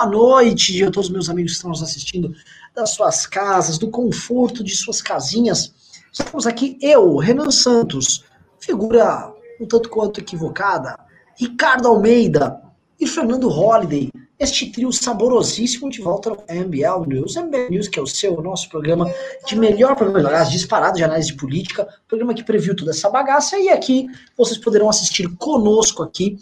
boa 0.00 0.06
noite 0.06 0.82
a 0.82 0.90
todos 0.90 1.08
os 1.08 1.12
meus 1.12 1.28
amigos 1.28 1.52
que 1.52 1.56
estão 1.56 1.70
nos 1.70 1.82
assistindo 1.82 2.34
das 2.74 2.90
suas 2.90 3.26
casas, 3.26 3.76
do 3.76 3.90
conforto 3.90 4.64
de 4.64 4.74
suas 4.74 5.02
casinhas. 5.02 5.74
Estamos 6.10 6.46
aqui, 6.46 6.78
eu, 6.80 7.16
Renan 7.16 7.50
Santos, 7.50 8.24
figura 8.58 9.30
um 9.60 9.66
tanto 9.66 9.90
quanto 9.90 10.20
equivocada, 10.20 10.98
Ricardo 11.36 11.86
Almeida 11.86 12.62
e 12.98 13.06
Fernando 13.06 13.48
Holliday, 13.50 14.10
este 14.38 14.72
trio 14.72 14.90
saborosíssimo 14.90 15.90
de 15.90 16.00
volta 16.00 16.30
no 16.30 16.36
MBL 16.48 17.06
News. 17.06 17.36
MBL 17.36 17.68
News, 17.68 17.88
que 17.88 17.98
é 17.98 18.02
o 18.02 18.06
seu, 18.06 18.38
o 18.38 18.42
nosso 18.42 18.70
programa 18.70 19.12
de 19.46 19.54
melhor 19.54 19.94
programa, 19.96 20.44
disparado 20.44 20.96
de 20.96 21.04
análise 21.04 21.28
de 21.28 21.36
política, 21.36 21.86
programa 22.08 22.32
que 22.32 22.42
previu 22.42 22.74
toda 22.74 22.92
essa 22.92 23.10
bagaça, 23.10 23.58
e 23.58 23.68
aqui 23.68 24.06
vocês 24.34 24.56
poderão 24.56 24.88
assistir 24.88 25.28
conosco 25.36 26.02
aqui 26.02 26.38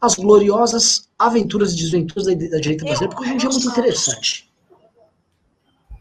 as 0.00 0.14
gloriosas 0.14 1.08
aventuras 1.18 1.72
e 1.72 1.76
desventuras 1.76 2.26
da, 2.26 2.32
da 2.34 2.58
direita 2.58 2.84
brasileira, 2.84 3.14
porque 3.14 3.24
hoje 3.24 3.32
é 3.32 3.34
um 3.34 3.38
dia 3.38 3.50
muito 3.50 3.68
interessante. 3.68 4.50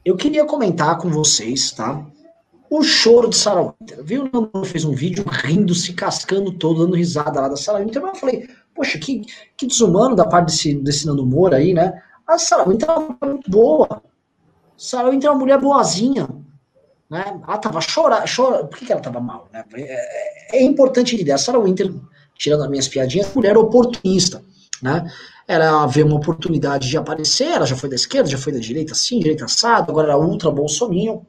Eu 0.06 0.16
queria 0.16 0.46
comentar 0.46 0.98
com 0.98 1.10
vocês, 1.10 1.72
tá? 1.72 2.06
O 2.70 2.84
choro 2.84 3.30
de 3.30 3.36
Sarah 3.36 3.74
Winter. 3.80 4.04
Viu? 4.04 4.24
O 4.24 4.30
Nando 4.32 4.66
fez 4.66 4.86
um 4.86 4.94
vídeo 4.94 5.26
rindo, 5.28 5.74
se 5.76 5.94
cascando 5.94 6.52
todo, 6.52 6.86
dando 6.86 6.96
risada 6.96 7.42
lá 7.42 7.50
da 7.50 7.58
Sarah 7.58 7.80
Winter, 7.80 8.02
mas 8.02 8.14
eu 8.14 8.20
falei, 8.20 8.48
Poxa, 8.80 8.98
que, 8.98 9.26
que 9.58 9.68
desumano 9.68 10.16
da 10.16 10.26
parte 10.26 10.46
desse, 10.46 10.74
desse 10.76 11.06
Nando 11.06 11.26
Moura 11.26 11.58
aí, 11.58 11.74
né? 11.74 12.02
A 12.26 12.38
Sarah 12.38 12.64
Winter 12.64 12.90
é 12.90 12.94
uma 12.94 13.02
mulher 13.02 13.34
muito 13.34 13.52
boa. 13.52 14.02
Sarah 14.78 15.10
Winter 15.10 15.28
é 15.28 15.32
uma 15.32 15.40
mulher 15.40 15.60
boazinha. 15.60 16.30
Né? 17.10 17.42
Ela 17.46 17.58
tava 17.58 17.82
chorando. 17.82 18.24
Chora, 18.34 18.66
por 18.66 18.78
que, 18.78 18.86
que 18.86 18.92
ela 18.94 19.02
tava 19.02 19.20
mal? 19.20 19.50
Né? 19.52 19.66
É, 19.74 20.58
é, 20.58 20.60
é 20.60 20.64
importante 20.64 21.16
entender. 21.16 21.34
A 21.34 21.38
Sarah 21.38 21.60
Winter, 21.60 21.94
tirando 22.40 22.64
as 22.64 22.70
minhas 22.70 22.88
piadinhas, 22.88 23.32
mulher 23.36 23.58
oportunista. 23.58 24.42
Né? 24.82 25.12
Ela 25.46 25.86
vê 25.86 26.02
uma 26.02 26.16
oportunidade 26.16 26.88
de 26.88 26.98
aparecer, 26.98 27.48
ela 27.48 27.66
já 27.66 27.76
foi 27.76 27.90
da 27.90 27.96
esquerda, 27.96 28.30
já 28.30 28.38
foi 28.38 28.54
da 28.54 28.60
direita 28.60 28.94
assim, 28.94 29.20
direita 29.20 29.46
assado, 29.46 29.92
agora 29.92 30.08
era 30.08 30.18
ultra 30.18 30.50
bolsominho. 30.50 31.26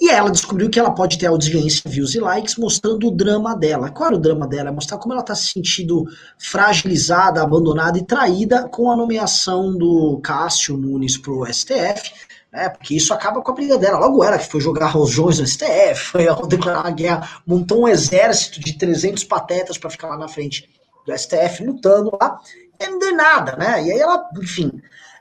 E 0.00 0.10
ela 0.10 0.30
descobriu 0.30 0.68
que 0.68 0.80
ela 0.80 0.90
pode 0.90 1.16
ter 1.16 1.26
audiência, 1.26 1.88
views 1.88 2.16
e 2.16 2.20
likes 2.20 2.56
mostrando 2.56 3.06
o 3.06 3.10
drama 3.12 3.54
dela. 3.54 3.90
Qual 3.90 4.08
era 4.08 4.16
o 4.16 4.20
drama 4.20 4.48
dela? 4.48 4.70
É 4.70 4.72
mostrar 4.72 4.98
como 4.98 5.14
ela 5.14 5.20
está 5.20 5.36
se 5.36 5.52
sentindo 5.52 6.04
fragilizada, 6.36 7.40
abandonada 7.40 7.96
e 7.96 8.04
traída 8.04 8.68
com 8.68 8.90
a 8.90 8.96
nomeação 8.96 9.76
do 9.78 10.18
Cássio 10.20 10.76
Nunes 10.76 11.16
para 11.16 11.32
o 11.32 11.46
STF, 11.46 12.12
né? 12.54 12.68
Porque 12.70 12.94
isso 12.94 13.12
acaba 13.12 13.42
com 13.42 13.50
a 13.50 13.54
briga 13.54 13.76
dela. 13.76 13.98
Logo 13.98 14.22
ela 14.22 14.38
que 14.38 14.50
foi 14.50 14.60
jogar 14.60 14.86
rojões 14.86 15.38
no 15.38 15.46
STF, 15.46 15.96
foi 15.96 16.26
declarar 16.48 16.86
a 16.86 16.90
guerra, 16.90 17.28
montou 17.46 17.82
um 17.82 17.88
exército 17.88 18.60
de 18.60 18.78
300 18.78 19.24
patetas 19.24 19.76
para 19.76 19.90
ficar 19.90 20.08
lá 20.08 20.16
na 20.16 20.28
frente 20.28 20.70
do 21.04 21.18
STF 21.18 21.64
lutando 21.64 22.16
lá, 22.18 22.40
e 22.80 22.86
não 22.88 22.98
deu 22.98 23.14
nada, 23.14 23.56
né? 23.56 23.82
E 23.84 23.92
aí 23.92 23.98
ela, 23.98 24.26
enfim, 24.40 24.72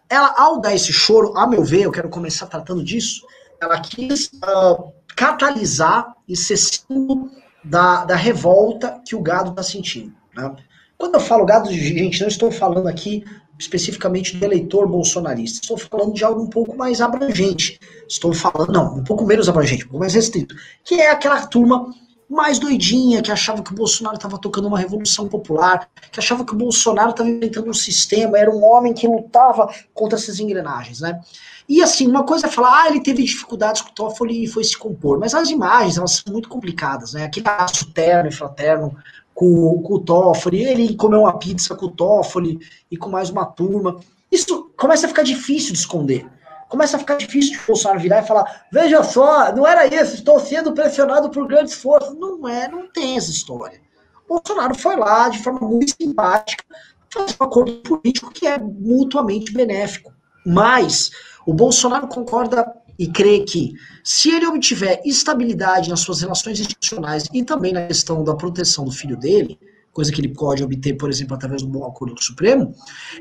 ela 0.10 0.34
ao 0.38 0.62
dar 0.62 0.74
esse 0.74 0.94
choro, 0.94 1.36
a 1.36 1.46
meu 1.46 1.64
ver, 1.64 1.82
eu 1.82 1.92
quero 1.92 2.08
começar 2.08 2.46
tratando 2.46 2.84
disso 2.84 3.22
ela 3.64 3.80
quis 3.80 4.28
uh, 4.28 4.92
catalisar 5.16 6.14
e 6.28 6.36
ser 6.36 6.58
símbolo 6.58 7.30
da, 7.64 8.06
da 8.06 8.16
revolta 8.16 9.02
que 9.06 9.16
o 9.16 9.22
gado 9.22 9.52
está 9.52 9.64
sentindo. 9.64 10.14
Né? 10.36 10.56
Quando 10.98 11.16
eu 11.16 11.20
falo 11.20 11.46
gado, 11.46 11.72
gente, 11.72 12.22
não 12.22 12.28
estou 12.28 12.52
falando 12.52 12.88
aqui 12.88 13.24
especificamente 13.64 14.38
do 14.38 14.46
eleitor 14.46 14.88
bolsonarista. 14.88 15.62
Estou 15.62 15.78
falando 15.78 16.14
de 16.14 16.24
algo 16.24 16.42
um 16.42 16.50
pouco 16.50 16.76
mais 16.76 17.02
abrangente. 17.02 17.80
Estou 18.08 18.34
falando, 18.34 18.72
não, 18.72 18.98
um 18.98 19.04
pouco 19.04 19.26
menos 19.26 19.50
abrangente, 19.50 19.86
um 19.86 19.88
pouco 19.88 20.00
mais 20.00 20.14
restrito. 20.14 20.56
Que 20.84 20.96
é 20.96 21.10
aquela 21.10 21.46
turma 21.48 21.94
mais 22.30 22.58
doidinha, 22.58 23.22
que 23.22 23.32
achava 23.32 23.62
que 23.62 23.72
o 23.72 23.76
Bolsonaro 23.76 24.16
estava 24.16 24.38
tocando 24.40 24.68
uma 24.68 24.80
revolução 24.80 25.28
popular, 25.28 25.88
que 26.12 26.20
achava 26.20 26.44
que 26.44 26.54
o 26.54 26.58
Bolsonaro 26.58 27.12
estava 27.12 27.30
inventando 27.30 27.70
um 27.70 27.74
sistema, 27.74 28.38
era 28.38 28.50
um 28.50 28.64
homem 28.64 28.94
que 28.94 29.08
lutava 29.08 29.74
contra 29.94 30.18
essas 30.18 30.40
engrenagens, 30.40 31.02
né? 31.02 31.20
E 31.68 31.82
assim, 31.82 32.08
uma 32.08 32.24
coisa 32.24 32.48
é 32.48 32.50
falar, 32.50 32.84
ah, 32.84 32.90
ele 32.90 33.02
teve 33.02 33.24
dificuldades 33.24 33.82
com 33.82 33.90
o 33.90 33.94
Toffoli 33.94 34.44
e 34.44 34.48
foi 34.48 34.64
se 34.64 34.78
compor, 34.78 35.20
mas 35.20 35.34
as 35.34 35.50
imagens, 35.50 35.98
elas 35.98 36.24
são 36.24 36.34
muito 36.34 36.50
complicadas, 36.50 37.14
né? 37.14 37.26
Aquele 37.26 37.46
laço 37.46 37.92
terno 37.92 38.30
e 38.30 38.34
fraterno 38.34 38.96
com, 39.34 39.82
com 39.82 39.94
o 39.96 40.00
Toffoli, 40.00 40.64
ele 40.64 40.96
comeu 40.96 41.22
uma 41.22 41.38
pizza 41.38 41.76
com 41.76 41.88
o 41.88 41.92
Toffoli 41.92 42.60
e 42.90 42.98
com 42.98 43.10
mais 43.10 43.30
uma 43.30 43.46
turma. 43.46 44.00
Isso 44.32 44.72
começa 44.78 45.06
a 45.06 45.10
ficar 45.10 45.24
difícil 45.24 45.74
de 45.74 45.80
esconder. 45.80 46.28
Começa 46.70 46.98
a 46.98 47.00
ficar 47.00 47.18
difícil 47.18 47.52
de 47.58 47.66
Bolsonaro 47.66 48.00
virar 48.00 48.24
e 48.24 48.28
falar: 48.28 48.66
veja 48.72 49.04
só, 49.04 49.54
não 49.54 49.68
era 49.68 49.86
isso, 49.86 50.16
estou 50.16 50.40
sendo 50.40 50.74
pressionado 50.74 51.30
por 51.30 51.48
grandes 51.48 51.76
forças. 51.76 52.16
Não 52.16 52.48
é, 52.48 52.68
não 52.68 52.88
tem 52.92 53.18
essa 53.18 53.30
história. 53.30 53.80
Bolsonaro 54.28 54.76
foi 54.76 54.96
lá 54.96 55.30
de 55.30 55.40
forma 55.40 55.68
muito 55.68 55.94
simpática, 56.02 56.64
fez 57.10 57.38
um 57.40 57.44
acordo 57.44 57.74
político 57.78 58.32
que 58.32 58.48
é 58.48 58.58
mutuamente 58.58 59.54
benéfico. 59.54 60.12
Mas 60.46 61.12
o 61.46 61.54
Bolsonaro 61.54 62.08
concorda 62.08 62.66
e 62.98 63.08
crê 63.08 63.40
que, 63.40 63.74
se 64.04 64.30
ele 64.30 64.46
obtiver 64.46 65.02
estabilidade 65.06 65.90
nas 65.90 66.02
suas 66.02 66.22
relações 66.22 66.60
institucionais 66.60 67.28
e 67.34 67.44
também 67.44 67.74
na 67.74 67.88
questão 67.88 68.24
da 68.24 68.36
proteção 68.36 68.86
do 68.86 68.92
filho 68.92 69.18
dele, 69.18 69.58
coisa 69.92 70.12
que 70.12 70.20
ele 70.20 70.34
pode 70.34 70.64
obter, 70.64 70.94
por 70.94 71.10
exemplo, 71.10 71.36
através 71.36 71.62
do 71.62 71.70
bom 71.70 71.86
acordo 71.86 72.16
com 72.16 72.20
o 72.20 72.24
Supremo, 72.24 72.74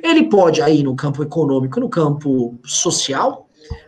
ele 0.03 0.25
pode, 0.25 0.62
aí 0.62 0.82
no 0.82 0.97
campo 0.97 1.22
econômico 1.22 1.78
no 1.78 1.88
campo 1.88 2.59
social, 2.65 3.47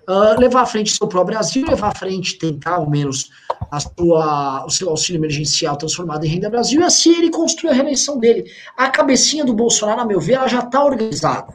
uh, 0.09 0.39
levar 0.39 0.63
à 0.63 0.67
frente 0.67 0.95
seu 0.95 1.09
próprio 1.09 1.37
Brasil, 1.37 1.67
levar 1.67 1.89
à 1.89 1.95
frente, 1.95 2.39
tentar 2.39 2.75
ao 2.75 2.89
menos 2.89 3.31
a 3.71 3.81
sua, 3.81 4.67
o 4.67 4.71
seu 4.71 4.91
auxílio 4.91 5.19
emergencial 5.19 5.77
transformado 5.77 6.25
em 6.25 6.29
renda 6.29 6.51
Brasil, 6.51 6.81
e 6.81 6.85
assim 6.85 7.17
ele 7.17 7.31
construir 7.31 7.71
a 7.71 7.75
reeleição 7.75 8.19
dele. 8.19 8.45
A 8.77 8.91
cabecinha 8.91 9.45
do 9.45 9.55
Bolsonaro, 9.55 10.03
a 10.03 10.05
meu 10.05 10.21
ver, 10.21 10.35
ela 10.35 10.49
já 10.49 10.61
está 10.61 10.85
organizada. 10.85 11.55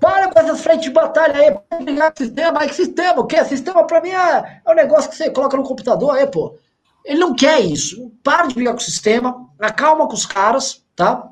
Para 0.00 0.32
com 0.32 0.40
essas 0.40 0.62
frentes 0.62 0.84
de 0.84 0.90
batalha 0.90 1.36
aí, 1.36 1.58
para 1.68 1.80
brigar 1.80 2.10
com 2.10 2.24
sistema. 2.24 2.60
Aí, 2.60 2.68
que 2.68 2.74
sistema? 2.74 3.20
O 3.20 3.26
quê? 3.26 3.44
Sistema 3.44 3.86
para 3.86 4.00
mim 4.00 4.10
é, 4.10 4.62
é 4.64 4.70
um 4.70 4.74
negócio 4.74 5.10
que 5.10 5.16
você 5.16 5.30
coloca 5.30 5.56
no 5.56 5.62
computador 5.62 6.16
aí, 6.16 6.26
pô. 6.26 6.56
Ele 7.04 7.20
não 7.20 7.34
quer 7.34 7.60
isso. 7.60 8.10
Para 8.22 8.46
de 8.46 8.54
brigar 8.54 8.74
com 8.74 8.80
o 8.80 8.84
sistema, 8.84 9.46
acalma 9.58 10.06
com 10.06 10.14
os 10.14 10.26
caras, 10.26 10.82
tá? 10.96 11.28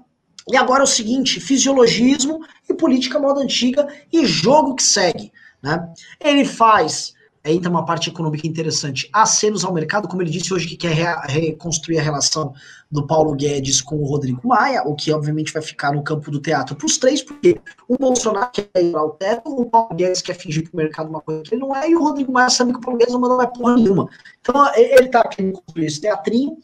E 0.51 0.57
agora 0.57 0.81
é 0.81 0.85
o 0.85 0.87
seguinte: 0.87 1.41
fisiologismo 1.41 2.41
e 2.69 2.75
política 2.75 3.19
moda 3.19 3.41
antiga 3.41 3.89
e 4.13 4.27
jogo 4.27 4.75
que 4.75 4.83
segue. 4.83 5.33
Né? 5.63 5.89
Ele 6.21 6.45
faz 6.45 7.15
entra 7.51 7.71
uma 7.71 7.85
parte 7.85 8.11
econômica 8.11 8.47
interessante, 8.47 9.09
acenos 9.13 9.65
ao 9.65 9.73
mercado, 9.73 10.09
como 10.09 10.23
ele 10.23 10.31
disse 10.31 10.53
hoje 10.53 10.67
que 10.67 10.77
quer 10.77 10.95
reconstruir 11.27 11.99
a 11.99 12.03
relação 12.03 12.53
do 12.91 13.07
Paulo 13.07 13.35
Guedes 13.35 13.81
com 13.81 13.97
o 13.97 14.05
Rodrigo 14.05 14.47
Maia, 14.47 14.83
o 14.85 14.95
que 14.95 15.13
obviamente 15.13 15.53
vai 15.53 15.63
ficar 15.63 15.93
no 15.93 16.03
campo 16.03 16.31
do 16.31 16.41
teatro 16.41 16.75
para 16.75 16.87
os 16.87 16.99
três, 16.99 17.23
porque 17.23 17.61
o 17.87 17.97
Bolsonaro 17.97 18.51
quer 18.53 18.69
ir 18.83 18.97
ao 18.97 19.11
teto, 19.11 19.51
o 19.51 19.67
Paulo 19.67 19.95
Guedes 19.95 20.23
quer 20.23 20.35
fingir 20.35 20.63
para 20.65 20.75
o 20.75 20.77
mercado 20.77 21.09
uma 21.09 21.21
coisa 21.21 21.43
que 21.43 21.55
ele 21.55 21.61
não 21.61 21.75
é, 21.75 21.89
e 21.89 21.95
o 21.95 22.03
Rodrigo 22.03 22.33
Maia 22.33 22.51
sabe 22.51 22.73
que 22.73 22.79
o 22.79 22.81
Paulo 22.81 22.99
Guedes 22.99 23.13
não 23.13 23.21
mandou 23.21 23.37
mais 23.37 23.51
porra 23.51 23.77
nenhuma. 23.77 24.09
Então 24.41 24.55
ele 24.75 25.07
está 25.07 25.27
querendo 25.27 25.55
construir 25.61 25.87
esse 25.87 26.01
teatrinho. 26.01 26.57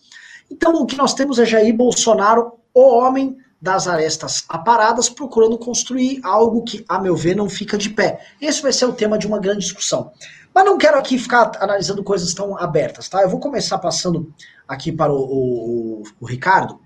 Então 0.51 0.75
o 0.75 0.87
que 0.87 0.97
nós 0.97 1.15
temos 1.15 1.39
é 1.39 1.45
Jair 1.45 1.75
Bolsonaro, 1.77 2.53
o 2.73 2.81
homem 2.81 3.37
das 3.65 3.89
arestas 3.89 4.45
aparadas, 4.47 5.09
procurando 5.09 5.57
construir 5.57 6.21
algo 6.23 6.63
que, 6.65 6.85
a 6.87 7.01
meu 7.01 7.17
ver, 7.17 7.35
não 7.35 7.49
fica 7.49 7.79
de 7.79 7.89
pé. 7.89 8.21
Esse 8.39 8.61
vai 8.61 8.71
ser 8.75 8.85
o 8.85 8.93
tema 8.93 9.17
de 9.17 9.27
uma 9.27 9.39
grande 9.39 9.61
discussão. 9.61 10.13
Mas 10.55 10.65
não 10.65 10.79
quero 10.79 10.97
aqui 10.97 11.19
ficar 11.19 11.51
analisando 11.59 12.05
coisas 12.05 12.33
tão 12.33 12.57
abertas, 12.57 13.09
tá? 13.09 13.23
Eu 13.23 13.29
vou 13.29 13.41
começar 13.41 13.77
passando 13.79 14.33
aqui 14.69 14.93
para 14.93 15.13
o, 15.13 15.19
o, 15.19 16.03
o 16.21 16.27
Ricardo, 16.27 16.79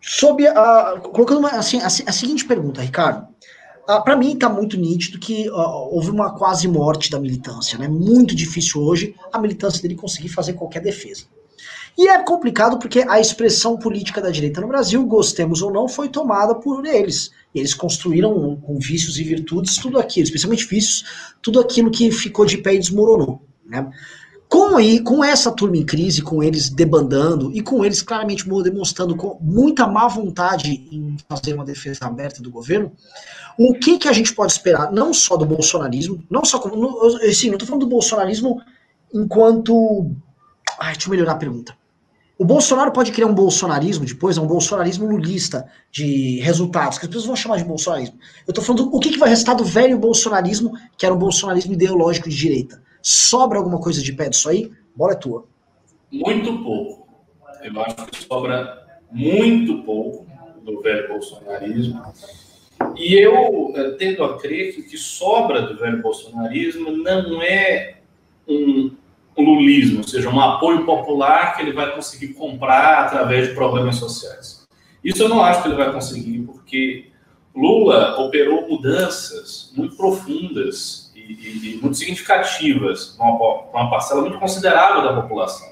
sobre 0.00 0.46
a, 0.46 1.00
colocando 1.12 1.38
uma, 1.40 1.50
assim, 1.50 1.80
a, 1.80 1.86
a, 1.86 1.90
seguinte 1.90 2.44
pergunta, 2.44 2.80
Ricardo. 2.80 3.26
Uh, 3.88 4.02
para 4.04 4.16
mim 4.16 4.34
está 4.34 4.48
muito 4.48 4.76
nítido 4.76 5.18
que 5.18 5.50
uh, 5.50 5.54
houve 5.90 6.10
uma 6.10 6.36
quase 6.38 6.68
morte 6.68 7.10
da 7.10 7.18
militância, 7.18 7.76
né? 7.76 7.88
Muito 7.88 8.34
difícil 8.34 8.80
hoje 8.80 9.16
a 9.32 9.40
militância 9.40 9.82
dele 9.82 9.96
conseguir 9.96 10.28
fazer 10.28 10.52
qualquer 10.52 10.80
defesa. 10.80 11.24
E 11.98 12.08
é 12.08 12.22
complicado 12.22 12.78
porque 12.78 13.04
a 13.08 13.20
expressão 13.20 13.76
política 13.76 14.20
da 14.20 14.30
direita 14.30 14.60
no 14.60 14.68
Brasil, 14.68 15.04
gostemos 15.04 15.62
ou 15.62 15.72
não, 15.72 15.88
foi 15.88 16.08
tomada 16.08 16.54
por 16.54 16.86
eles. 16.86 17.32
Eles 17.54 17.74
construíram 17.74 18.56
com 18.56 18.78
vícios 18.78 19.18
e 19.18 19.24
virtudes 19.24 19.76
tudo 19.76 19.98
aquilo, 19.98 20.24
especialmente 20.24 20.66
vícios, 20.66 21.04
tudo 21.42 21.60
aquilo 21.60 21.90
que 21.90 22.10
ficou 22.10 22.46
de 22.46 22.58
pé 22.58 22.74
e 22.74 22.78
desmoronou. 22.78 23.42
Né? 23.66 23.90
Com, 24.52 24.76
aí, 24.76 25.00
com 25.00 25.24
essa 25.24 25.50
turma 25.50 25.78
em 25.78 25.84
crise, 25.84 26.20
com 26.20 26.42
eles 26.42 26.68
debandando 26.68 27.50
e 27.54 27.62
com 27.62 27.82
eles 27.82 28.02
claramente 28.02 28.46
demonstrando 28.62 29.16
muita 29.40 29.86
má 29.86 30.06
vontade 30.08 30.70
em 30.92 31.16
fazer 31.26 31.54
uma 31.54 31.64
defesa 31.64 32.04
aberta 32.04 32.42
do 32.42 32.50
governo, 32.50 32.92
o 33.58 33.72
que, 33.72 33.98
que 33.98 34.08
a 34.08 34.12
gente 34.12 34.34
pode 34.34 34.52
esperar, 34.52 34.92
não 34.92 35.14
só 35.14 35.38
do 35.38 35.46
bolsonarismo, 35.46 36.22
não 36.30 36.44
só 36.44 36.58
como. 36.58 37.02
Assim, 37.22 37.48
não 37.48 37.54
estou 37.54 37.66
falando 37.66 37.84
do 37.84 37.88
bolsonarismo 37.88 38.60
enquanto. 39.12 40.10
Ai, 40.78 40.92
deixa 40.92 41.08
eu 41.08 41.12
melhorar 41.12 41.32
a 41.32 41.36
pergunta. 41.36 41.74
O 42.42 42.44
Bolsonaro 42.44 42.90
pode 42.90 43.12
criar 43.12 43.28
um 43.28 43.34
bolsonarismo 43.34 44.04
depois, 44.04 44.36
é 44.36 44.40
um 44.40 44.48
bolsonarismo 44.48 45.06
lulista 45.06 45.64
de 45.92 46.40
resultados, 46.40 46.98
que 46.98 47.04
as 47.04 47.08
pessoas 47.08 47.26
vão 47.26 47.36
chamar 47.36 47.58
de 47.58 47.64
bolsonarismo. 47.64 48.18
Eu 48.44 48.50
estou 48.50 48.64
falando 48.64 48.92
o 48.92 48.98
que, 48.98 49.10
que 49.10 49.18
vai 49.18 49.28
restar 49.28 49.54
do 49.54 49.64
velho 49.64 49.96
bolsonarismo, 49.96 50.72
que 50.98 51.06
era 51.06 51.14
um 51.14 51.18
bolsonarismo 51.18 51.72
ideológico 51.72 52.28
de 52.28 52.36
direita. 52.36 52.82
Sobra 53.00 53.58
alguma 53.58 53.78
coisa 53.78 54.02
de 54.02 54.12
pé 54.12 54.28
disso 54.28 54.48
aí? 54.48 54.72
Bola 54.96 55.12
é 55.12 55.14
tua. 55.14 55.46
Muito 56.10 56.64
pouco. 56.64 57.06
Eu 57.62 57.80
acho 57.80 58.06
que 58.06 58.24
sobra 58.24 58.88
muito 59.12 59.84
pouco 59.84 60.26
do 60.64 60.82
velho 60.82 61.06
bolsonarismo. 61.10 62.02
E 62.96 63.14
eu 63.14 63.72
tendo 64.00 64.24
a 64.24 64.36
crer 64.36 64.74
que 64.74 64.80
o 64.80 64.84
que 64.88 64.98
sobra 64.98 65.62
do 65.62 65.78
velho 65.78 66.02
bolsonarismo 66.02 66.90
não 66.90 67.40
é 67.40 67.98
um 68.48 68.90
lulismo, 69.40 69.98
ou 69.98 70.08
seja, 70.08 70.28
um 70.28 70.40
apoio 70.40 70.84
popular 70.84 71.56
que 71.56 71.62
ele 71.62 71.72
vai 71.72 71.94
conseguir 71.94 72.34
comprar 72.34 73.06
através 73.06 73.48
de 73.48 73.54
problemas 73.54 73.96
sociais. 73.96 74.66
Isso 75.02 75.22
eu 75.22 75.28
não 75.28 75.42
acho 75.42 75.62
que 75.62 75.68
ele 75.68 75.76
vai 75.76 75.92
conseguir, 75.92 76.40
porque 76.40 77.06
Lula 77.54 78.20
operou 78.20 78.68
mudanças 78.68 79.72
muito 79.76 79.96
profundas 79.96 81.12
e, 81.14 81.20
e, 81.20 81.74
e 81.74 81.80
muito 81.80 81.96
significativas 81.96 83.14
para 83.16 83.26
uma, 83.26 83.60
uma 83.70 83.90
parcela 83.90 84.20
muito 84.20 84.38
considerável 84.38 85.02
da 85.02 85.20
população. 85.20 85.68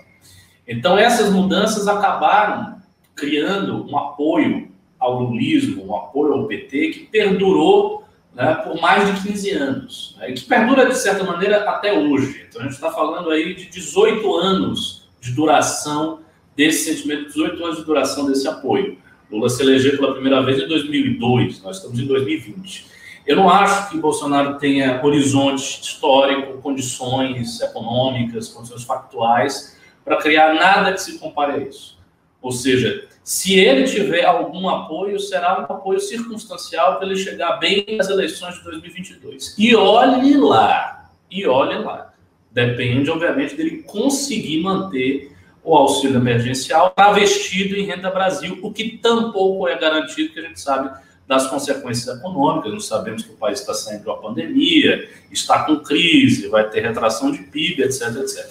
Então, 0.66 0.96
essas 0.96 1.32
mudanças 1.32 1.88
acabaram 1.88 2.80
criando 3.14 3.86
um 3.90 3.98
apoio 3.98 4.70
ao 4.98 5.20
lulismo, 5.20 5.86
um 5.86 5.96
apoio 5.96 6.34
ao 6.34 6.46
PT, 6.46 6.90
que 6.90 7.00
perdurou 7.06 7.99
né, 8.34 8.54
por 8.64 8.80
mais 8.80 9.06
de 9.14 9.28
15 9.28 9.50
anos, 9.50 10.16
né, 10.18 10.32
que 10.32 10.42
perdura, 10.42 10.86
de 10.86 10.96
certa 10.96 11.24
maneira, 11.24 11.68
até 11.68 11.92
hoje. 11.92 12.46
Então, 12.48 12.60
a 12.60 12.64
gente 12.64 12.74
está 12.74 12.90
falando 12.90 13.30
aí 13.30 13.54
de 13.54 13.66
18 13.66 14.36
anos 14.36 15.08
de 15.20 15.32
duração 15.32 16.20
desse 16.56 16.92
sentimento, 16.92 17.26
18 17.26 17.64
anos 17.64 17.78
de 17.78 17.84
duração 17.84 18.26
desse 18.26 18.46
apoio. 18.48 18.98
Lula 19.30 19.48
se 19.48 19.62
elegeu 19.62 19.96
pela 19.96 20.12
primeira 20.12 20.42
vez 20.42 20.60
em 20.60 20.66
2002, 20.66 21.62
nós 21.62 21.76
estamos 21.76 21.98
em 21.98 22.06
2020. 22.06 22.86
Eu 23.26 23.36
não 23.36 23.48
acho 23.48 23.90
que 23.90 23.98
Bolsonaro 23.98 24.58
tenha 24.58 25.00
horizonte 25.04 25.80
histórico, 25.82 26.58
condições 26.58 27.60
econômicas, 27.60 28.48
condições 28.48 28.82
factuais 28.82 29.78
para 30.04 30.16
criar 30.16 30.54
nada 30.54 30.92
que 30.92 31.00
se 31.00 31.18
compare 31.18 31.52
a 31.52 31.58
isso. 31.58 31.98
Ou 32.42 32.50
seja, 32.50 33.06
se 33.30 33.54
ele 33.54 33.84
tiver 33.84 34.24
algum 34.24 34.68
apoio, 34.68 35.20
será 35.20 35.60
um 35.60 35.72
apoio 35.72 36.00
circunstancial 36.00 36.96
para 36.96 37.06
ele 37.06 37.14
chegar 37.14 37.58
bem 37.58 37.86
nas 37.96 38.10
eleições 38.10 38.56
de 38.56 38.64
2022. 38.64 39.54
E 39.56 39.72
olhe 39.72 40.36
lá, 40.36 41.08
e 41.30 41.46
olhe 41.46 41.78
lá. 41.78 42.12
Depende, 42.50 43.08
obviamente, 43.08 43.54
dele 43.54 43.84
conseguir 43.84 44.60
manter 44.60 45.30
o 45.62 45.76
auxílio 45.76 46.16
emergencial 46.16 46.90
travestido 46.90 47.76
em 47.76 47.86
Renda 47.86 48.10
Brasil, 48.10 48.58
o 48.64 48.72
que 48.72 48.98
tampouco 48.98 49.68
é 49.68 49.78
garantido, 49.78 50.32
que 50.32 50.40
a 50.40 50.48
gente 50.48 50.60
sabe 50.60 50.90
das 51.28 51.46
consequências 51.46 52.18
econômicas. 52.18 52.72
Nós 52.72 52.86
sabemos 52.86 53.22
que 53.22 53.30
o 53.30 53.36
país 53.36 53.60
está 53.60 53.72
saindo 53.72 54.02
de 54.02 54.08
uma 54.08 54.18
pandemia, 54.18 55.08
está 55.30 55.62
com 55.62 55.76
crise, 55.76 56.48
vai 56.48 56.68
ter 56.68 56.80
retração 56.80 57.30
de 57.30 57.38
PIB, 57.44 57.84
etc, 57.84 58.08
etc. 58.16 58.50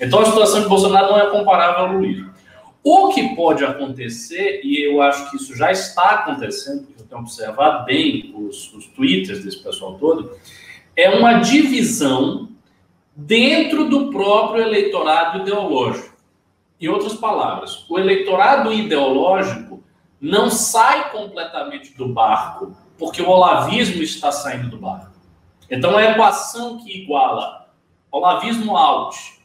Então 0.00 0.20
a 0.20 0.26
situação 0.26 0.62
de 0.62 0.68
Bolsonaro 0.68 1.08
não 1.08 1.18
é 1.18 1.30
comparável 1.30 1.86
ao 1.86 1.92
Luiz. 1.94 2.30
O 2.82 3.08
que 3.08 3.34
pode 3.34 3.64
acontecer, 3.64 4.62
e 4.64 4.82
eu 4.86 5.02
acho 5.02 5.30
que 5.30 5.36
isso 5.36 5.54
já 5.54 5.70
está 5.70 6.10
acontecendo, 6.10 6.86
porque 6.86 7.02
eu 7.02 7.06
tenho 7.06 7.20
observado 7.20 7.84
bem 7.84 8.32
os, 8.34 8.72
os 8.72 8.86
twitters 8.86 9.44
desse 9.44 9.62
pessoal 9.62 9.98
todo, 9.98 10.34
é 10.96 11.10
uma 11.10 11.40
divisão 11.40 12.48
dentro 13.14 13.88
do 13.88 14.10
próprio 14.10 14.62
eleitorado 14.62 15.40
ideológico. 15.40 16.16
Em 16.80 16.88
outras 16.88 17.14
palavras, 17.14 17.84
o 17.88 17.98
eleitorado 17.98 18.72
ideológico 18.72 19.84
não 20.18 20.50
sai 20.50 21.10
completamente 21.10 21.94
do 21.94 22.08
barco, 22.08 22.74
porque 22.98 23.20
o 23.20 23.28
olavismo 23.28 24.02
está 24.02 24.32
saindo 24.32 24.70
do 24.70 24.78
barco. 24.78 25.10
Então, 25.70 25.96
a 25.96 26.04
equação 26.04 26.78
que 26.78 27.02
iguala 27.02 27.68
olavismo 28.10 28.76
out 28.76 29.40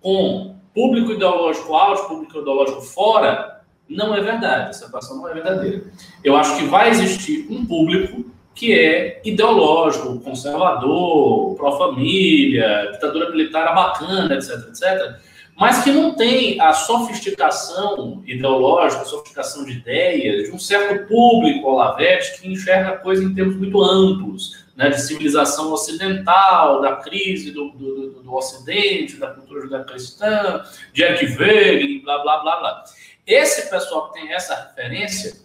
com 0.00 0.56
público 0.74 1.12
ideológico 1.12 1.74
alto, 1.74 2.08
público 2.08 2.38
ideológico 2.38 2.82
fora, 2.82 3.60
não 3.88 4.14
é 4.14 4.20
verdade. 4.20 4.70
Essa 4.70 4.86
equação 4.86 5.16
não 5.16 5.28
é 5.28 5.34
verdadeira. 5.34 5.84
Eu 6.22 6.36
acho 6.36 6.56
que 6.56 6.64
vai 6.64 6.90
existir 6.90 7.46
um 7.50 7.66
público 7.66 8.24
que 8.54 8.78
é 8.78 9.20
ideológico, 9.24 10.20
conservador, 10.20 11.54
pró-família, 11.56 12.90
ditadura 12.92 13.30
militar 13.30 13.74
bacana, 13.74 14.34
etc, 14.34 14.50
etc, 14.68 15.16
mas 15.56 15.82
que 15.84 15.90
não 15.90 16.14
tem 16.14 16.60
a 16.60 16.72
sofisticação 16.72 18.22
ideológica, 18.26 19.02
a 19.02 19.04
sofisticação 19.04 19.64
de 19.64 19.72
ideias 19.72 20.44
de 20.44 20.52
um 20.52 20.58
certo 20.58 21.06
público 21.06 21.68
olavete 21.68 22.40
que 22.40 22.50
enxerga 22.50 22.90
a 22.90 22.96
coisa 22.96 23.24
em 23.24 23.34
termos 23.34 23.56
muito 23.56 23.82
amplos 23.82 24.59
né, 24.80 24.88
de 24.88 25.02
civilização 25.02 25.70
ocidental, 25.74 26.80
da 26.80 26.96
crise 26.96 27.50
do, 27.50 27.68
do, 27.72 28.22
do, 28.22 28.34
Ocidente, 28.34 29.18
da 29.18 29.26
cultura 29.26 29.60
judaico-cristã, 29.60 30.64
de 30.94 31.02
Wegener, 31.02 32.02
blá, 32.02 32.22
blá, 32.22 32.38
blá, 32.38 32.56
blá. 32.60 32.84
Esse 33.26 33.68
pessoal 33.68 34.10
que 34.10 34.18
tem 34.18 34.32
essa 34.32 34.54
referência, 34.54 35.36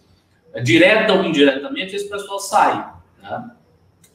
é, 0.54 0.62
direta 0.62 1.12
ou 1.12 1.26
indiretamente, 1.26 1.98
esse 1.98 2.10
pessoal 2.10 2.40
sai. 2.40 2.94
Né? 3.22 3.52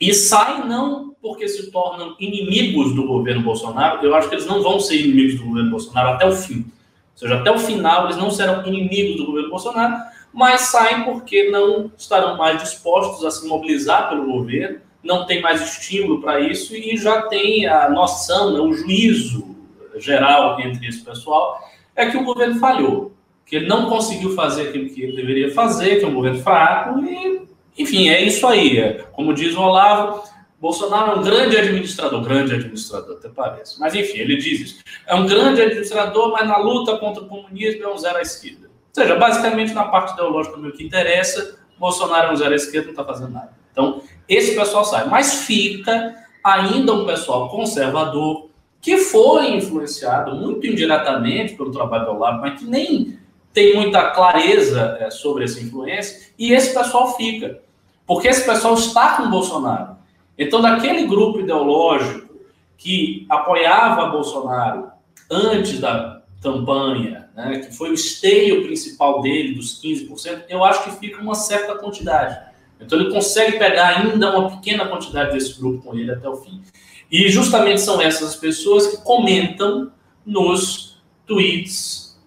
E 0.00 0.14
sai 0.14 0.66
não 0.66 1.14
porque 1.20 1.46
se 1.46 1.70
tornam 1.70 2.16
inimigos 2.18 2.94
do 2.94 3.06
governo 3.06 3.42
Bolsonaro, 3.42 4.02
eu 4.02 4.14
acho 4.14 4.26
que 4.30 4.36
eles 4.36 4.46
não 4.46 4.62
vão 4.62 4.80
ser 4.80 4.96
inimigos 4.96 5.38
do 5.38 5.44
governo 5.44 5.70
Bolsonaro 5.70 6.14
até 6.14 6.24
o 6.24 6.32
fim. 6.32 6.60
Ou 6.60 7.18
seja, 7.18 7.34
até 7.38 7.50
o 7.50 7.58
final 7.58 8.06
eles 8.06 8.16
não 8.16 8.30
serão 8.30 8.66
inimigos 8.66 9.18
do 9.18 9.26
governo 9.26 9.50
Bolsonaro, 9.50 10.02
mas 10.32 10.62
saem 10.62 11.04
porque 11.04 11.50
não 11.50 11.92
estarão 11.98 12.38
mais 12.38 12.62
dispostos 12.62 13.22
a 13.26 13.30
se 13.30 13.46
mobilizar 13.46 14.08
pelo 14.08 14.24
governo, 14.24 14.80
não 15.02 15.26
tem 15.26 15.40
mais 15.40 15.60
estímulo 15.62 16.20
para 16.20 16.40
isso 16.40 16.76
e 16.76 16.96
já 16.96 17.22
tem 17.22 17.66
a 17.66 17.88
noção, 17.88 18.52
né, 18.52 18.60
o 18.60 18.72
juízo 18.72 19.56
geral 19.96 20.60
entre 20.60 20.86
esse 20.86 21.02
pessoal 21.02 21.60
é 21.96 22.06
que 22.06 22.16
o 22.16 22.24
governo 22.24 22.58
falhou, 22.58 23.12
que 23.44 23.56
ele 23.56 23.66
não 23.66 23.88
conseguiu 23.88 24.34
fazer 24.34 24.68
aquilo 24.68 24.88
que 24.90 25.02
ele 25.02 25.16
deveria 25.16 25.52
fazer, 25.52 25.98
que 25.98 26.04
é 26.04 26.08
um 26.08 26.14
governo 26.14 26.42
fraco 26.42 27.00
e, 27.00 27.42
enfim, 27.76 28.08
é 28.08 28.22
isso 28.22 28.46
aí. 28.46 28.78
É, 28.78 29.04
como 29.12 29.34
diz 29.34 29.54
o 29.54 29.60
Olavo, 29.60 30.22
Bolsonaro 30.60 31.12
é 31.12 31.14
um 31.16 31.22
grande 31.22 31.56
administrador, 31.56 32.22
grande 32.22 32.54
administrador, 32.54 33.16
até 33.16 33.28
parece. 33.28 33.80
Mas, 33.80 33.94
enfim, 33.94 34.18
ele 34.18 34.36
diz 34.36 34.60
isso. 34.60 34.84
É 35.06 35.14
um 35.14 35.26
grande 35.26 35.62
administrador, 35.62 36.32
mas 36.32 36.46
na 36.46 36.58
luta 36.58 36.98
contra 36.98 37.22
o 37.22 37.26
comunismo 37.26 37.82
é 37.82 37.92
um 37.92 37.96
zero 37.96 38.18
à 38.18 38.22
esquerda. 38.22 38.68
Ou 38.68 39.02
seja, 39.02 39.16
basicamente, 39.16 39.72
na 39.72 39.84
parte 39.84 40.12
ideológica 40.12 40.58
do 40.58 40.70
que 40.72 40.84
interessa, 40.84 41.58
Bolsonaro 41.78 42.28
é 42.28 42.32
um 42.32 42.36
zero 42.36 42.52
à 42.52 42.56
esquerda, 42.56 42.86
não 42.86 42.92
está 42.92 43.04
fazendo 43.04 43.32
nada. 43.32 43.59
Então, 43.72 44.02
esse 44.28 44.54
pessoal 44.54 44.84
sai. 44.84 45.08
Mas 45.08 45.44
fica 45.44 46.14
ainda 46.42 46.92
um 46.92 47.04
pessoal 47.06 47.48
conservador 47.48 48.48
que 48.80 48.96
foi 48.96 49.54
influenciado 49.54 50.34
muito 50.34 50.66
indiretamente 50.66 51.54
pelo 51.54 51.70
trabalho 51.70 52.06
do 52.06 52.12
Olavo, 52.12 52.40
mas 52.40 52.58
que 52.58 52.64
nem 52.64 53.18
tem 53.52 53.74
muita 53.74 54.10
clareza 54.10 54.96
é, 55.00 55.10
sobre 55.10 55.44
essa 55.44 55.60
influência, 55.60 56.30
e 56.38 56.52
esse 56.52 56.72
pessoal 56.72 57.16
fica. 57.16 57.60
Porque 58.06 58.28
esse 58.28 58.44
pessoal 58.44 58.74
está 58.74 59.16
com 59.16 59.28
Bolsonaro. 59.28 59.96
Então, 60.38 60.62
daquele 60.62 61.06
grupo 61.06 61.40
ideológico 61.40 62.34
que 62.78 63.26
apoiava 63.28 64.06
Bolsonaro 64.06 64.88
antes 65.30 65.78
da 65.78 66.22
campanha, 66.40 67.28
né, 67.36 67.58
que 67.58 67.76
foi 67.76 67.90
o 67.90 67.94
esteio 67.94 68.62
principal 68.62 69.20
dele, 69.20 69.54
dos 69.54 69.80
15%, 69.82 70.44
eu 70.48 70.64
acho 70.64 70.84
que 70.84 70.92
fica 70.92 71.20
uma 71.20 71.34
certa 71.34 71.74
quantidade. 71.74 72.49
Então 72.80 72.98
ele 72.98 73.12
consegue 73.12 73.58
pegar 73.58 73.98
ainda 73.98 74.36
uma 74.36 74.50
pequena 74.50 74.86
quantidade 74.86 75.32
desse 75.32 75.58
grupo 75.60 75.82
com 75.82 75.94
ele 75.96 76.10
até 76.10 76.28
o 76.28 76.36
fim. 76.36 76.62
E 77.10 77.28
justamente 77.28 77.80
são 77.80 78.00
essas 78.00 78.36
pessoas 78.36 78.86
que 78.86 79.04
comentam 79.04 79.92
nos 80.24 81.02
tweets 81.26 82.18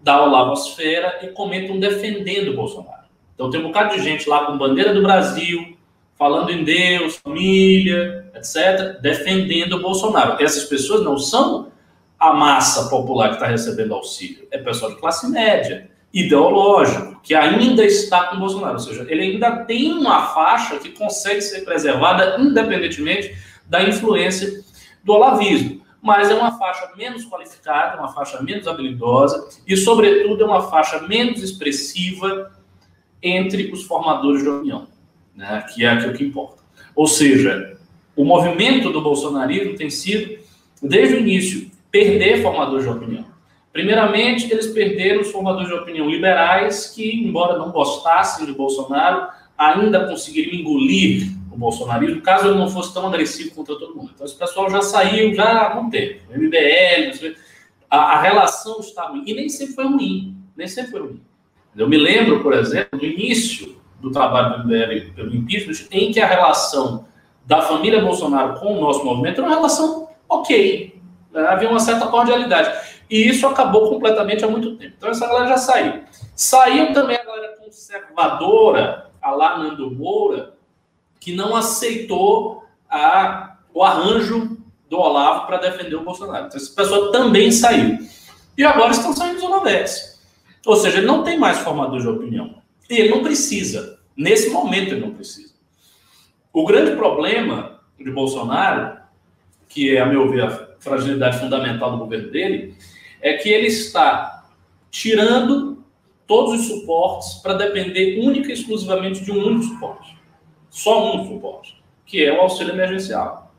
da 0.00 0.22
Olavosfera 0.24 1.20
e 1.22 1.28
comentam 1.28 1.78
defendendo 1.78 2.48
o 2.48 2.56
Bolsonaro. 2.56 3.02
Então 3.34 3.50
tem 3.50 3.60
um 3.60 3.64
bocado 3.64 3.94
de 3.96 4.02
gente 4.02 4.28
lá 4.28 4.46
com 4.46 4.58
bandeira 4.58 4.92
do 4.92 5.02
Brasil, 5.02 5.76
falando 6.18 6.50
em 6.50 6.64
Deus, 6.64 7.16
família, 7.16 8.30
etc., 8.34 9.00
defendendo 9.00 9.74
o 9.74 9.82
Bolsonaro. 9.82 10.42
Essas 10.42 10.64
pessoas 10.64 11.04
não 11.04 11.18
são 11.18 11.72
a 12.18 12.32
massa 12.32 12.88
popular 12.88 13.30
que 13.30 13.34
está 13.34 13.46
recebendo 13.46 13.94
auxílio, 13.94 14.46
é 14.50 14.58
pessoal 14.58 14.92
de 14.92 15.00
classe 15.00 15.28
média, 15.28 15.90
ideológico, 16.12 17.20
que 17.22 17.34
ainda 17.34 17.84
está 17.84 18.26
com 18.26 18.38
Bolsonaro. 18.38 18.74
Ou 18.74 18.78
seja, 18.78 19.06
ele 19.08 19.22
ainda 19.22 19.64
tem 19.64 19.92
uma 19.92 20.26
faixa 20.26 20.78
que 20.78 20.90
consegue 20.90 21.40
ser 21.40 21.64
preservada 21.64 22.36
independentemente 22.38 23.34
da 23.66 23.82
influência 23.82 24.62
do 25.02 25.12
olavismo. 25.12 25.82
Mas 26.02 26.30
é 26.30 26.34
uma 26.34 26.58
faixa 26.58 26.90
menos 26.96 27.24
qualificada, 27.24 27.98
uma 27.98 28.12
faixa 28.12 28.42
menos 28.42 28.66
habilidosa 28.66 29.48
e, 29.66 29.76
sobretudo, 29.76 30.42
é 30.42 30.46
uma 30.46 30.68
faixa 30.68 31.00
menos 31.06 31.42
expressiva 31.42 32.50
entre 33.22 33.70
os 33.70 33.84
formadores 33.84 34.42
de 34.42 34.48
opinião, 34.48 34.88
né? 35.34 35.64
que 35.72 35.84
é 35.84 35.90
aquilo 35.90 36.12
que 36.12 36.24
importa. 36.24 36.60
Ou 36.94 37.06
seja, 37.06 37.78
o 38.16 38.24
movimento 38.24 38.90
do 38.90 39.00
bolsonarismo 39.00 39.76
tem 39.76 39.88
sido, 39.88 40.38
desde 40.82 41.14
o 41.14 41.20
início, 41.20 41.70
perder 41.90 42.42
formadores 42.42 42.84
de 42.84 42.90
opinião. 42.90 43.31
Primeiramente, 43.72 44.52
eles 44.52 44.66
perderam 44.68 45.22
os 45.22 45.30
formadores 45.30 45.68
de 45.68 45.74
opinião 45.74 46.08
liberais, 46.08 46.88
que, 46.88 47.24
embora 47.24 47.58
não 47.58 47.70
gostassem 47.70 48.44
de 48.44 48.52
Bolsonaro, 48.52 49.28
ainda 49.56 50.06
conseguiriam 50.06 50.60
engolir 50.60 51.28
o 51.50 51.56
bolsonarismo, 51.56 52.20
caso 52.20 52.48
ele 52.48 52.58
não 52.58 52.68
fosse 52.68 52.92
tão 52.92 53.06
agressivo 53.06 53.54
contra 53.54 53.76
todo 53.76 53.94
mundo. 53.94 54.10
Então, 54.14 54.26
esse 54.26 54.36
pessoal 54.36 54.70
já 54.70 54.82
saiu 54.82 55.34
já 55.34 55.44
há 55.44 55.72
algum 55.72 55.90
tempo. 55.90 56.20
O 56.30 56.38
MBL, 56.38 57.34
a, 57.90 57.96
a 57.96 58.20
relação 58.20 58.80
está 58.80 59.08
ruim. 59.08 59.22
E 59.26 59.34
nem 59.34 59.48
sempre 59.48 59.74
foi 59.74 59.84
ruim. 59.84 60.36
Nem 60.56 60.66
sempre 60.66 60.90
foi 60.90 61.00
ruim. 61.00 61.20
Eu 61.76 61.88
me 61.88 61.96
lembro, 61.96 62.42
por 62.42 62.52
exemplo, 62.54 62.98
do 62.98 63.04
início 63.04 63.76
do 64.00 64.10
trabalho 64.10 64.58
do 64.58 64.68
MBL 64.68 65.12
pelo 65.14 65.34
impeachment, 65.34 65.86
em 65.90 66.10
que 66.10 66.20
a 66.20 66.26
relação 66.26 67.06
da 67.46 67.62
família 67.62 68.02
Bolsonaro 68.02 68.58
com 68.58 68.76
o 68.76 68.80
nosso 68.80 69.04
movimento 69.04 69.38
era 69.40 69.46
uma 69.46 69.56
relação 69.56 70.08
ok. 70.28 71.00
Havia 71.34 71.68
uma 71.68 71.80
certa 71.80 72.06
cordialidade. 72.06 72.81
E 73.12 73.28
isso 73.28 73.46
acabou 73.46 73.90
completamente 73.90 74.42
há 74.42 74.48
muito 74.48 74.74
tempo. 74.76 74.94
Então 74.96 75.10
essa 75.10 75.26
galera 75.26 75.48
já 75.48 75.58
saiu. 75.58 76.02
Saiu 76.34 76.94
também 76.94 77.14
a 77.14 77.22
galera 77.22 77.58
conservadora, 77.58 79.10
a 79.20 79.30
lá 79.32 79.58
Moura, 79.90 80.54
que 81.20 81.34
não 81.36 81.54
aceitou 81.54 82.64
a, 82.88 83.58
o 83.74 83.84
arranjo 83.84 84.56
do 84.88 84.96
Olavo 84.98 85.46
para 85.46 85.58
defender 85.58 85.94
o 85.94 86.04
Bolsonaro. 86.04 86.46
Então 86.46 86.56
essa 86.56 86.74
pessoa 86.74 87.12
também 87.12 87.52
saiu. 87.52 87.98
E 88.56 88.64
agora 88.64 88.92
estão 88.92 89.12
saindo 89.12 89.36
os 89.36 89.42
Olavetes. 89.42 90.18
Ou 90.64 90.76
seja, 90.76 90.96
ele 90.96 91.06
não 91.06 91.22
tem 91.22 91.38
mais 91.38 91.58
formador 91.58 92.00
de 92.00 92.08
opinião. 92.08 92.62
E 92.88 92.96
ele 92.96 93.10
não 93.10 93.22
precisa. 93.22 93.98
Nesse 94.16 94.48
momento 94.48 94.92
ele 94.92 95.02
não 95.02 95.12
precisa. 95.12 95.52
O 96.50 96.64
grande 96.64 96.96
problema 96.96 97.78
de 97.98 98.10
Bolsonaro, 98.10 98.96
que 99.68 99.94
é, 99.94 100.00
a 100.00 100.06
meu 100.06 100.30
ver, 100.30 100.44
a 100.44 100.68
fragilidade 100.80 101.38
fundamental 101.38 101.90
do 101.90 101.98
governo 101.98 102.30
dele, 102.30 102.74
é 103.22 103.34
que 103.34 103.48
ele 103.48 103.68
está 103.68 104.44
tirando 104.90 105.82
todos 106.26 106.60
os 106.60 106.66
suportes 106.66 107.34
para 107.34 107.54
depender 107.54 108.20
única 108.20 108.50
e 108.50 108.52
exclusivamente 108.52 109.24
de 109.24 109.30
um 109.30 109.46
único 109.46 109.62
suporte. 109.62 110.18
Só 110.68 111.14
um 111.14 111.26
suporte, 111.26 111.82
que 112.04 112.24
é 112.24 112.32
o 112.36 112.40
auxílio 112.40 112.74
emergencial. 112.74 113.54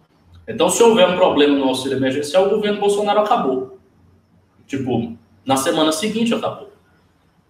Então, 0.48 0.70
se 0.70 0.84
houver 0.84 1.08
um 1.08 1.16
problema 1.16 1.58
no 1.58 1.66
auxílio 1.66 1.98
emergencial, 1.98 2.48
o 2.48 2.50
governo 2.50 2.80
Bolsonaro 2.80 3.22
acabou. 3.22 3.80
Tipo, 4.68 5.18
na 5.46 5.56
semana 5.56 5.92
seguinte 5.92 6.34
acabou. 6.34 6.74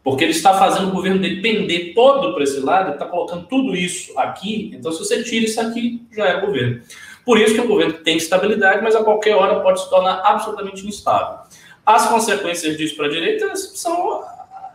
Porque 0.03 0.23
ele 0.23 0.31
está 0.31 0.53
fazendo 0.53 0.89
o 0.89 0.91
governo 0.91 1.19
dele 1.19 1.41
pender 1.41 1.93
todo 1.95 2.33
para 2.33 2.43
esse 2.43 2.59
lado, 2.59 2.91
está 2.91 3.05
colocando 3.05 3.47
tudo 3.47 3.75
isso 3.75 4.17
aqui. 4.19 4.71
Então, 4.75 4.91
se 4.91 4.99
você 4.99 5.23
tira 5.23 5.45
isso 5.45 5.59
aqui, 5.59 6.05
já 6.11 6.25
é 6.25 6.41
governo. 6.41 6.81
Por 7.25 7.39
isso 7.39 7.55
que 7.55 7.61
o 7.61 7.67
governo 7.67 7.93
tem 7.93 8.17
estabilidade, 8.17 8.83
mas 8.83 8.95
a 8.95 9.03
qualquer 9.03 9.35
hora 9.35 9.61
pode 9.61 9.81
se 9.81 9.89
tornar 9.89 10.21
absolutamente 10.25 10.85
instável. 10.85 11.39
As 11.85 12.07
consequências 12.07 12.77
disso 12.77 12.95
para 12.95 13.07
a 13.07 13.09
direita 13.09 13.55
são 13.55 14.23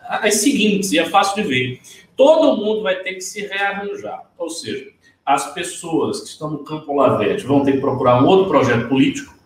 as 0.08 0.36
seguintes, 0.36 0.92
e 0.92 0.98
é 0.98 1.04
fácil 1.04 1.42
de 1.42 1.48
ver. 1.48 1.80
Todo 2.16 2.56
mundo 2.56 2.82
vai 2.82 2.96
ter 2.96 3.14
que 3.14 3.20
se 3.20 3.46
rearranjar. 3.46 4.24
Ou 4.36 4.50
seja, 4.50 4.86
as 5.24 5.52
pessoas 5.52 6.20
que 6.20 6.28
estão 6.28 6.50
no 6.50 6.64
campo 6.64 6.92
Olavete 6.92 7.44
vão 7.44 7.62
ter 7.62 7.72
que 7.72 7.80
procurar 7.80 8.22
um 8.22 8.26
outro 8.26 8.48
projeto 8.48 8.88
político 8.88 9.38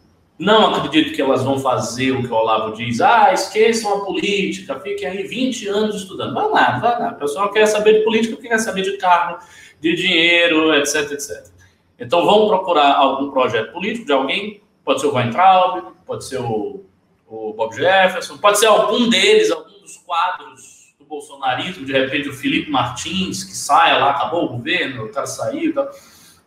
não 0.43 0.75
acredito 0.75 1.15
que 1.15 1.23
elas 1.23 1.45
vão 1.45 1.57
fazer 1.59 2.11
o 2.11 2.23
que 2.23 2.33
o 2.33 2.35
Olavo 2.35 2.75
diz. 2.75 3.01
Ah, 3.01 3.33
esqueçam 3.33 3.99
a 3.99 4.05
política, 4.05 4.81
fiquem 4.81 5.07
aí 5.07 5.23
20 5.23 5.69
anos 5.69 5.95
estudando. 5.95 6.35
Vai 6.35 6.49
lá, 6.49 6.79
vai 6.81 6.99
lá. 6.99 7.13
O 7.13 7.15
pessoal 7.15 7.51
quer 7.51 7.65
saber 7.67 7.99
de 7.99 8.05
política 8.05 8.35
porque 8.35 8.49
quer 8.49 8.59
saber 8.59 8.83
de 8.83 8.97
carro, 8.97 9.39
de 9.81 9.95
dinheiro, 9.95 10.75
etc, 10.75 11.13
etc. 11.13 11.47
Então 11.97 12.27
vão 12.27 12.49
procurar 12.49 12.97
algum 12.97 13.31
projeto 13.31 13.73
político 13.73 14.05
de 14.05 14.13
alguém, 14.13 14.61
pode 14.85 15.01
ser 15.01 15.07
o 15.07 15.15
Weintraub, 15.15 15.93
pode 16.05 16.25
ser 16.25 16.41
o, 16.41 16.85
o 17.33 17.55
Bob 17.55 17.75
Jefferson, 17.75 18.37
pode 18.37 18.59
ser 18.59 18.67
algum 18.67 19.09
deles, 19.09 19.51
algum 19.51 19.81
dos 19.81 19.97
quadros 19.97 20.95
do 20.99 21.07
bolsonarismo, 21.07 21.87
de 21.87 21.93
repente 21.93 22.29
o 22.29 22.35
Felipe 22.35 22.71
Martins, 22.71 23.43
que 23.43 23.57
saia 23.57 23.97
lá, 23.97 24.11
acabou 24.11 24.45
o 24.45 24.49
governo, 24.51 25.07
o 25.07 25.09
cara 25.09 25.27
saiu. 25.27 25.73
Tá. 25.73 25.91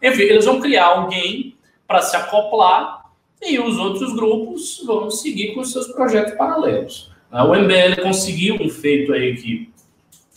Enfim, 0.01 0.21
eles 0.21 0.45
vão 0.45 0.61
criar 0.61 0.85
alguém 0.85 1.55
para 1.87 2.03
se 2.03 2.15
acoplar 2.15 3.05
e 3.41 3.59
os 3.59 3.77
outros 3.77 4.13
grupos 4.13 4.83
vão 4.85 5.09
seguir 5.09 5.55
com 5.55 5.63
seus 5.63 5.87
projetos 5.87 6.35
paralelos. 6.35 7.11
O 7.31 7.55
MBL 7.55 8.01
conseguiu 8.03 8.55
um 8.61 8.69
feito 8.69 9.11
aí 9.11 9.35
que 9.35 9.73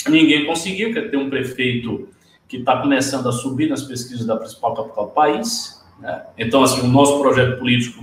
ninguém 0.09 0.47
conseguiu, 0.47 0.93
que 0.93 0.99
é 0.99 1.09
ter 1.09 1.17
um 1.19 1.28
prefeito 1.28 2.09
que 2.49 2.57
está 2.57 2.81
começando 2.81 3.28
a 3.28 3.33
subir 3.33 3.69
nas 3.69 3.83
pesquisas 3.83 4.26
da 4.26 4.37
principal 4.37 4.75
capital 4.75 5.07
do 5.07 5.12
país. 5.12 5.85
Né? 6.00 6.26
Então, 6.38 6.62
assim, 6.62 6.81
o 6.81 6.88
nosso 6.88 7.21
projeto 7.21 7.59
político 7.59 8.02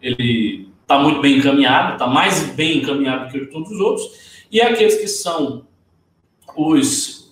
ele 0.00 0.73
está 0.84 0.98
muito 0.98 1.20
bem 1.20 1.38
encaminhado, 1.38 1.94
está 1.94 2.06
mais 2.06 2.44
bem 2.50 2.78
encaminhado 2.78 3.32
que 3.32 3.46
todos 3.46 3.72
os 3.72 3.80
outros. 3.80 4.44
E 4.52 4.60
aqueles 4.60 4.96
que 4.96 5.08
são 5.08 5.66
os 6.54 7.24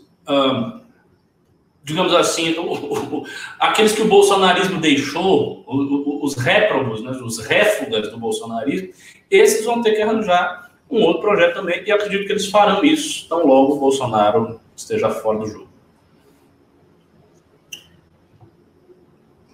digamos 1.84 2.14
assim, 2.14 2.54
o, 2.58 2.72
o, 2.72 3.26
aqueles 3.58 3.92
que 3.92 4.02
o 4.02 4.08
bolsonarismo 4.08 4.80
deixou, 4.80 5.64
o, 5.66 6.24
os 6.24 6.34
réprobos, 6.34 7.02
né, 7.02 7.10
os 7.10 7.38
réfugas 7.38 8.08
do 8.10 8.18
bolsonarismo, 8.18 8.90
esses 9.30 9.64
vão 9.64 9.82
ter 9.82 9.92
que 9.92 10.02
arranjar 10.02 10.70
um 10.88 11.02
outro 11.02 11.22
projeto 11.22 11.54
também, 11.54 11.82
e 11.84 11.90
acredito 11.90 12.26
que 12.26 12.32
eles 12.32 12.46
farão 12.46 12.84
isso 12.84 13.28
tão 13.28 13.46
logo 13.46 13.74
o 13.74 13.80
Bolsonaro 13.80 14.60
esteja 14.76 15.10
fora 15.10 15.38
do 15.38 15.46
jogo. 15.46 15.68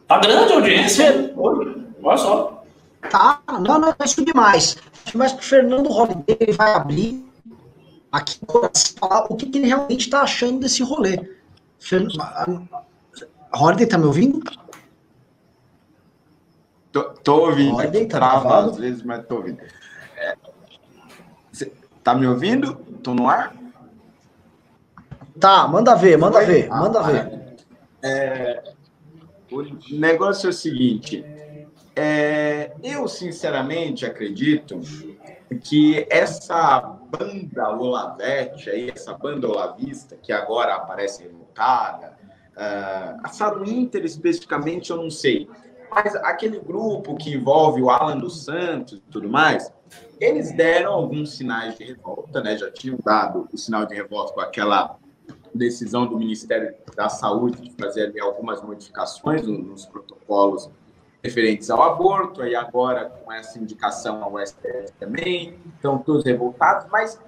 Tá 0.06 0.18
grande 0.18 0.52
a 0.52 0.56
audiência 0.56 1.34
Olha 1.36 2.16
só. 2.16 2.57
Tá, 3.10 3.40
não, 3.48 3.78
não, 3.78 3.94
vai 3.98 4.08
subir 4.08 4.34
mais. 4.34 4.76
Mas 5.14 5.32
o 5.32 5.38
Fernando 5.38 5.88
Holliday 5.88 6.52
vai 6.52 6.74
abrir 6.74 7.26
aqui 8.12 8.38
falar 8.98 9.26
o 9.30 9.36
que, 9.36 9.46
que 9.46 9.58
ele 9.58 9.66
realmente 9.66 10.02
está 10.02 10.22
achando 10.22 10.60
desse 10.60 10.82
rolê. 10.82 11.18
Holiday, 13.52 13.86
tá 13.86 13.98
me 13.98 14.06
ouvindo? 14.06 14.40
Tô, 16.92 17.02
tô 17.04 17.46
ouvindo. 17.46 17.74
Holiday, 17.76 18.06
tá 18.06 18.18
Trava 18.18 18.66
às 18.66 18.76
vezes, 18.76 19.02
mas 19.02 19.26
tô 19.26 19.36
ouvindo. 19.36 19.60
É, 20.16 20.36
tá 22.02 22.14
me 22.14 22.26
ouvindo? 22.26 22.74
Tô 23.02 23.14
no 23.14 23.28
ar? 23.28 23.54
Tá, 25.38 25.68
manda 25.68 25.94
ver, 25.94 26.18
manda 26.18 26.38
Oi? 26.38 26.46
ver, 26.46 26.68
ah, 26.70 26.80
manda 26.80 27.02
ver. 27.02 27.56
É, 28.02 28.74
o 29.50 29.62
negócio 29.96 30.48
é 30.48 30.50
o 30.50 30.52
seguinte. 30.52 31.24
É, 32.00 32.76
eu, 32.80 33.08
sinceramente, 33.08 34.06
acredito 34.06 34.80
que 35.64 36.06
essa 36.08 36.80
banda 36.80 37.70
Olavete, 37.70 38.70
aí, 38.70 38.88
essa 38.88 39.14
banda 39.14 39.48
Olavista, 39.48 40.16
que 40.16 40.32
agora 40.32 40.76
aparece 40.76 41.24
revocada, 41.24 42.16
uh, 42.56 43.18
a 43.24 43.28
Saro 43.30 43.68
Inter 43.68 44.04
especificamente 44.04 44.90
eu 44.90 44.96
não 44.96 45.10
sei, 45.10 45.50
mas 45.90 46.14
aquele 46.14 46.60
grupo 46.60 47.16
que 47.16 47.34
envolve 47.34 47.82
o 47.82 47.90
Alan 47.90 48.18
dos 48.18 48.44
Santos 48.44 48.98
e 48.98 49.10
tudo 49.10 49.28
mais, 49.28 49.72
eles 50.20 50.52
deram 50.52 50.92
alguns 50.92 51.36
sinais 51.36 51.76
de 51.76 51.82
revolta, 51.82 52.40
né? 52.40 52.56
Já 52.56 52.70
tinham 52.70 52.96
dado 53.04 53.48
o 53.52 53.58
sinal 53.58 53.84
de 53.84 53.96
revolta 53.96 54.34
com 54.34 54.40
aquela 54.40 54.96
decisão 55.52 56.06
do 56.06 56.16
Ministério 56.16 56.72
da 56.94 57.08
Saúde 57.08 57.60
de 57.60 57.72
fazer 57.72 58.14
algumas 58.20 58.62
modificações 58.62 59.44
nos 59.44 59.84
protocolos 59.84 60.70
referentes 61.22 61.68
ao 61.70 61.82
aborto, 61.82 62.42
aí 62.42 62.54
agora 62.54 63.06
com 63.06 63.32
essa 63.32 63.58
indicação 63.58 64.22
ao 64.22 64.38
STF 64.38 64.92
também, 64.98 65.58
estão 65.74 65.98
todos 65.98 66.24
revoltados, 66.24 66.86
mas 66.90 67.20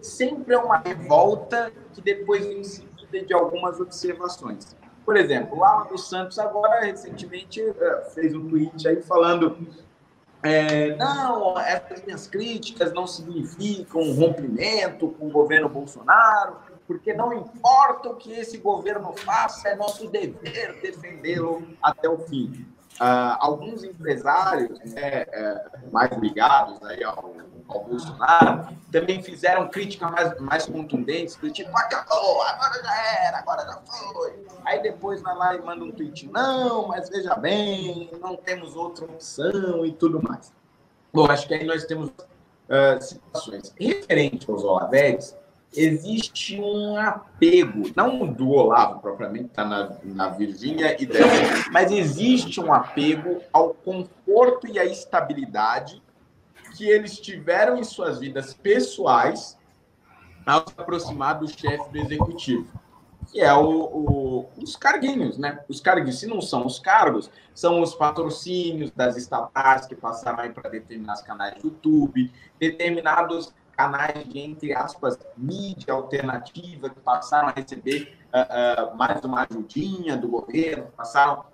sempre 0.00 0.54
é 0.54 0.58
uma 0.58 0.78
revolta 0.78 1.72
que 1.92 2.00
depois 2.00 2.46
vem 2.46 2.62
seguida 2.62 3.24
de 3.26 3.32
algumas 3.32 3.80
observações. 3.80 4.76
Por 5.04 5.16
exemplo, 5.16 5.58
o 5.58 5.64
Alan 5.64 5.86
dos 5.86 6.08
Santos 6.08 6.38
agora 6.38 6.84
recentemente 6.84 7.60
eh, 7.62 8.10
fez 8.14 8.34
um 8.34 8.46
tweet 8.46 8.86
aí 8.86 9.00
falando 9.02 9.56
é, 10.42 10.94
não, 10.94 11.58
essas 11.58 12.04
minhas 12.04 12.26
críticas 12.26 12.92
não 12.92 13.06
significam 13.06 14.02
um 14.02 14.14
rompimento 14.14 15.08
com 15.08 15.26
o 15.26 15.30
governo 15.30 15.68
Bolsonaro, 15.68 16.58
porque 16.86 17.12
não 17.12 17.32
importa 17.32 18.10
o 18.10 18.16
que 18.16 18.32
esse 18.32 18.58
governo 18.58 19.12
faça, 19.12 19.68
é 19.68 19.74
nosso 19.74 20.08
dever 20.08 20.80
defendê-lo 20.80 21.66
até 21.82 22.08
o 22.08 22.18
fim. 22.18 22.66
Uh, 23.00 23.38
alguns 23.38 23.84
empresários 23.84 24.76
né, 24.92 25.24
é, 25.28 25.66
mais 25.92 26.10
ligados 26.18 26.82
aí 26.82 27.04
ao, 27.04 27.32
ao, 27.68 27.84
Bolsonaro 27.84 28.76
também 28.90 29.22
fizeram 29.22 29.68
críticas 29.68 30.10
mais, 30.10 30.40
mais 30.40 30.66
contundentes, 30.66 31.38
tipo, 31.52 31.70
acabou, 31.78 32.42
agora 32.42 32.82
já 32.82 33.24
era, 33.24 33.38
agora 33.38 33.62
já 33.62 33.80
foi. 33.82 34.44
Aí 34.64 34.82
depois 34.82 35.22
vai 35.22 35.36
lá 35.36 35.54
e 35.54 35.62
manda 35.62 35.84
um 35.84 35.92
tweet, 35.92 36.26
não, 36.26 36.88
mas 36.88 37.08
veja 37.08 37.36
bem, 37.36 38.10
não 38.20 38.34
temos 38.34 38.74
outra 38.74 39.04
opção 39.04 39.86
e 39.86 39.92
tudo 39.92 40.20
mais. 40.20 40.52
Bom, 41.12 41.30
acho 41.30 41.46
que 41.46 41.54
aí 41.54 41.64
nós 41.64 41.84
temos 41.84 42.10
uh, 42.10 43.00
situações. 43.00 43.72
Referente 43.78 44.50
aos 44.50 44.64
Olaveres, 44.64 45.36
existe 45.76 46.60
um 46.60 46.96
apego, 46.96 47.90
não 47.94 48.26
do 48.26 48.50
Olavo 48.50 49.00
propriamente, 49.00 49.46
está 49.46 49.64
na, 49.64 49.96
na 50.02 50.28
Virgínia 50.30 51.00
e 51.00 51.06
dela, 51.06 51.30
mas 51.70 51.90
existe 51.90 52.60
um 52.60 52.72
apego 52.72 53.40
ao 53.52 53.74
conforto 53.74 54.66
e 54.66 54.78
à 54.78 54.84
estabilidade 54.84 56.02
que 56.76 56.88
eles 56.88 57.18
tiveram 57.18 57.76
em 57.76 57.84
suas 57.84 58.18
vidas 58.18 58.54
pessoais 58.54 59.58
ao 60.46 60.66
se 60.66 60.74
aproximar 60.78 61.38
do 61.38 61.46
chefe 61.46 61.90
do 61.90 61.98
executivo, 61.98 62.66
que 63.30 63.40
é 63.40 63.52
o, 63.52 63.68
o, 63.68 64.48
os 64.56 64.76
carguinhos, 64.76 65.36
né? 65.36 65.62
Os 65.68 65.80
carguinhos, 65.80 66.18
se 66.18 66.26
não 66.26 66.40
são 66.40 66.64
os 66.64 66.78
cargos, 66.78 67.30
são 67.54 67.82
os 67.82 67.94
patrocínios 67.94 68.90
das 68.92 69.16
estatais 69.16 69.86
que 69.86 69.94
passaram 69.94 70.40
aí 70.40 70.50
para 70.50 70.70
determinados 70.70 71.20
canais 71.20 71.54
do 71.60 71.68
YouTube, 71.68 72.32
determinados 72.58 73.52
canais 73.78 74.28
de, 74.28 74.40
entre 74.40 74.74
aspas, 74.74 75.16
mídia 75.36 75.94
alternativa, 75.94 76.90
que 76.90 76.98
passaram 76.98 77.46
a 77.46 77.52
receber 77.52 78.12
uh, 78.34 78.92
uh, 78.92 78.96
mais 78.96 79.22
uma 79.24 79.46
ajudinha 79.48 80.16
do 80.16 80.26
governo, 80.26 80.88
passaram 80.96 81.44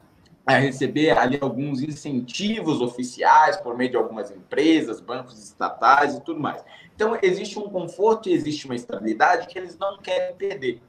a 0.47 0.55
receber 0.57 1.11
ali 1.19 1.39
alguns 1.39 1.83
incentivos 1.83 2.81
oficiais 2.81 3.59
por 3.59 3.77
meio 3.77 3.91
de 3.91 3.97
algumas 3.99 4.31
empresas, 4.31 5.01
bancos 5.01 5.39
estatais 5.39 6.15
e 6.15 6.21
tudo 6.23 6.41
mais. 6.41 6.65
Então, 6.95 7.19
existe 7.23 7.59
um 7.59 7.69
conforto 7.69 8.31
e 8.31 8.33
existe 8.33 8.65
uma 8.65 8.75
estabilidade 8.75 9.47
que 9.47 9.59
eles 9.59 9.77
não 9.77 9.99
querem 9.99 10.35
perder. 10.35 10.81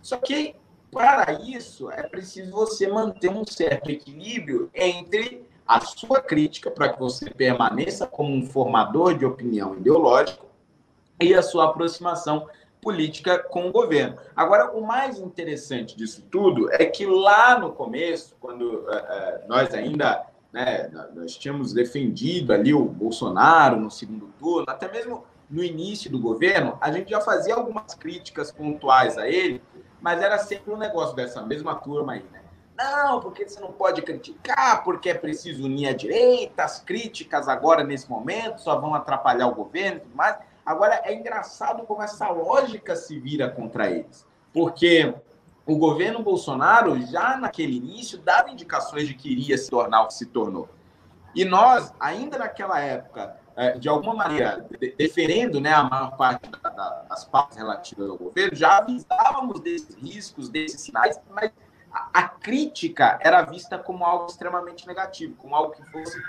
Só 0.00 0.16
que, 0.16 0.54
para 0.92 1.32
isso, 1.32 1.90
é 1.90 2.04
preciso 2.04 2.52
você 2.52 2.86
manter 2.86 3.30
um 3.30 3.44
certo 3.44 3.90
equilíbrio 3.90 4.70
entre 4.72 5.44
a 5.66 5.80
sua 5.80 6.20
crítica, 6.20 6.70
para 6.70 6.92
que 6.92 7.00
você 7.00 7.30
permaneça 7.30 8.06
como 8.06 8.32
um 8.32 8.46
formador 8.46 9.16
de 9.16 9.24
opinião 9.24 9.74
ideológico, 9.76 10.53
e 11.20 11.34
a 11.34 11.42
sua 11.42 11.66
aproximação 11.66 12.48
política 12.80 13.38
com 13.38 13.68
o 13.68 13.72
governo. 13.72 14.16
Agora, 14.36 14.72
o 14.72 14.86
mais 14.86 15.18
interessante 15.18 15.96
disso 15.96 16.22
tudo 16.30 16.70
é 16.72 16.84
que 16.84 17.06
lá 17.06 17.58
no 17.58 17.72
começo, 17.72 18.36
quando 18.38 18.62
uh, 18.62 19.48
nós 19.48 19.72
ainda 19.72 20.26
né, 20.52 20.88
nós 21.14 21.36
tínhamos 21.36 21.72
defendido 21.72 22.52
ali 22.52 22.72
o 22.72 22.84
Bolsonaro 22.84 23.80
no 23.80 23.90
segundo 23.90 24.26
turno, 24.38 24.66
até 24.68 24.90
mesmo 24.90 25.24
no 25.50 25.64
início 25.64 26.10
do 26.10 26.18
governo, 26.18 26.78
a 26.80 26.92
gente 26.92 27.10
já 27.10 27.20
fazia 27.20 27.54
algumas 27.54 27.94
críticas 27.94 28.52
pontuais 28.52 29.18
a 29.18 29.28
ele, 29.28 29.60
mas 30.00 30.22
era 30.22 30.38
sempre 30.38 30.72
um 30.72 30.76
negócio 30.76 31.16
dessa 31.16 31.42
mesma 31.42 31.74
turma 31.74 32.12
aí, 32.12 32.24
né? 32.30 32.40
Não, 32.76 33.20
porque 33.20 33.48
você 33.48 33.60
não 33.60 33.72
pode 33.72 34.02
criticar, 34.02 34.82
porque 34.84 35.10
é 35.10 35.14
preciso 35.14 35.64
unir 35.64 35.88
a 35.88 35.92
direita, 35.92 36.64
as 36.64 36.80
críticas 36.80 37.48
agora, 37.48 37.84
nesse 37.84 38.10
momento, 38.10 38.60
só 38.60 38.78
vão 38.78 38.94
atrapalhar 38.94 39.46
o 39.46 39.54
governo 39.54 39.98
e 39.98 40.00
tudo 40.00 40.16
mais. 40.16 40.36
Agora, 40.64 41.02
é 41.04 41.14
engraçado 41.14 41.84
como 41.84 42.02
essa 42.02 42.28
lógica 42.28 42.96
se 42.96 43.18
vira 43.18 43.48
contra 43.48 43.90
eles. 43.90 44.26
Porque 44.52 45.14
o 45.66 45.76
governo 45.76 46.22
Bolsonaro, 46.22 47.00
já 47.06 47.36
naquele 47.36 47.76
início, 47.76 48.18
dava 48.18 48.50
indicações 48.50 49.06
de 49.08 49.14
que 49.14 49.30
iria 49.30 49.58
se 49.58 49.70
tornar 49.70 50.02
o 50.02 50.06
que 50.08 50.14
se 50.14 50.26
tornou. 50.26 50.68
E 51.34 51.44
nós, 51.44 51.92
ainda 51.98 52.38
naquela 52.38 52.80
época, 52.80 53.36
é, 53.56 53.78
de 53.78 53.88
alguma 53.88 54.14
maneira, 54.14 54.66
deferendo 54.96 55.60
né, 55.60 55.72
a 55.72 55.84
maior 55.84 56.16
parte 56.16 56.48
das 57.08 57.24
partes 57.24 57.56
relativas 57.56 58.08
ao 58.08 58.16
governo, 58.16 58.56
já 58.56 58.78
avisávamos 58.78 59.60
desses 59.60 59.94
riscos, 59.94 60.48
desses 60.48 60.80
sinais, 60.80 61.20
mas 61.30 61.50
a, 62.12 62.28
crítica 62.28 63.18
era 63.22 63.42
vista 63.42 63.78
como 63.78 64.04
algo 64.04 64.26
extremamente 64.26 64.86
negativo, 64.86 65.34
como 65.36 65.54
algo 65.54 65.72
que 65.72 65.84
fosse 65.90 66.20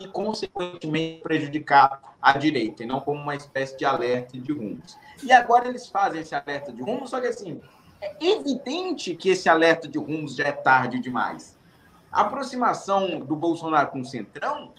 e, 0.00 0.06
consequentemente, 0.08 1.22
prejudicar 1.22 2.00
a 2.20 2.36
direita, 2.36 2.82
e 2.82 2.86
não 2.86 3.00
como 3.00 3.20
uma 3.20 3.34
espécie 3.34 3.76
de 3.76 3.84
alerta 3.84 4.38
de 4.38 4.52
rumos. 4.52 4.96
E 5.22 5.32
agora 5.32 5.68
eles 5.68 5.88
fazem 5.88 6.20
esse 6.20 6.34
alerta 6.34 6.72
de 6.72 6.82
rumos, 6.82 7.10
só 7.10 7.20
que 7.20 7.26
assim, 7.26 7.60
é 8.00 8.12
evidente 8.20 9.14
que 9.14 9.30
esse 9.30 9.48
alerta 9.48 9.88
de 9.88 9.98
rumos 9.98 10.36
já 10.36 10.48
é 10.48 10.52
tarde 10.52 10.98
demais. 10.98 11.58
A 12.10 12.22
aproximação 12.22 13.20
do 13.20 13.34
Bolsonaro 13.34 13.90
com 13.90 14.00
o 14.00 14.04
Centrão 14.04 14.72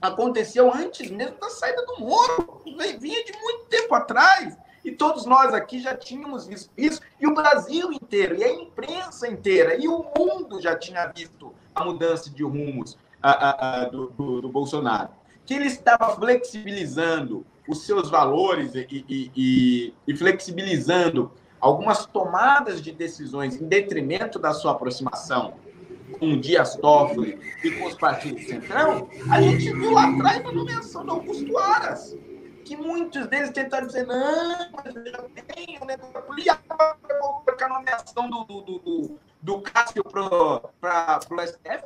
aconteceu 0.00 0.72
antes 0.72 1.10
mesmo 1.10 1.38
da 1.38 1.50
saída 1.50 1.84
do 1.84 2.00
Moro. 2.00 2.62
Vinha 2.98 3.24
de 3.24 3.32
muito 3.32 3.64
tempo 3.66 3.94
atrás. 3.94 4.56
E 4.84 4.92
todos 4.92 5.26
nós 5.26 5.52
aqui 5.52 5.80
já 5.80 5.94
tínhamos 5.94 6.46
visto 6.46 6.70
isso, 6.76 7.00
e 7.20 7.26
o 7.26 7.34
Brasil 7.34 7.92
inteiro, 7.92 8.36
e 8.36 8.44
a 8.44 8.50
imprensa 8.50 9.28
inteira, 9.28 9.76
e 9.76 9.88
o 9.88 10.06
mundo 10.16 10.62
já 10.62 10.76
tinha 10.76 11.06
visto 11.06 11.52
a 11.74 11.84
mudança 11.84 12.30
de 12.30 12.42
rumos 12.42 12.96
a, 13.22 13.82
a, 13.82 13.84
do, 13.86 14.10
do, 14.10 14.40
do, 14.42 14.48
Bolsonaro, 14.48 15.10
que 15.44 15.54
ele 15.54 15.66
estava 15.66 16.14
flexibilizando 16.14 17.44
os 17.66 17.84
seus 17.84 18.10
valores 18.10 18.74
e, 18.74 18.86
e, 18.90 19.30
e, 19.36 19.94
e 20.06 20.16
flexibilizando 20.16 21.30
algumas 21.60 22.06
tomadas 22.06 22.80
de 22.80 22.92
decisões 22.92 23.60
em 23.60 23.66
detrimento 23.66 24.38
da 24.38 24.52
sua 24.52 24.72
aproximação 24.72 25.54
com 26.18 26.32
o 26.32 26.40
Dias 26.40 26.76
Toffoli 26.76 27.38
e 27.62 27.70
com 27.72 27.86
os 27.86 27.94
partidos 27.94 28.46
centrão, 28.46 29.08
a 29.30 29.40
gente 29.42 29.72
viu 29.72 29.90
lá 29.90 30.08
atrás 30.08 30.44
a 30.44 30.52
nomeação 30.52 31.04
do 31.04 31.12
Augusto 31.12 31.58
Aras, 31.58 32.16
que 32.68 32.76
muitos 32.76 33.26
deles 33.28 33.50
tentaram 33.50 33.86
dizer, 33.86 34.06
não, 34.06 34.70
mas 34.76 34.94
eu 34.94 35.06
já 35.06 35.22
tenho, 35.46 35.84
né, 35.86 35.96
a 37.64 37.68
nomeação 37.68 38.28
do, 38.28 38.44
do, 38.44 38.60
do, 38.60 39.18
do 39.40 39.60
Cássio 39.62 40.04
para 40.04 41.20
o 41.30 41.46
STF. 41.46 41.84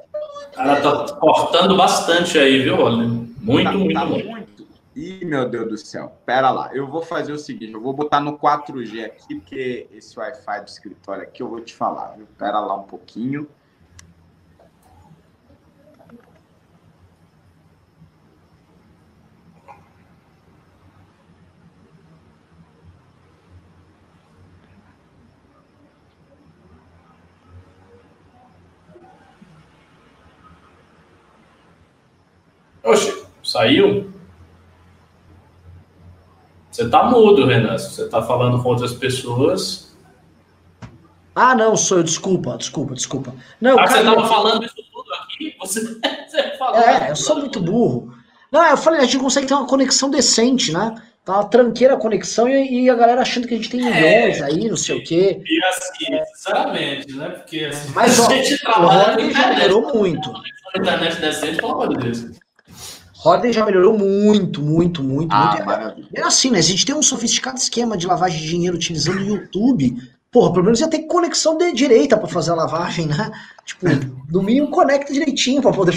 Ela 0.56 0.80
tá 0.80 1.14
cortando 1.16 1.76
bastante 1.76 2.36
aí, 2.36 2.64
viu, 2.64 2.80
Olha? 2.80 2.96
Muito, 2.96 3.64
tá, 3.64 3.72
muito, 3.72 3.94
tá 3.94 4.04
muito. 4.04 4.28
muito. 4.28 4.66
Ih, 4.96 5.24
meu 5.24 5.48
Deus 5.48 5.68
do 5.68 5.76
céu. 5.76 6.12
Pera 6.26 6.50
lá, 6.50 6.70
eu 6.74 6.88
vou 6.88 7.00
fazer 7.00 7.32
o 7.32 7.38
seguinte, 7.38 7.72
eu 7.72 7.80
vou 7.80 7.92
botar 7.92 8.18
no 8.18 8.36
4G 8.36 9.04
aqui, 9.04 9.36
porque 9.36 9.86
esse 9.92 10.18
Wi-Fi 10.18 10.60
do 10.62 10.68
escritório 10.68 11.22
aqui 11.22 11.42
eu 11.42 11.48
vou 11.48 11.60
te 11.60 11.74
falar, 11.74 12.16
viu? 12.16 12.26
Pera 12.36 12.58
lá 12.58 12.74
um 12.74 12.82
pouquinho. 12.82 13.48
Oxe, 32.84 33.24
saiu? 33.42 34.12
Você 36.70 36.88
tá 36.88 37.04
mudo, 37.04 37.46
Renan. 37.46 37.76
Você 37.76 38.08
tá 38.08 38.22
falando 38.22 38.62
com 38.62 38.68
outras 38.70 38.94
pessoas. 38.94 39.94
Ah, 41.34 41.54
não, 41.54 41.76
sou 41.76 41.98
eu. 41.98 42.02
Desculpa, 42.02 42.56
desculpa, 42.56 42.94
desculpa. 42.94 43.34
Não, 43.60 43.78
ah, 43.78 43.86
cara, 43.86 43.98
você 43.98 44.04
tava 44.04 44.28
falando 44.28 44.64
isso 44.64 44.74
tudo 44.92 45.14
aqui? 45.14 45.54
Você, 45.60 45.80
você 46.28 46.56
falou. 46.56 46.80
É, 46.80 47.10
eu 47.10 47.16
sou 47.16 47.36
muito 47.38 47.60
burro. 47.60 48.14
Não, 48.50 48.64
eu 48.64 48.76
falei, 48.76 49.00
a 49.00 49.04
gente 49.04 49.18
consegue 49.18 49.46
ter 49.46 49.54
uma 49.54 49.66
conexão 49.66 50.10
decente, 50.10 50.72
né? 50.72 50.94
Tá 51.24 51.34
uma 51.34 51.44
tranqueira 51.44 51.94
a 51.94 51.96
conexão 51.96 52.48
e, 52.48 52.84
e, 52.84 52.90
a 52.90 52.94
galera 52.94 53.22
achando 53.22 53.46
que 53.46 53.54
a 53.54 53.56
gente 53.56 53.70
tem 53.70 53.80
milhões 53.80 54.40
é, 54.40 54.44
aí, 54.44 54.68
não 54.68 54.76
sei 54.76 54.98
o 54.98 55.04
quê. 55.04 55.40
E 55.46 55.64
assim, 55.64 56.14
é. 56.14 56.24
sinceramente, 56.24 57.12
né? 57.14 57.28
Porque 57.28 57.64
assim, 57.66 57.92
Mas, 57.94 58.18
ó, 58.18 58.26
a 58.26 58.34
gente 58.34 58.58
trabalha. 58.58 59.24
O 59.24 59.30
já 59.30 59.48
melhorou 59.50 59.94
muito. 59.94 60.32
Internet 60.74 61.20
decente, 61.20 61.56
pelo 61.58 61.72
amor 61.72 61.88
de 61.90 61.96
Deus. 61.96 62.41
Rodney 63.22 63.52
já 63.52 63.64
melhorou 63.64 63.96
muito, 63.96 64.60
muito, 64.60 65.00
muito, 65.00 65.32
ah, 65.32 65.52
muito. 65.52 65.64
Maravilha. 65.64 66.08
É 66.12 66.22
assim, 66.22 66.50
né? 66.50 66.60
Se 66.60 66.68
a 66.68 66.70
gente 66.72 66.84
tem 66.84 66.92
um 66.92 67.00
sofisticado 67.00 67.56
esquema 67.56 67.96
de 67.96 68.04
lavagem 68.04 68.40
de 68.40 68.48
dinheiro 68.48 68.74
utilizando 68.74 69.18
o 69.18 69.24
YouTube, 69.24 69.96
porra, 70.28 70.52
pelo 70.52 70.64
menos 70.64 70.80
ia 70.80 70.88
ter 70.88 71.02
conexão 71.02 71.56
de 71.56 71.72
direita 71.72 72.16
para 72.16 72.26
fazer 72.26 72.50
a 72.50 72.56
lavagem, 72.56 73.06
né? 73.06 73.30
Tipo, 73.64 73.86
no 74.28 74.42
mínimo 74.42 74.72
conecta 74.72 75.12
direitinho 75.12 75.62
para 75.62 75.70
poder. 75.70 75.94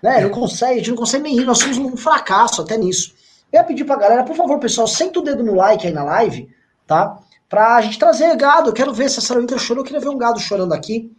Né? 0.00 0.20
Não 0.20 0.30
consegue, 0.30 0.74
a 0.74 0.76
gente 0.76 0.90
não 0.90 0.96
consegue 0.96 1.24
nem 1.24 1.36
ir, 1.36 1.44
nós 1.44 1.58
somos 1.58 1.78
um 1.78 1.96
fracasso 1.96 2.62
até 2.62 2.76
nisso. 2.76 3.12
Eu 3.52 3.58
ia 3.58 3.64
pedir 3.64 3.82
pra 3.82 3.96
galera, 3.96 4.22
por 4.22 4.36
favor, 4.36 4.60
pessoal, 4.60 4.86
senta 4.86 5.18
o 5.18 5.22
dedo 5.22 5.42
no 5.42 5.56
like 5.56 5.84
aí 5.84 5.92
na 5.92 6.04
live, 6.04 6.48
tá? 6.86 7.18
Pra 7.48 7.80
gente 7.80 7.98
trazer 7.98 8.36
gado. 8.36 8.70
Eu 8.70 8.72
quero 8.72 8.94
ver 8.94 9.10
se 9.10 9.18
a 9.18 9.22
Sarah 9.22 9.40
Winter 9.40 9.58
chorou, 9.58 9.82
eu 9.82 9.84
queria 9.84 10.00
ver 10.00 10.10
um 10.10 10.16
gado 10.16 10.38
chorando 10.38 10.72
aqui, 10.72 11.10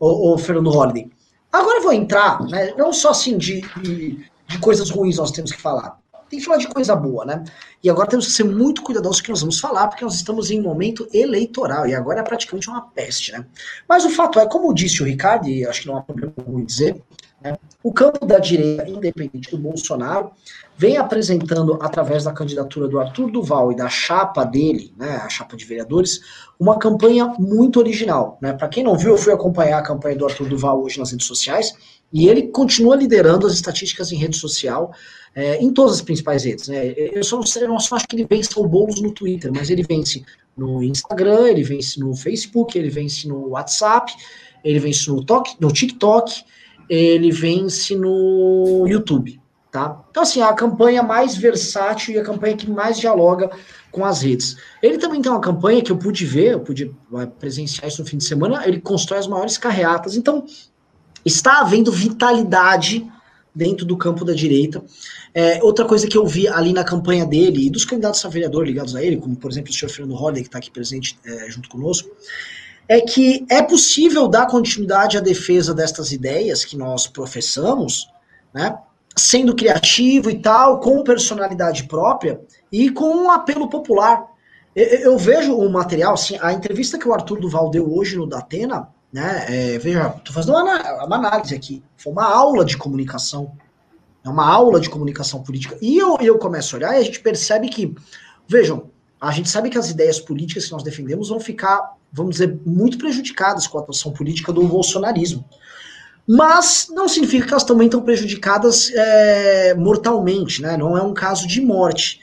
o, 0.00 0.34
o 0.34 0.38
Fernando 0.38 0.70
Holliday. 0.70 1.08
Agora 1.52 1.78
eu 1.78 1.82
vou 1.84 1.92
entrar, 1.92 2.42
né? 2.48 2.74
Não 2.76 2.92
só 2.92 3.10
assim 3.10 3.38
de, 3.38 3.60
de 3.80 4.24
de 4.48 4.58
coisas 4.58 4.90
ruins 4.90 5.16
nós 5.16 5.30
temos 5.30 5.52
que 5.52 5.60
falar. 5.60 5.98
Tem 6.28 6.38
que 6.38 6.44
falar 6.44 6.58
de 6.58 6.68
coisa 6.68 6.94
boa, 6.94 7.24
né? 7.24 7.42
E 7.82 7.88
agora 7.88 8.08
temos 8.08 8.26
que 8.26 8.32
ser 8.32 8.44
muito 8.44 8.82
cuidadosos 8.82 9.20
com 9.20 9.26
que 9.26 9.30
nós 9.30 9.40
vamos 9.40 9.58
falar, 9.58 9.88
porque 9.88 10.04
nós 10.04 10.14
estamos 10.14 10.50
em 10.50 10.60
um 10.60 10.64
momento 10.64 11.08
eleitoral, 11.12 11.86
e 11.86 11.94
agora 11.94 12.20
é 12.20 12.22
praticamente 12.22 12.68
uma 12.68 12.82
peste, 12.82 13.32
né? 13.32 13.46
Mas 13.88 14.04
o 14.04 14.10
fato 14.10 14.38
é, 14.38 14.46
como 14.46 14.74
disse 14.74 15.02
o 15.02 15.06
Ricardo, 15.06 15.48
e 15.48 15.66
acho 15.66 15.82
que 15.82 15.86
não 15.86 15.96
há 15.96 16.02
problema 16.02 16.34
em 16.48 16.64
dizer, 16.64 17.02
o 17.82 17.92
campo 17.92 18.26
da 18.26 18.38
direita, 18.38 18.88
independente 18.88 19.50
do 19.50 19.58
Bolsonaro, 19.58 20.32
vem 20.76 20.96
apresentando, 20.96 21.78
através 21.80 22.24
da 22.24 22.32
candidatura 22.32 22.88
do 22.88 22.98
Arthur 22.98 23.30
Duval 23.30 23.70
e 23.70 23.76
da 23.76 23.88
chapa 23.88 24.44
dele, 24.44 24.92
né, 24.96 25.16
a 25.16 25.28
chapa 25.28 25.56
de 25.56 25.64
vereadores, 25.64 26.20
uma 26.58 26.78
campanha 26.78 27.26
muito 27.38 27.78
original. 27.78 28.38
Né? 28.42 28.52
Para 28.52 28.68
quem 28.68 28.82
não 28.82 28.96
viu, 28.96 29.10
eu 29.10 29.18
fui 29.18 29.32
acompanhar 29.32 29.78
a 29.78 29.82
campanha 29.82 30.16
do 30.16 30.26
Arthur 30.26 30.48
Duval 30.48 30.82
hoje 30.82 30.98
nas 30.98 31.12
redes 31.12 31.26
sociais, 31.26 31.74
e 32.12 32.28
ele 32.28 32.48
continua 32.48 32.96
liderando 32.96 33.46
as 33.46 33.52
estatísticas 33.52 34.10
em 34.10 34.16
rede 34.16 34.36
social, 34.36 34.92
é, 35.34 35.62
em 35.62 35.72
todas 35.72 35.94
as 35.94 36.02
principais 36.02 36.44
redes. 36.44 36.66
Né? 36.66 36.94
Eu, 36.96 37.22
só 37.22 37.38
eu 37.38 37.80
só 37.80 37.96
acho 37.96 38.08
que 38.08 38.16
ele 38.16 38.26
vence 38.28 38.50
o 38.56 38.66
Boulos 38.66 39.00
no 39.00 39.12
Twitter, 39.12 39.52
mas 39.54 39.70
ele 39.70 39.84
vence 39.84 40.24
no 40.56 40.82
Instagram, 40.82 41.46
ele 41.46 41.62
vence 41.62 42.00
no 42.00 42.16
Facebook, 42.16 42.76
ele 42.76 42.90
vence 42.90 43.28
no 43.28 43.50
WhatsApp, 43.50 44.12
ele 44.64 44.80
vence 44.80 45.08
no, 45.08 45.24
no 45.60 45.72
TikTok, 45.72 46.44
ele 46.88 47.30
vence 47.30 47.94
no 47.94 48.86
YouTube. 48.86 49.40
Tá? 49.70 50.02
Então, 50.10 50.22
assim, 50.22 50.40
a 50.40 50.52
campanha 50.54 51.02
mais 51.02 51.36
versátil 51.36 52.14
e 52.14 52.18
a 52.18 52.24
campanha 52.24 52.56
que 52.56 52.70
mais 52.70 52.98
dialoga 52.98 53.50
com 53.92 54.02
as 54.04 54.22
redes. 54.22 54.56
Ele 54.82 54.96
também 54.96 55.20
tem 55.20 55.30
uma 55.30 55.40
campanha 55.40 55.82
que 55.82 55.92
eu 55.92 55.98
pude 55.98 56.24
ver, 56.24 56.52
eu 56.52 56.60
pude 56.60 56.90
presenciar 57.38 57.86
isso 57.86 58.00
no 58.00 58.08
fim 58.08 58.16
de 58.16 58.24
semana, 58.24 58.66
ele 58.66 58.80
constrói 58.80 59.18
as 59.18 59.26
maiores 59.26 59.58
carreatas. 59.58 60.16
Então, 60.16 60.46
está 61.24 61.60
havendo 61.60 61.92
vitalidade 61.92 63.06
dentro 63.54 63.84
do 63.84 63.96
campo 63.96 64.24
da 64.24 64.32
direita. 64.32 64.82
É, 65.34 65.62
outra 65.62 65.84
coisa 65.84 66.06
que 66.06 66.16
eu 66.16 66.26
vi 66.26 66.48
ali 66.48 66.72
na 66.72 66.84
campanha 66.84 67.26
dele 67.26 67.66
e 67.66 67.70
dos 67.70 67.84
candidatos 67.84 68.24
a 68.24 68.28
vereador 68.28 68.66
ligados 68.66 68.94
a 68.94 69.02
ele, 69.02 69.16
como 69.16 69.36
por 69.36 69.50
exemplo 69.50 69.70
o 69.70 69.74
senhor 69.74 69.90
Fernando 69.90 70.16
Holliday, 70.16 70.42
que 70.42 70.48
está 70.48 70.58
aqui 70.58 70.70
presente 70.70 71.18
é, 71.24 71.50
junto 71.50 71.68
conosco, 71.68 72.08
é 72.88 73.00
que 73.00 73.46
é 73.50 73.62
possível 73.62 74.26
dar 74.26 74.46
continuidade 74.46 75.18
à 75.18 75.20
defesa 75.20 75.74
destas 75.74 76.10
ideias 76.10 76.64
que 76.64 76.76
nós 76.76 77.06
professamos, 77.06 78.08
né, 78.52 78.78
sendo 79.14 79.54
criativo 79.54 80.30
e 80.30 80.40
tal, 80.40 80.80
com 80.80 81.04
personalidade 81.04 81.84
própria 81.84 82.40
e 82.72 82.90
com 82.90 83.14
um 83.14 83.30
apelo 83.30 83.68
popular. 83.68 84.24
Eu, 84.74 84.84
eu 84.84 85.18
vejo 85.18 85.54
o 85.54 85.70
material, 85.70 86.14
assim, 86.14 86.38
a 86.40 86.52
entrevista 86.52 86.98
que 86.98 87.08
o 87.08 87.12
Arthur 87.12 87.40
Duval 87.40 87.68
deu 87.68 87.92
hoje 87.92 88.16
no 88.16 88.26
Datena, 88.26 88.88
né? 89.12 89.46
É, 89.48 89.78
veja, 89.78 90.14
estou 90.16 90.32
fazendo 90.34 90.56
uma, 90.56 91.04
uma, 91.04 91.16
análise 91.16 91.54
aqui. 91.54 91.82
Foi 91.96 92.12
uma 92.12 92.24
aula 92.24 92.64
de 92.64 92.76
comunicação. 92.76 93.52
É 94.24 94.28
uma 94.28 94.46
aula 94.46 94.80
de 94.80 94.90
comunicação 94.90 95.42
política. 95.42 95.76
E 95.80 95.98
eu, 95.98 96.18
eu 96.20 96.38
começo 96.38 96.74
a 96.74 96.78
olhar 96.78 96.94
e 96.94 96.98
a 96.98 97.02
gente 97.02 97.20
percebe 97.20 97.68
que, 97.68 97.94
vejam, 98.46 98.90
a 99.20 99.30
gente 99.30 99.48
sabe 99.48 99.70
que 99.70 99.78
as 99.78 99.90
ideias 99.90 100.18
políticas 100.20 100.66
que 100.66 100.72
nós 100.72 100.82
defendemos 100.82 101.28
vão 101.28 101.40
ficar, 101.40 101.96
vamos 102.12 102.32
dizer, 102.32 102.58
muito 102.64 102.98
prejudicadas 102.98 103.66
com 103.66 103.78
a 103.78 103.80
atuação 103.80 104.12
política 104.12 104.52
do 104.52 104.62
bolsonarismo. 104.62 105.44
Mas 106.26 106.88
não 106.90 107.08
significa 107.08 107.46
que 107.46 107.52
elas 107.52 107.64
também 107.64 107.86
estão 107.86 108.02
prejudicadas 108.02 108.92
é, 108.94 109.74
mortalmente, 109.74 110.60
né? 110.60 110.76
Não 110.76 110.96
é 110.96 111.02
um 111.02 111.14
caso 111.14 111.46
de 111.46 111.60
morte. 111.60 112.20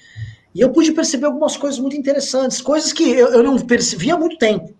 E 0.54 0.62
eu 0.62 0.70
pude 0.70 0.92
perceber 0.92 1.26
algumas 1.26 1.58
coisas 1.58 1.80
muito 1.80 1.96
interessantes, 1.96 2.62
coisas 2.62 2.94
que 2.94 3.04
eu, 3.04 3.30
eu 3.30 3.44
não 3.44 3.58
percebia 3.58 4.14
há 4.14 4.18
muito 4.18 4.38
tempo 4.38 4.76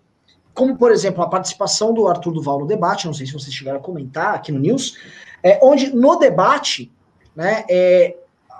como, 0.56 0.74
por 0.74 0.90
exemplo, 0.90 1.22
a 1.22 1.28
participação 1.28 1.92
do 1.92 2.08
Arthur 2.08 2.32
Duval 2.32 2.60
no 2.60 2.66
debate, 2.66 3.06
não 3.06 3.12
sei 3.12 3.26
se 3.26 3.32
vocês 3.34 3.54
chegaram 3.54 3.78
a 3.78 3.82
comentar 3.82 4.34
aqui 4.34 4.50
no 4.50 4.58
News, 4.58 4.96
é, 5.42 5.60
onde 5.62 5.94
no 5.94 6.16
debate, 6.16 6.90
né, 7.36 7.62
é, 7.68 8.16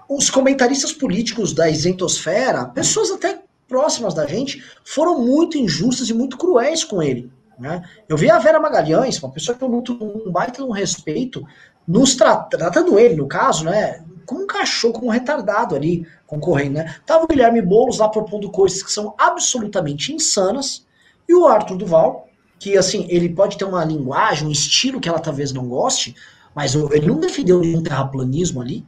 os 0.07 0.29
comentaristas 0.29 0.93
políticos 0.93 1.55
da 1.55 1.71
isentosfera, 1.71 2.67
pessoas 2.67 3.11
até 3.11 3.41
próximas 3.69 4.15
da 4.15 4.27
gente, 4.27 4.63
foram 4.85 5.21
muito 5.21 5.59
injustas 5.59 6.09
e 6.09 6.15
muito 6.15 6.37
cruéis 6.37 6.85
com 6.85 7.03
ele. 7.03 7.31
Né? 7.59 7.83
Eu 8.09 8.17
vi 8.17 8.31
a 8.31 8.39
Vera 8.39 8.61
Magalhães, 8.61 9.23
uma 9.23 9.33
pessoa 9.33 9.57
que 9.57 9.65
eu 9.65 9.69
luto 9.69 9.93
um 10.01 10.31
baita 10.31 10.63
um 10.63 10.71
respeito, 10.71 11.47
nos 11.87 12.15
tra 12.15 12.37
tratando 12.37 12.99
ele, 12.99 13.15
no 13.17 13.27
caso, 13.27 13.65
né, 13.65 14.05
como 14.27 14.43
um 14.43 14.47
cachorro, 14.47 14.95
como 14.95 15.07
um 15.07 15.11
retardado 15.11 15.75
ali, 15.75 16.07
concorrendo, 16.27 16.75
né? 16.75 16.97
Tava 17.07 17.25
o 17.25 17.29
Guilherme 17.29 17.63
Boulos 17.63 17.99
lá 17.99 18.09
propondo 18.09 18.51
coisas 18.51 18.83
que 18.83 18.91
são 18.91 19.15
absolutamente 19.17 20.13
insanas, 20.13 20.85
e 21.29 21.35
o 21.35 21.47
Arthur 21.47 21.77
Duval, 21.77 22.29
que 22.59 22.77
assim, 22.77 23.07
ele 23.09 23.29
pode 23.29 23.57
ter 23.57 23.65
uma 23.65 23.85
linguagem, 23.85 24.49
um 24.49 24.51
estilo 24.51 25.01
que 25.01 25.09
ela 25.09 25.19
talvez 25.19 25.53
não 25.53 25.69
goste, 25.69 26.15
mas 26.55 26.75
ele 26.75 27.07
não 27.07 27.21
defendeu 27.21 27.61
nenhum 27.61 27.83
terraplanismo 27.83 28.61
ali. 28.61 28.85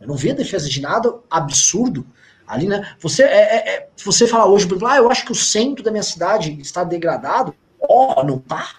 Eu 0.00 0.08
não 0.08 0.16
vi 0.16 0.30
a 0.30 0.34
defesa 0.34 0.68
de 0.68 0.80
nada 0.80 1.14
absurdo 1.30 2.04
ali, 2.46 2.66
né? 2.66 2.94
Você, 3.00 3.22
é, 3.22 3.26
é, 3.26 3.74
é 3.74 3.88
você 4.04 4.26
fala 4.26 4.46
hoje, 4.46 4.66
por 4.66 4.74
exemplo, 4.74 4.88
ah, 4.88 4.96
eu 4.96 5.10
acho 5.10 5.24
que 5.24 5.32
o 5.32 5.34
centro 5.36 5.82
da 5.82 5.90
minha 5.90 6.02
cidade 6.02 6.58
está 6.60 6.84
degradado. 6.84 7.54
Ó, 7.80 8.20
oh, 8.20 8.24
não 8.24 8.38
tá. 8.38 8.76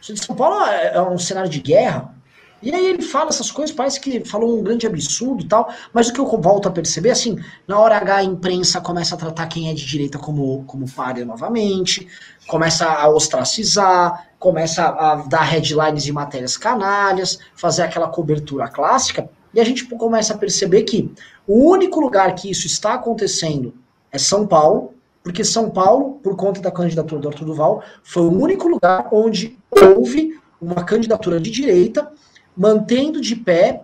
São 0.00 0.36
Paulo 0.36 0.64
é, 0.66 0.94
é 0.94 1.02
um 1.02 1.18
cenário 1.18 1.50
de 1.50 1.60
guerra. 1.60 2.14
E 2.62 2.74
aí 2.74 2.86
ele 2.86 3.02
fala 3.02 3.28
essas 3.28 3.50
coisas, 3.50 3.74
parece 3.74 4.00
que 4.00 4.24
falou 4.24 4.58
um 4.58 4.62
grande 4.62 4.86
absurdo 4.86 5.44
e 5.44 5.48
tal, 5.48 5.70
mas 5.92 6.08
o 6.08 6.12
que 6.12 6.18
eu 6.18 6.26
volto 6.40 6.66
a 6.66 6.70
perceber, 6.70 7.10
assim, 7.10 7.38
na 7.68 7.78
hora 7.78 7.96
H 7.98 8.16
a 8.16 8.24
imprensa 8.24 8.80
começa 8.80 9.14
a 9.14 9.18
tratar 9.18 9.46
quem 9.46 9.68
é 9.68 9.74
de 9.74 9.84
direita 9.84 10.18
como, 10.18 10.64
como 10.64 10.90
párea 10.90 11.24
novamente, 11.24 12.08
começa 12.46 12.86
a 12.86 13.08
ostracizar, 13.08 14.26
começa 14.38 14.86
a 14.86 15.16
dar 15.16 15.42
headlines 15.42 16.02
de 16.02 16.12
matérias 16.12 16.56
canalhas, 16.56 17.38
fazer 17.54 17.82
aquela 17.82 18.08
cobertura 18.08 18.68
clássica, 18.68 19.28
e 19.56 19.60
a 19.60 19.64
gente 19.64 19.86
começa 19.86 20.34
a 20.34 20.36
perceber 20.36 20.82
que 20.82 21.10
o 21.46 21.70
único 21.70 21.98
lugar 21.98 22.34
que 22.34 22.50
isso 22.50 22.66
está 22.66 22.92
acontecendo 22.92 23.72
é 24.12 24.18
São 24.18 24.46
Paulo, 24.46 24.92
porque 25.22 25.42
São 25.42 25.70
Paulo, 25.70 26.20
por 26.22 26.36
conta 26.36 26.60
da 26.60 26.70
candidatura 26.70 27.22
do 27.22 27.28
Arthur 27.28 27.46
Duval, 27.46 27.82
foi 28.02 28.24
o 28.24 28.38
único 28.38 28.68
lugar 28.68 29.08
onde 29.10 29.58
houve 29.70 30.38
uma 30.60 30.84
candidatura 30.84 31.40
de 31.40 31.50
direita 31.50 32.12
mantendo 32.54 33.18
de 33.18 33.34
pé 33.34 33.82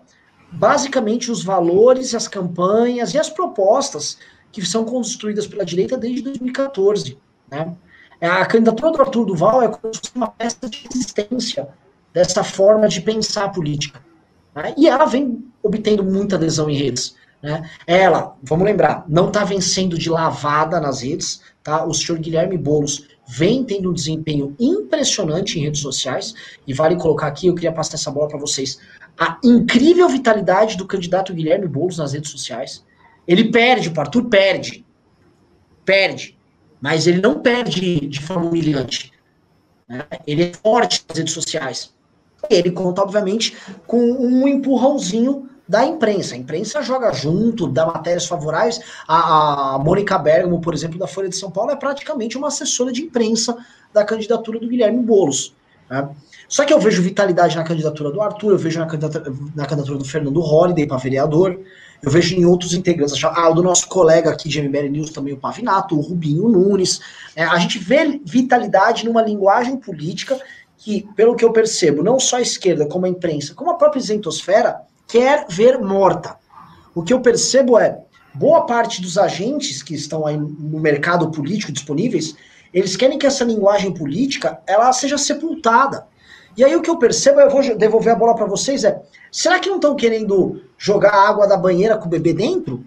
basicamente 0.52 1.30
os 1.30 1.42
valores, 1.42 2.14
as 2.14 2.28
campanhas 2.28 3.14
e 3.14 3.18
as 3.18 3.30
propostas 3.30 4.18
que 4.52 4.64
são 4.66 4.84
construídas 4.84 5.46
pela 5.46 5.64
direita 5.64 5.96
desde 5.96 6.20
2014. 6.20 7.16
Né? 7.50 7.74
É, 8.20 8.26
a 8.26 8.44
candidatura 8.44 8.92
do 8.92 9.00
Arthur 9.00 9.24
Duval 9.24 9.62
é 9.62 9.68
como 9.68 9.90
uma 10.14 10.28
peça 10.28 10.68
de 10.68 10.86
resistência 10.86 11.66
dessa 12.12 12.44
forma 12.44 12.86
de 12.86 13.00
pensar 13.00 13.44
a 13.44 13.48
política. 13.48 14.11
Né? 14.54 14.74
E 14.76 14.88
ela 14.88 15.04
vem 15.04 15.44
obtendo 15.62 16.04
muita 16.04 16.36
adesão 16.36 16.68
em 16.68 16.76
redes. 16.76 17.14
Né? 17.42 17.68
Ela, 17.86 18.36
vamos 18.42 18.64
lembrar, 18.64 19.04
não 19.08 19.28
está 19.28 19.44
vencendo 19.44 19.98
de 19.98 20.08
lavada 20.08 20.80
nas 20.80 21.02
redes. 21.02 21.42
Tá? 21.62 21.84
O 21.84 21.92
senhor 21.92 22.18
Guilherme 22.18 22.56
Boulos 22.58 23.06
vem 23.26 23.64
tendo 23.64 23.90
um 23.90 23.94
desempenho 23.94 24.54
impressionante 24.58 25.58
em 25.58 25.62
redes 25.62 25.80
sociais, 25.80 26.34
e 26.66 26.74
vale 26.74 26.96
colocar 26.96 27.28
aqui, 27.28 27.46
eu 27.46 27.54
queria 27.54 27.72
passar 27.72 27.94
essa 27.94 28.10
bola 28.10 28.28
para 28.28 28.38
vocês, 28.38 28.78
a 29.18 29.38
incrível 29.42 30.08
vitalidade 30.08 30.76
do 30.76 30.86
candidato 30.86 31.32
Guilherme 31.32 31.66
Boulos 31.66 31.98
nas 31.98 32.12
redes 32.12 32.30
sociais. 32.30 32.84
Ele 33.26 33.50
perde, 33.50 33.88
o 33.88 34.00
Arthur 34.00 34.24
perde. 34.24 34.84
Perde. 35.84 36.36
Mas 36.80 37.06
ele 37.06 37.20
não 37.20 37.40
perde 37.40 38.00
de 38.00 38.20
forma 38.20 38.46
humilhante. 38.46 39.12
Né? 39.88 40.04
Ele 40.26 40.44
é 40.44 40.52
forte 40.52 41.04
nas 41.08 41.18
redes 41.18 41.32
sociais. 41.32 41.91
Ele 42.50 42.70
conta, 42.70 43.02
obviamente, 43.02 43.56
com 43.86 43.98
um 43.98 44.46
empurrãozinho 44.48 45.48
da 45.68 45.86
imprensa. 45.86 46.34
A 46.34 46.38
imprensa 46.38 46.82
joga 46.82 47.12
junto, 47.12 47.66
dá 47.66 47.86
matérias 47.86 48.26
favoráveis. 48.26 48.80
A, 49.06 49.74
a 49.74 49.78
Mônica 49.78 50.18
Bergamo, 50.18 50.60
por 50.60 50.74
exemplo, 50.74 50.98
da 50.98 51.06
Folha 51.06 51.28
de 51.28 51.36
São 51.36 51.50
Paulo, 51.50 51.70
é 51.70 51.76
praticamente 51.76 52.36
uma 52.36 52.48
assessora 52.48 52.92
de 52.92 53.02
imprensa 53.02 53.56
da 53.92 54.04
candidatura 54.04 54.58
do 54.58 54.68
Guilherme 54.68 55.02
Boulos. 55.02 55.54
Né? 55.88 56.08
Só 56.48 56.64
que 56.64 56.72
eu 56.72 56.78
vejo 56.78 57.02
vitalidade 57.02 57.56
na 57.56 57.64
candidatura 57.64 58.10
do 58.10 58.20
Arthur, 58.20 58.52
eu 58.52 58.58
vejo 58.58 58.78
na 58.78 58.86
candidatura, 58.86 59.32
na 59.54 59.64
candidatura 59.64 59.98
do 59.98 60.04
Fernando 60.04 60.40
Holliday 60.40 60.86
para 60.86 60.98
vereador, 60.98 61.58
eu 62.02 62.10
vejo 62.10 62.34
em 62.34 62.44
outros 62.44 62.74
integrantes, 62.74 63.22
ah, 63.24 63.48
o 63.48 63.54
do 63.54 63.62
nosso 63.62 63.86
colega 63.88 64.28
aqui 64.28 64.48
de 64.48 64.60
MBL 64.60 64.90
News 64.90 65.10
também, 65.10 65.32
o 65.32 65.38
Pavinato, 65.38 65.96
o 65.96 66.00
Rubinho 66.00 66.48
Nunes. 66.48 67.00
É, 67.36 67.44
a 67.44 67.56
gente 67.58 67.78
vê 67.78 68.20
vitalidade 68.24 69.04
numa 69.04 69.22
linguagem 69.22 69.76
política 69.76 70.38
que, 70.82 71.08
pelo 71.14 71.36
que 71.36 71.44
eu 71.44 71.52
percebo, 71.52 72.02
não 72.02 72.18
só 72.18 72.36
a 72.36 72.42
esquerda, 72.42 72.86
como 72.86 73.06
a 73.06 73.08
imprensa, 73.08 73.54
como 73.54 73.70
a 73.70 73.74
própria 73.74 74.00
isentosfera, 74.00 74.82
quer 75.06 75.46
ver 75.48 75.78
morta. 75.78 76.36
O 76.92 77.02
que 77.02 77.12
eu 77.12 77.20
percebo 77.20 77.78
é, 77.78 78.00
boa 78.34 78.66
parte 78.66 79.00
dos 79.00 79.16
agentes 79.16 79.80
que 79.80 79.94
estão 79.94 80.26
aí 80.26 80.36
no 80.36 80.80
mercado 80.80 81.30
político 81.30 81.70
disponíveis, 81.70 82.34
eles 82.74 82.96
querem 82.96 83.16
que 83.16 83.26
essa 83.26 83.44
linguagem 83.44 83.94
política 83.94 84.60
ela 84.66 84.92
seja 84.92 85.16
sepultada. 85.16 86.06
E 86.56 86.64
aí 86.64 86.74
o 86.74 86.82
que 86.82 86.90
eu 86.90 86.98
percebo, 86.98 87.40
eu 87.40 87.48
vou 87.48 87.62
devolver 87.76 88.12
a 88.12 88.16
bola 88.16 88.34
para 88.34 88.46
vocês, 88.46 88.82
é, 88.82 89.00
será 89.30 89.60
que 89.60 89.68
não 89.68 89.76
estão 89.76 89.94
querendo 89.94 90.62
jogar 90.76 91.14
água 91.14 91.46
da 91.46 91.56
banheira 91.56 91.96
com 91.96 92.06
o 92.06 92.10
bebê 92.10 92.32
dentro? 92.32 92.84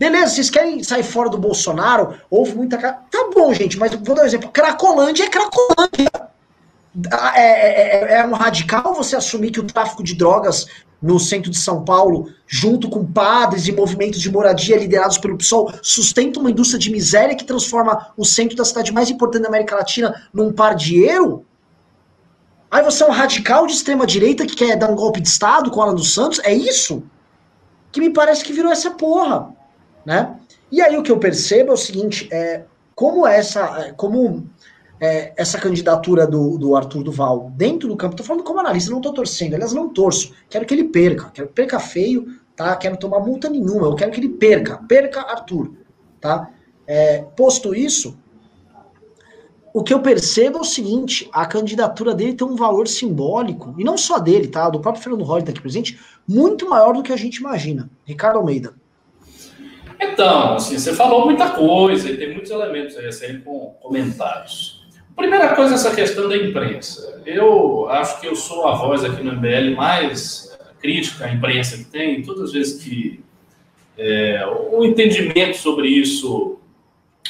Beleza, 0.00 0.34
vocês 0.34 0.50
querem 0.50 0.82
sair 0.82 1.04
fora 1.04 1.28
do 1.28 1.38
Bolsonaro? 1.38 2.18
Houve 2.28 2.56
muita. 2.56 2.76
Tá 2.76 3.30
bom, 3.32 3.54
gente, 3.54 3.78
mas 3.78 3.94
vou 3.94 4.16
dar 4.16 4.22
um 4.22 4.26
exemplo. 4.26 4.50
Cracolândia 4.50 5.26
é 5.26 5.28
Cracolândia. 5.28 6.31
É, 7.34 7.40
é, 7.40 8.14
é, 8.14 8.14
é 8.18 8.26
um 8.26 8.32
radical 8.32 8.94
você 8.94 9.16
assumir 9.16 9.50
que 9.50 9.60
o 9.60 9.64
tráfico 9.64 10.02
de 10.02 10.14
drogas 10.14 10.66
no 11.02 11.18
centro 11.18 11.50
de 11.50 11.58
São 11.58 11.84
Paulo, 11.84 12.32
junto 12.46 12.88
com 12.88 13.04
padres 13.04 13.66
e 13.66 13.72
movimentos 13.72 14.20
de 14.20 14.30
moradia 14.30 14.76
liderados 14.76 15.18
pelo 15.18 15.36
PSOL, 15.36 15.72
sustenta 15.82 16.38
uma 16.38 16.50
indústria 16.50 16.78
de 16.78 16.92
miséria 16.92 17.34
que 17.34 17.44
transforma 17.44 18.12
o 18.16 18.24
centro 18.24 18.56
da 18.56 18.64
cidade 18.64 18.92
mais 18.92 19.10
importante 19.10 19.42
da 19.42 19.48
América 19.48 19.74
Latina 19.74 20.28
num 20.32 20.52
pardieiro? 20.52 21.44
Aí 22.70 22.82
você 22.84 23.02
é 23.02 23.06
um 23.06 23.10
radical 23.10 23.66
de 23.66 23.72
extrema 23.72 24.06
direita 24.06 24.46
que 24.46 24.54
quer 24.54 24.76
dar 24.76 24.90
um 24.90 24.94
golpe 24.94 25.20
de 25.20 25.28
Estado 25.28 25.70
com 25.70 25.82
Alan 25.82 25.94
dos 25.94 26.14
Santos? 26.14 26.40
É 26.44 26.54
isso? 26.54 27.02
Que 27.90 28.00
me 28.00 28.10
parece 28.10 28.44
que 28.44 28.52
virou 28.52 28.70
essa 28.70 28.92
porra, 28.92 29.52
né? 30.06 30.36
E 30.70 30.80
aí 30.80 30.96
o 30.96 31.02
que 31.02 31.12
eu 31.12 31.18
percebo 31.18 31.72
é 31.72 31.74
o 31.74 31.76
seguinte, 31.76 32.28
é, 32.32 32.62
como 32.94 33.26
essa, 33.26 33.60
é, 33.80 33.92
como 33.92 34.46
é, 35.02 35.32
essa 35.36 35.58
candidatura 35.58 36.28
do, 36.28 36.56
do 36.56 36.76
Arthur 36.76 37.02
Duval 37.02 37.50
dentro 37.56 37.88
do 37.88 37.96
campo, 37.96 38.14
tô 38.14 38.22
falando 38.22 38.44
como 38.44 38.60
analista, 38.60 38.88
não 38.88 39.00
tô 39.00 39.12
torcendo, 39.12 39.54
aliás, 39.54 39.72
não 39.72 39.88
torço, 39.88 40.32
quero 40.48 40.64
que 40.64 40.72
ele 40.72 40.84
perca, 40.84 41.28
quero 41.34 41.48
que 41.48 41.54
perca 41.54 41.80
feio, 41.80 42.38
tá? 42.54 42.76
Quero 42.76 42.96
tomar 42.96 43.18
multa 43.18 43.50
nenhuma, 43.50 43.88
eu 43.88 43.96
quero 43.96 44.12
que 44.12 44.20
ele 44.20 44.28
perca, 44.28 44.76
perca 44.86 45.22
Arthur, 45.22 45.72
tá? 46.20 46.48
É, 46.86 47.18
posto 47.36 47.74
isso, 47.74 48.16
o 49.74 49.82
que 49.82 49.92
eu 49.92 49.98
percebo 49.98 50.58
é 50.58 50.60
o 50.60 50.64
seguinte, 50.64 51.28
a 51.32 51.46
candidatura 51.46 52.14
dele 52.14 52.34
tem 52.34 52.46
um 52.46 52.54
valor 52.54 52.86
simbólico, 52.86 53.74
e 53.76 53.82
não 53.82 53.98
só 53.98 54.20
dele, 54.20 54.46
tá? 54.46 54.70
Do 54.70 54.78
próprio 54.78 55.02
Fernando 55.02 55.24
Holliday 55.24 55.50
aqui 55.52 55.60
presente, 55.60 55.98
muito 56.28 56.70
maior 56.70 56.94
do 56.94 57.02
que 57.02 57.12
a 57.12 57.16
gente 57.16 57.38
imagina. 57.38 57.90
Ricardo 58.04 58.38
Almeida. 58.38 58.72
Então, 60.00 60.54
assim, 60.54 60.78
você 60.78 60.94
falou 60.94 61.24
muita 61.24 61.50
coisa 61.50 62.08
e 62.08 62.16
tem 62.16 62.32
muitos 62.32 62.52
elementos 62.52 62.96
aí 62.96 63.06
a 63.06 63.12
serem 63.12 63.40
com 63.40 63.74
comentários. 63.80 64.71
Primeira 65.16 65.54
coisa, 65.54 65.74
essa 65.74 65.94
questão 65.94 66.28
da 66.28 66.36
imprensa. 66.36 67.22
Eu 67.26 67.88
acho 67.88 68.20
que 68.20 68.26
eu 68.26 68.34
sou 68.34 68.66
a 68.66 68.74
voz 68.74 69.04
aqui 69.04 69.22
no 69.22 69.32
MBL 69.32 69.76
mais 69.76 70.58
crítica 70.80 71.26
à 71.26 71.32
imprensa 71.32 71.78
que 71.78 71.84
tem, 71.84 72.22
todas 72.22 72.44
as 72.44 72.52
vezes 72.52 72.82
que 72.82 73.22
é, 73.96 74.44
o 74.46 74.84
entendimento 74.84 75.56
sobre 75.56 75.86
isso 75.88 76.58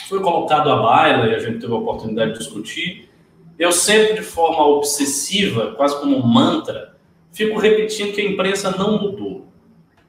foi 0.08 0.20
colocado 0.20 0.70
à 0.70 0.76
baila 0.76 1.28
e 1.28 1.34
a 1.34 1.38
gente 1.38 1.58
teve 1.58 1.72
a 1.72 1.76
oportunidade 1.76 2.32
de 2.32 2.38
discutir, 2.38 3.10
eu 3.58 3.70
sempre, 3.70 4.14
de 4.14 4.22
forma 4.22 4.66
obsessiva, 4.66 5.72
quase 5.72 5.98
como 6.00 6.16
um 6.16 6.26
mantra, 6.26 6.96
fico 7.32 7.58
repetindo 7.58 8.14
que 8.14 8.20
a 8.20 8.24
imprensa 8.24 8.70
não 8.70 8.98
mudou. 8.98 9.46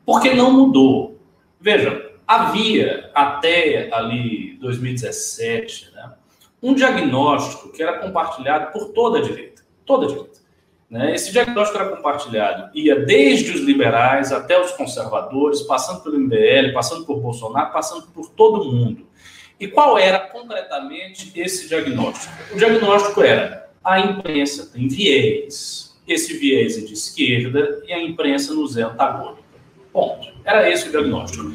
Por 0.05 0.21
que 0.21 0.33
não 0.33 0.51
mudou? 0.51 1.19
Vejam, 1.59 2.01
havia 2.27 3.09
até 3.13 3.93
ali 3.93 4.57
2017 4.59 5.91
né, 5.93 6.11
um 6.63 6.73
diagnóstico 6.73 7.73
que 7.73 7.83
era 7.83 7.99
compartilhado 7.99 8.71
por 8.71 8.93
toda 8.93 9.19
a 9.19 9.21
direita, 9.21 9.61
toda 9.85 10.05
a 10.05 10.07
direita. 10.07 10.39
Né? 10.89 11.13
Esse 11.13 11.33
diagnóstico 11.33 11.77
era 11.77 11.93
compartilhado, 11.93 12.71
ia 12.73 12.95
desde 13.01 13.51
os 13.51 13.61
liberais 13.61 14.31
até 14.31 14.59
os 14.59 14.71
conservadores, 14.71 15.61
passando 15.63 16.01
pelo 16.01 16.17
MBL, 16.17 16.71
passando 16.73 17.05
por 17.05 17.19
Bolsonaro, 17.19 17.73
passando 17.73 18.07
por 18.13 18.29
todo 18.29 18.71
mundo. 18.71 19.05
E 19.59 19.67
qual 19.67 19.97
era 19.97 20.19
concretamente 20.19 21.33
esse 21.35 21.67
diagnóstico? 21.67 22.33
O 22.53 22.57
diagnóstico 22.57 23.21
era: 23.21 23.69
a 23.83 23.99
imprensa 23.99 24.69
tem 24.71 24.87
viés, 24.87 25.93
esse 26.07 26.37
viés 26.37 26.77
é 26.77 26.81
de 26.81 26.93
esquerda 26.93 27.83
e 27.85 27.91
a 27.91 28.01
imprensa 28.01 28.53
nos 28.53 28.77
é 28.77 28.83
antagônica. 28.83 29.43
Ponto. 29.91 30.27
Era 30.45 30.69
esse 30.69 30.87
o 30.87 30.91
diagnóstico. 30.91 31.51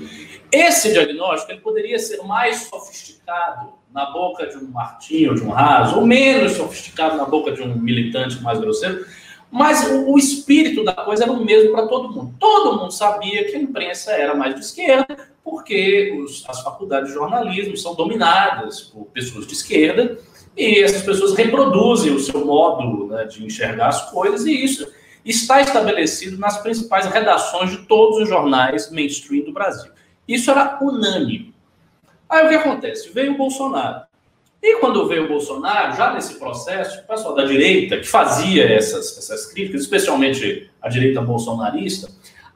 Esse 0.50 0.92
diagnóstico 0.92 1.52
ele 1.52 1.60
poderia 1.60 1.98
ser 1.98 2.22
mais 2.22 2.68
sofisticado 2.68 3.77
na 3.92 4.06
boca 4.10 4.46
de 4.46 4.56
um 4.56 4.68
Martinho, 4.68 5.34
de 5.34 5.42
um 5.42 5.50
Raso, 5.50 5.96
ou 5.96 6.06
menos 6.06 6.52
sofisticado 6.52 7.16
na 7.16 7.24
boca 7.24 7.52
de 7.52 7.62
um 7.62 7.74
militante 7.76 8.40
mais 8.42 8.58
grosseiro, 8.58 9.04
mas 9.50 9.90
o, 9.90 10.12
o 10.12 10.18
espírito 10.18 10.84
da 10.84 10.92
coisa 10.92 11.24
era 11.24 11.32
o 11.32 11.44
mesmo 11.44 11.72
para 11.72 11.86
todo 11.86 12.12
mundo. 12.12 12.34
Todo 12.38 12.78
mundo 12.78 12.92
sabia 12.92 13.44
que 13.44 13.56
a 13.56 13.60
imprensa 13.60 14.12
era 14.12 14.34
mais 14.34 14.54
de 14.54 14.60
esquerda, 14.60 15.16
porque 15.42 16.18
os, 16.22 16.44
as 16.48 16.60
faculdades 16.60 17.08
de 17.08 17.14
jornalismo 17.14 17.76
são 17.76 17.94
dominadas 17.94 18.82
por 18.82 19.06
pessoas 19.06 19.46
de 19.46 19.54
esquerda, 19.54 20.18
e 20.56 20.80
essas 20.80 21.02
pessoas 21.02 21.34
reproduzem 21.34 22.12
o 22.12 22.20
seu 22.20 22.44
modo 22.44 23.06
né, 23.06 23.24
de 23.24 23.44
enxergar 23.44 23.88
as 23.88 24.10
coisas, 24.10 24.44
e 24.44 24.52
isso 24.52 24.86
está 25.24 25.60
estabelecido 25.60 26.38
nas 26.38 26.58
principais 26.58 27.06
redações 27.06 27.70
de 27.70 27.78
todos 27.86 28.18
os 28.18 28.28
jornais 28.28 28.90
mainstream 28.90 29.44
do 29.44 29.52
Brasil. 29.52 29.90
Isso 30.26 30.50
era 30.50 30.78
unânime. 30.82 31.47
Aí 32.28 32.46
o 32.46 32.48
que 32.48 32.54
acontece? 32.54 33.10
Veio 33.10 33.32
o 33.32 33.36
Bolsonaro. 33.36 34.02
E 34.62 34.76
quando 34.80 35.06
veio 35.06 35.24
o 35.24 35.28
Bolsonaro, 35.28 35.96
já 35.96 36.12
nesse 36.12 36.34
processo, 36.34 37.00
o 37.00 37.06
pessoal 37.06 37.34
da 37.34 37.44
direita, 37.44 37.98
que 37.98 38.06
fazia 38.06 38.64
essas, 38.64 39.16
essas 39.16 39.46
críticas, 39.46 39.82
especialmente 39.82 40.68
a 40.82 40.88
direita 40.88 41.20
bolsonarista, 41.20 42.08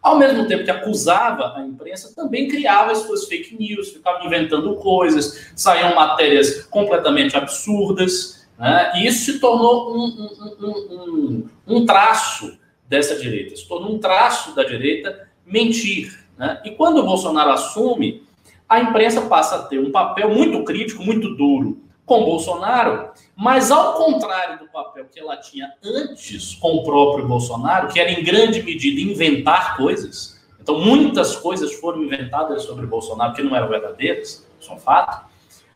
ao 0.03 0.19
mesmo 0.19 0.47
tempo 0.49 0.65
que 0.65 0.71
acusava 0.71 1.57
a 1.57 1.65
imprensa, 1.65 2.13
também 2.15 2.49
criava 2.49 2.91
as 2.91 2.99
suas 2.99 3.27
fake 3.27 3.57
news, 3.57 3.91
ficava 3.91 4.25
inventando 4.27 4.75
coisas, 4.75 5.53
saíam 5.55 5.95
matérias 5.95 6.65
completamente 6.65 7.37
absurdas, 7.37 8.45
né? 8.59 8.93
e 8.97 9.07
isso 9.07 9.33
se 9.33 9.39
tornou 9.39 9.95
um, 9.97 10.29
um, 10.61 10.67
um, 10.67 11.49
um, 11.69 11.87
traço 11.87 12.59
dessa 12.89 13.15
direita, 13.15 13.55
se 13.55 13.67
tornou 13.69 13.95
um 13.95 13.99
traço 13.99 14.57
da 14.57 14.65
direita 14.65 15.29
mentir. 15.47 16.19
Né? 16.37 16.61
E 16.65 16.73
quando 16.73 16.99
o 16.99 17.05
Bolsonaro 17.05 17.51
assume, 17.53 18.25
a 18.73 18.81
imprensa 18.81 19.21
passa 19.21 19.57
a 19.57 19.63
ter 19.65 19.79
um 19.79 19.93
papel 19.93 20.31
muito 20.31 20.65
crítico, 20.65 21.03
muito 21.03 21.37
duro 21.37 21.83
com 22.07 22.25
Bolsonaro, 22.25 23.11
mas 23.37 23.71
ao 23.71 23.95
contrário 23.95 24.59
do 24.61 24.67
papel 24.69 25.05
que 25.13 25.21
ela 25.21 25.37
tinha 25.37 25.71
antes 25.85 26.55
com 26.55 26.77
o 26.77 26.83
próprio 26.83 27.29
Bolsonaro, 27.29 27.89
que 27.89 28.01
era 28.01 28.11
em 28.11 28.25
grande 28.25 28.63
medida 28.63 28.99
inventar 28.99 29.77
coisas. 29.77 30.41
Então, 30.59 30.79
muitas 30.79 31.37
coisas 31.37 31.75
foram 31.75 32.03
inventadas 32.03 32.63
sobre 32.63 32.87
Bolsonaro 32.87 33.35
que 33.35 33.43
não 33.43 33.55
eram 33.55 33.69
verdadeiras, 33.69 34.47
são 34.59 34.79
fato. 34.79 35.27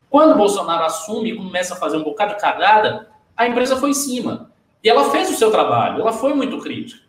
Quando 0.09 0.39
Bolsonaro 0.39 0.85
assume 0.85 1.33
e 1.33 1.37
começa 1.37 1.75
a 1.75 1.77
fazer 1.77 1.99
um 1.99 2.03
bocado 2.03 2.35
de 2.35 2.41
cagada, 2.41 3.11
a 3.37 3.47
empresa 3.47 3.77
foi 3.77 3.91
em 3.91 3.95
cima. 3.95 4.51
E 4.83 4.89
ela 4.89 5.11
fez 5.11 5.29
o 5.29 5.35
seu 5.35 5.51
trabalho, 5.51 6.01
ela 6.01 6.15
foi 6.15 6.33
muito 6.33 6.59
crítica. 6.61 7.03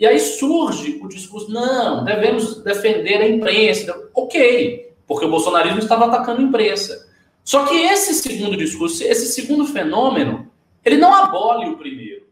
E 0.00 0.06
aí 0.06 0.18
surge 0.18 1.00
o 1.02 1.08
discurso: 1.08 1.50
não, 1.50 2.02
devemos 2.02 2.62
defender 2.62 3.20
a 3.20 3.28
imprensa. 3.28 4.08
Ok, 4.14 4.83
porque 5.06 5.24
o 5.24 5.30
bolsonarismo 5.30 5.78
estava 5.78 6.06
atacando 6.06 6.40
a 6.40 6.44
imprensa. 6.44 7.08
Só 7.42 7.66
que 7.66 7.74
esse 7.74 8.14
segundo 8.14 8.56
discurso, 8.56 9.02
esse 9.04 9.26
segundo 9.26 9.66
fenômeno, 9.66 10.50
ele 10.84 10.96
não 10.96 11.14
abole 11.14 11.68
o 11.68 11.76
primeiro. 11.76 12.24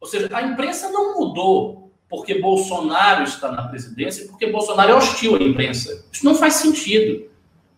Ou 0.00 0.08
seja, 0.08 0.28
a 0.32 0.42
imprensa 0.42 0.90
não 0.90 1.18
mudou 1.18 1.90
porque 2.08 2.40
Bolsonaro 2.40 3.22
está 3.22 3.52
na 3.52 3.68
presidência 3.68 4.26
porque 4.26 4.46
Bolsonaro 4.46 4.90
é 4.90 4.94
hostil 4.94 5.36
à 5.36 5.42
imprensa. 5.42 6.04
Isso 6.10 6.24
não 6.24 6.34
faz 6.34 6.54
sentido. 6.54 7.28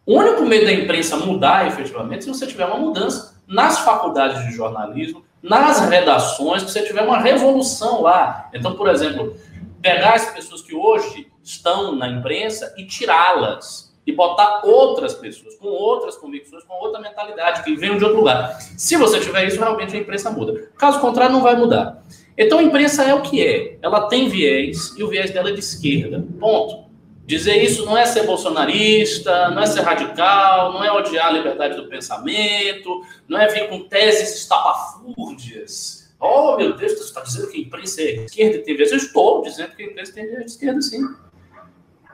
O 0.06 0.16
único 0.18 0.42
meio 0.44 0.64
da 0.64 0.72
imprensa 0.72 1.16
mudar 1.16 1.66
efetivamente 1.66 2.24
se 2.24 2.30
você 2.30 2.46
tiver 2.46 2.64
uma 2.64 2.78
mudança 2.78 3.36
nas 3.46 3.80
faculdades 3.80 4.44
de 4.46 4.52
jornalismo, 4.52 5.24
nas 5.42 5.80
redações, 5.80 6.62
que 6.62 6.70
você 6.70 6.82
tiver 6.82 7.02
uma 7.02 7.18
revolução 7.18 8.02
lá. 8.02 8.48
Então, 8.54 8.74
por 8.74 8.88
exemplo, 8.88 9.36
pegar 9.80 10.14
as 10.14 10.30
pessoas 10.30 10.62
que 10.62 10.74
hoje 10.74 11.30
estão 11.42 11.94
na 11.94 12.08
imprensa 12.08 12.72
e 12.78 12.86
tirá-las 12.86 13.91
e 14.06 14.12
botar 14.12 14.62
outras 14.64 15.14
pessoas 15.14 15.54
com 15.54 15.68
outras 15.68 16.16
convicções, 16.16 16.64
com 16.64 16.74
outra 16.74 17.00
mentalidade, 17.00 17.62
que 17.62 17.76
venham 17.76 17.96
de 17.96 18.04
outro 18.04 18.18
lugar. 18.18 18.58
Se 18.76 18.96
você 18.96 19.20
tiver 19.20 19.46
isso, 19.46 19.58
realmente 19.58 19.96
a 19.96 19.98
imprensa 19.98 20.30
muda. 20.30 20.70
Caso 20.76 21.00
contrário, 21.00 21.32
não 21.32 21.42
vai 21.42 21.54
mudar. 21.54 22.02
Então 22.36 22.58
a 22.58 22.62
imprensa 22.62 23.04
é 23.04 23.14
o 23.14 23.22
que 23.22 23.44
é. 23.46 23.78
Ela 23.80 24.08
tem 24.08 24.28
viés 24.28 24.94
e 24.96 25.04
o 25.04 25.08
viés 25.08 25.30
dela 25.30 25.50
é 25.50 25.52
de 25.52 25.60
esquerda. 25.60 26.26
Ponto. 26.40 26.90
Dizer 27.24 27.62
isso 27.62 27.86
não 27.86 27.96
é 27.96 28.04
ser 28.04 28.24
bolsonarista, 28.24 29.48
não 29.50 29.62
é 29.62 29.66
ser 29.66 29.82
radical, 29.82 30.72
não 30.72 30.82
é 30.82 30.90
odiar 30.90 31.28
a 31.28 31.30
liberdade 31.30 31.76
do 31.76 31.88
pensamento, 31.88 33.02
não 33.28 33.38
é 33.38 33.46
vir 33.46 33.68
com 33.68 33.86
teses 33.88 34.34
estapafúrdias. 34.40 36.12
Oh, 36.18 36.56
meu 36.56 36.76
Deus, 36.76 36.92
você 36.92 37.04
está 37.04 37.20
dizendo 37.20 37.48
que 37.48 37.58
a 37.58 37.60
imprensa 37.60 38.02
é 38.02 38.14
esquerda 38.24 38.56
e 38.56 38.62
tem 38.62 38.76
viés. 38.76 38.90
Eu 38.90 38.98
estou 38.98 39.42
dizendo 39.42 39.74
que 39.76 39.82
a 39.82 39.86
imprensa 39.86 40.12
tem 40.12 40.26
viés 40.26 40.44
de 40.44 40.50
esquerda, 40.50 40.80
sim. 40.80 41.00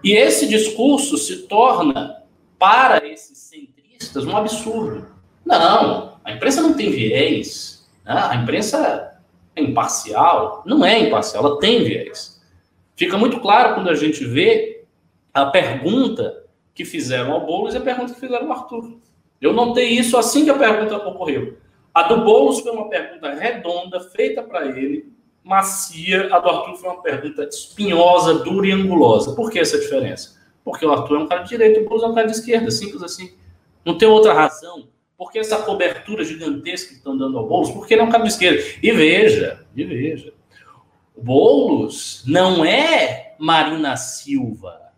E 0.02 0.12
esse 0.12 0.46
discurso 0.46 1.16
se 1.16 1.42
torna, 1.42 2.22
para 2.58 3.06
esses 3.06 3.38
centristas, 3.38 4.24
um 4.24 4.36
absurdo. 4.36 5.06
Não, 5.44 6.18
a 6.24 6.32
imprensa 6.32 6.60
não 6.60 6.74
tem 6.74 6.90
viés. 6.90 7.88
Né? 8.04 8.12
A 8.12 8.36
imprensa 8.36 9.18
é 9.54 9.62
imparcial. 9.62 10.62
Não 10.66 10.84
é 10.84 10.98
imparcial, 10.98 11.44
ela 11.44 11.58
tem 11.58 11.84
viés. 11.84 12.40
Fica 12.96 13.16
muito 13.16 13.40
claro 13.40 13.74
quando 13.74 13.90
a 13.90 13.94
gente 13.94 14.24
vê 14.24 14.84
a 15.32 15.46
pergunta 15.46 16.44
que 16.74 16.84
fizeram 16.84 17.32
ao 17.32 17.46
Boulos 17.46 17.74
e 17.74 17.76
a 17.76 17.80
pergunta 17.80 18.12
que 18.12 18.20
fizeram 18.20 18.46
ao 18.46 18.58
Arthur. 18.58 18.98
Eu 19.40 19.52
notei 19.52 19.88
isso 19.88 20.16
assim 20.16 20.44
que 20.44 20.50
a 20.50 20.58
pergunta 20.58 20.96
ocorreu. 20.96 21.58
A 21.94 22.04
do 22.04 22.24
Boulos 22.24 22.60
foi 22.60 22.72
uma 22.72 22.88
pergunta 22.88 23.34
redonda, 23.34 24.00
feita 24.00 24.42
para 24.42 24.66
ele, 24.66 25.12
macia, 25.48 26.28
a 26.30 26.38
do 26.38 26.48
Arthur 26.50 26.76
foi 26.76 26.90
uma 26.90 27.02
pergunta 27.02 27.42
espinhosa, 27.44 28.34
dura 28.34 28.66
e 28.66 28.72
angulosa. 28.72 29.34
Por 29.34 29.50
que 29.50 29.58
essa 29.58 29.78
diferença? 29.78 30.38
Porque 30.62 30.84
o 30.84 30.92
Arthur 30.92 31.16
é 31.16 31.20
um 31.20 31.26
cara 31.26 31.42
de 31.42 31.48
direita 31.48 31.80
o 31.80 31.84
Boulos 31.84 32.04
é 32.04 32.06
um 32.06 32.14
cara 32.14 32.26
de 32.26 32.34
esquerda, 32.34 32.70
simples 32.70 33.02
assim. 33.02 33.32
Não 33.82 33.96
tem 33.96 34.06
outra 34.06 34.34
razão. 34.34 34.88
Por 35.16 35.32
que 35.32 35.38
essa 35.38 35.62
cobertura 35.62 36.22
gigantesca 36.22 36.90
que 36.90 36.96
estão 36.96 37.16
dando 37.16 37.38
ao 37.38 37.48
Boulos? 37.48 37.70
Porque 37.70 37.94
ele 37.94 38.02
é 38.02 38.04
um 38.04 38.10
cara 38.10 38.24
de 38.24 38.28
esquerda. 38.28 38.62
E 38.82 38.92
veja, 38.92 39.64
e 39.74 39.84
veja, 39.84 40.34
Boulos 41.16 42.22
não 42.26 42.62
é 42.62 43.34
Marina 43.38 43.96
Silva. 43.96 44.92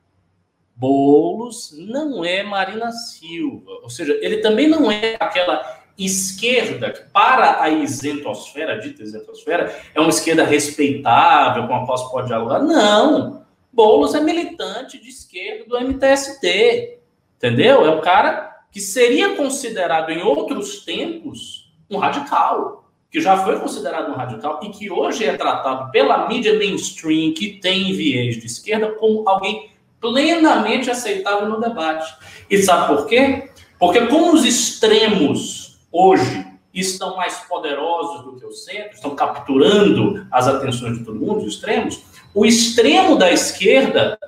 Boulos 0.74 1.72
não 1.78 2.24
é 2.24 2.42
Marina 2.42 2.90
Silva. 2.90 3.70
Ou 3.84 3.88
seja, 3.88 4.18
ele 4.20 4.38
também 4.38 4.66
não 4.66 4.90
é 4.90 5.16
aquela 5.20 5.79
esquerda, 6.04 6.90
que 6.90 7.02
para 7.12 7.62
a 7.62 7.68
isentosfera, 7.68 8.74
a 8.74 8.78
dita 8.78 9.02
isentosfera, 9.02 9.74
é 9.94 10.00
uma 10.00 10.10
esquerda 10.10 10.44
respeitável, 10.44 11.66
com 11.66 11.74
a 11.74 11.86
qual 11.86 11.98
se 11.98 12.10
pode 12.10 12.28
dialogar. 12.28 12.60
Não! 12.60 13.44
Boulos 13.72 14.14
é 14.14 14.20
militante 14.20 15.00
de 15.00 15.08
esquerda 15.08 15.64
do 15.64 15.80
MTST, 15.80 16.98
entendeu? 17.36 17.84
É 17.86 17.90
um 17.90 18.00
cara 18.00 18.50
que 18.72 18.80
seria 18.80 19.36
considerado 19.36 20.10
em 20.10 20.22
outros 20.22 20.84
tempos 20.84 21.72
um 21.88 21.98
radical, 21.98 22.90
que 23.10 23.20
já 23.20 23.36
foi 23.38 23.58
considerado 23.58 24.10
um 24.10 24.14
radical 24.14 24.60
e 24.62 24.68
que 24.70 24.90
hoje 24.90 25.24
é 25.24 25.36
tratado 25.36 25.90
pela 25.90 26.28
mídia 26.28 26.56
mainstream, 26.56 27.32
que 27.32 27.58
tem 27.60 27.92
viés 27.92 28.36
de 28.36 28.46
esquerda, 28.46 28.92
como 28.92 29.28
alguém 29.28 29.70
plenamente 30.00 30.90
aceitável 30.90 31.48
no 31.48 31.60
debate. 31.60 32.12
E 32.48 32.58
sabe 32.58 32.94
por 32.94 33.06
quê? 33.06 33.50
Porque 33.78 34.06
como 34.06 34.32
os 34.32 34.44
extremos 34.44 35.69
hoje 35.90 36.46
estão 36.72 37.16
mais 37.16 37.38
poderosos 37.40 38.24
do 38.24 38.36
que 38.36 38.46
o 38.46 38.52
centro, 38.52 38.94
estão 38.94 39.14
capturando 39.14 40.26
as 40.30 40.46
atenções 40.46 40.98
de 40.98 41.04
todo 41.04 41.18
mundo, 41.18 41.38
os 41.38 41.54
extremos, 41.54 42.02
o 42.34 42.46
extremo 42.46 43.16
da 43.16 43.30
esquerda 43.30 44.18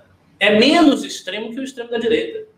é 0.41 0.59
menos 0.59 1.05
extremo 1.05 1.53
que 1.53 1.61
o 1.61 1.65
extremo 1.65 1.91
da 1.91 1.99
direita. 1.99 2.49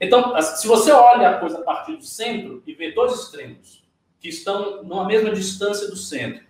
Então, 0.00 0.40
se 0.40 0.68
você 0.68 0.92
olha 0.92 1.30
a 1.30 1.38
coisa 1.38 1.58
a 1.58 1.62
partir 1.62 1.96
do 1.96 2.04
centro 2.04 2.62
e 2.64 2.72
vê 2.72 2.92
dois 2.92 3.12
extremos 3.14 3.82
que 4.20 4.28
estão 4.28 4.84
numa 4.84 5.04
mesma 5.04 5.30
distância 5.32 5.88
do 5.88 5.96
centro, 5.96 6.44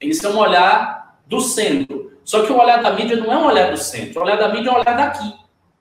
isso 0.00 0.26
é 0.26 0.30
um 0.30 0.38
olhar 0.38 1.20
do 1.26 1.40
centro. 1.40 2.12
Só 2.24 2.44
que 2.44 2.52
o 2.52 2.58
olhar 2.58 2.82
da 2.82 2.92
mídia 2.92 3.16
não 3.16 3.32
é 3.32 3.38
um 3.38 3.46
olhar 3.46 3.70
do 3.70 3.76
centro, 3.76 4.20
o 4.20 4.24
olhar 4.24 4.36
da 4.36 4.48
mídia 4.48 4.70
é 4.70 4.72
um 4.72 4.76
olhar 4.76 4.96
daqui, 4.96 5.32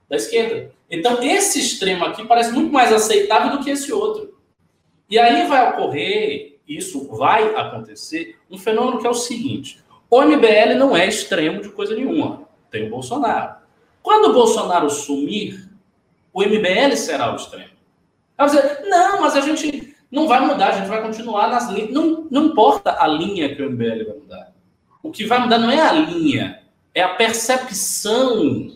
da 0.08 0.16
esquerda. 0.16 0.72
Então, 0.90 1.24
esse 1.24 1.60
extremo 1.60 2.06
aqui 2.06 2.26
parece 2.26 2.52
muito 2.52 2.72
mais 2.72 2.94
aceitável 2.94 3.58
do 3.58 3.64
que 3.64 3.72
esse 3.72 3.92
outro. 3.92 4.33
E 5.14 5.20
aí 5.20 5.46
vai 5.46 5.70
ocorrer, 5.70 6.58
isso 6.68 7.08
vai 7.16 7.54
acontecer, 7.54 8.36
um 8.50 8.58
fenômeno 8.58 9.00
que 9.00 9.06
é 9.06 9.10
o 9.12 9.14
seguinte: 9.14 9.80
o 10.10 10.20
MBL 10.24 10.74
não 10.76 10.98
é 10.98 11.08
extremo 11.08 11.62
de 11.62 11.70
coisa 11.70 11.94
nenhuma. 11.94 12.50
Tem 12.72 12.88
o 12.88 12.90
Bolsonaro. 12.90 13.58
Quando 14.02 14.32
o 14.32 14.34
Bolsonaro 14.34 14.90
sumir, 14.90 15.70
o 16.34 16.42
MBL 16.42 16.96
será 16.96 17.32
o 17.32 17.36
extremo. 17.36 17.70
Aí 18.36 18.50
você, 18.50 18.90
não, 18.90 19.22
mas 19.22 19.36
a 19.36 19.42
gente 19.42 19.96
não 20.10 20.28
vai 20.28 20.44
mudar, 20.48 20.70
a 20.70 20.78
gente 20.80 20.88
vai 20.88 21.04
continuar 21.04 21.48
nas 21.48 21.70
linhas. 21.70 21.92
Não, 21.92 22.26
não 22.32 22.46
importa 22.48 22.98
a 23.00 23.06
linha 23.06 23.56
que 23.56 23.62
o 23.62 23.70
MBL 23.70 24.06
vai 24.06 24.18
mudar. 24.18 24.52
O 25.04 25.12
que 25.12 25.26
vai 25.26 25.38
mudar 25.38 25.60
não 25.60 25.70
é 25.70 25.80
a 25.80 25.92
linha, 25.92 26.64
é 26.92 27.04
a 27.04 27.10
percepção 27.10 28.76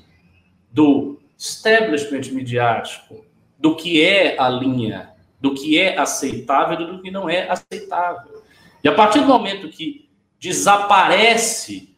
do 0.72 1.20
establishment 1.36 2.32
midiático 2.32 3.26
do 3.58 3.76
que 3.76 4.04
é 4.04 4.40
a 4.40 4.48
linha, 4.48 5.17
do 5.40 5.54
que 5.54 5.78
é 5.78 5.98
aceitável 5.98 6.82
e 6.82 6.92
do 6.92 7.02
que 7.02 7.12
não 7.12 7.30
é 7.30 7.50
aceitável. 7.50 8.44
E 8.84 8.88
a 8.88 8.94
partir 8.94 9.20
do 9.20 9.28
momento 9.28 9.70
que 9.70 10.10
desaparece 10.40 11.96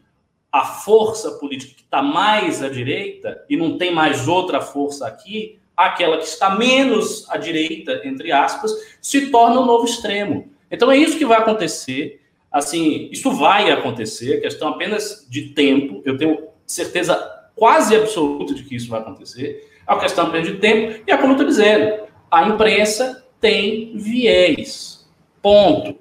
a 0.52 0.66
força 0.66 1.32
política 1.32 1.76
que 1.76 1.84
está 1.84 2.02
mais 2.02 2.64
à 2.64 2.70
direita 2.70 3.44
e 3.50 3.56
não 3.56 3.78
tem 3.78 3.94
mais 3.94 4.28
outra 4.28 4.62
força 4.62 5.08
aqui, 5.08 5.60
aquela 5.76 6.18
que 6.18 6.26
está 6.26 6.56
menos 6.56 7.30
à 7.30 7.38
direita, 7.38 8.02
entre 8.04 8.32
aspas, 8.32 8.72
se 9.02 9.28
torna 9.28 9.60
o 9.60 9.64
um 9.64 9.66
novo 9.66 9.86
extremo. 9.86 10.52
Então 10.70 10.92
é 10.92 10.98
isso 10.98 11.18
que 11.18 11.26
vai 11.26 11.38
acontecer. 11.40 12.22
Assim, 12.52 13.10
isso 13.12 13.32
vai 13.32 13.72
acontecer, 13.72 14.42
questão 14.42 14.70
apenas 14.70 15.26
de 15.30 15.50
tempo. 15.50 16.02
Eu 16.04 16.18
tenho 16.18 16.50
certeza 16.66 17.16
quase 17.56 17.96
absoluta 17.96 18.54
de 18.54 18.64
que 18.64 18.76
isso 18.76 18.90
vai 18.90 19.00
acontecer. 19.02 19.70
É 19.88 19.92
uma 19.92 20.02
questão 20.02 20.28
apenas 20.28 20.48
de 20.48 20.58
tempo. 20.58 21.04
E 21.06 21.12
é 21.12 21.18
como 21.18 21.30
eu 21.30 21.34
estou 21.34 21.48
dizendo, 21.48 22.08
a 22.32 22.44
imprensa 22.48 23.24
tem 23.40 23.98
viés. 23.98 25.08
Ponto. 25.42 26.00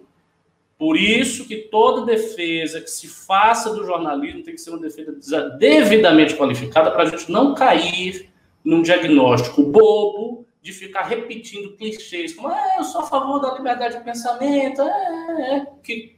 Por 0.79 0.97
isso 0.97 1.45
que 1.47 1.57
toda 1.57 2.07
defesa 2.07 2.81
que 2.81 2.91
se 2.91 3.09
faça 3.09 3.75
do 3.75 3.85
jornalismo 3.85 4.45
tem 4.45 4.55
que 4.55 4.61
ser 4.61 4.71
uma 4.71 4.79
defesa 4.79 5.51
devidamente 5.59 6.37
qualificada 6.37 6.91
para 6.91 7.03
a 7.03 7.07
gente 7.07 7.31
não 7.31 7.55
cair 7.55 8.31
num 8.65 8.83
diagnóstico 8.83 9.63
bobo 9.63 10.47
de 10.63 10.73
ficar 10.73 11.03
repetindo 11.03 11.77
clichês, 11.77 12.35
como 12.35 12.49
ah, 12.49 12.77
eu 12.79 12.85
sou 12.85 13.01
a 13.01 13.07
favor 13.07 13.41
da 13.41 13.55
liberdade 13.55 13.97
de 13.97 14.05
pensamento, 14.05 14.83
é, 14.83 14.87
é, 14.87 15.57
é, 15.57 15.67
que 15.83 16.17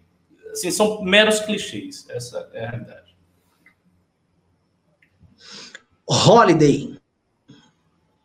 assim, 0.50 0.70
são 0.70 1.02
meros 1.02 1.40
clichês. 1.40 2.06
Essa 2.08 2.50
é 2.52 2.66
a 2.66 2.70
realidade. 2.70 3.16
Holiday. 6.08 6.98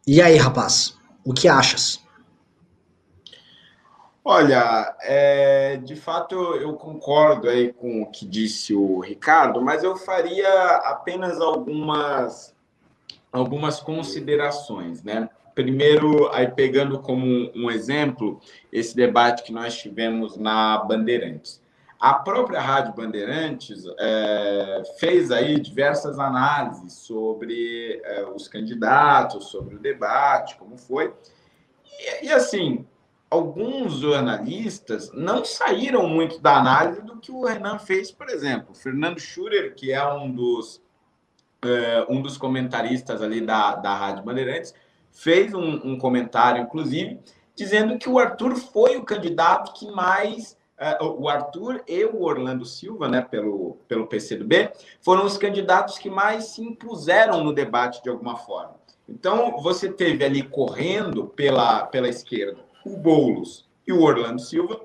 E 0.08 0.21
aí, 0.21 0.36
rapaz? 0.38 0.97
O 1.23 1.34
que 1.34 1.47
achas? 1.47 2.04
Olha, 4.27 4.97
é, 5.03 5.77
de 5.77 5.95
fato 5.95 6.33
eu 6.55 6.73
concordo 6.73 7.47
aí 7.47 7.71
com 7.71 8.01
o 8.01 8.09
que 8.09 8.25
disse 8.25 8.73
o 8.73 8.99
Ricardo, 8.99 9.61
mas 9.61 9.83
eu 9.83 9.95
faria 9.95 10.77
apenas 10.77 11.39
algumas, 11.39 12.55
algumas 13.31 13.79
considerações, 13.79 15.03
né? 15.03 15.29
Primeiro, 15.53 16.27
aí 16.33 16.47
pegando 16.47 16.97
como 16.97 17.51
um 17.55 17.69
exemplo 17.69 18.41
esse 18.73 18.95
debate 18.95 19.43
que 19.43 19.53
nós 19.53 19.77
tivemos 19.77 20.38
na 20.38 20.79
Bandeirantes. 20.79 21.61
A 21.99 22.15
própria 22.15 22.59
Rádio 22.59 22.95
Bandeirantes 22.95 23.83
é, 23.99 24.83
fez 24.97 25.29
aí 25.29 25.59
diversas 25.59 26.17
análises 26.17 26.93
sobre 26.93 28.01
é, 28.03 28.25
os 28.25 28.47
candidatos, 28.47 29.49
sobre 29.49 29.75
o 29.75 29.79
debate, 29.79 30.57
como 30.57 30.79
foi. 30.79 31.13
E, 31.99 32.25
e 32.25 32.31
assim, 32.31 32.88
alguns 33.29 33.99
jornalistas 33.99 35.11
não 35.13 35.43
saíram 35.43 36.07
muito 36.07 36.39
da 36.39 36.57
análise 36.57 37.01
do 37.01 37.17
que 37.17 37.31
o 37.31 37.43
Renan 37.43 37.79
fez, 37.79 38.11
por 38.11 38.29
exemplo. 38.29 38.73
Fernando 38.75 39.19
Schurer, 39.19 39.73
que 39.75 39.91
é 39.91 40.05
um 40.07 40.31
dos, 40.31 40.81
é, 41.63 42.05
um 42.09 42.21
dos 42.21 42.38
comentaristas 42.38 43.21
ali 43.21 43.41
da, 43.41 43.75
da 43.75 43.95
Rádio 43.95 44.23
Bandeirantes, 44.23 44.73
fez 45.11 45.53
um, 45.53 45.75
um, 45.83 45.97
comentário, 45.97 46.61
inclusive, 46.61 47.19
dizendo 47.55 47.97
que 47.97 48.09
o 48.09 48.19
Arthur 48.19 48.55
foi 48.55 48.97
o 48.97 49.03
candidato 49.03 49.73
que 49.73 49.89
mais. 49.91 50.57
Uh, 50.77 51.21
o 51.21 51.29
Arthur 51.29 51.81
e 51.88 52.03
o 52.03 52.21
Orlando 52.21 52.65
Silva, 52.65 53.07
né, 53.07 53.21
pelo, 53.21 53.77
pelo 53.88 54.07
PCdoB, 54.07 54.73
foram 54.99 55.25
os 55.25 55.38
candidatos 55.38 55.97
que 55.97 56.09
mais 56.09 56.47
se 56.47 56.61
impuseram 56.61 57.41
no 57.41 57.53
debate 57.53 58.03
de 58.03 58.09
alguma 58.09 58.35
forma. 58.35 58.75
Então, 59.07 59.57
você 59.61 59.89
teve 59.89 60.25
ali 60.25 60.43
correndo 60.43 61.27
pela, 61.27 61.85
pela 61.85 62.09
esquerda 62.09 62.64
o 62.86 62.95
Boulos 62.98 63.67
e 63.86 63.91
o 63.91 64.02
Orlando 64.02 64.39
Silva. 64.39 64.82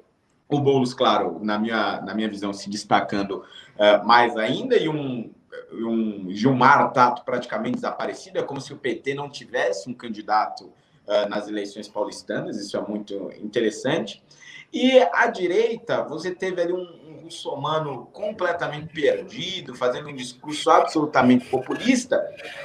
O 0.49 0.59
Boulos, 0.59 0.95
claro, 0.95 1.39
na 1.43 1.59
minha, 1.59 2.01
na 2.01 2.15
minha 2.15 2.29
visão, 2.29 2.53
se 2.53 2.69
destacando 2.69 3.45
uh, 3.77 4.05
mais 4.05 4.37
ainda, 4.37 4.77
e 4.77 4.89
um, 4.89 5.31
um 5.73 6.27
Gilmar 6.31 6.93
Tato 6.93 7.25
praticamente 7.25 7.77
desaparecido. 7.77 8.39
É 8.39 8.43
como 8.43 8.61
se 8.61 8.73
o 8.73 8.77
PT 8.77 9.15
não 9.15 9.31
tivesse 9.31 9.89
um 9.89 9.95
candidato 9.95 10.65
uh, 11.07 11.29
nas 11.29 11.47
eleições 11.47 11.87
paulistanas, 11.87 12.57
isso 12.57 12.77
é 12.77 12.81
muito 12.81 13.31
interessante. 13.41 14.23
E 14.72 15.00
à 15.12 15.26
direita, 15.26 16.04
você 16.04 16.33
teve 16.33 16.62
ali 16.62 16.72
um, 16.72 17.00
muçulmano 17.30 18.06
completamente 18.12 18.92
perdido, 18.92 19.74
fazendo 19.74 20.09
um 20.09 20.14
discurso 20.14 20.68
absolutamente 20.68 21.48
populista, 21.48 22.20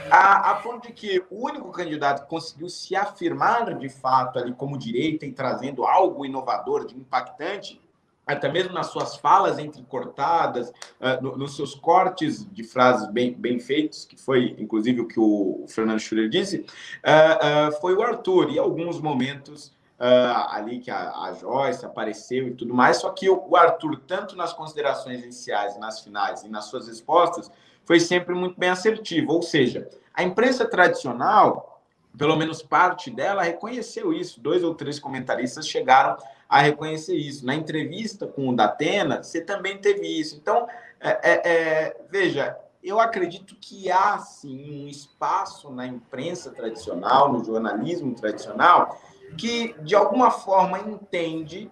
a, 0.09 0.51
a 0.51 0.55
ponto 0.55 0.87
de 0.87 0.93
que 0.93 1.23
o 1.29 1.45
único 1.45 1.71
candidato 1.71 2.23
que 2.23 2.29
conseguiu 2.29 2.67
se 2.67 2.95
afirmar 2.95 3.77
de 3.77 3.89
fato 3.89 4.39
ali 4.39 4.53
como 4.53 4.77
direita 4.77 5.25
e 5.25 5.31
trazendo 5.31 5.85
algo 5.85 6.25
inovador, 6.25 6.85
de 6.85 6.95
impactante, 6.95 7.79
até 8.25 8.51
mesmo 8.51 8.73
nas 8.73 8.87
suas 8.87 9.15
falas 9.17 9.59
entrecortadas, 9.59 10.69
uh, 10.69 11.21
no, 11.21 11.37
nos 11.37 11.55
seus 11.55 11.75
cortes 11.75 12.43
de 12.51 12.63
frases 12.63 13.07
bem, 13.11 13.31
bem 13.33 13.59
feitos, 13.59 14.03
que 14.03 14.17
foi 14.17 14.55
inclusive 14.57 15.01
o 15.01 15.07
que 15.07 15.19
o 15.19 15.65
Fernando 15.67 15.99
Schuller 15.99 16.27
disse, 16.27 16.65
uh, 17.05 17.69
uh, 17.69 17.79
foi 17.79 17.93
o 17.93 18.01
Arthur, 18.01 18.49
e 18.49 18.57
alguns 18.57 18.99
momentos 18.99 19.71
uh, 19.99 20.49
ali 20.49 20.79
que 20.79 20.91
a, 20.91 21.11
a, 21.11 21.33
Joyce 21.33 21.85
apareceu 21.85 22.47
e 22.47 22.53
tudo 22.53 22.73
mais, 22.73 22.97
só 22.97 23.09
que 23.09 23.29
o, 23.29 23.55
Arthur, 23.55 24.01
tanto 24.07 24.35
nas 24.35 24.53
considerações 24.53 25.23
iniciais, 25.23 25.77
nas 25.77 26.01
finais 26.01 26.43
e 26.43 26.49
nas 26.49 26.65
suas 26.65 26.87
respostas, 26.87 27.51
foi 27.83 27.99
sempre 27.99 28.33
muito 28.33 28.59
bem 28.59 28.69
assertivo. 28.69 29.33
Ou 29.33 29.41
seja, 29.41 29.87
a 30.13 30.23
imprensa 30.23 30.65
tradicional, 30.65 31.81
pelo 32.17 32.35
menos 32.35 32.61
parte 32.61 33.09
dela, 33.11 33.43
reconheceu 33.43 34.11
isso. 34.13 34.39
Dois 34.39 34.63
ou 34.63 34.73
três 34.73 34.99
comentaristas 34.99 35.67
chegaram 35.67 36.17
a 36.49 36.61
reconhecer 36.61 37.15
isso. 37.15 37.45
Na 37.45 37.55
entrevista 37.55 38.27
com 38.27 38.49
o 38.49 38.55
Datena, 38.55 39.21
você 39.21 39.41
também 39.41 39.77
teve 39.77 40.07
isso. 40.07 40.35
Então, 40.35 40.67
é, 40.99 41.09
é, 41.09 41.51
é, 41.51 41.97
veja, 42.09 42.57
eu 42.83 42.99
acredito 42.99 43.55
que 43.55 43.91
há 43.91 44.17
sim 44.19 44.85
um 44.85 44.87
espaço 44.87 45.71
na 45.71 45.85
imprensa 45.85 46.51
tradicional, 46.51 47.31
no 47.31 47.43
jornalismo 47.43 48.13
tradicional, 48.13 48.99
que 49.37 49.75
de 49.81 49.95
alguma 49.95 50.31
forma 50.31 50.79
entende 50.79 51.69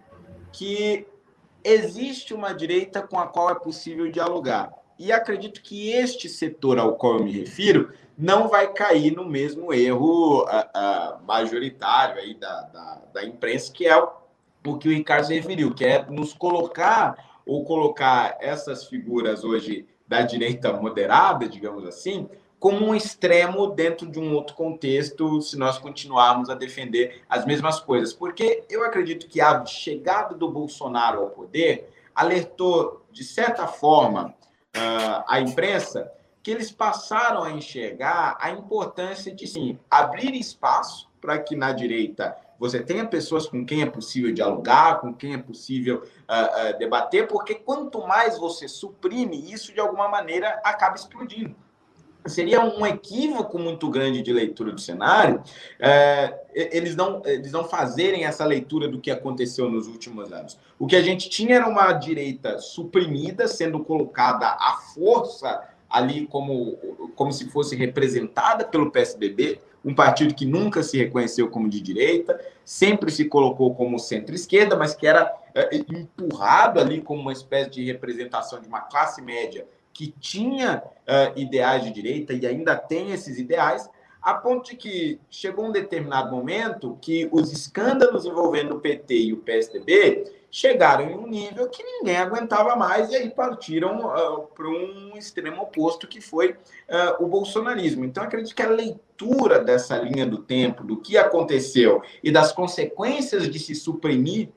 que 0.52 1.08
existe 1.64 2.34
uma 2.34 2.54
direita 2.54 3.02
com 3.02 3.18
a 3.18 3.28
qual 3.28 3.50
é 3.50 3.56
possível 3.56 4.12
dialogar. 4.12 4.72
E 5.00 5.12
acredito 5.12 5.62
que 5.62 5.92
este 5.92 6.30
setor 6.30 6.78
ao 6.78 6.96
qual 6.96 7.18
eu 7.18 7.24
me 7.24 7.32
refiro 7.32 7.92
não 8.18 8.48
vai 8.48 8.72
cair 8.72 9.16
no 9.16 9.26
mesmo 9.26 9.74
erro 9.74 10.44
uh, 10.44 10.46
uh, 10.46 11.26
majoritário 11.26 12.22
aí 12.22 12.36
da, 12.36 12.62
da, 12.62 13.02
da, 13.14 13.26
imprensa, 13.26 13.72
que 13.72 13.88
é 13.88 13.98
o, 13.98 14.12
o 14.66 14.78
que 14.78 14.88
o 14.88 14.92
Ricardo 14.92 15.26
se 15.26 15.34
referiu, 15.34 15.74
que 15.74 15.84
é 15.84 16.06
nos 16.06 16.34
colocar 16.34 17.42
ou 17.46 17.64
colocar 17.66 18.38
essas 18.40 18.86
figuras 18.86 19.44
hoje 19.44 19.88
da 20.08 20.22
direita 20.22 20.72
moderada, 20.74 21.48
digamos 21.48 21.86
assim, 21.86 22.30
como 22.64 22.86
um 22.86 22.96
extremo 22.96 23.68
dentro 23.68 24.10
de 24.10 24.18
um 24.18 24.34
outro 24.34 24.56
contexto, 24.56 25.42
se 25.42 25.58
nós 25.58 25.78
continuarmos 25.78 26.50
a 26.50 26.56
defender 26.56 27.22
as 27.28 27.46
mesmas 27.46 27.82
coisas. 27.82 28.14
Porque 28.14 28.64
eu 28.70 28.86
acredito 28.86 29.28
que 29.28 29.42
a 29.42 29.66
chegada 29.66 30.34
do 30.34 30.50
Bolsonaro 30.50 31.20
ao 31.20 31.30
poder 31.30 31.94
alertou, 32.16 33.06
de 33.12 33.22
certa 33.22 33.68
forma, 33.68 34.34
uh, 34.78 35.24
a 35.28 35.42
imprensa 35.42 36.10
que 36.42 36.52
eles 36.52 36.72
passaram 36.72 37.44
a 37.44 37.52
enxergar 37.52 38.38
a 38.40 38.52
importância 38.52 39.36
de, 39.36 39.46
sim, 39.46 39.78
abrir 39.92 40.34
espaço 40.34 41.10
para 41.20 41.38
que 41.40 41.58
na 41.58 41.74
direita 41.74 42.34
você 42.58 42.80
tenha 42.80 43.06
pessoas 43.06 43.46
com 43.46 43.66
quem 43.66 43.82
é 43.82 43.86
possível 43.86 44.34
dialogar, 44.34 45.02
com 45.02 45.14
quem 45.14 45.34
é 45.34 45.38
possível 45.38 46.02
uh, 46.02 46.70
uh, 46.70 46.80
debater, 46.80 47.28
porque 47.28 47.56
quanto 47.56 48.08
mais 48.08 48.38
você 48.38 48.70
suprime 48.70 49.52
isso, 49.52 49.74
de 49.74 49.82
alguma 49.82 50.08
maneira 50.08 50.62
acaba 50.64 50.96
explodindo 50.96 51.62
seria 52.26 52.64
um 52.64 52.86
equívoco 52.86 53.60
muito 53.60 53.90
grande 53.90 54.22
de 54.22 54.32
leitura 54.32 54.72
do 54.72 54.80
cenário 54.80 55.44
é, 55.80 56.42
eles, 56.54 56.96
não, 56.96 57.22
eles 57.26 57.52
não 57.52 57.64
fazerem 57.66 58.26
essa 58.26 58.46
leitura 58.46 58.88
do 58.88 59.00
que 59.00 59.12
aconteceu 59.12 59.70
nos 59.70 59.88
últimos 59.88 60.32
anos. 60.32 60.58
O 60.80 60.88
que 60.88 60.96
a 60.96 61.02
gente 61.02 61.30
tinha 61.30 61.56
era 61.56 61.68
uma 61.68 61.92
direita 61.94 62.60
suprimida, 62.60 63.48
sendo 63.48 63.84
colocada 63.84 64.48
à 64.48 64.78
força 64.94 65.62
ali 65.90 66.26
como, 66.28 66.78
como 67.16 67.32
se 67.32 67.50
fosse 67.50 67.76
representada 67.76 68.66
pelo 68.66 68.92
PSDB, 68.92 69.60
um 69.86 69.94
partido 69.94 70.34
que 70.34 70.46
nunca 70.46 70.82
se 70.82 70.98
reconheceu 70.98 71.50
como 71.50 71.70
de 71.70 71.82
direita, 71.82 72.40
sempre 72.64 73.12
se 73.12 73.26
colocou 73.26 73.76
como 73.76 74.00
centro-esquerda, 74.00 74.76
mas 74.76 74.96
que 74.96 75.06
era 75.06 75.32
é, 75.54 75.76
empurrado 75.76 76.80
ali 76.80 77.02
como 77.02 77.22
uma 77.22 77.34
espécie 77.34 77.70
de 77.70 77.86
representação 77.86 78.60
de 78.62 78.68
uma 78.68 78.82
classe 78.82 79.22
média 79.22 79.68
que 79.94 80.14
tinha 80.20 80.84
uh, 80.84 81.40
ideais 81.40 81.84
de 81.84 81.92
direita 81.92 82.34
e 82.34 82.46
ainda 82.46 82.76
tem 82.76 83.12
esses 83.12 83.38
ideais, 83.38 83.90
a 84.22 84.34
ponto 84.34 84.70
de 84.70 84.78
que 84.78 85.20
chegou 85.30 85.66
um 85.66 85.72
determinado 85.72 86.34
momento 86.34 86.98
que 87.02 87.28
os 87.32 87.52
escândalos 87.52 88.26
envolvendo 88.26 88.76
o 88.76 88.80
PT 88.80 89.16
e 89.16 89.34
o 89.34 89.38
PSDB 89.38 90.24
chegaram 90.50 91.10
em 91.10 91.16
um 91.16 91.28
nível 91.28 91.68
que 91.68 91.84
ninguém 91.84 92.16
aguentava 92.16 92.76
mais 92.76 93.10
e 93.10 93.16
aí 93.16 93.30
partiram 93.32 94.06
uh, 94.06 94.48
para 94.54 94.68
um 94.68 95.18
extremo 95.18 95.64
oposto 95.64 96.08
que 96.08 96.22
foi 96.22 96.52
uh, 96.52 97.24
o 97.24 97.28
bolsonarismo. 97.28 98.06
Então, 98.06 98.24
acredito 98.24 98.56
que 98.56 98.62
a 98.62 98.70
leitura 98.70 99.60
dessa 99.60 99.98
linha 99.98 100.28
do 100.28 100.38
tempo, 100.38 100.84
do 100.84 100.98
que 100.98 101.18
aconteceu 101.18 102.04
e 102.24 102.32
das 102.32 102.52
consequências 102.52 103.50
de 103.50 103.58
se 103.58 103.74
suprimir 103.74 104.50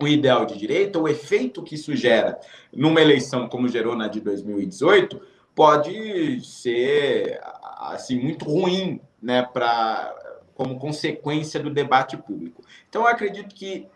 o 0.00 0.08
ideal 0.08 0.46
de 0.46 0.56
direita, 0.56 0.98
o 0.98 1.06
efeito 1.06 1.62
que 1.62 1.74
isso 1.74 1.94
gera 1.94 2.40
numa 2.72 3.00
eleição 3.00 3.48
como 3.48 3.68
gerou 3.68 3.94
na 3.94 4.08
de 4.08 4.20
2018, 4.20 5.20
pode 5.54 6.40
ser 6.42 7.38
assim 7.78 8.18
muito 8.18 8.44
ruim, 8.44 9.00
né, 9.20 9.42
para 9.42 10.14
como 10.54 10.78
consequência 10.78 11.60
do 11.60 11.70
debate 11.70 12.16
público. 12.16 12.62
Então 12.88 13.02
eu 13.02 13.08
acredito 13.08 13.54
que 13.54 13.86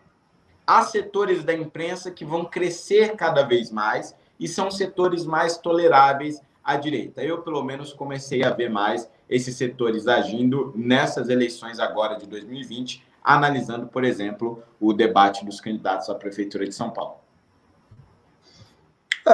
há 0.65 0.81
setores 0.83 1.43
da 1.43 1.53
imprensa 1.53 2.11
que 2.11 2.25
vão 2.25 2.45
crescer 2.45 3.15
cada 3.15 3.43
vez 3.43 3.71
mais 3.71 4.15
e 4.39 4.47
são 4.47 4.69
setores 4.69 5.25
mais 5.25 5.57
toleráveis 5.57 6.41
à 6.63 6.75
direita. 6.75 7.23
Eu 7.23 7.41
pelo 7.41 7.63
menos 7.63 7.93
comecei 7.93 8.43
a 8.43 8.49
ver 8.49 8.69
mais 8.69 9.09
esses 9.29 9.55
setores 9.55 10.07
agindo 10.07 10.73
nessas 10.75 11.29
eleições 11.29 11.79
agora 11.79 12.15
de 12.15 12.27
2020, 12.27 13.03
analisando, 13.25 13.87
por 13.87 14.03
exemplo, 14.03 14.63
o 14.79 14.93
debate 14.93 15.43
dos 15.43 15.59
candidatos 15.59 16.09
à 16.09 16.15
prefeitura 16.15 16.65
de 16.65 16.75
São 16.75 16.91
Paulo. 16.91 17.15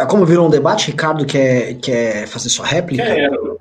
Como 0.10 0.26
virou 0.26 0.48
um 0.48 0.50
debate, 0.50 0.90
Ricardo 0.90 1.26
quer, 1.26 1.76
quer 1.82 2.26
fazer 2.26 2.48
sua 2.48 2.66
réplica? 2.66 3.04
Quero. 3.04 3.58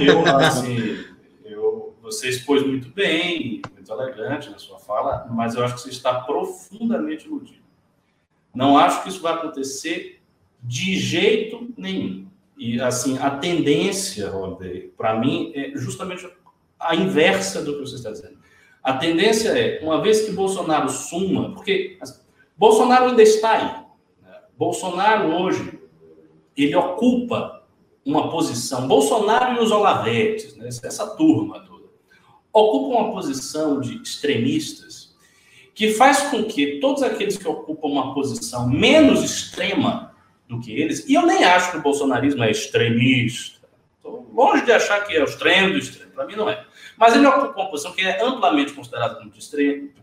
Eu, 0.00 0.24
assim, 0.36 1.04
eu, 1.44 1.96
você 2.00 2.28
expôs 2.28 2.64
muito 2.64 2.88
bem, 2.90 3.60
muito 3.74 3.92
elegante 3.92 4.48
na 4.50 4.58
sua 4.58 4.78
fala, 4.78 5.26
mas 5.28 5.56
eu 5.56 5.64
acho 5.64 5.74
que 5.74 5.80
você 5.80 5.90
está 5.90 6.20
profundamente 6.20 7.26
iludido. 7.26 7.64
Não 8.54 8.78
acho 8.78 9.02
que 9.02 9.08
isso 9.08 9.20
vai 9.20 9.34
acontecer 9.34 10.20
de 10.62 10.96
jeito 10.96 11.68
nenhum. 11.76 12.28
E, 12.56 12.80
assim, 12.80 13.18
a 13.18 13.30
tendência, 13.30 14.30
Rodney, 14.30 14.92
para 14.96 15.18
mim, 15.18 15.52
é 15.56 15.72
justamente 15.74 16.24
a 16.78 16.94
inversa 16.94 17.60
do 17.60 17.74
que 17.74 17.80
você 17.80 17.96
está 17.96 18.12
dizendo. 18.12 18.43
A 18.84 18.92
tendência 18.92 19.48
é, 19.48 19.80
uma 19.82 20.02
vez 20.02 20.20
que 20.20 20.32
Bolsonaro 20.32 20.90
suma, 20.90 21.54
porque 21.54 21.98
Bolsonaro 22.54 23.06
ainda 23.06 23.22
está 23.22 23.52
aí, 23.52 23.84
Bolsonaro 24.58 25.34
hoje, 25.34 25.80
ele 26.54 26.76
ocupa 26.76 27.64
uma 28.04 28.30
posição, 28.30 28.86
Bolsonaro 28.86 29.58
e 29.58 29.64
os 29.64 29.70
Olavetes, 29.70 30.54
né, 30.56 30.68
essa 30.68 31.16
turma 31.16 31.60
toda, 31.60 31.84
ocupam 32.52 33.00
uma 33.00 33.12
posição 33.12 33.80
de 33.80 34.02
extremistas 34.02 35.16
que 35.74 35.94
faz 35.94 36.24
com 36.24 36.44
que 36.44 36.78
todos 36.78 37.02
aqueles 37.02 37.38
que 37.38 37.48
ocupam 37.48 37.88
uma 37.88 38.12
posição 38.12 38.68
menos 38.68 39.24
extrema 39.24 40.14
do 40.46 40.60
que 40.60 40.72
eles, 40.72 41.08
e 41.08 41.14
eu 41.14 41.26
nem 41.26 41.42
acho 41.42 41.70
que 41.70 41.78
o 41.78 41.82
bolsonarismo 41.82 42.44
é 42.44 42.50
extremista, 42.50 43.66
estou 43.96 44.30
longe 44.32 44.62
de 44.62 44.72
achar 44.72 45.04
que 45.06 45.16
é 45.16 45.22
o 45.22 45.24
extremo 45.24 45.72
do 45.72 45.78
extremo, 45.78 46.12
para 46.12 46.26
mim 46.26 46.36
não 46.36 46.50
é. 46.50 46.64
Mas 46.96 47.14
ele 47.14 47.26
ocupa 47.26 47.60
uma 47.60 47.70
posição 47.70 47.92
que 47.92 48.02
é 48.02 48.22
amplamente 48.22 48.72
considerada 48.72 49.16
como, 49.16 49.32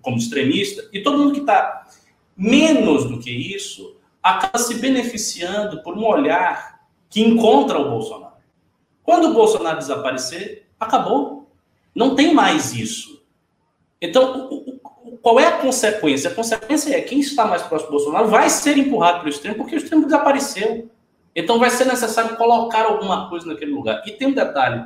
como 0.02 0.18
extremista, 0.18 0.90
e 0.92 1.02
todo 1.02 1.18
mundo 1.18 1.34
que 1.34 1.40
está 1.40 1.88
menos 2.36 3.06
do 3.06 3.20
que 3.20 3.30
isso 3.30 3.96
acaba 4.22 4.58
se 4.58 4.76
beneficiando 4.76 5.82
por 5.84 5.98
um 5.98 6.06
olhar 6.06 6.82
que 7.10 7.22
encontra 7.22 7.80
o 7.80 7.90
Bolsonaro. 7.90 8.34
Quando 9.04 9.30
o 9.30 9.34
Bolsonaro 9.34 9.80
desaparecer, 9.80 10.68
acabou. 10.80 11.50
Não 11.94 12.16
tem 12.16 12.34
mais 12.34 12.74
isso. 12.74 13.22
Então, 14.02 14.50
qual 15.22 15.40
é 15.40 15.48
a 15.48 15.58
consequência? 15.58 16.30
A 16.30 16.34
consequência 16.34 16.96
é 16.96 17.02
quem 17.02 17.20
está 17.20 17.46
mais 17.46 17.62
próximo 17.64 17.92
do 17.92 17.98
Bolsonaro 17.98 18.28
vai 18.28 18.50
ser 18.50 18.78
empurrado 18.78 19.20
para 19.20 19.28
o 19.28 19.30
extremo 19.30 19.58
porque 19.58 19.76
o 19.76 19.78
extremo 19.78 20.06
desapareceu. 20.06 20.90
Então, 21.36 21.60
vai 21.60 21.70
ser 21.70 21.86
necessário 21.86 22.36
colocar 22.38 22.86
alguma 22.86 23.30
coisa 23.30 23.46
naquele 23.46 23.72
lugar. 23.72 24.02
E 24.06 24.12
tem 24.12 24.30
um 24.30 24.34
detalhe: 24.34 24.84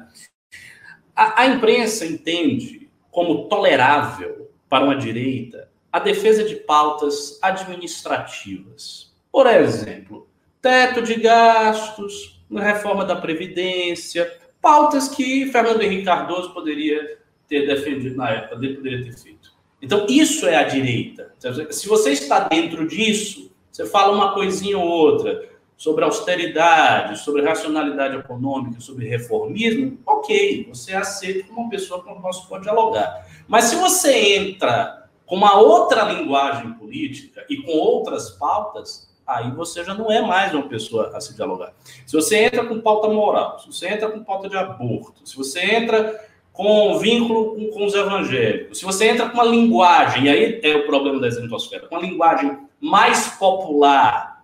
a, 1.16 1.42
a 1.44 1.46
imprensa 1.48 2.06
entende 2.06 2.90
como 3.10 3.48
tolerável 3.48 4.50
para 4.70 4.84
uma 4.84 4.96
direita 4.96 5.70
a 5.92 6.00
defesa 6.00 6.44
de 6.44 6.56
pautas 6.56 7.40
administrativas. 7.42 9.16
Por 9.32 9.48
exemplo, 9.48 10.28
teto 10.62 11.02
de 11.02 11.16
gastos, 11.16 12.44
reforma 12.52 13.06
da 13.06 13.16
Previdência, 13.16 14.30
pautas 14.62 15.08
que 15.08 15.46
Fernando 15.54 15.82
Henrique 15.82 16.04
Cardoso 16.04 16.54
poderia 16.54 17.20
ter 17.48 17.66
defendido 17.66 18.18
na 18.18 18.30
época, 18.30 18.56
ele 18.56 18.76
poderia 18.76 19.06
ter 19.06 19.18
feito. 19.18 19.54
Então, 19.82 20.06
isso 20.10 20.48
é 20.48 20.58
a 20.58 20.64
direita. 20.64 21.34
Se 21.70 21.88
você 21.88 22.12
está 22.12 22.42
dentro 22.50 22.86
disso, 22.86 23.56
você 23.72 23.86
fala 23.86 24.14
uma 24.14 24.34
coisinha 24.34 24.78
ou 24.78 24.86
outra 24.86 25.48
sobre 25.78 26.04
austeridade, 26.04 27.20
sobre 27.20 27.42
racionalidade 27.42 28.16
econômica, 28.16 28.80
sobre 28.80 29.08
reformismo, 29.08 29.98
ok, 30.06 30.68
você 30.70 30.94
aceita 30.94 31.48
como 31.48 31.62
uma 31.62 31.70
pessoa 31.70 32.02
com 32.02 32.12
a 32.12 32.22
qual 32.22 32.34
você 32.34 32.48
pode 32.48 32.64
dialogar. 32.64 33.28
Mas 33.48 33.66
se 33.66 33.76
você 33.76 34.38
entra 34.38 35.10
com 35.26 35.36
uma 35.36 35.58
outra 35.58 36.04
linguagem 36.04 36.74
política 36.74 37.46
e 37.50 37.58
com 37.58 37.72
outras 37.72 38.32
pautas, 38.32 39.10
aí 39.26 39.52
você 39.52 39.84
já 39.84 39.94
não 39.94 40.12
é 40.12 40.22
mais 40.22 40.54
uma 40.54 40.68
pessoa 40.68 41.12
a 41.16 41.20
se 41.20 41.36
dialogar. 41.36 41.74
Se 42.06 42.14
você 42.14 42.46
entra 42.46 42.66
com 42.66 42.80
pauta 42.80 43.10
moral, 43.10 43.60
se 43.60 43.68
você 43.68 43.88
entra 43.88 44.10
com 44.10 44.24
pauta 44.24 44.48
de 44.48 44.56
aborto, 44.56 45.28
se 45.28 45.36
você 45.36 45.60
entra 45.62 46.24
com 46.54 46.98
vínculo 47.00 47.56
com, 47.56 47.68
com 47.72 47.86
os 47.86 47.94
evangélicos, 47.94 48.80
se 48.80 48.86
você 48.86 49.10
entra 49.10 49.28
com 49.28 49.34
uma 49.34 49.44
linguagem, 49.44 50.26
e 50.26 50.30
aí 50.30 50.60
é 50.64 50.76
o 50.78 50.86
problema 50.86 51.20
da 51.20 51.28
exentosfera, 51.28 51.88
com 51.88 51.96
uma 51.96 52.08
linguagem 52.08 52.60
mais 52.80 53.28
popular, 53.38 54.35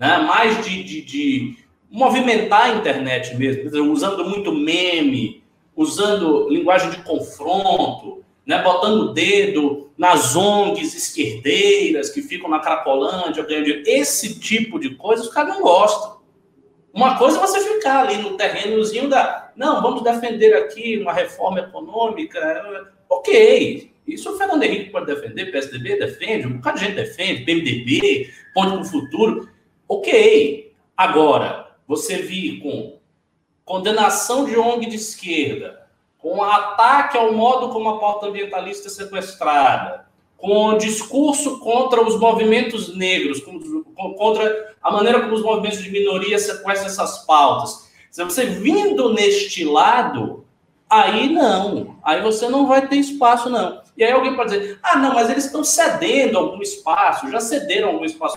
né, 0.00 0.16
mais 0.18 0.64
de, 0.64 0.82
de, 0.82 1.02
de 1.02 1.56
movimentar 1.90 2.62
a 2.62 2.74
internet 2.76 3.36
mesmo, 3.36 3.92
usando 3.92 4.24
muito 4.24 4.50
meme, 4.50 5.44
usando 5.76 6.48
linguagem 6.48 6.90
de 6.90 7.02
confronto, 7.02 8.24
né, 8.46 8.62
botando 8.62 9.02
o 9.02 9.12
dedo 9.12 9.90
nas 9.98 10.34
ONGs 10.34 10.94
esquerdeiras 10.94 12.08
que 12.08 12.22
ficam 12.22 12.48
na 12.48 12.60
Cracolândia 12.60 13.44
ganhando 13.44 13.66
dinheiro. 13.66 13.84
Esse 13.86 14.40
tipo 14.40 14.80
de 14.80 14.94
coisa 14.94 15.22
os 15.22 15.28
caras 15.28 15.54
não 15.54 15.60
gostam. 15.60 16.18
Uma 16.94 17.18
coisa 17.18 17.36
é 17.36 17.40
você 17.40 17.60
ficar 17.60 18.06
ali 18.06 18.16
no 18.16 18.38
terrenozinho 18.38 19.08
da. 19.08 19.52
Não, 19.54 19.82
vamos 19.82 20.02
defender 20.02 20.54
aqui 20.54 20.98
uma 20.98 21.12
reforma 21.12 21.60
econômica. 21.60 22.90
Ok. 23.08 23.92
Isso 24.06 24.32
o 24.32 24.38
Fernando 24.38 24.62
Henrique 24.62 24.90
pode 24.90 25.06
defender, 25.06 25.52
PSDB 25.52 25.96
defende, 25.96 26.46
um 26.46 26.54
bocado 26.54 26.78
de 26.78 26.86
gente 26.86 26.96
defende, 26.96 27.44
PMDB, 27.44 28.30
Ponte 28.52 28.72
para 28.72 28.80
o 28.80 28.84
Futuro. 28.84 29.49
Ok. 29.90 30.72
Agora, 30.96 31.66
você 31.84 32.18
vir 32.18 32.60
com 32.60 33.00
condenação 33.64 34.44
de 34.44 34.56
ONG 34.56 34.86
de 34.86 34.94
esquerda, 34.94 35.84
com 36.16 36.40
ataque 36.44 37.18
ao 37.18 37.32
modo 37.32 37.70
como 37.70 37.88
a 37.88 37.98
pauta 37.98 38.28
ambientalista 38.28 38.86
é 38.86 38.90
sequestrada, 38.90 40.06
com 40.36 40.78
discurso 40.78 41.58
contra 41.58 42.06
os 42.06 42.20
movimentos 42.20 42.94
negros, 42.96 43.42
contra 44.16 44.76
a 44.80 44.92
maneira 44.92 45.22
como 45.22 45.34
os 45.34 45.42
movimentos 45.42 45.82
de 45.82 45.90
minoria 45.90 46.38
sequestram 46.38 46.86
essas 46.86 47.26
pautas. 47.26 47.90
Se 48.12 48.22
você 48.22 48.46
vindo 48.46 49.12
neste 49.12 49.64
lado, 49.64 50.44
aí 50.88 51.28
não, 51.28 51.98
aí 52.04 52.22
você 52.22 52.48
não 52.48 52.68
vai 52.68 52.86
ter 52.86 52.94
espaço, 52.96 53.50
não. 53.50 53.82
E 53.96 54.04
aí 54.04 54.12
alguém 54.12 54.36
pode 54.36 54.56
dizer, 54.56 54.78
ah, 54.84 54.96
não, 54.98 55.14
mas 55.14 55.28
eles 55.28 55.46
estão 55.46 55.64
cedendo 55.64 56.38
algum 56.38 56.62
espaço, 56.62 57.28
já 57.28 57.40
cederam 57.40 57.88
algum 57.88 58.04
espaço. 58.04 58.36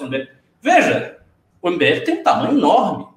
Veja, 0.60 1.23
o 1.64 1.72
MBL 1.72 2.04
tem 2.04 2.20
um 2.20 2.24
tamanho 2.24 2.58
enorme. 2.58 3.08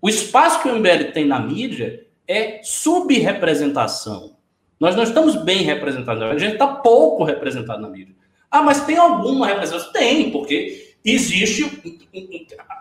O 0.00 0.08
espaço 0.08 0.62
que 0.62 0.68
o 0.68 0.74
MBL 0.74 1.12
tem 1.12 1.26
na 1.26 1.38
mídia 1.38 2.06
é 2.26 2.60
subrepresentação. 2.62 4.36
Nós 4.80 4.96
não 4.96 5.02
estamos 5.02 5.36
bem 5.36 5.62
representados, 5.62 6.22
a 6.22 6.38
gente 6.38 6.54
está 6.54 6.66
pouco 6.66 7.24
representado 7.24 7.80
na 7.80 7.88
mídia. 7.88 8.14
Ah, 8.50 8.62
mas 8.62 8.84
tem 8.84 8.96
alguma 8.96 9.46
representação? 9.46 9.92
Tem, 9.92 10.30
porque 10.30 10.94
existe. 11.04 11.82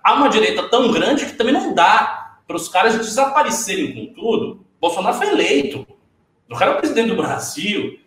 Há 0.04 0.14
uma 0.14 0.30
direita 0.30 0.70
tão 0.70 0.91
grande 0.91 1.26
que 1.26 1.34
também 1.34 1.54
não 1.54 1.74
dá 1.74 2.39
para 2.47 2.56
os 2.56 2.70
caras 2.70 2.97
desaparecerem 2.97 3.93
com 3.93 4.14
tudo. 4.14 4.66
Bolsonaro 4.80 5.18
foi 5.18 5.28
eleito. 5.28 5.86
O 6.49 6.56
cara 6.56 6.72
é 6.72 6.76
o 6.76 6.78
presidente 6.78 7.10
do 7.10 7.16
Brasil. 7.16 7.99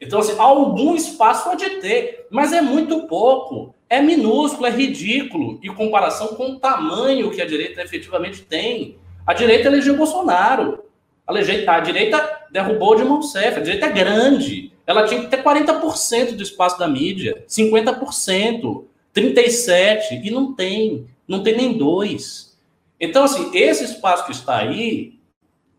Então, 0.00 0.20
assim, 0.20 0.38
algum 0.38 0.94
espaço 0.94 1.44
pode 1.44 1.68
ter, 1.80 2.26
mas 2.30 2.52
é 2.52 2.60
muito 2.60 3.06
pouco. 3.06 3.75
É 3.88 4.00
minúsculo, 4.00 4.66
é 4.66 4.70
ridículo 4.70 5.60
em 5.62 5.72
comparação 5.72 6.28
com 6.28 6.52
o 6.52 6.58
tamanho 6.58 7.30
que 7.30 7.40
a 7.40 7.46
direita 7.46 7.82
efetivamente 7.82 8.42
tem. 8.42 8.98
A 9.26 9.32
direita 9.32 9.68
elegeu 9.68 9.96
Bolsonaro. 9.96 10.84
A, 11.26 11.32
a 11.32 11.80
direita 11.80 12.46
derrubou 12.50 12.96
de 12.96 13.02
Rousseff. 13.02 13.58
A 13.58 13.62
direita 13.62 13.86
é 13.86 13.92
grande. 13.92 14.72
Ela 14.86 15.04
tinha 15.06 15.20
que 15.20 15.28
ter 15.28 15.42
40% 15.42 16.36
do 16.36 16.42
espaço 16.42 16.78
da 16.78 16.86
mídia, 16.86 17.44
50%, 17.48 18.84
37%, 19.14 20.24
e 20.24 20.30
não 20.30 20.54
tem. 20.54 21.06
Não 21.26 21.42
tem 21.42 21.56
nem 21.56 21.76
dois. 21.76 22.56
Então, 23.00 23.24
assim, 23.24 23.50
esse 23.52 23.84
espaço 23.84 24.24
que 24.26 24.32
está 24.32 24.58
aí, 24.58 25.18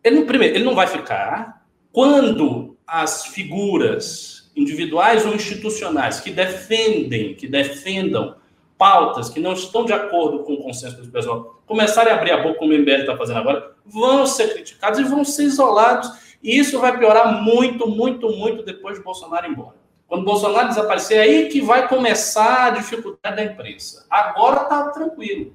ele, 0.03 0.25
primeiro, 0.25 0.55
ele 0.55 0.65
não 0.65 0.75
vai 0.75 0.87
ficar. 0.87 1.65
Quando 1.91 2.77
as 2.85 3.27
figuras 3.27 4.36
individuais 4.57 5.25
ou 5.25 5.33
institucionais 5.33 6.19
que 6.19 6.31
defendem, 6.31 7.35
que 7.35 7.47
defendam 7.47 8.35
pautas 8.77 9.29
que 9.29 9.39
não 9.39 9.53
estão 9.53 9.85
de 9.85 9.93
acordo 9.93 10.39
com 10.39 10.53
o 10.53 10.63
consenso 10.63 11.01
do 11.01 11.11
pessoal 11.11 11.57
começarem 11.65 12.11
a 12.13 12.15
abrir 12.15 12.31
a 12.31 12.41
boca, 12.41 12.59
como 12.59 12.73
o 12.73 12.77
MBL 12.77 13.01
está 13.01 13.17
fazendo 13.17 13.39
agora, 13.39 13.71
vão 13.85 14.25
ser 14.25 14.53
criticados 14.53 14.99
e 14.99 15.03
vão 15.03 15.23
ser 15.23 15.43
isolados. 15.43 16.09
E 16.41 16.57
isso 16.57 16.79
vai 16.79 16.97
piorar 16.97 17.43
muito, 17.43 17.87
muito, 17.87 18.29
muito 18.29 18.63
depois 18.63 18.97
de 18.97 19.03
Bolsonaro 19.03 19.45
ir 19.45 19.51
embora. 19.51 19.75
Quando 20.07 20.23
Bolsonaro 20.23 20.69
desaparecer, 20.69 21.17
é 21.17 21.21
aí 21.21 21.49
que 21.49 21.59
vai 21.59 21.87
começar 21.89 22.67
a 22.67 22.69
dificuldade 22.69 23.35
da 23.35 23.43
imprensa. 23.43 24.05
Agora 24.09 24.61
está 24.61 24.89
tranquilo. 24.91 25.53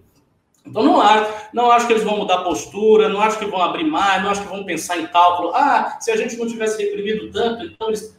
Então 0.65 0.83
não 0.83 1.01
acho, 1.01 1.33
não 1.53 1.71
acho 1.71 1.87
que 1.87 1.93
eles 1.95 2.05
vão 2.05 2.19
mudar 2.19 2.45
postura, 2.45 3.09
não 3.09 3.21
acho 3.21 3.39
que 3.39 3.47
vão 3.47 3.63
abrir 3.63 3.85
mais, 3.85 4.23
não 4.23 4.31
acho 4.31 4.43
que 4.43 4.49
vão 4.49 4.65
pensar 4.65 4.99
em 4.99 5.07
cálculo. 5.07 5.53
Ah, 5.55 5.97
se 6.01 6.11
a 6.11 6.17
gente 6.17 6.37
não 6.37 6.47
tivesse 6.47 6.81
reprimido 6.83 7.33
tanto, 7.33 7.65
então 7.65 7.89
eles 7.89 8.17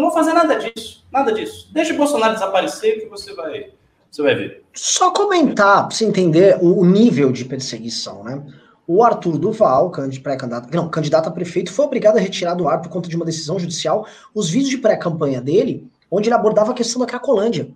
não 0.00 0.10
vão 0.10 0.12
fazer 0.12 0.32
nada 0.32 0.56
disso, 0.56 1.04
nada 1.10 1.32
disso. 1.32 1.68
Deixe 1.72 1.92
Bolsonaro 1.92 2.34
desaparecer 2.34 3.00
que 3.00 3.06
você 3.06 3.34
vai 3.34 3.70
você 4.14 4.22
vai 4.22 4.34
ver. 4.36 4.64
Só 4.72 5.10
comentar, 5.10 5.88
para 5.88 5.96
você 5.96 6.04
entender 6.04 6.56
o 6.62 6.84
nível 6.84 7.32
de 7.32 7.44
perseguição, 7.44 8.22
né? 8.22 8.40
O 8.86 9.02
Arthur 9.02 9.38
Duval, 9.38 9.90
pré-candidato, 10.22 10.68
não, 10.72 10.88
candidato 10.88 11.28
a 11.28 11.32
prefeito, 11.32 11.72
foi 11.72 11.84
obrigado 11.84 12.16
a 12.16 12.20
retirar 12.20 12.54
do 12.54 12.68
ar 12.68 12.80
por 12.80 12.90
conta 12.90 13.08
de 13.08 13.16
uma 13.16 13.24
decisão 13.24 13.58
judicial 13.58 14.06
os 14.32 14.48
vídeos 14.48 14.70
de 14.70 14.78
pré-campanha 14.78 15.40
dele, 15.40 15.90
onde 16.08 16.28
ele 16.28 16.34
abordava 16.36 16.70
a 16.70 16.74
questão 16.74 17.00
da 17.00 17.06
Cracolândia. 17.06 17.68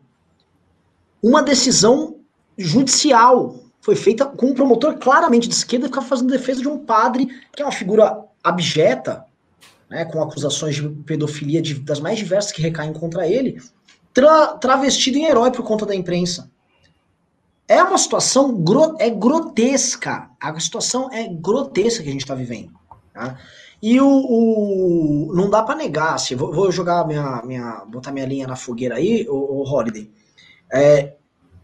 Uma 1.21 1.43
decisão 1.43 2.19
judicial 2.57 3.57
foi 3.81 3.97
feita 3.97 4.25
com 4.25 4.47
um 4.47 4.55
promotor 4.55 4.97
claramente 4.99 5.49
de 5.49 5.55
esquerda 5.55 5.87
que 5.87 5.93
ficava 5.93 6.07
fazendo 6.07 6.31
defesa 6.31 6.61
de 6.61 6.69
um 6.69 6.79
padre 6.79 7.27
que 7.53 7.63
é 7.63 7.65
uma 7.65 7.73
figura 7.73 8.25
abjeta, 8.45 9.25
né, 9.89 10.05
com 10.05 10.23
acusações 10.23 10.77
de 10.77 10.89
pedofilia 10.89 11.63
de, 11.63 11.75
das 11.75 12.01
mais 12.01 12.19
diversas 12.19 12.53
que 12.53 12.63
recaem 12.63 12.93
contra 12.93 13.27
ele, 13.27 13.61
tra 14.13 14.49
travestido 14.55 15.19
em 15.19 15.25
herói 15.25 15.51
por 15.51 15.65
conta 15.65 15.87
da 15.87 15.95
imprensa. 15.95 16.51
É 17.67 17.83
uma 17.83 17.99
situação 17.99 18.55
gro 18.63 18.97
é 18.99 19.11
grotesca. 19.11 20.31
A 20.41 20.59
situação 20.59 21.13
é 21.13 21.29
grotesca 21.29 22.03
que 22.03 22.09
a 22.09 22.13
gente 22.13 22.23
está 22.23 22.35
vivendo. 22.35 22.73
Tá? 23.13 23.39
E 23.83 24.01
o, 24.01 24.09
o, 24.09 25.33
não 25.35 25.51
dá 25.51 25.63
para 25.63 25.77
negar. 25.77 26.15
Assim, 26.15 26.35
vou, 26.35 26.53
vou, 26.53 26.73
jogar 26.73 27.07
minha, 27.07 27.43
minha, 27.45 27.85
botar 27.87 28.11
minha 28.11 28.27
linha 28.27 28.47
na 28.47 28.57
fogueira 28.57 28.97
aí, 28.97 29.27
o, 29.29 29.35
o 29.35 29.63
Holiday. 29.63 30.11
É, 30.73 31.15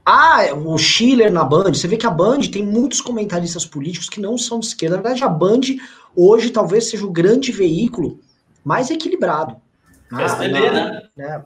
ah, 0.05 0.53
o 0.55 0.77
Schiller 0.77 1.33
na 1.33 1.45
Band. 1.45 1.73
Você 1.73 1.89
vê 1.89 1.97
que 1.97 2.07
a 2.07 2.11
Band 2.11 2.41
tem 2.53 2.65
muitos 2.65 3.01
comentaristas 3.01 3.65
políticos 3.65 4.09
que 4.09 4.21
não 4.21 4.37
são 4.37 4.61
de 4.61 4.67
esquerda. 4.67 4.97
Na 4.97 5.03
verdade, 5.03 5.25
a 5.25 5.29
Band 5.29 5.61
hoje 6.15 6.51
talvez 6.51 6.91
seja 6.91 7.07
o 7.07 7.11
grande 7.11 7.51
veículo 7.51 8.21
mais 8.63 8.91
equilibrado. 8.91 9.57
Ah, 10.13 10.29
na, 10.29 10.49
né? 10.49 11.03
né? 11.17 11.45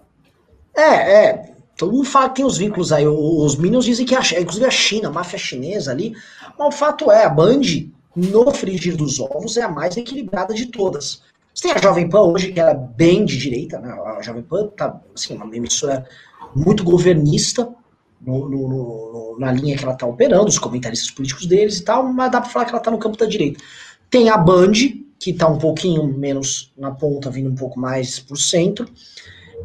É, 0.77 1.27
é. 1.27 1.55
Todo 1.77 1.93
mundo 1.93 2.05
fala 2.05 2.29
que 2.29 2.37
tem 2.37 2.45
os 2.45 2.59
vínculos 2.59 2.93
aí. 2.93 3.07
Os 3.07 3.55
Minions 3.55 3.85
dizem 3.85 4.05
que, 4.05 4.15
a, 4.15 4.21
inclusive 4.41 4.67
a 4.67 4.71
China, 4.71 5.09
a 5.09 5.13
máfia 5.13 5.39
chinesa 5.39 5.93
ali. 5.93 6.17
Mas 6.59 6.69
o 6.69 6.77
fato 6.77 7.13
é, 7.13 7.25
a 7.25 7.31
Band, 7.31 7.61
no 8.17 8.51
frigir 8.51 8.97
dos 8.97 9.21
ovos, 9.21 9.57
é 9.57 9.63
a 9.63 9.69
mais 9.69 9.97
equilibrada 9.97 10.53
de 10.53 10.67
todas. 10.67 11.23
Você 11.55 11.69
tem 11.69 11.73
a 11.73 11.81
Jovem 11.81 12.09
Pan 12.09 12.23
hoje, 12.23 12.53
que 12.53 12.61
é 12.61 12.75
bem 12.75 13.25
de 13.25 13.39
direita, 13.39 13.79
né? 13.79 13.93
A 13.93 14.21
Jovem 14.23 14.43
Pan 14.43 14.67
tá, 14.69 15.01
assim, 15.15 15.37
uma 15.37 15.57
emissora 15.57 16.05
muito 16.55 16.83
governista, 16.83 17.69
no, 18.21 18.49
no, 18.49 18.69
no, 18.69 19.37
na 19.39 19.53
linha 19.53 19.77
que 19.77 19.85
ela 19.85 19.95
tá 19.95 20.07
operando, 20.07 20.49
os 20.49 20.59
comentaristas 20.59 21.11
políticos 21.11 21.47
deles 21.47 21.79
e 21.79 21.85
tal, 21.85 22.05
mas 22.12 22.31
dá 22.31 22.41
pra 22.41 22.51
falar 22.51 22.64
que 22.64 22.73
ela 22.73 22.81
tá 22.81 22.91
no 22.91 22.99
campo 22.99 23.16
da 23.16 23.27
direita. 23.27 23.62
Tem 24.11 24.29
a 24.29 24.37
Band, 24.37 24.73
que 25.19 25.33
tá 25.33 25.49
um 25.49 25.59
pouquinho 25.59 26.07
menos 26.07 26.73
na 26.77 26.91
ponta, 26.91 27.31
vindo 27.31 27.51
um 27.51 27.55
pouco 27.55 27.79
mais 27.79 28.19
pro 28.19 28.37
centro. 28.37 28.89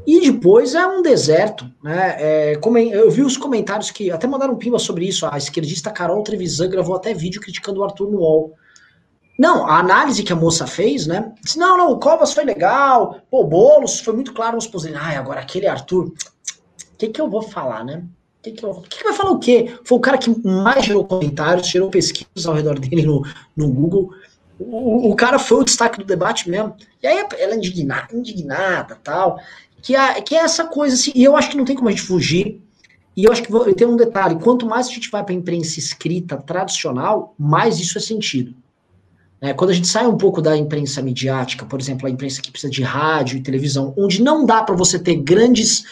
E 0.05 0.31
depois 0.31 0.73
é 0.73 0.85
um 0.85 1.01
deserto, 1.01 1.69
né? 1.83 2.15
É, 2.19 2.59
eu 2.91 3.11
vi 3.11 3.21
os 3.21 3.37
comentários 3.37 3.91
que 3.91 4.11
até 4.11 4.27
mandaram 4.27 4.53
um 4.53 4.57
pimba 4.57 4.79
sobre 4.79 5.05
isso. 5.05 5.25
A 5.25 5.37
esquerdista 5.37 5.91
Carol 5.91 6.23
Trevisan 6.23 6.69
gravou 6.69 6.95
até 6.95 7.13
vídeo 7.13 7.39
criticando 7.39 7.79
o 7.79 7.83
Arthur 7.83 8.11
no 8.11 8.17
UOL. 8.17 8.53
Não, 9.37 9.67
a 9.67 9.79
análise 9.79 10.23
que 10.23 10.33
a 10.33 10.35
moça 10.35 10.67
fez, 10.67 11.07
né? 11.07 11.33
Disse, 11.41 11.57
não, 11.57 11.77
não, 11.77 11.91
o 11.91 11.99
Covas 11.99 12.33
foi 12.33 12.43
legal, 12.43 13.21
o 13.31 13.43
Boulos 13.43 13.99
foi 13.99 14.13
muito 14.13 14.33
claro 14.33 14.55
nos 14.55 14.67
posições. 14.67 14.99
Ai, 15.01 15.15
agora 15.15 15.41
aquele 15.41 15.67
Arthur, 15.67 16.05
o 16.07 16.13
que, 16.97 17.07
que 17.07 17.21
eu 17.21 17.29
vou 17.29 17.41
falar, 17.41 17.83
né? 17.83 18.03
Que, 18.43 18.51
que, 18.51 18.61
que, 18.89 19.03
vai 19.05 19.13
falar 19.13 19.31
o 19.31 19.39
quê? 19.39 19.73
Foi 19.85 19.97
o 19.97 20.01
cara 20.01 20.17
que 20.17 20.29
mais 20.45 20.85
gerou 20.85 21.05
comentários, 21.05 21.67
gerou 21.67 21.89
pesquisas 21.89 22.45
ao 22.45 22.53
redor 22.53 22.77
dele 22.77 23.03
no, 23.03 23.25
no 23.55 23.69
Google. 23.69 24.13
O, 24.59 25.11
o, 25.11 25.15
cara 25.15 25.39
foi 25.39 25.61
o 25.61 25.63
destaque 25.63 25.97
do 25.97 26.03
debate 26.03 26.49
mesmo. 26.49 26.75
E 27.01 27.07
aí 27.07 27.25
ela 27.39 27.53
é 27.53 27.55
indignada, 27.55 28.13
indignada 28.13 28.99
tal. 29.01 29.39
Que 29.81 29.95
é, 29.95 30.21
que 30.21 30.35
é 30.35 30.39
essa 30.39 30.65
coisa 30.65 30.95
assim, 30.95 31.13
e 31.15 31.23
eu 31.23 31.37
acho 31.37 31.49
que 31.49 31.57
não 31.57 31.63
tem 31.63 31.75
como 31.75 31.87
a 31.87 31.91
gente 31.91 32.03
fugir. 32.03 32.61
E 33.15 33.23
eu 33.23 33.31
acho 33.31 33.43
que 33.43 33.73
tem 33.75 33.87
um 33.87 33.95
detalhe: 33.95 34.35
quanto 34.35 34.65
mais 34.65 34.87
a 34.87 34.91
gente 34.91 35.09
vai 35.09 35.23
para 35.23 35.33
a 35.33 35.37
imprensa 35.37 35.79
escrita 35.79 36.35
tradicional, 36.35 37.33
mais 37.39 37.79
isso 37.79 37.97
é 37.97 38.01
sentido. 38.01 38.53
É, 39.39 39.53
quando 39.53 39.71
a 39.71 39.73
gente 39.73 39.87
sai 39.87 40.05
um 40.07 40.17
pouco 40.17 40.41
da 40.41 40.55
imprensa 40.55 41.01
midiática, 41.01 41.65
por 41.65 41.79
exemplo, 41.79 42.07
a 42.07 42.09
imprensa 42.09 42.41
que 42.41 42.49
precisa 42.49 42.71
de 42.71 42.81
rádio 42.81 43.37
e 43.37 43.41
televisão, 43.41 43.93
onde 43.97 44.21
não 44.21 44.45
dá 44.45 44.63
para 44.63 44.75
você 44.75 44.97
ter 44.97 45.15
grandes, 45.17 45.83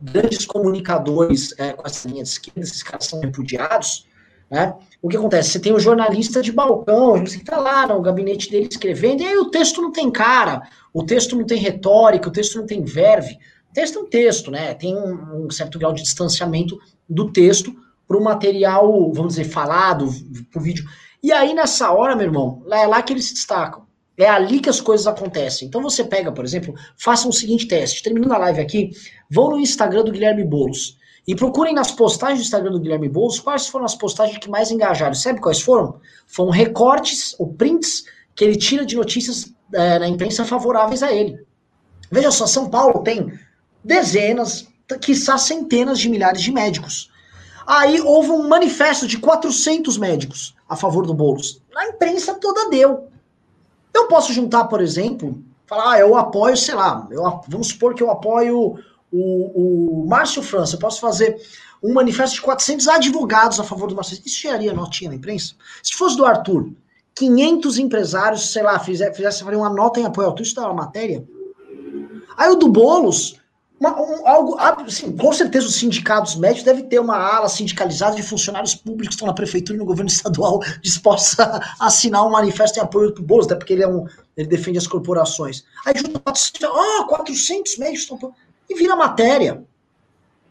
grandes 0.00 0.46
comunicadores 0.46 1.54
é, 1.58 1.72
com 1.72 1.86
essa 1.86 2.08
linha 2.08 2.22
de 2.22 2.28
esquerda, 2.28 2.60
esses 2.60 2.82
caras 2.82 3.06
são 3.06 3.20
repudiados, 3.20 4.06
né? 4.50 4.74
O 5.00 5.08
que 5.08 5.16
acontece? 5.16 5.50
Você 5.50 5.60
tem 5.60 5.72
o 5.72 5.80
jornalista 5.80 6.42
de 6.42 6.52
balcão, 6.52 7.24
você 7.24 7.38
está 7.38 7.58
lá 7.58 7.86
no 7.86 8.00
gabinete 8.02 8.50
dele 8.50 8.68
escrevendo, 8.70 9.22
e 9.22 9.26
aí 9.26 9.36
o 9.36 9.50
texto 9.50 9.80
não 9.80 9.92
tem 9.92 10.10
cara, 10.10 10.62
o 10.92 11.04
texto 11.04 11.36
não 11.36 11.44
tem 11.44 11.58
retórica, 11.58 12.28
o 12.28 12.32
texto 12.32 12.58
não 12.58 12.66
tem 12.66 12.84
verve. 12.84 13.38
O 13.70 13.72
texto 13.72 13.98
é 13.98 14.02
um 14.02 14.06
texto, 14.06 14.50
né? 14.50 14.74
Tem 14.74 14.96
um, 14.96 15.46
um 15.46 15.50
certo 15.50 15.78
grau 15.78 15.92
de 15.92 16.02
distanciamento 16.02 16.78
do 17.08 17.32
texto 17.32 17.72
para 18.06 18.16
o 18.16 18.24
material, 18.24 19.12
vamos 19.12 19.34
dizer, 19.34 19.44
falado, 19.44 20.08
para 20.50 20.60
o 20.60 20.62
vídeo. 20.62 20.84
E 21.22 21.30
aí, 21.32 21.54
nessa 21.54 21.92
hora, 21.92 22.16
meu 22.16 22.26
irmão, 22.26 22.64
é 22.68 22.86
lá 22.86 23.00
que 23.00 23.12
eles 23.12 23.26
se 23.26 23.34
destacam. 23.34 23.86
É 24.16 24.28
ali 24.28 24.60
que 24.60 24.68
as 24.68 24.80
coisas 24.80 25.06
acontecem. 25.06 25.66
Então 25.66 25.80
você 25.82 26.04
pega, 26.04 26.30
por 26.30 26.44
exemplo, 26.44 26.74
faça 26.96 27.28
o 27.28 27.32
seguinte 27.32 27.66
teste. 27.66 28.02
Terminando 28.02 28.32
a 28.32 28.38
live 28.38 28.60
aqui, 28.60 28.90
vão 29.30 29.50
no 29.50 29.58
Instagram 29.58 30.04
do 30.04 30.12
Guilherme 30.12 30.44
Boulos 30.44 30.98
e 31.26 31.34
procurem 31.34 31.74
nas 31.74 31.90
postagens 31.90 32.40
do 32.40 32.44
Instagram 32.44 32.72
do 32.72 32.80
Guilherme 32.80 33.08
Boulos 33.08 33.40
quais 33.40 33.66
foram 33.66 33.84
as 33.84 33.94
postagens 33.94 34.38
que 34.38 34.50
mais 34.50 34.70
engajaram. 34.70 35.14
Sabe 35.14 35.40
quais 35.40 35.60
foram? 35.60 36.00
Foram 36.26 36.50
recortes 36.50 37.34
ou 37.38 37.52
prints 37.54 38.04
que 38.34 38.44
ele 38.44 38.56
tira 38.56 38.84
de 38.84 38.96
notícias 38.96 39.52
é, 39.72 39.98
na 39.98 40.08
imprensa 40.08 40.44
favoráveis 40.44 41.02
a 41.02 41.12
ele. 41.12 41.44
Veja 42.10 42.30
só, 42.30 42.46
São 42.46 42.68
Paulo 42.68 43.02
tem 43.02 43.32
dezenas, 43.84 44.66
quiçá 45.00 45.38
centenas 45.38 45.98
de 45.98 46.08
milhares 46.08 46.42
de 46.42 46.52
médicos. 46.52 47.10
Aí 47.66 48.00
houve 48.00 48.30
um 48.30 48.48
manifesto 48.48 49.06
de 49.06 49.18
400 49.18 49.96
médicos 49.96 50.56
a 50.68 50.74
favor 50.74 51.06
do 51.06 51.14
Boulos. 51.14 51.62
A 51.76 51.86
imprensa 51.86 52.34
toda 52.34 52.68
deu. 52.68 53.09
Eu 53.92 54.06
posso 54.06 54.32
juntar, 54.32 54.64
por 54.64 54.80
exemplo, 54.80 55.42
falar, 55.66 55.92
ah, 55.92 55.98
eu 55.98 56.16
apoio, 56.16 56.56
sei 56.56 56.74
lá, 56.74 57.06
eu, 57.10 57.22
vamos 57.48 57.68
supor 57.68 57.94
que 57.94 58.02
eu 58.02 58.10
apoio 58.10 58.78
o, 59.12 60.02
o 60.02 60.06
Márcio 60.06 60.42
França. 60.42 60.76
Eu 60.76 60.80
posso 60.80 61.00
fazer 61.00 61.40
um 61.82 61.92
manifesto 61.92 62.36
de 62.36 62.42
400 62.42 62.88
advogados 62.88 63.58
a 63.58 63.64
favor 63.64 63.88
do 63.88 63.94
Márcio. 63.94 64.20
Isso 64.24 64.40
geraria 64.40 64.72
notinha 64.72 65.10
na 65.10 65.16
imprensa? 65.16 65.54
Se 65.82 65.94
fosse 65.94 66.16
do 66.16 66.24
Arthur, 66.24 66.72
500 67.14 67.78
empresários, 67.78 68.52
sei 68.52 68.62
lá, 68.62 68.78
fizesse, 68.78 69.16
fizesse 69.16 69.44
uma 69.44 69.70
nota 69.70 70.00
em 70.00 70.04
apoio 70.04 70.28
ao 70.28 70.34
isso 70.40 70.58
uma 70.60 70.74
matéria. 70.74 71.24
Aí 72.36 72.50
o 72.50 72.54
do 72.54 72.68
Boulos, 72.68 73.39
uma, 73.80 73.98
um, 73.98 74.28
algo, 74.28 74.56
assim, 74.86 75.16
com 75.16 75.32
certeza 75.32 75.66
os 75.66 75.76
sindicatos 75.76 76.36
médicos 76.36 76.64
devem 76.64 76.84
ter 76.84 77.00
uma 77.00 77.16
ala 77.16 77.48
sindicalizada 77.48 78.14
de 78.14 78.22
funcionários 78.22 78.74
públicos 78.74 79.08
que 79.08 79.14
estão 79.14 79.26
na 79.26 79.32
prefeitura 79.32 79.76
e 79.76 79.78
no 79.78 79.86
governo 79.86 80.10
estadual 80.12 80.60
dispostos 80.82 81.40
a 81.40 81.60
assinar 81.80 82.26
um 82.26 82.30
manifesto 82.30 82.78
em 82.78 82.82
apoio 82.82 83.10
do 83.10 83.22
Boulos, 83.22 83.46
até 83.46 83.56
porque 83.56 83.72
ele 83.72 83.82
é 83.82 83.88
um, 83.88 84.06
ele 84.36 84.48
defende 84.48 84.76
as 84.76 84.86
corporações. 84.86 85.64
Aí 85.86 85.94
junta 85.96 86.18
400, 86.18 86.68
oh, 86.70 87.06
400 87.06 87.78
médicos 87.78 88.02
estão 88.02 88.34
e 88.68 88.74
vira 88.74 88.94
matéria. 88.94 89.64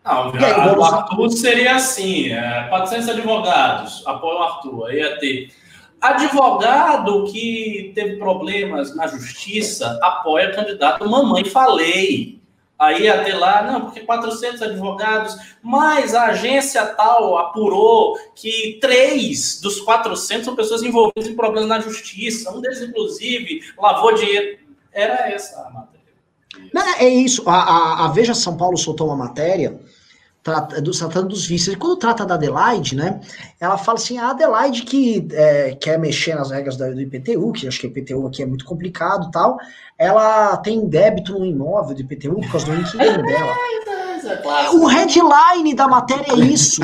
Não, 0.04 0.34
aí, 0.34 0.76
o 0.76 0.84
Arthur 0.84 1.30
seria 1.30 1.76
assim: 1.76 2.32
é, 2.32 2.68
400 2.70 3.10
advogados 3.10 4.04
apoiam 4.08 4.40
o 4.40 4.44
Arthur, 4.44 4.86
aí 4.88 4.98
ia 4.98 5.20
ter 5.20 5.52
Advogado 6.02 7.26
que 7.26 7.92
teve 7.94 8.16
problemas 8.16 8.96
na 8.96 9.06
justiça 9.06 10.00
apoia 10.02 10.52
candidato 10.54 11.08
Mamãe 11.10 11.44
Falei. 11.44 12.39
Aí 12.80 13.02
ter 13.26 13.34
lá, 13.34 13.62
não, 13.62 13.82
porque 13.82 14.00
400 14.00 14.62
advogados, 14.62 15.36
mas 15.62 16.16
a 16.16 16.28
agência 16.28 16.86
tal 16.86 17.38
apurou 17.38 18.18
que 18.34 18.78
três 18.80 19.60
dos 19.60 19.82
400 19.82 20.46
são 20.46 20.56
pessoas 20.56 20.82
envolvidas 20.82 21.28
em 21.28 21.36
problemas 21.36 21.68
na 21.68 21.82
justiça. 21.82 22.50
Um 22.56 22.62
deles, 22.62 22.82
inclusive, 22.82 23.62
lavou 23.78 24.16
dinheiro. 24.16 24.60
Era 24.94 25.30
essa 25.30 25.60
a 25.62 25.70
matéria. 25.70 26.00
Não, 26.74 26.96
é 26.96 27.10
isso. 27.10 27.44
A, 27.50 27.54
a, 27.54 28.06
a 28.06 28.08
Veja 28.08 28.34
São 28.34 28.56
Paulo 28.56 28.78
soltou 28.78 29.08
uma 29.08 29.16
matéria 29.18 29.78
trata, 30.50 30.82
do, 30.82 30.92
tratando 30.92 31.28
dos 31.28 31.46
vícios. 31.46 31.76
E 31.76 31.78
quando 31.78 31.98
trata 31.98 32.26
da 32.26 32.36
Adelaide, 32.36 32.96
né, 32.96 33.20
ela 33.60 33.78
fala 33.78 33.98
assim, 33.98 34.18
a 34.18 34.32
Adelaide 34.32 34.84
que 34.84 35.28
é, 35.32 35.76
quer 35.76 36.00
mexer 36.00 36.36
nas 36.36 36.52
regras 36.52 36.76
do, 36.76 36.94
do 36.94 37.02
IPTU, 37.02 37.52
que 37.52 37.68
acho 37.68 37.80
que 37.80 37.88
o 37.88 37.90
IPTU 37.90 38.28
aqui 38.28 38.44
é 38.44 38.46
muito 38.46 38.66
complicado 38.66 39.28
e 39.28 39.32
tal, 39.32 39.58
ela 39.98 40.58
tem 40.58 40.88
débito 40.88 41.38
no 41.38 41.46
imóvel 41.46 41.96
do 41.96 42.02
IPTU 42.02 42.36
por 42.42 42.52
causa 42.52 42.66
do 42.66 42.76
inquilino 42.76 43.24
dela. 43.24 43.56
É 44.22 44.70
o 44.72 44.86
headline 44.86 45.74
da 45.74 45.88
matéria 45.88 46.34
é 46.34 46.46
isso. 46.46 46.82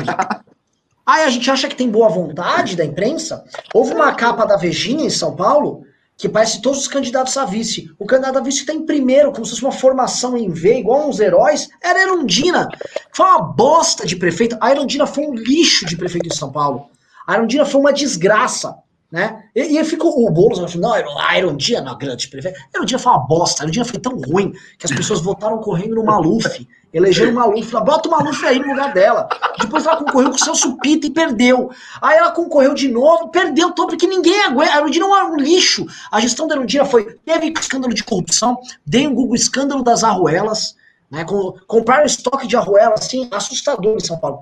Aí 1.04 1.22
a 1.22 1.30
gente 1.30 1.48
acha 1.50 1.68
que 1.68 1.76
tem 1.76 1.88
boa 1.88 2.08
vontade 2.08 2.74
da 2.74 2.84
imprensa. 2.84 3.44
Houve 3.72 3.92
uma 3.92 4.12
capa 4.12 4.44
da 4.44 4.56
Vejinha 4.56 5.04
em 5.04 5.10
São 5.10 5.36
Paulo 5.36 5.85
que 6.16 6.28
parece 6.28 6.62
todos 6.62 6.80
os 6.80 6.88
candidatos 6.88 7.36
a 7.36 7.44
vice. 7.44 7.90
O 7.98 8.06
candidato 8.06 8.38
a 8.38 8.40
vice 8.40 8.60
está 8.60 8.72
em 8.72 8.86
primeiro, 8.86 9.32
como 9.32 9.44
se 9.44 9.50
fosse 9.50 9.62
uma 9.62 9.72
formação 9.72 10.36
em 10.36 10.48
V, 10.48 10.78
igual 10.78 11.08
uns 11.08 11.20
heróis. 11.20 11.68
Era 11.82 12.02
Erundina. 12.02 12.68
Foi 13.12 13.26
uma 13.26 13.42
bosta 13.42 14.06
de 14.06 14.16
prefeito. 14.16 14.56
A 14.60 14.70
Erundina 14.70 15.06
foi 15.06 15.26
um 15.26 15.34
lixo 15.34 15.84
de 15.84 15.96
prefeito 15.96 16.26
em 16.26 16.34
São 16.34 16.50
Paulo. 16.50 16.88
A 17.26 17.34
Erundina 17.34 17.66
foi 17.66 17.80
uma 17.80 17.92
desgraça. 17.92 18.74
Né? 19.12 19.44
E, 19.54 19.78
e 19.78 19.84
ficou 19.84 20.26
o 20.26 20.30
Boulos 20.30 20.58
falando, 20.58 20.80
não, 20.80 21.18
a 21.20 21.38
Erundina 21.38 21.80
não, 21.80 21.96
grande 21.96 22.28
prefeito. 22.28 22.58
A 22.58 22.78
Erundina 22.78 22.98
foi 22.98 23.12
uma 23.12 23.26
bosta. 23.26 23.62
A 23.62 23.64
Erundina 23.64 23.84
foi 23.84 24.00
tão 24.00 24.16
ruim 24.18 24.52
que 24.78 24.86
as 24.86 24.92
pessoas 24.92 25.20
votaram 25.22 25.58
correndo 25.58 25.94
no 25.94 26.04
Maluf. 26.04 26.66
Elegeram 26.92 27.32
o 27.32 27.34
Maluf, 27.34 27.74
lá, 27.74 27.80
bota 27.80 28.08
o 28.08 28.12
Maluf 28.12 28.44
aí 28.46 28.58
no 28.58 28.68
lugar 28.68 28.94
dela. 28.94 29.28
Depois 29.60 29.84
ela 29.84 29.96
concorreu 29.96 30.30
com 30.30 30.36
o 30.36 30.38
Celso 30.38 30.78
Pita 30.78 31.06
e 31.06 31.10
perdeu. 31.10 31.70
Aí 32.00 32.16
ela 32.16 32.30
concorreu 32.30 32.72
de 32.74 32.88
novo, 32.88 33.28
perdeu 33.28 33.72
todo, 33.72 33.88
porque 33.88 34.06
ninguém 34.06 34.42
aguenta. 34.42 34.72
A 34.72 34.78
Erundina 34.78 35.06
é 35.06 35.24
um 35.24 35.36
lixo. 35.36 35.86
A 36.10 36.20
gestão 36.20 36.46
da 36.46 36.54
Erundina 36.54 36.84
foi. 36.84 37.18
Teve 37.24 37.52
escândalo 37.58 37.92
de 37.92 38.04
corrupção, 38.04 38.58
dei 38.86 39.06
um 39.06 39.14
Google 39.14 39.34
escândalo 39.34 39.82
das 39.82 40.04
arruelas, 40.04 40.74
né? 41.10 41.24
Com, 41.24 41.54
compraram 41.66 42.06
estoque 42.06 42.46
de 42.46 42.56
arruela, 42.56 42.94
assim, 42.94 43.28
assustador 43.30 43.96
em 43.96 44.04
São 44.04 44.18
Paulo. 44.18 44.40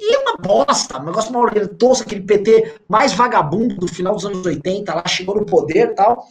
E 0.00 0.14
é 0.14 0.18
uma 0.18 0.36
bosta, 0.36 1.00
um 1.00 1.04
negócio 1.04 1.32
mal 1.32 1.48
tosco, 1.76 2.04
aquele 2.04 2.20
PT 2.20 2.82
mais 2.88 3.12
vagabundo 3.12 3.74
do 3.76 3.88
final 3.88 4.14
dos 4.14 4.24
anos 4.24 4.46
80, 4.46 4.94
lá 4.94 5.02
chegou 5.06 5.34
no 5.34 5.44
poder 5.44 5.90
e 5.90 5.94
tal. 5.94 6.28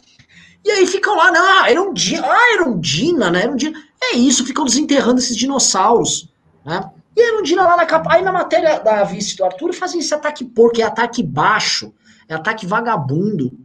E 0.64 0.70
aí 0.70 0.86
ficam 0.86 1.16
lá, 1.16 1.30
não, 1.30 1.66
Erundina, 1.66 2.26
ah, 2.26 2.54
Erundina, 2.54 3.30
né? 3.30 3.44
Erundina. 3.44 3.87
É 4.02 4.16
isso, 4.16 4.44
ficam 4.44 4.64
desenterrando 4.64 5.18
esses 5.18 5.36
dinossauros, 5.36 6.28
né? 6.64 6.90
E 7.16 7.20
a 7.20 7.28
Erundina 7.28 7.64
lá 7.64 7.76
na 7.76 7.84
capa. 7.84 8.14
Aí 8.14 8.22
na 8.22 8.30
matéria 8.30 8.78
da 8.78 9.02
vice 9.02 9.36
do 9.36 9.44
Arthur 9.44 9.72
fazem 9.72 9.98
esse 9.98 10.14
ataque 10.14 10.44
porco, 10.44 10.80
é 10.80 10.84
ataque 10.84 11.22
baixo, 11.22 11.92
é 12.28 12.34
ataque 12.34 12.64
vagabundo, 12.64 13.58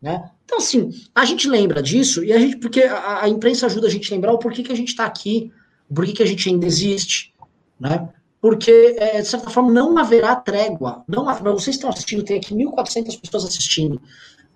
né? 0.00 0.30
Então, 0.44 0.58
assim, 0.58 0.90
a 1.14 1.24
gente 1.24 1.48
lembra 1.48 1.82
disso, 1.82 2.24
e 2.24 2.32
a 2.32 2.38
gente, 2.38 2.56
porque 2.56 2.82
a, 2.82 3.24
a 3.24 3.28
imprensa 3.28 3.66
ajuda 3.66 3.86
a 3.86 3.90
gente 3.90 4.12
a 4.12 4.14
lembrar 4.14 4.32
o 4.32 4.38
porquê 4.38 4.62
que 4.62 4.72
a 4.72 4.76
gente 4.76 4.88
está 4.88 5.06
aqui, 5.06 5.52
o 5.88 5.94
porquê 5.94 6.12
que 6.12 6.22
a 6.22 6.26
gente 6.26 6.48
ainda 6.48 6.66
existe, 6.66 7.34
né? 7.78 8.08
Porque, 8.40 8.96
é, 8.98 9.20
de 9.20 9.28
certa 9.28 9.50
forma, 9.50 9.70
não 9.70 9.98
haverá 9.98 10.34
trégua. 10.34 11.04
Não, 11.06 11.24
vocês 11.52 11.76
estão 11.76 11.90
assistindo, 11.90 12.22
tem 12.22 12.38
aqui 12.38 12.54
1.400 12.54 13.20
pessoas 13.20 13.44
assistindo. 13.44 14.00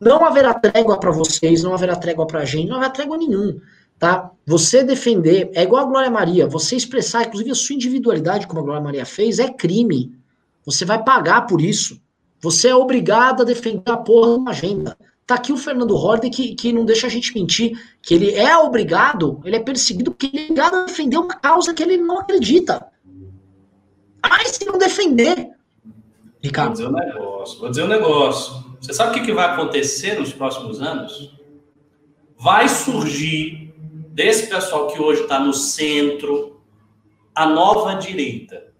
Não 0.00 0.24
haverá 0.24 0.54
trégua 0.54 0.98
para 0.98 1.10
vocês, 1.10 1.62
não 1.62 1.74
haverá 1.74 1.94
trégua 1.94 2.26
para 2.26 2.40
a 2.40 2.44
gente, 2.44 2.68
não 2.68 2.76
haverá 2.76 2.90
trégua 2.90 3.18
nenhum 3.18 3.60
tá? 3.98 4.30
Você 4.46 4.82
defender, 4.82 5.50
é 5.54 5.62
igual 5.62 5.82
a 5.82 5.88
Glória 5.88 6.10
Maria, 6.10 6.46
você 6.46 6.76
expressar, 6.76 7.26
inclusive, 7.26 7.50
a 7.50 7.54
sua 7.54 7.74
individualidade, 7.74 8.46
como 8.46 8.60
a 8.60 8.62
Glória 8.62 8.82
Maria 8.82 9.06
fez, 9.06 9.38
é 9.38 9.50
crime. 9.50 10.12
Você 10.64 10.84
vai 10.84 11.02
pagar 11.02 11.42
por 11.42 11.60
isso. 11.60 12.00
Você 12.40 12.68
é 12.68 12.74
obrigado 12.74 13.42
a 13.42 13.44
defender 13.44 13.90
a 13.90 13.96
porra 13.96 14.32
de 14.32 14.38
uma 14.38 14.50
agenda. 14.50 14.98
Tá 15.26 15.36
aqui 15.36 15.52
o 15.52 15.56
Fernando 15.56 15.96
Holliday 15.96 16.28
que, 16.28 16.54
que 16.54 16.72
não 16.72 16.84
deixa 16.84 17.06
a 17.06 17.10
gente 17.10 17.34
mentir, 17.34 17.72
que 18.02 18.14
ele 18.14 18.32
é 18.32 18.56
obrigado, 18.58 19.40
ele 19.42 19.56
é 19.56 19.60
perseguido 19.60 20.10
porque 20.10 20.26
ele 20.26 20.38
é 20.38 20.44
obrigado 20.44 20.74
a 20.74 20.84
defender 20.84 21.16
uma 21.16 21.34
causa 21.34 21.72
que 21.72 21.82
ele 21.82 21.96
não 21.96 22.18
acredita. 22.18 22.86
Mas 24.22 24.48
se 24.50 24.64
não 24.66 24.76
defender. 24.76 25.50
Ricardo. 26.42 26.76
Vou 26.76 26.76
dizer 26.76 26.88
um 26.88 26.92
negócio, 26.92 27.60
vou 27.60 27.70
dizer 27.70 27.84
um 27.84 27.88
negócio. 27.88 28.64
Você 28.78 28.92
sabe 28.92 29.18
o 29.18 29.24
que 29.24 29.32
vai 29.32 29.46
acontecer 29.46 30.18
nos 30.18 30.30
próximos 30.30 30.82
anos? 30.82 31.34
Vai 32.38 32.68
surgir 32.68 33.63
desse 34.14 34.46
pessoal 34.46 34.86
que 34.86 35.02
hoje 35.02 35.22
está 35.22 35.40
no 35.40 35.52
centro, 35.52 36.62
a 37.34 37.46
nova 37.46 37.94
direita, 37.94 38.72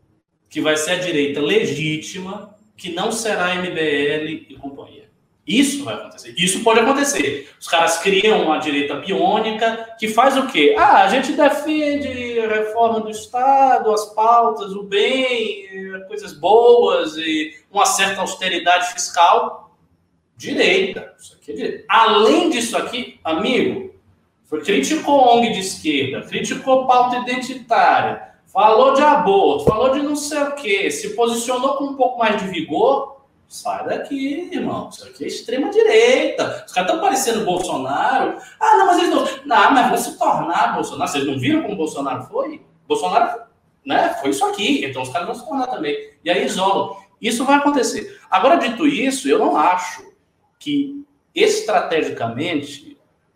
que 0.48 0.60
vai 0.60 0.76
ser 0.76 0.92
a 0.92 0.98
direita 1.00 1.40
legítima, 1.40 2.56
que 2.76 2.92
não 2.92 3.10
será 3.10 3.52
MBL 3.56 4.46
e 4.48 4.56
companhia. 4.60 5.10
Isso 5.44 5.84
vai 5.84 5.94
acontecer. 5.94 6.34
Isso 6.38 6.62
pode 6.62 6.78
acontecer. 6.78 7.50
Os 7.60 7.66
caras 7.66 7.98
criam 7.98 8.44
uma 8.44 8.58
direita 8.58 8.94
biônica 8.94 9.96
que 9.98 10.06
faz 10.06 10.36
o 10.36 10.46
quê? 10.46 10.76
Ah, 10.78 11.02
a 11.02 11.08
gente 11.08 11.32
defende 11.32 12.38
a 12.38 12.48
reforma 12.48 13.00
do 13.00 13.10
Estado, 13.10 13.92
as 13.92 14.06
pautas, 14.14 14.72
o 14.72 14.84
bem, 14.84 15.66
coisas 16.06 16.32
boas 16.32 17.16
e 17.16 17.58
uma 17.72 17.86
certa 17.86 18.20
austeridade 18.20 18.92
fiscal. 18.92 19.76
Direita. 20.36 21.12
Isso 21.18 21.34
aqui 21.34 21.50
é 21.50 21.54
direita. 21.54 21.84
Além 21.88 22.50
disso 22.50 22.76
aqui, 22.76 23.18
amigo, 23.24 23.93
criticou 24.62 25.36
ONG 25.36 25.52
de 25.52 25.60
esquerda, 25.60 26.26
criticou 26.26 26.86
pauta 26.86 27.16
identitária, 27.16 28.34
falou 28.52 28.94
de 28.94 29.02
aborto, 29.02 29.64
falou 29.64 29.90
de 29.90 30.00
não 30.00 30.14
sei 30.14 30.42
o 30.42 30.52
quê, 30.52 30.90
se 30.90 31.14
posicionou 31.14 31.74
com 31.74 31.84
um 31.84 31.94
pouco 31.94 32.18
mais 32.18 32.40
de 32.40 32.48
vigor, 32.48 33.14
sai 33.48 33.86
daqui, 33.86 34.48
irmão. 34.52 34.88
Isso 34.88 35.06
aqui 35.06 35.24
é 35.24 35.26
extrema-direita. 35.28 36.64
Os 36.66 36.72
caras 36.72 36.90
estão 36.90 37.00
parecendo 37.00 37.44
Bolsonaro. 37.44 38.38
Ah, 38.60 38.78
não, 38.78 38.86
mas 38.86 38.98
eles 38.98 39.10
não. 39.10 39.24
Não, 39.44 39.72
mas 39.72 39.88
vão 39.88 39.98
se 39.98 40.18
tornar 40.18 40.74
Bolsonaro. 40.74 41.10
Vocês 41.10 41.26
não 41.26 41.38
viram 41.38 41.62
como 41.62 41.76
Bolsonaro 41.76 42.24
foi? 42.24 42.62
Bolsonaro 42.88 43.42
né, 43.84 44.16
foi 44.20 44.30
isso 44.30 44.44
aqui. 44.44 44.84
Então 44.84 45.02
os 45.02 45.08
caras 45.10 45.28
vão 45.28 45.36
se 45.36 45.46
tornar 45.46 45.66
também. 45.68 45.96
E 46.24 46.30
aí 46.30 46.44
isolam. 46.44 46.96
Isso 47.20 47.44
vai 47.44 47.56
acontecer. 47.56 48.18
Agora, 48.30 48.56
dito 48.56 48.86
isso, 48.86 49.28
eu 49.28 49.38
não 49.38 49.56
acho 49.56 50.04
que 50.58 51.04
estrategicamente 51.34 52.93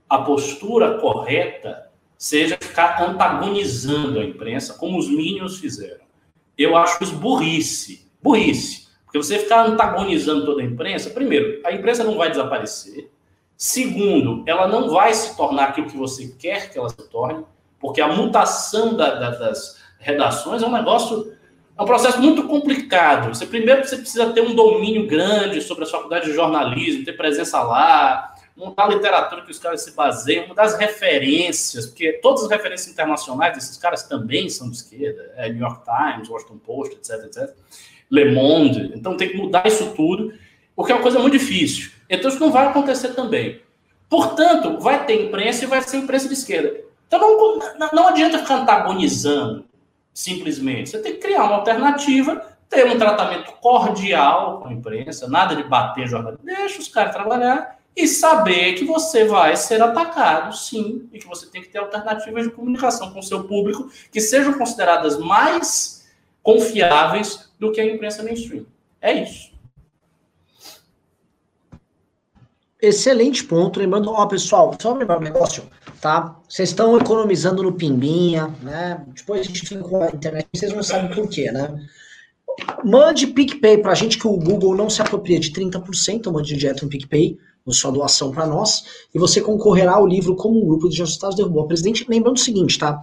a 0.09 0.19
postura 0.19 0.99
correta 0.99 1.89
seja 2.17 2.59
ficar 2.61 3.01
antagonizando 3.03 4.19
a 4.19 4.25
imprensa, 4.25 4.75
como 4.75 4.99
os 4.99 5.09
Minions 5.09 5.59
fizeram. 5.59 6.01
Eu 6.57 6.77
acho 6.77 7.03
isso 7.05 7.15
burrice. 7.15 8.11
Burrice. 8.21 8.89
Porque 9.05 9.19
você 9.19 9.39
ficar 9.39 9.67
antagonizando 9.67 10.45
toda 10.45 10.61
a 10.61 10.65
imprensa, 10.65 11.11
primeiro, 11.11 11.61
a 11.65 11.73
imprensa 11.73 12.05
não 12.05 12.17
vai 12.17 12.31
desaparecer. 12.31 13.11
Segundo, 13.57 14.45
ela 14.47 14.69
não 14.69 14.91
vai 14.91 15.15
se 15.15 15.37
tornar 15.37 15.71
aquilo 15.71 15.89
que 15.89 15.97
você 15.97 16.35
quer 16.39 16.71
que 16.71 16.79
ela 16.79 16.89
se 16.89 17.09
torne, 17.09 17.45
porque 17.81 18.01
a 18.01 18.09
mutação 18.09 18.95
da, 18.95 19.15
da, 19.15 19.31
das 19.31 19.81
redações 19.99 20.63
é 20.63 20.67
um 20.67 20.73
negócio, 20.73 21.33
é 21.77 21.83
um 21.83 21.87
processo 21.87 22.21
muito 22.21 22.45
complicado. 22.45 23.35
Você 23.35 23.47
primeiro 23.47 23.85
você 23.85 23.97
precisa 23.97 24.33
ter 24.33 24.43
um 24.43 24.55
domínio 24.55 25.07
grande 25.07 25.61
sobre 25.61 25.85
a 25.85 25.87
faculdade 25.89 26.27
de 26.27 26.35
jornalismo, 26.35 27.05
ter 27.05 27.17
presença 27.17 27.63
lá, 27.63 28.35
mudar 28.59 28.87
a 28.87 28.89
literatura 28.89 29.43
que 29.43 29.53
os 29.53 29.59
caras 29.59 29.83
se 29.83 29.93
baseiam, 29.93 30.49
mudar 30.49 30.65
as 30.65 30.77
referências, 30.77 31.87
porque 31.87 32.15
todas 32.15 32.43
as 32.43 32.51
referências 32.51 32.93
internacionais 32.93 33.55
desses 33.55 33.77
caras 33.77 34.03
também 34.03 34.49
são 34.51 34.69
de 34.69 34.77
esquerda, 34.77 35.33
é 35.37 35.49
New 35.49 35.61
York 35.61 35.83
Times, 35.85 36.29
Washington 36.29 36.59
Post, 36.59 36.97
etc, 36.97 37.25
etc. 37.25 37.57
Le 38.11 38.33
Monde. 38.33 38.93
Então 38.95 39.17
tem 39.17 39.29
que 39.29 39.37
mudar 39.37 39.65
isso 39.67 39.95
tudo, 39.95 40.35
porque 40.75 40.91
é 40.91 40.95
uma 40.97 41.03
coisa 41.03 41.21
muito 41.21 41.39
difícil. 41.39 41.93
Então 42.11 42.29
isso 42.29 42.41
não 42.41 42.51
vai 42.51 42.67
acontecer 42.67 43.15
também. 43.15 43.63
Portanto, 44.09 44.81
vai 44.81 45.07
ter 45.07 45.27
imprensa 45.27 45.65
e 45.65 45.69
vai 45.69 45.81
ser 45.83 45.99
imprensa 45.99 46.27
de 46.27 46.35
esquerda. 46.35 46.81
Então 47.07 47.21
não, 47.79 47.91
não, 47.93 48.09
adianta 48.09 48.39
ficar 48.39 48.63
antagonizando, 48.63 49.65
simplesmente. 50.13 50.91
Você 50.91 50.99
tem 50.99 51.13
que 51.13 51.19
criar 51.19 51.45
uma 51.45 51.57
alternativa, 51.57 52.45
ter 52.69 52.87
um 52.87 52.99
tratamento 52.99 53.53
cordial 53.61 54.61
com 54.61 54.69
a 54.69 54.73
imprensa, 54.73 55.29
nada 55.29 55.55
de 55.55 55.63
bater 55.63 56.09
jornalista. 56.09 56.45
Deixa 56.45 56.81
os 56.81 56.89
caras 56.89 57.15
trabalhar 57.15 57.78
e 57.97 58.07
saber 58.07 58.75
que 58.75 58.85
você 58.85 59.25
vai 59.25 59.57
ser 59.57 59.83
atacado, 59.83 60.57
sim, 60.57 61.09
e 61.13 61.19
que 61.19 61.27
você 61.27 61.47
tem 61.47 61.61
que 61.61 61.69
ter 61.69 61.79
alternativas 61.79 62.45
de 62.45 62.51
comunicação 62.51 63.13
com 63.13 63.19
o 63.19 63.23
seu 63.23 63.45
público 63.45 63.91
que 64.13 64.21
sejam 64.21 64.55
consideradas 64.55 65.19
mais 65.19 66.07
confiáveis 66.43 67.51
do 67.59 67.73
que 67.73 67.81
a 67.81 67.85
imprensa 67.85 68.23
mainstream. 68.23 68.65
É 69.01 69.23
isso. 69.23 69.51
Excelente 72.81 73.43
ponto. 73.43 73.81
Lembrando, 73.81 74.13
ó, 74.13 74.25
pessoal, 74.27 74.75
só 74.81 74.95
lembrar 74.95 75.19
um 75.19 75.23
negócio, 75.23 75.65
tá? 76.01 76.37
Vocês 76.49 76.69
estão 76.69 76.97
economizando 76.97 77.63
no 77.63 77.73
Pimbinha, 77.73 78.55
né? 78.63 79.05
Depois 79.09 79.41
a 79.41 79.45
gente 79.45 79.67
fica 79.67 79.83
com 79.83 80.03
a 80.03 80.09
internet, 80.09 80.47
vocês 80.55 80.73
não 80.73 80.83
sabem 80.83 81.11
por 81.15 81.29
quê, 81.29 81.51
né? 81.51 81.85
Mande 82.85 83.27
PicPay 83.27 83.79
pra 83.79 83.95
gente 83.95 84.19
que 84.19 84.27
o 84.27 84.37
Google 84.37 84.77
não 84.77 84.89
se 84.89 85.03
apropria 85.03 85.41
de 85.41 85.53
30%, 85.53 86.31
mande 86.31 86.57
direto 86.57 86.85
no 86.85 86.91
PicPay 86.91 87.37
sua 87.73 87.91
doação 87.91 88.31
para 88.31 88.47
nós, 88.47 88.85
e 89.15 89.19
você 89.19 89.41
concorrerá 89.41 89.95
ao 89.95 90.07
livro 90.07 90.35
Como 90.35 90.63
um 90.63 90.67
Grupo 90.67 90.89
de 90.89 91.03
Ajustados 91.03 91.37
Derrubou 91.37 91.65
o 91.65 91.69
Presidente. 91.69 92.07
Lembrando 92.09 92.37
o 92.37 92.41
seguinte, 92.41 92.79
tá? 92.79 93.01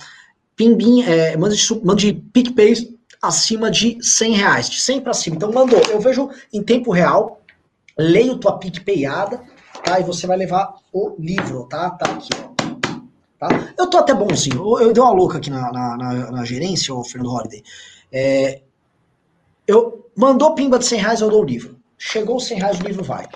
pimbim, 0.56 1.04
é, 1.04 1.36
mande, 1.38 1.58
mande 1.84 2.14
PicPay 2.14 2.96
acima 3.22 3.70
de 3.70 3.98
100 4.02 4.34
reais, 4.34 4.70
de 4.70 4.80
100 4.80 5.02
para 5.02 5.14
cima. 5.14 5.36
Então 5.36 5.52
mandou, 5.52 5.80
eu 5.90 6.00
vejo 6.00 6.30
em 6.54 6.64
tempo 6.64 6.92
real, 6.92 7.42
leio 7.98 8.38
tua 8.38 8.58
PicPayada, 8.58 9.42
tá? 9.84 10.00
E 10.00 10.04
você 10.04 10.26
vai 10.28 10.38
levar 10.38 10.76
o 10.94 11.16
livro, 11.20 11.66
tá? 11.66 11.90
Tá 11.92 12.12
aqui, 12.12 12.30
ó. 12.42 12.56
Tá? 13.38 13.74
Eu 13.78 13.90
tô 13.90 13.98
até 13.98 14.14
bonzinho. 14.14 14.58
Eu, 14.58 14.88
eu 14.88 14.94
dei 14.94 15.04
uma 15.04 15.12
louca 15.12 15.38
aqui 15.38 15.50
na, 15.50 15.72
na, 15.72 15.98
na, 15.98 16.32
na 16.32 16.46
gerência, 16.46 16.94
o 16.94 17.04
Fernando 17.04 17.34
Holiday. 17.34 17.64
É, 18.12 18.62
eu 19.68 20.10
mandou 20.16 20.56
pimba 20.56 20.80
de 20.80 20.86
100 20.86 21.00
reais, 21.00 21.22
eu 21.22 21.30
dou 21.30 21.42
o 21.42 21.46
livro. 21.46 21.76
Chegou 21.98 22.40
100 22.40 22.58
reais, 22.58 22.80
o 22.80 22.84
livro 22.84 23.04
vai. 23.04 23.28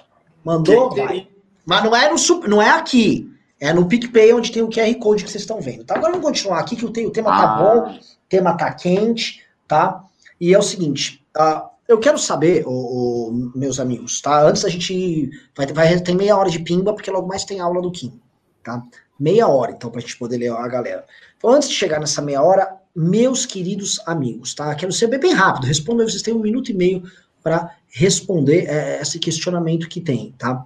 Mandou, 0.49 0.89
vai. 0.89 1.27
Mas 1.63 1.83
não 1.83 1.95
é, 1.95 2.11
no, 2.11 2.47
não 2.47 2.61
é 2.61 2.71
aqui. 2.71 3.31
É 3.59 3.71
no 3.71 3.87
PicPay, 3.87 4.33
onde 4.33 4.51
tem 4.51 4.63
o 4.63 4.69
QR 4.69 4.91
Code 4.95 5.23
que 5.23 5.29
vocês 5.29 5.43
estão 5.43 5.61
vendo. 5.61 5.83
Tá? 5.83 5.95
Agora 5.95 6.13
vamos 6.13 6.25
continuar 6.25 6.59
aqui, 6.59 6.75
que 6.75 6.85
o, 6.85 6.89
o 6.89 7.11
tema 7.11 7.29
tá 7.29 7.37
ah. 7.37 7.47
tá 7.47 7.57
bom, 7.57 7.91
o 7.91 7.99
tema 8.27 8.57
tá 8.57 8.73
quente, 8.73 9.43
tá? 9.67 10.03
E 10.41 10.51
é 10.51 10.57
o 10.57 10.63
seguinte, 10.63 11.23
uh, 11.37 11.69
eu 11.87 11.99
quero 11.99 12.17
saber, 12.17 12.63
oh, 12.65 12.71
oh, 12.71 13.31
meus 13.53 13.79
amigos, 13.79 14.21
tá? 14.21 14.41
Antes 14.41 14.65
a 14.65 14.69
gente 14.69 15.29
vai, 15.55 15.67
vai 15.67 15.99
ter 15.99 16.15
meia 16.15 16.35
hora 16.35 16.49
de 16.49 16.59
pimba, 16.59 16.93
porque 16.93 17.11
logo 17.11 17.27
mais 17.27 17.45
tem 17.45 17.59
aula 17.59 17.79
do 17.79 17.91
Kim, 17.91 18.19
tá? 18.63 18.81
Meia 19.19 19.47
hora, 19.47 19.73
então, 19.73 19.91
pra 19.91 20.01
gente 20.01 20.17
poder 20.17 20.37
ler 20.37 20.51
a 20.51 20.67
galera. 20.67 21.05
Então, 21.37 21.51
antes 21.51 21.69
de 21.69 21.75
chegar 21.75 21.99
nessa 21.99 22.23
meia 22.23 22.41
hora, 22.41 22.75
meus 22.95 23.45
queridos 23.45 24.01
amigos, 24.07 24.55
tá? 24.55 24.73
Quero 24.73 24.91
ser 24.91 25.05
bem, 25.07 25.19
bem 25.19 25.33
rápido, 25.33 25.67
respondo, 25.67 26.01
vocês 26.01 26.23
têm 26.23 26.33
um 26.33 26.39
minuto 26.39 26.71
e 26.71 26.73
meio 26.73 27.03
para 27.43 27.75
responder 27.87 28.65
é, 28.67 29.01
esse 29.01 29.19
questionamento 29.19 29.87
que 29.87 30.01
tem, 30.01 30.33
tá? 30.37 30.65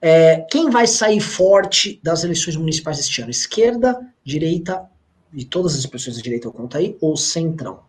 É, 0.00 0.46
quem 0.50 0.70
vai 0.70 0.86
sair 0.86 1.20
forte 1.20 2.00
das 2.02 2.24
eleições 2.24 2.56
municipais 2.56 2.98
este 2.98 3.20
ano? 3.20 3.30
Esquerda, 3.30 4.00
direita, 4.24 4.88
e 5.32 5.44
todas 5.44 5.74
as 5.74 5.80
expressões 5.80 6.16
da 6.16 6.22
direita 6.22 6.46
eu 6.48 6.52
conto 6.52 6.76
aí, 6.76 6.96
ou 7.00 7.16
centrão? 7.16 7.80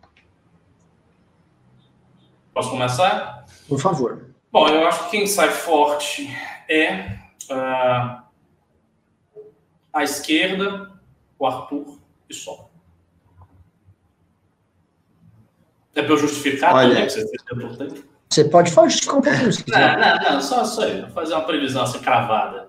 Posso 2.52 2.70
começar? 2.70 3.46
Por 3.68 3.80
favor. 3.80 4.34
Bom, 4.50 4.68
eu 4.68 4.86
acho 4.86 5.04
que 5.04 5.12
quem 5.12 5.26
sai 5.26 5.50
forte 5.50 6.28
é 6.68 7.18
uh, 7.50 8.22
a 9.92 10.02
esquerda, 10.02 10.92
o 11.38 11.46
Arthur 11.46 11.98
e 12.28 12.34
só. 12.34 12.70
É 15.94 16.02
para 16.02 16.12
eu 16.12 16.18
justificar 16.18 16.74
Olha, 16.74 16.94
também, 16.94 17.08
você, 17.08 17.20
é 17.20 18.11
você 18.32 18.44
pode 18.44 18.72
um 18.72 19.20
pouquinho. 19.20 19.52
Se 19.52 19.64
não, 19.68 19.98
não, 19.98 20.32
não, 20.34 20.40
só, 20.40 20.64
só 20.64 20.84
eu. 20.84 21.08
fazer 21.10 21.34
uma 21.34 21.44
previsão 21.44 21.82
assim 21.82 21.98
cravada. 21.98 22.68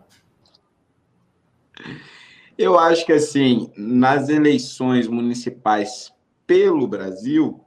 Eu 2.58 2.78
acho 2.78 3.06
que, 3.06 3.14
assim, 3.14 3.72
nas 3.76 4.30
eleições 4.30 5.08
municipais 5.08 6.14
pelo 6.46 6.88
Brasil, 6.88 7.64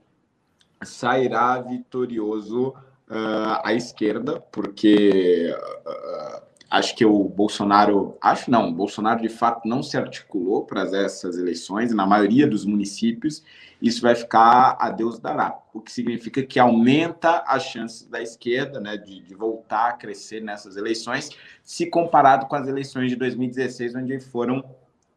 sairá 0.83 1.61
vitorioso 1.61 2.69
uh, 2.69 3.61
à 3.65 3.73
esquerda, 3.73 4.41
porque 4.53 5.53
uh, 5.87 6.43
acho 6.71 6.95
que 6.95 7.05
o 7.05 7.25
Bolsonaro, 7.25 8.17
acho 8.21 8.51
não, 8.51 8.69
o 8.69 8.73
Bolsonaro 8.73 9.23
de 9.23 9.29
fato 9.29 9.67
não 9.67 9.83
se 9.83 9.97
articulou 9.97 10.65
para 10.65 10.83
essas 10.83 11.39
eleições, 11.39 11.93
na 11.93 12.07
maioria 12.07 12.47
dos 12.47 12.65
municípios, 12.65 13.43
isso 13.81 14.01
vai 14.01 14.15
ficar 14.15 14.77
a 14.79 14.91
Deus 14.91 15.19
dará, 15.19 15.59
o 15.73 15.81
que 15.81 15.93
significa 15.93 16.43
que 16.43 16.59
aumenta 16.59 17.45
as 17.47 17.65
chances 17.65 18.07
da 18.07 18.23
esquerda 18.23 18.81
né, 18.81 18.97
de, 18.97 19.21
de 19.21 19.35
voltar 19.35 19.91
a 19.91 19.93
crescer 19.93 20.43
nessas 20.43 20.77
eleições, 20.77 21.31
se 21.63 21.87
comparado 21.87 22.47
com 22.47 22.57
as 22.57 22.67
eleições 22.67 23.11
de 23.11 23.17
2016, 23.17 23.95
onde 23.95 24.19
foram 24.21 24.65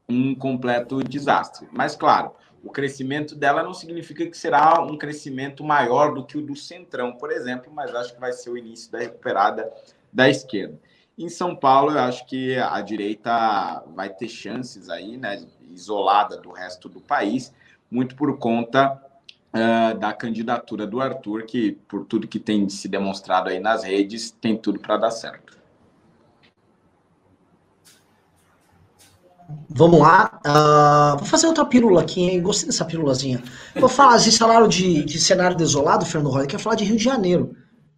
um 0.08 0.36
completo 0.36 1.04
desastre. 1.04 1.68
Mas, 1.72 1.96
claro, 1.96 2.32
o 2.64 2.70
crescimento 2.70 3.36
dela 3.36 3.64
não 3.64 3.74
significa 3.74 4.26
que 4.26 4.38
será 4.38 4.82
um 4.82 4.98
crescimento 4.98 5.64
maior 5.64 6.14
do 6.14 6.26
que 6.26 6.38
o 6.38 6.42
do 6.42 6.56
Centrão, 6.56 7.14
por 7.14 7.32
exemplo, 7.32 7.72
mas 7.74 7.94
acho 7.96 8.14
que 8.14 8.20
vai 8.20 8.34
ser 8.34 8.50
o 8.50 8.58
início 8.58 8.92
da 8.92 9.00
recuperada 9.00 9.72
da 10.12 10.30
esquerda. 10.30 10.80
Em 11.18 11.30
São 11.30 11.56
Paulo, 11.56 11.92
eu 11.92 12.00
acho 12.00 12.26
que 12.26 12.56
a 12.58 12.82
direita 12.82 13.84
vai 13.94 14.10
ter 14.10 14.28
chances 14.28 14.90
aí, 14.90 15.18
né, 15.18 15.46
isolada 15.70 16.38
do 16.38 16.52
resto 16.52 16.90
do 16.90 17.00
país, 17.00 17.54
muito 17.92 18.16
por 18.16 18.38
conta 18.38 19.02
uh, 19.54 19.98
da 19.98 20.14
candidatura 20.14 20.86
do 20.86 21.02
Arthur, 21.02 21.44
que, 21.44 21.74
por 21.88 22.06
tudo 22.06 22.28
que 22.28 22.40
tem 22.40 22.68
se 22.70 22.88
demonstrado 22.88 23.50
aí 23.50 23.60
nas 23.60 23.84
redes, 23.84 24.32
tem 24.32 24.58
tudo 24.58 24.80
para 24.80 24.98
dar 24.98 25.12
certo. 25.12 25.58
Vamos 29.68 30.00
lá. 30.00 30.40
Uh, 30.46 31.18
vou 31.18 31.26
fazer 31.26 31.48
outra 31.48 31.66
pílula 31.66 32.02
aqui, 32.02 32.22
hein? 32.22 32.42
Gostei 32.42 32.68
dessa 32.68 32.86
pílulazinha. 32.86 33.42
Vou 33.76 33.90
falar 33.90 34.18
de 34.18 34.32
salário 34.32 34.68
de, 34.68 35.04
de 35.04 35.20
cenário 35.20 35.58
desolado, 35.58 36.06
Fernando 36.06 36.32
Roy, 36.32 36.46
quer 36.46 36.60
falar 36.60 36.76
de 36.76 36.84
Rio 36.84 36.98
de 36.98 37.04
Janeiro. 37.04 37.56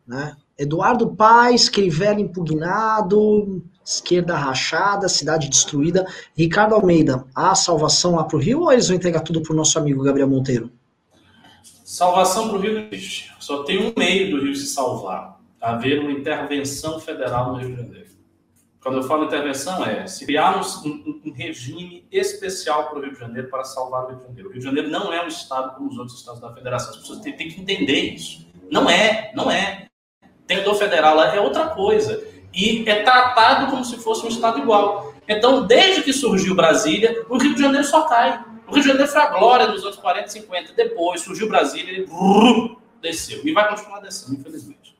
Né? 0.08 0.36
Eduardo 0.58 1.16
Paes, 1.16 1.68
Crivella 1.70 2.22
impugnado, 2.22 3.64
esquerda 3.96 4.36
rachada, 4.36 5.10
cidade 5.10 5.50
destruída. 5.50 6.06
Ricardo 6.36 6.76
Almeida, 6.76 7.26
a 7.36 7.54
salvação 7.56 8.16
lá 8.16 8.24
para 8.24 8.38
o 8.38 8.40
Rio 8.40 8.62
ou 8.62 8.72
eles 8.72 8.88
vão 8.88 8.96
entregar 8.96 9.22
tudo 9.22 9.42
para 9.42 9.54
o 9.54 9.56
nosso 9.56 9.78
amigo 9.78 10.04
Gabriel 10.04 10.28
Monteiro? 10.28 10.72
Salvação 11.64 12.48
para 12.48 12.58
o 12.58 12.62
Rio. 12.62 12.90
Só 13.40 13.64
tem 13.64 13.86
um 13.86 13.94
meio 13.98 14.32
do 14.32 14.44
Rio 14.44 14.56
se 14.56 14.68
salvar: 14.68 15.40
haver 15.60 16.00
uma 16.00 16.12
intervenção 16.12 17.00
federal 17.00 17.52
no 17.52 17.60
Rio 17.60 17.76
de 17.76 17.82
Janeiro. 17.82 18.12
Quando 18.82 18.98
eu 18.98 19.04
falo 19.04 19.26
intervenção, 19.26 19.86
é 19.86 20.08
se 20.08 20.26
criar 20.26 20.58
um, 20.58 20.90
um, 20.90 21.22
um 21.26 21.32
regime 21.34 22.08
especial 22.12 22.90
para 22.90 22.98
o 22.98 23.02
Rio 23.02 23.14
de 23.14 23.20
Janeiro 23.20 23.48
para 23.48 23.64
salvar 23.64 24.06
o 24.06 24.08
Rio 24.08 24.18
de 24.18 24.24
Janeiro. 24.24 24.50
O 24.50 24.52
Rio 24.52 24.60
de 24.60 24.66
Janeiro 24.66 24.90
não 24.90 25.14
é 25.14 25.24
um 25.24 25.28
estado 25.28 25.76
como 25.76 25.90
os 25.90 25.98
outros 25.98 26.18
estados 26.18 26.42
da 26.42 26.52
federação. 26.52 26.92
As 26.92 26.98
pessoas 26.98 27.20
têm, 27.20 27.36
têm 27.36 27.50
que 27.50 27.62
entender 27.62 28.00
isso. 28.14 28.48
Não 28.72 28.90
é, 28.90 29.32
não 29.36 29.52
é. 29.52 29.86
Tenedor 30.48 30.76
federal 30.76 31.22
é 31.22 31.40
outra 31.40 31.68
coisa. 31.68 32.24
E 32.54 32.88
é 32.90 33.04
tratado 33.04 33.72
como 33.72 33.84
se 33.86 33.98
fosse 33.98 34.26
um 34.26 34.30
estado 34.30 34.60
igual. 34.60 35.14
Então, 35.28 35.66
desde 35.66 36.04
que 36.04 36.12
surgiu 36.12 36.56
Brasília, 36.56 37.26
o 37.30 37.38
Rio 37.38 37.56
de 37.56 37.62
Janeiro 37.62 37.86
só 37.86 38.04
cai. 38.04 38.44
O 38.68 38.74
Rio 38.74 38.82
de 38.82 38.88
Janeiro 38.88 39.12
foi 39.12 39.22
a 39.22 39.30
glória 39.30 39.68
dos 39.68 39.84
outros 39.84 40.02
40, 40.02 40.28
50. 40.28 40.74
Depois 40.74 41.22
surgiu 41.22 41.48
Brasília, 41.48 41.92
ele 41.92 42.06
brrr, 42.06 42.78
desceu. 43.02 43.42
E 43.46 43.54
vai 43.54 43.70
continuar 43.70 44.00
descendo, 44.00 44.40
infelizmente. 44.40 44.98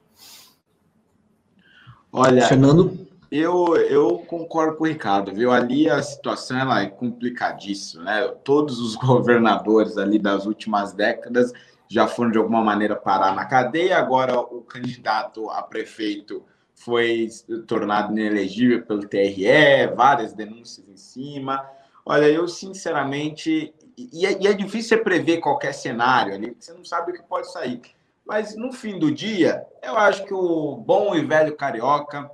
Olha, 2.12 2.46
Fernando, 2.48 3.08
eu, 3.32 3.78
eu 3.78 4.20
concordo 4.28 4.76
com 4.76 4.84
o 4.84 4.88
Ricardo, 4.88 5.34
viu? 5.34 5.52
Ali 5.52 5.90
a 5.90 6.02
situação 6.02 6.60
ela 6.60 6.82
é 6.82 6.88
complicadíssima, 6.88 8.04
né? 8.04 8.28
Todos 8.44 8.80
os 8.80 8.96
governadores 9.00 9.98
ali 9.98 10.20
das 10.20 10.46
últimas 10.46 10.92
décadas 10.92 11.54
já 11.88 12.08
foram 12.08 12.32
de 12.32 12.38
alguma 12.38 12.62
maneira 12.62 12.96
parar 12.96 13.34
na 13.34 13.46
cadeia. 13.46 13.98
Agora 13.98 14.38
o 14.40 14.62
candidato 14.62 15.50
a 15.50 15.62
prefeito 15.62 16.44
foi 16.84 17.30
tornado 17.68 18.12
inelegível 18.12 18.84
pelo 18.84 19.08
TRE, 19.08 19.88
várias 19.96 20.34
denúncias 20.34 20.88
em 20.88 20.98
cima. 20.98 21.66
Olha, 22.06 22.26
eu 22.26 22.48
sinceramente. 22.48 23.74
E 23.98 24.26
é, 24.26 24.42
e 24.42 24.48
é 24.48 24.54
difícil 24.54 24.90
você 24.90 24.98
prever 24.98 25.40
qualquer 25.40 25.74
cenário 25.74 26.34
ali, 26.34 26.56
você 26.60 26.74
não 26.74 26.84
sabe 26.84 27.12
o 27.12 27.14
que 27.14 27.24
pode 27.24 27.52
sair. 27.52 27.82
Mas 28.26 28.56
no 28.56 28.72
fim 28.72 28.98
do 28.98 29.12
dia, 29.12 29.66
eu 29.84 29.98
acho 29.98 30.26
que 30.26 30.34
o 30.34 30.76
bom 30.76 31.16
e 31.16 31.24
velho 31.24 31.56
carioca 31.56 32.30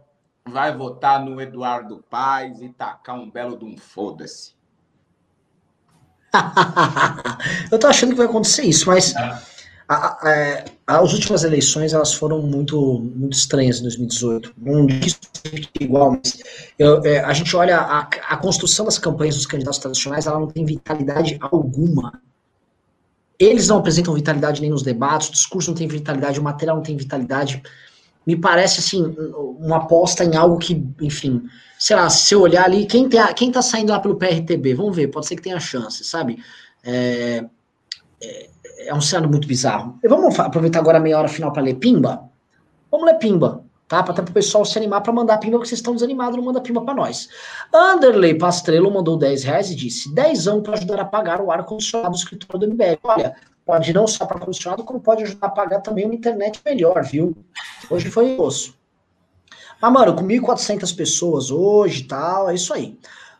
vai 0.45 0.75
votar 0.75 1.23
no 1.23 1.41
Eduardo 1.41 2.03
Paes 2.09 2.61
e 2.61 2.69
tacar 2.69 3.15
um 3.15 3.29
belo 3.29 3.57
de 3.57 3.65
um 3.65 3.77
foda-se. 3.77 4.55
eu 7.71 7.79
tô 7.79 7.87
achando 7.87 8.11
que 8.11 8.17
vai 8.17 8.27
acontecer 8.27 8.63
isso, 8.63 8.87
mas 8.87 9.13
a, 9.87 9.95
a, 9.95 10.17
a, 10.21 10.31
é, 10.31 10.65
as 10.85 11.13
últimas 11.13 11.43
eleições 11.43 11.93
elas 11.93 12.13
foram 12.13 12.41
muito, 12.41 12.99
muito 13.15 13.37
estranhas 13.37 13.79
em 13.79 13.83
2018. 13.83 14.53
Não 14.57 14.85
diz 14.85 15.19
igual, 15.79 16.11
mas 16.11 16.37
eu, 16.77 17.03
é, 17.05 17.19
a 17.19 17.33
gente 17.33 17.55
olha 17.55 17.77
a, 17.77 18.37
construção 18.37 18.85
das 18.85 18.97
campanhas 18.97 19.35
dos 19.35 19.45
candidatos 19.45 19.79
tradicionais, 19.79 20.27
ela 20.27 20.39
não 20.39 20.47
tem 20.47 20.65
vitalidade 20.65 21.37
alguma. 21.39 22.21
Eles 23.39 23.67
não 23.67 23.77
apresentam 23.77 24.13
vitalidade 24.13 24.61
nem 24.61 24.69
nos 24.69 24.81
debates, 24.81 25.29
o 25.29 25.31
discurso 25.31 25.69
não 25.71 25.77
tem 25.77 25.87
vitalidade, 25.87 26.39
o 26.39 26.43
material 26.43 26.77
não 26.77 26.83
tem 26.83 26.97
vitalidade 26.97 27.61
me 28.27 28.35
parece 28.35 28.81
assim 28.81 29.15
uma 29.57 29.77
aposta 29.77 30.25
em 30.25 30.35
algo 30.35 30.57
que, 30.57 30.85
enfim, 31.01 31.43
sei 31.79 31.95
lá, 31.95 32.09
se 32.09 32.35
eu 32.35 32.41
olhar 32.41 32.65
ali, 32.65 32.85
quem, 32.85 33.07
tem, 33.07 33.21
quem 33.33 33.49
tá 33.49 33.61
saindo 33.61 33.89
lá 33.89 34.01
pelo 34.01 34.17
PRTB, 34.17 34.73
vamos 34.73 34.93
ver, 34.93 35.07
pode 35.07 35.27
ser 35.27 35.37
que 35.37 35.43
tenha 35.43 35.57
chance, 35.61 36.03
sabe? 36.03 36.37
É, 36.83 37.45
é, 38.21 38.49
é 38.77 38.93
um 38.93 39.01
cenário 39.01 39.29
muito 39.29 39.47
bizarro. 39.47 39.97
E 40.03 40.07
vamos 40.07 40.39
aproveitar 40.39 40.79
agora 40.79 40.97
a 40.97 41.01
meia 41.01 41.17
hora 41.17 41.27
final 41.27 41.51
para 41.51 41.63
ler 41.63 41.75
Pimba? 41.75 42.29
Vamos 42.91 43.05
ler 43.05 43.15
Pimba, 43.15 43.63
tá? 43.87 44.03
Para 44.03 44.23
o 44.23 44.31
pessoal 44.31 44.63
se 44.65 44.77
animar 44.77 45.01
para 45.01 45.11
mandar 45.11 45.37
Pimba, 45.37 45.57
porque 45.57 45.69
vocês 45.69 45.79
estão 45.79 45.93
desanimados, 45.93 46.37
não 46.37 46.43
manda 46.43 46.61
Pimba 46.61 46.81
para 46.81 46.93
nós. 46.93 47.29
Anderley 47.73 48.37
Pastrello 48.37 48.91
mandou 48.91 49.17
10 49.17 49.43
reais 49.43 49.71
e 49.71 49.75
disse: 49.75 50.13
10 50.13 50.45
para 50.63 50.73
ajudar 50.73 50.99
a 50.99 51.05
pagar 51.05 51.41
o 51.41 51.51
ar-condicionado 51.51 52.11
do 52.11 52.17
escritório 52.17 52.67
do 52.67 52.73
MBL. 52.73 52.99
Olha, 53.03 53.35
pode 53.65 53.91
não 53.91 54.07
só 54.07 54.25
para 54.25 54.39
funcionado, 54.39 54.83
como 54.83 54.99
pode 54.99 55.23
ajudar 55.23 55.47
a 55.47 55.51
pagar 55.51 55.81
também 55.81 56.05
uma 56.05 56.15
internet 56.15 56.61
melhor, 56.65 57.03
viu? 57.03 57.35
Hoje 57.89 58.09
foi 58.09 58.37
osso. 58.39 58.75
Mas, 59.81 59.91
mano, 59.91 60.15
com 60.15 60.23
1.400 60.23 60.95
pessoas 60.95 61.51
hoje 61.51 62.01
e 62.01 62.07
tal, 62.07 62.49
é 62.49 62.55
isso 62.55 62.73
aí. 62.73 62.97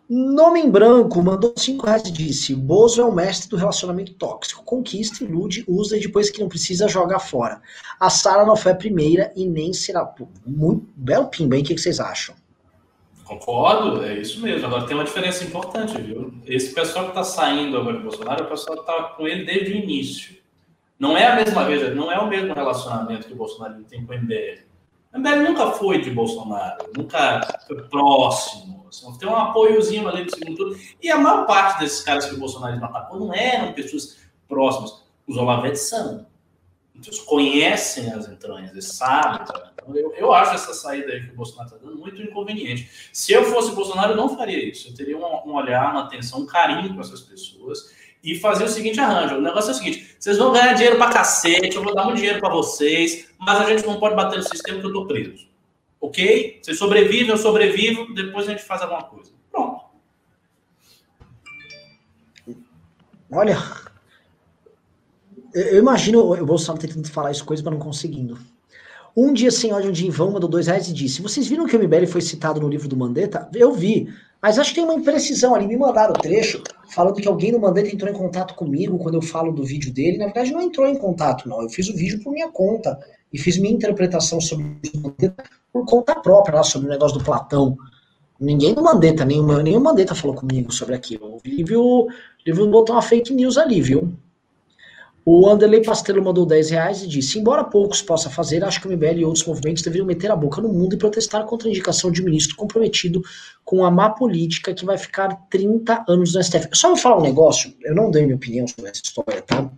Nome 0.09 0.61
em 0.61 0.69
branco 0.69 1.21
mandou 1.21 1.53
5 1.55 1.85
reais 1.85 2.03
e 2.03 2.11
disse: 2.11 2.55
Bozo 2.55 3.01
é 3.01 3.03
o 3.03 3.11
mestre 3.11 3.49
do 3.49 3.57
relacionamento 3.57 4.13
tóxico. 4.13 4.63
Conquista, 4.63 5.23
ilude, 5.23 5.65
usa 5.67 5.97
e 5.97 5.99
depois 5.99 6.29
que 6.29 6.39
não 6.39 6.47
precisa, 6.47 6.87
joga 6.87 7.19
fora. 7.19 7.61
A 7.99 8.09
Sara 8.09 8.45
não 8.45 8.55
foi 8.55 8.71
a 8.71 8.75
primeira 8.75 9.33
e 9.35 9.45
nem 9.45 9.73
será. 9.73 10.09
Muito 10.45 10.87
belo 10.95 11.27
pimba, 11.27 11.57
hein? 11.57 11.63
O 11.63 11.65
que 11.65 11.77
vocês 11.77 11.99
acham? 11.99 12.35
Concordo, 13.25 14.01
é 14.05 14.17
isso 14.17 14.39
mesmo. 14.39 14.65
Agora 14.65 14.87
tem 14.87 14.95
uma 14.95 15.03
diferença 15.03 15.43
importante, 15.43 16.01
viu? 16.01 16.33
Esse 16.45 16.73
pessoal 16.73 17.05
que 17.05 17.11
está 17.11 17.25
saindo 17.25 17.75
agora 17.75 17.97
do 17.97 18.03
Bolsonaro 18.03 18.45
o 18.45 18.47
pessoal 18.47 18.79
está 18.79 19.03
com 19.17 19.27
ele 19.27 19.43
desde 19.43 19.73
o 19.73 19.75
início. 19.75 20.37
Não 20.97 21.17
é 21.17 21.27
a 21.27 21.35
mesma 21.35 21.65
vez, 21.65 21.93
não 21.93 22.09
é 22.09 22.17
o 22.17 22.27
mesmo 22.27 22.53
relacionamento 22.53 23.27
que 23.27 23.33
o 23.33 23.35
Bolsonaro 23.35 23.83
tem 23.83 24.05
com 24.05 24.13
o 24.13 24.17
MBL. 24.17 24.61
O 25.13 25.19
MBL 25.19 25.49
nunca 25.49 25.71
foi 25.71 26.01
de 26.01 26.09
Bolsonaro, 26.09 26.89
nunca 26.95 27.41
foi 27.67 27.83
próximo. 27.89 28.76
Assim, 28.87 29.17
tem 29.17 29.27
um 29.27 29.35
apoiozinho 29.35 30.07
ali 30.07 30.25
do 30.25 30.35
segundo 30.35 30.55
turno. 30.55 30.79
E 31.01 31.09
a 31.09 31.17
maior 31.17 31.45
parte 31.45 31.79
desses 31.79 32.01
caras 32.01 32.25
que 32.25 32.35
o 32.35 32.39
Bolsonaro 32.39 32.83
atacou 32.83 33.19
não 33.19 33.33
eram 33.33 33.73
pessoas 33.73 34.17
próximas. 34.47 35.03
Os 35.27 35.37
Olavetes 35.37 35.81
são. 35.81 36.25
Então, 36.95 37.13
eles 37.13 37.19
conhecem 37.19 38.11
as 38.11 38.27
entranhas, 38.27 38.71
eles 38.71 38.85
sabem. 38.85 39.41
Então, 39.43 39.95
eu, 39.95 40.13
eu 40.15 40.33
acho 40.33 40.55
essa 40.55 40.73
saída 40.73 41.11
aí 41.11 41.23
que 41.23 41.31
o 41.31 41.35
Bolsonaro 41.35 41.69
está 41.69 41.85
dando 41.85 41.97
muito 41.97 42.21
inconveniente. 42.21 42.89
Se 43.13 43.33
eu 43.33 43.43
fosse 43.45 43.71
Bolsonaro, 43.71 44.13
eu 44.13 44.17
não 44.17 44.35
faria 44.35 44.67
isso. 44.67 44.89
Eu 44.89 44.95
teria 44.95 45.17
um, 45.17 45.49
um 45.49 45.53
olhar, 45.53 45.91
uma 45.91 46.05
atenção, 46.05 46.39
um 46.39 46.45
carinho 46.45 46.95
com 46.95 47.01
essas 47.01 47.21
pessoas 47.21 47.95
e 48.23 48.35
fazer 48.35 48.63
o 48.63 48.67
seguinte 48.67 48.99
arranjo. 48.99 49.37
O 49.37 49.41
negócio 49.41 49.69
é 49.69 49.73
o 49.73 49.77
seguinte: 49.77 50.15
vocês 50.19 50.37
vão 50.37 50.51
ganhar 50.51 50.73
dinheiro 50.73 50.97
para 50.97 51.11
cacete, 51.11 51.75
eu 51.75 51.83
vou 51.83 51.93
dar 51.93 52.03
muito 52.03 52.17
dinheiro 52.17 52.39
para 52.39 52.49
vocês, 52.49 53.29
mas 53.39 53.61
a 53.61 53.65
gente 53.65 53.85
não 53.85 53.99
pode 53.99 54.15
bater 54.15 54.37
no 54.37 54.43
sistema 54.43 54.79
que 54.79 54.85
eu 54.85 54.89
estou 54.89 55.07
preso. 55.07 55.47
Ok? 56.07 56.59
Vocês 56.61 56.77
sobrevivem, 56.77 57.27
eu 57.27 57.37
sobrevivo, 57.37 58.13
depois 58.13 58.47
a 58.47 58.51
gente 58.51 58.63
faz 58.63 58.81
alguma 58.81 59.03
coisa. 59.03 59.29
Pronto. 59.51 59.81
Olha, 63.29 63.57
eu 65.53 65.79
imagino 65.79 66.19
o 66.19 66.45
Bolsonaro 66.45 66.79
tentando 66.79 67.09
falar 67.09 67.31
isso 67.31 67.43
coisa, 67.43 67.61
mas 67.61 67.73
não 67.73 67.79
conseguindo. 67.79 68.37
Um 69.15 69.33
dia 69.33 69.51
sem 69.51 69.73
ódio, 69.73 69.89
um 69.89 69.93
dia 69.93 70.07
em 70.07 70.11
vão, 70.11 70.31
mandou 70.31 70.49
dois 70.49 70.67
reais 70.67 70.87
e 70.87 70.93
disse: 70.93 71.21
Vocês 71.21 71.45
viram 71.45 71.65
que 71.65 71.75
o 71.75 71.79
MBL 71.79 72.05
foi 72.07 72.21
citado 72.21 72.61
no 72.61 72.69
livro 72.69 72.87
do 72.87 72.95
Mandetta? 72.95 73.49
Eu 73.53 73.73
vi. 73.73 74.07
Mas 74.41 74.57
acho 74.57 74.69
que 74.69 74.75
tem 74.75 74.83
uma 74.85 74.93
imprecisão 74.93 75.53
ali. 75.53 75.67
Me 75.67 75.75
mandaram 75.75 76.13
o 76.13 76.17
trecho 76.17 76.63
falando 76.89 77.19
que 77.19 77.27
alguém 77.27 77.51
no 77.51 77.59
Mandetta 77.59 77.93
entrou 77.93 78.09
em 78.09 78.15
contato 78.15 78.53
comigo 78.53 78.97
quando 78.97 79.15
eu 79.15 79.21
falo 79.21 79.51
do 79.51 79.65
vídeo 79.65 79.91
dele. 79.91 80.19
Na 80.19 80.25
verdade, 80.25 80.53
não 80.53 80.61
entrou 80.61 80.87
em 80.87 80.95
contato, 80.95 81.49
não. 81.49 81.61
Eu 81.63 81.69
fiz 81.69 81.89
o 81.89 81.97
vídeo 81.97 82.23
por 82.23 82.31
minha 82.31 82.49
conta 82.49 82.97
e 83.33 83.37
fiz 83.37 83.57
minha 83.57 83.73
interpretação 83.73 84.39
sobre 84.39 84.63
o 84.63 84.99
Mandetta 85.01 85.43
por 85.77 85.85
conta 85.85 86.15
própria, 86.15 86.55
lá 86.55 86.63
sobre 86.63 86.87
o 86.87 86.91
negócio 86.91 87.17
do 87.17 87.23
Platão. 87.23 87.77
Ninguém 88.39 88.73
do 88.73 88.83
Mandetta, 88.83 89.25
nem 89.25 89.39
o 89.39 89.81
Mandetta 89.81 90.15
falou 90.15 90.35
comigo 90.35 90.71
sobre 90.71 90.95
aquilo. 90.95 91.35
O 91.35 91.41
livro, 91.43 92.07
livro 92.45 92.67
botou 92.67 92.95
uma 92.95 93.01
fake 93.01 93.33
news 93.33 93.57
ali, 93.57 93.81
viu? 93.81 94.13
O 95.29 95.49
Anderley 95.49 95.83
Pastelo 95.83 96.23
mandou 96.23 96.45
10 96.45 96.69
reais 96.69 97.03
e 97.03 97.07
disse: 97.07 97.37
Embora 97.37 97.63
poucos 97.63 98.01
possa 98.01 98.29
fazer, 98.29 98.63
acho 98.63 98.79
que 98.79 98.87
o 98.87 98.91
MBL 98.91 99.19
e 99.19 99.25
outros 99.25 99.45
movimentos 99.45 99.83
deveriam 99.83 100.05
meter 100.05 100.31
a 100.31 100.35
boca 100.37 100.61
no 100.61 100.69
mundo 100.69 100.93
e 100.93 100.97
protestar 100.97 101.45
contra 101.45 101.67
a 101.67 101.71
indicação 101.71 102.09
de 102.09 102.23
ministro 102.23 102.55
comprometido 102.55 103.21
com 103.65 103.83
a 103.83 103.91
má 103.91 104.09
política 104.09 104.73
que 104.73 104.85
vai 104.85 104.97
ficar 104.97 105.35
30 105.49 106.05
anos 106.07 106.33
no 106.33 106.41
STF. 106.41 106.69
Só 106.73 106.89
vou 106.89 106.97
falar 106.97 107.17
um 107.17 107.23
negócio, 107.23 107.73
eu 107.83 107.93
não 107.93 108.09
dei 108.09 108.23
minha 108.23 108.37
opinião 108.37 108.65
sobre 108.67 108.89
essa 108.89 109.01
história, 109.03 109.41
tá? 109.41 109.63
Vou 109.63 109.71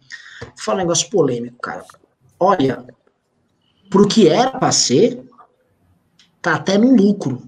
falar 0.56 0.78
um 0.78 0.82
negócio 0.82 1.10
polêmico, 1.10 1.58
cara. 1.58 1.84
Olha, 2.40 2.86
pro 3.90 4.08
que 4.08 4.28
era 4.28 4.52
pra 4.52 4.72
ser, 4.72 5.24
tá 6.42 6.56
até 6.56 6.78
no 6.78 6.96
lucro. 6.96 7.42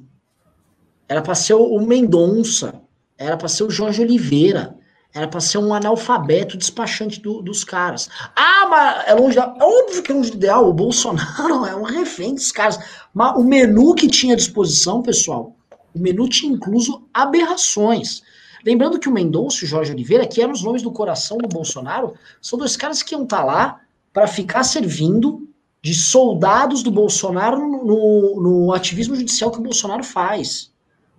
Era 1.07 1.21
pra 1.21 1.35
ser 1.35 1.53
o 1.53 1.79
Mendonça, 1.79 2.81
era 3.17 3.35
pra 3.35 3.47
ser 3.47 3.63
o 3.63 3.69
Jorge 3.69 4.01
Oliveira 4.01 4.79
era 5.13 5.27
para 5.27 5.41
ser 5.41 5.57
um 5.57 5.73
analfabeto 5.73 6.57
despachante 6.57 7.19
do, 7.19 7.41
dos 7.41 7.63
caras. 7.63 8.09
Ah, 8.35 8.65
mas 8.69 9.07
é 9.07 9.13
longe 9.13 9.35
da. 9.35 9.53
É 9.59 9.63
óbvio 9.63 10.01
que 10.01 10.11
é 10.11 10.15
longe 10.15 10.31
do 10.31 10.37
ideal. 10.37 10.67
O 10.67 10.73
Bolsonaro 10.73 11.65
é 11.67 11.75
um 11.75 11.83
refém 11.83 12.33
dos 12.33 12.51
caras. 12.51 12.79
Mas 13.13 13.35
o 13.35 13.43
menu 13.43 13.93
que 13.93 14.07
tinha 14.07 14.33
à 14.33 14.37
disposição, 14.37 15.01
pessoal, 15.01 15.55
o 15.93 15.99
menu 15.99 16.29
tinha 16.29 16.51
incluso 16.51 17.03
aberrações. 17.13 18.21
Lembrando 18.65 18.99
que 18.99 19.09
o 19.09 19.11
Mendonça 19.11 19.57
e 19.61 19.65
o 19.65 19.67
Jorge 19.67 19.91
Oliveira, 19.91 20.25
que 20.25 20.41
eram 20.41 20.53
os 20.53 20.63
nomes 20.63 20.83
do 20.83 20.91
coração 20.91 21.37
do 21.37 21.49
Bolsonaro, 21.49 22.13
são 22.39 22.59
dois 22.59 22.77
caras 22.77 23.01
que 23.01 23.13
iam 23.13 23.23
estar 23.23 23.39
tá 23.39 23.43
lá 23.43 23.81
para 24.13 24.27
ficar 24.27 24.63
servindo 24.63 25.47
de 25.81 25.95
soldados 25.95 26.83
do 26.83 26.91
Bolsonaro 26.91 27.57
no, 27.59 28.41
no, 28.41 28.73
ativismo 28.73 29.15
judicial 29.15 29.51
que 29.51 29.59
o 29.59 29.63
Bolsonaro 29.63 30.03
faz. 30.03 30.71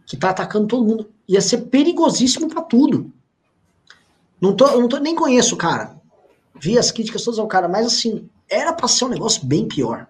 Que 0.07 0.17
tá 0.17 0.31
atacando 0.31 0.69
todo 0.69 0.85
mundo. 0.85 1.11
Ia 1.29 1.41
ser 1.41 1.63
perigosíssimo 1.63 2.49
para 2.49 2.63
tudo. 2.63 3.13
Não 4.41 4.55
tô, 4.55 4.67
não 4.81 4.89
tô, 4.89 4.99
nem 4.99 5.15
conheço 5.15 5.55
o 5.55 5.59
cara. 5.59 5.97
Vi 6.61 6.79
as 6.79 6.93
críticas 6.93 7.25
todas 7.25 7.39
ao 7.39 7.47
cara, 7.47 7.69
mas 7.69 7.87
assim, 7.87 8.29
era 8.49 8.73
pra 8.73 8.87
ser 8.87 9.07
um 9.07 9.09
negócio 9.09 9.45
bem 9.45 9.67
pior. 9.67 10.07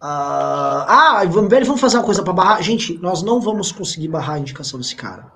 Uh, 0.00 0.86
ah, 0.86 1.22
vamos, 1.28 1.50
vamos 1.50 1.80
fazer 1.80 1.96
uma 1.96 2.04
coisa 2.04 2.22
para 2.22 2.32
barrar. 2.32 2.62
Gente, 2.62 2.96
nós 2.98 3.22
não 3.22 3.40
vamos 3.40 3.70
conseguir 3.72 4.08
barrar 4.08 4.34
a 4.34 4.38
indicação 4.38 4.78
desse 4.78 4.96
cara. 4.96 5.32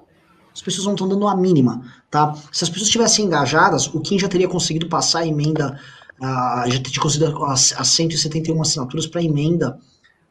As 0.55 0.61
pessoas 0.61 0.87
não 0.87 0.95
estão 0.95 1.09
dando 1.09 1.27
a 1.27 1.37
mínima, 1.37 1.83
tá? 2.11 2.35
Se 2.53 2.63
as 2.63 2.71
pessoas 2.71 2.89
estivessem 2.89 3.25
engajadas, 3.25 3.87
o 3.87 4.01
Kim 4.01 4.19
já 4.19 4.29
teria 4.29 4.49
conseguido 4.49 4.89
passar 4.89 5.21
a 5.21 5.27
emenda, 5.27 5.81
uh, 6.23 6.71
já 6.71 6.81
teria 6.81 7.01
conseguido 7.01 7.45
as, 7.45 7.75
as 7.79 7.89
171 7.89 8.61
assinaturas 8.63 9.07
para 9.07 9.23
emenda, 9.23 9.79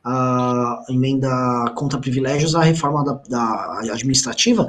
a 0.04 0.84
emenda 0.90 1.30
contra 1.76 2.00
privilégios 2.00 2.56
à 2.56 2.62
reforma 2.64 3.04
da, 3.04 3.22
da 3.30 3.94
administrativa 3.94 4.68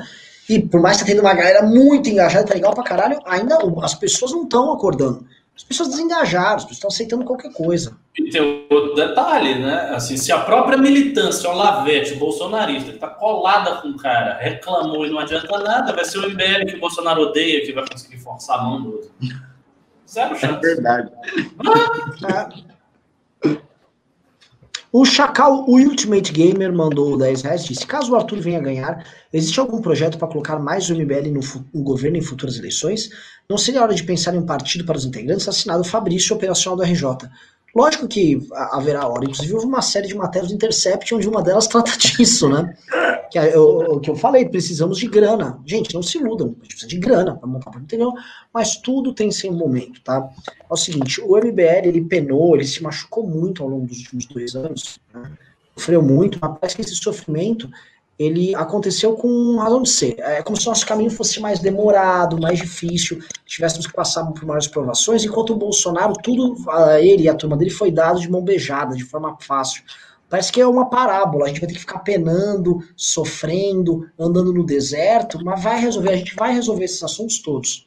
e 0.48 0.60
por 0.60 0.80
mais 0.80 0.98
que 0.98 1.04
tá 1.04 1.10
tendo 1.10 1.20
uma 1.20 1.34
galera 1.34 1.62
muito 1.62 2.08
engajada, 2.08 2.46
tá 2.46 2.54
legal 2.54 2.74
pra 2.74 2.84
caralho, 2.84 3.18
ainda 3.24 3.56
as 3.82 3.94
pessoas 3.94 4.32
não 4.32 4.42
estão 4.42 4.72
acordando. 4.72 5.24
As 5.54 5.62
pessoas 5.62 5.90
desengajaram, 5.90 6.56
as 6.56 6.64
pessoas 6.64 6.76
estão 6.76 6.88
aceitando 6.88 7.24
qualquer 7.24 7.52
coisa. 7.52 7.96
E 8.18 8.30
tem 8.30 8.66
outro 8.70 8.94
detalhe, 8.94 9.58
né? 9.58 9.92
Assim, 9.94 10.16
se 10.16 10.32
a 10.32 10.40
própria 10.40 10.76
militância, 10.76 11.48
o 11.48 11.56
Lavete, 11.56 12.14
bolsonarista, 12.14 12.92
que 12.92 12.98
tá 12.98 13.08
colada 13.08 13.76
com 13.76 13.88
o 13.88 13.96
cara, 13.96 14.38
reclamou 14.38 15.06
e 15.06 15.10
não 15.10 15.18
adianta 15.18 15.58
nada, 15.58 15.92
vai 15.92 16.04
ser 16.04 16.18
o 16.18 16.28
MBL 16.28 16.66
que 16.66 16.76
o 16.76 16.80
Bolsonaro 16.80 17.22
odeia 17.22 17.64
que 17.64 17.72
vai 17.72 17.86
conseguir 17.86 18.18
forçar 18.18 18.58
a 18.58 18.62
mão 18.62 18.82
do 18.82 18.92
outro. 18.92 19.10
Zero 20.12 20.36
chance. 20.36 20.54
É 20.54 20.60
verdade. 20.60 21.10
O 24.94 25.06
Chacal 25.06 25.64
o 25.66 25.78
Ultimate 25.78 26.30
Gamer 26.30 26.70
mandou 26.70 27.16
10 27.16 27.42
reais 27.42 27.64
disse: 27.64 27.86
caso 27.86 28.12
o 28.12 28.14
Arthur 28.14 28.40
venha 28.40 28.60
ganhar, 28.60 29.06
existe 29.32 29.58
algum 29.58 29.80
projeto 29.80 30.18
para 30.18 30.28
colocar 30.28 30.58
mais 30.58 30.90
o 30.90 30.94
MBL 30.94 31.30
no, 31.30 31.40
no, 31.72 31.82
governo 31.82 32.18
em 32.18 32.20
futuras 32.20 32.58
eleições? 32.58 33.08
Não 33.48 33.56
seria 33.56 33.82
hora 33.82 33.94
de 33.94 34.04
pensar 34.04 34.34
em 34.34 34.38
um 34.38 34.44
partido 34.44 34.84
para 34.84 34.98
os 34.98 35.06
integrantes? 35.06 35.48
Assinado 35.48 35.82
Fabrício, 35.82 36.36
operacional 36.36 36.76
do 36.76 36.82
RJ. 36.82 37.06
Lógico 37.74 38.06
que 38.06 38.38
haverá 38.70 39.08
hora. 39.08 39.24
Inclusive, 39.24 39.54
houve 39.54 39.66
uma 39.66 39.80
série 39.80 40.06
de 40.06 40.14
matérias 40.14 40.50
do 40.50 40.54
Intercept 40.54 41.14
onde 41.14 41.28
uma 41.28 41.42
delas 41.42 41.66
trata 41.66 41.92
disso, 41.96 42.48
né? 42.48 42.76
Que 43.30 43.38
é 43.38 43.58
o 43.58 43.98
que 43.98 44.10
eu 44.10 44.14
falei, 44.14 44.46
precisamos 44.46 44.98
de 44.98 45.06
grana. 45.06 45.58
Gente, 45.64 45.94
não 45.94 46.02
se 46.02 46.18
iludam, 46.18 46.48
a 46.48 46.50
gente 46.50 46.68
precisa 46.68 46.88
de 46.88 46.98
grana 46.98 47.34
para 47.34 47.48
montar 47.48 47.74
o 47.74 47.80
interior, 47.80 48.12
mas 48.52 48.76
tudo 48.76 49.14
tem 49.14 49.30
seu 49.30 49.52
momento, 49.52 50.02
tá? 50.02 50.28
É 50.48 50.72
o 50.72 50.76
seguinte, 50.76 51.20
o 51.22 51.36
MBL, 51.36 51.86
ele 51.86 52.02
penou, 52.02 52.54
ele 52.54 52.66
se 52.66 52.82
machucou 52.82 53.26
muito 53.26 53.62
ao 53.62 53.68
longo 53.70 53.86
dos 53.86 53.98
últimos 54.00 54.26
dois 54.26 54.54
anos, 54.54 54.98
né? 55.14 55.32
sofreu 55.74 56.02
muito, 56.02 56.38
mas 56.40 56.58
parece 56.58 56.76
que 56.76 56.82
esse 56.82 56.94
sofrimento 56.96 57.70
ele 58.22 58.54
aconteceu 58.54 59.14
com 59.14 59.56
razão 59.56 59.82
de 59.82 59.88
ser. 59.88 60.16
É 60.20 60.42
como 60.42 60.58
se 60.58 60.66
nosso 60.66 60.86
caminho 60.86 61.10
fosse 61.10 61.40
mais 61.40 61.58
demorado, 61.58 62.40
mais 62.40 62.58
difícil, 62.58 63.22
tivéssemos 63.44 63.86
que 63.86 63.92
passar 63.92 64.24
por 64.26 64.44
maiores 64.44 64.68
provações, 64.68 65.24
enquanto 65.24 65.50
o 65.50 65.56
Bolsonaro, 65.56 66.12
tudo, 66.22 66.56
ele 67.00 67.24
e 67.24 67.28
a 67.28 67.34
turma 67.34 67.56
dele 67.56 67.70
foi 67.70 67.90
dado 67.90 68.20
de 68.20 68.30
mão 68.30 68.42
beijada, 68.42 68.94
de 68.94 69.04
forma 69.04 69.36
fácil. 69.40 69.82
Parece 70.28 70.50
que 70.50 70.60
é 70.60 70.66
uma 70.66 70.88
parábola, 70.88 71.44
a 71.44 71.48
gente 71.48 71.60
vai 71.60 71.68
ter 71.68 71.74
que 71.74 71.80
ficar 71.80 71.98
penando, 71.98 72.82
sofrendo, 72.96 74.08
andando 74.18 74.52
no 74.52 74.64
deserto, 74.64 75.44
mas 75.44 75.62
vai 75.62 75.78
resolver, 75.78 76.10
a 76.10 76.16
gente 76.16 76.34
vai 76.34 76.54
resolver 76.54 76.84
esses 76.84 77.02
assuntos 77.02 77.38
todos. 77.40 77.86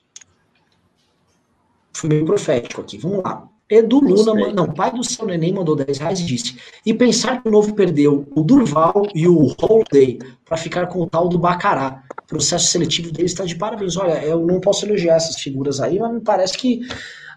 Fui 1.91 2.09
meio 2.09 2.25
profético 2.25 2.81
aqui, 2.81 2.97
vamos 2.97 3.23
lá. 3.23 3.47
Edu 3.67 3.99
Luna, 3.99 4.53
não, 4.53 4.71
pai 4.71 4.91
do 4.91 5.03
seu 5.03 5.25
neném 5.25 5.51
mandou 5.51 5.75
10 5.75 5.97
reais 5.97 6.19
e 6.19 6.25
disse: 6.25 6.55
E 6.85 6.93
pensar 6.93 7.41
que 7.41 7.47
o 7.47 7.51
novo 7.51 7.73
perdeu 7.73 8.27
o 8.35 8.43
Durval 8.43 9.07
e 9.15 9.27
o 9.27 9.55
Holiday 9.59 10.19
para 10.45 10.55
ficar 10.55 10.85
com 10.85 11.01
o 11.01 11.09
tal 11.09 11.27
do 11.27 11.39
Bacará. 11.39 12.03
O 12.23 12.27
processo 12.27 12.67
seletivo 12.67 13.11
dele 13.11 13.25
está 13.25 13.43
de 13.43 13.55
parabéns. 13.55 13.97
Olha, 13.97 14.23
eu 14.23 14.45
não 14.45 14.59
posso 14.59 14.85
elogiar 14.85 15.15
essas 15.15 15.37
figuras 15.37 15.79
aí, 15.79 15.97
mas 15.97 16.13
me 16.13 16.21
parece 16.21 16.55
que 16.55 16.81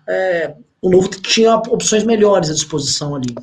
é, 0.07 0.55
o 0.83 0.91
novo 0.91 1.09
tinha 1.09 1.57
opções 1.57 2.05
melhores 2.05 2.51
à 2.51 2.53
disposição 2.53 3.15
ali. 3.15 3.35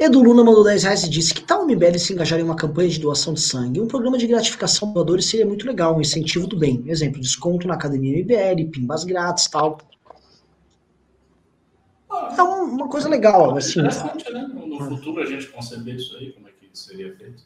Edu 0.00 0.20
Luna 0.20 0.42
mandou 0.42 0.64
10 0.64 0.82
reais 0.82 1.04
e 1.04 1.08
disse 1.08 1.32
que 1.32 1.42
tal 1.42 1.62
o 1.62 1.66
MBL 1.66 1.96
se 1.96 2.12
engajar 2.12 2.40
em 2.40 2.42
uma 2.42 2.56
campanha 2.56 2.88
de 2.88 2.98
doação 2.98 3.32
de 3.32 3.40
sangue? 3.40 3.80
Um 3.80 3.86
programa 3.86 4.18
de 4.18 4.26
gratificação 4.26 4.92
doadores 4.92 5.26
seria 5.26 5.46
muito 5.46 5.64
legal, 5.64 5.96
um 5.96 6.00
incentivo 6.00 6.48
do 6.48 6.58
bem. 6.58 6.82
Exemplo, 6.88 7.20
desconto 7.20 7.68
na 7.68 7.74
academia 7.74 8.18
MBL, 8.18 8.70
pimbas 8.72 9.04
grátis 9.04 9.46
tal. 9.46 9.78
É 12.36 12.42
uma 12.42 12.88
coisa 12.88 13.08
legal, 13.08 13.56
assim. 13.56 13.80
Interessante, 13.80 14.32
né? 14.32 14.48
No 14.54 14.80
futuro 14.80 15.20
a 15.20 15.26
gente 15.26 15.46
conceber 15.48 15.96
isso 15.96 16.16
aí, 16.16 16.32
como 16.32 16.48
é 16.48 16.50
que 16.50 16.68
seria 16.72 17.14
feito. 17.16 17.42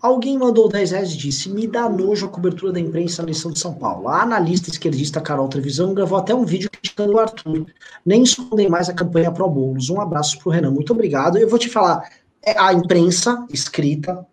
Alguém 0.00 0.36
mandou 0.36 0.68
10 0.68 0.90
reais 0.90 1.12
e 1.12 1.16
disse: 1.16 1.48
Me 1.48 1.68
dá 1.68 1.88
nojo 1.88 2.26
a 2.26 2.28
cobertura 2.28 2.72
da 2.72 2.80
imprensa 2.80 3.22
na 3.22 3.26
eleição 3.26 3.52
de 3.52 3.60
São 3.60 3.72
Paulo. 3.72 4.08
A 4.08 4.22
analista 4.22 4.68
esquerdista 4.68 5.20
Carol 5.20 5.48
Trevisão 5.48 5.94
gravou 5.94 6.18
até 6.18 6.34
um 6.34 6.44
vídeo 6.44 6.68
criticando 6.68 7.12
o 7.12 7.20
Arthur. 7.20 7.66
Nem 8.04 8.24
escondem 8.24 8.68
mais 8.68 8.88
a 8.88 8.94
campanha 8.94 9.30
Pro 9.30 9.48
Bolos. 9.48 9.90
Um 9.90 10.00
abraço 10.00 10.40
pro 10.40 10.50
Renan. 10.50 10.72
Muito 10.72 10.92
obrigado. 10.92 11.38
Eu 11.38 11.48
vou 11.48 11.58
te 11.58 11.68
falar: 11.68 12.10
é, 12.42 12.58
a 12.58 12.72
imprensa 12.72 13.46
escrita 13.52 14.26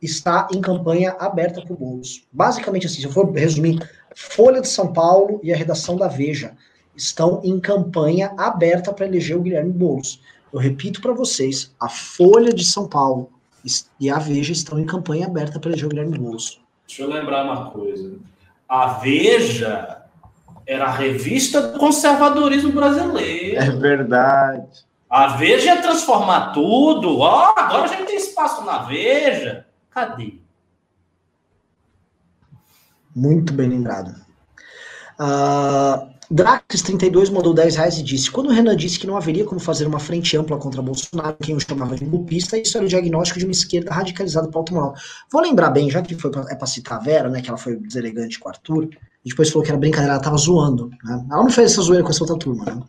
está 0.00 0.48
em 0.50 0.60
campanha 0.60 1.14
aberta 1.18 1.60
pro 1.60 1.76
Bolos. 1.76 2.26
Basicamente 2.32 2.86
assim, 2.86 3.00
se 3.00 3.04
eu 3.04 3.12
for 3.12 3.30
resumir, 3.30 3.78
Folha 4.14 4.62
de 4.62 4.68
São 4.68 4.90
Paulo 4.90 5.38
e 5.42 5.52
a 5.52 5.56
redação 5.56 5.96
da 5.96 6.08
Veja 6.08 6.56
estão 6.96 7.40
em 7.44 7.58
campanha 7.58 8.32
aberta 8.36 8.92
para 8.92 9.06
eleger 9.06 9.36
o 9.36 9.42
Guilherme 9.42 9.72
Boulos. 9.72 10.20
Eu 10.52 10.60
repito 10.60 11.00
para 11.00 11.12
vocês: 11.12 11.74
a 11.80 11.88
Folha 11.88 12.52
de 12.52 12.64
São 12.64 12.88
Paulo 12.88 13.30
e 13.98 14.10
a 14.10 14.18
Veja 14.18 14.52
estão 14.52 14.78
em 14.78 14.84
campanha 14.84 15.26
aberta 15.26 15.58
para 15.58 15.70
eleger 15.70 15.86
o 15.86 15.88
Guilherme 15.88 16.18
Boulos. 16.18 16.60
Deixa 16.86 17.02
eu 17.02 17.08
lembrar 17.08 17.44
uma 17.44 17.70
coisa. 17.70 18.12
A 18.68 18.86
Veja 18.98 20.02
era 20.66 20.86
a 20.86 20.90
revista 20.90 21.60
do 21.60 21.78
conservadorismo 21.78 22.72
brasileiro. 22.72 23.56
É 23.56 23.70
verdade. 23.70 24.84
A 25.08 25.36
Veja 25.36 25.74
ia 25.74 25.82
transformar 25.82 26.52
tudo. 26.52 27.18
Ó, 27.18 27.52
oh, 27.52 27.58
agora 27.58 27.84
a 27.84 27.86
gente 27.86 28.06
tem 28.06 28.16
espaço 28.16 28.64
na 28.64 28.82
Veja. 28.82 29.66
Cadê? 29.90 30.38
Muito 33.14 33.52
bem 33.52 33.68
lembrado. 33.68 34.14
Uh, 35.20 36.13
Drax32 36.32 37.30
mandou 37.30 37.52
10 37.52 37.76
reais 37.76 37.98
e 37.98 38.02
disse: 38.02 38.30
Quando 38.30 38.48
o 38.48 38.52
Renan 38.52 38.76
disse 38.76 38.98
que 38.98 39.06
não 39.06 39.16
haveria 39.16 39.44
como 39.44 39.60
fazer 39.60 39.86
uma 39.86 39.98
frente 39.98 40.36
ampla 40.36 40.56
contra 40.56 40.80
Bolsonaro, 40.80 41.36
quem 41.42 41.54
o 41.54 41.60
chamava 41.60 41.96
de 41.96 42.04
golpista, 42.04 42.56
isso 42.56 42.76
era 42.76 42.86
o 42.86 42.88
diagnóstico 42.88 43.38
de 43.38 43.44
uma 43.44 43.52
esquerda 43.52 43.92
radicalizada 43.92 44.48
para 44.48 44.60
o 44.60 44.64
moral. 44.70 44.94
Vou 45.30 45.42
lembrar 45.42 45.70
bem, 45.70 45.90
já 45.90 46.00
que 46.02 46.14
foi 46.14 46.30
pra, 46.30 46.44
é 46.48 46.54
para 46.54 46.66
citar 46.66 46.98
a 46.98 47.02
Vera, 47.02 47.28
né, 47.28 47.40
que 47.40 47.48
ela 47.48 47.58
foi 47.58 47.76
deselegante 47.76 48.38
com 48.38 48.48
o 48.48 48.52
Arthur, 48.52 48.88
e 49.24 49.28
depois 49.28 49.50
falou 49.50 49.64
que 49.64 49.70
era 49.70 49.78
brincadeira, 49.78 50.14
ela 50.14 50.22
tava 50.22 50.36
zoando. 50.36 50.90
Né? 51.02 51.26
Ela 51.30 51.42
não 51.42 51.50
fez 51.50 51.72
essa 51.72 51.82
zoeira 51.82 52.02
com 52.02 52.10
essa 52.10 52.22
outra 52.22 52.38
turma. 52.38 52.64
Né? 52.64 52.82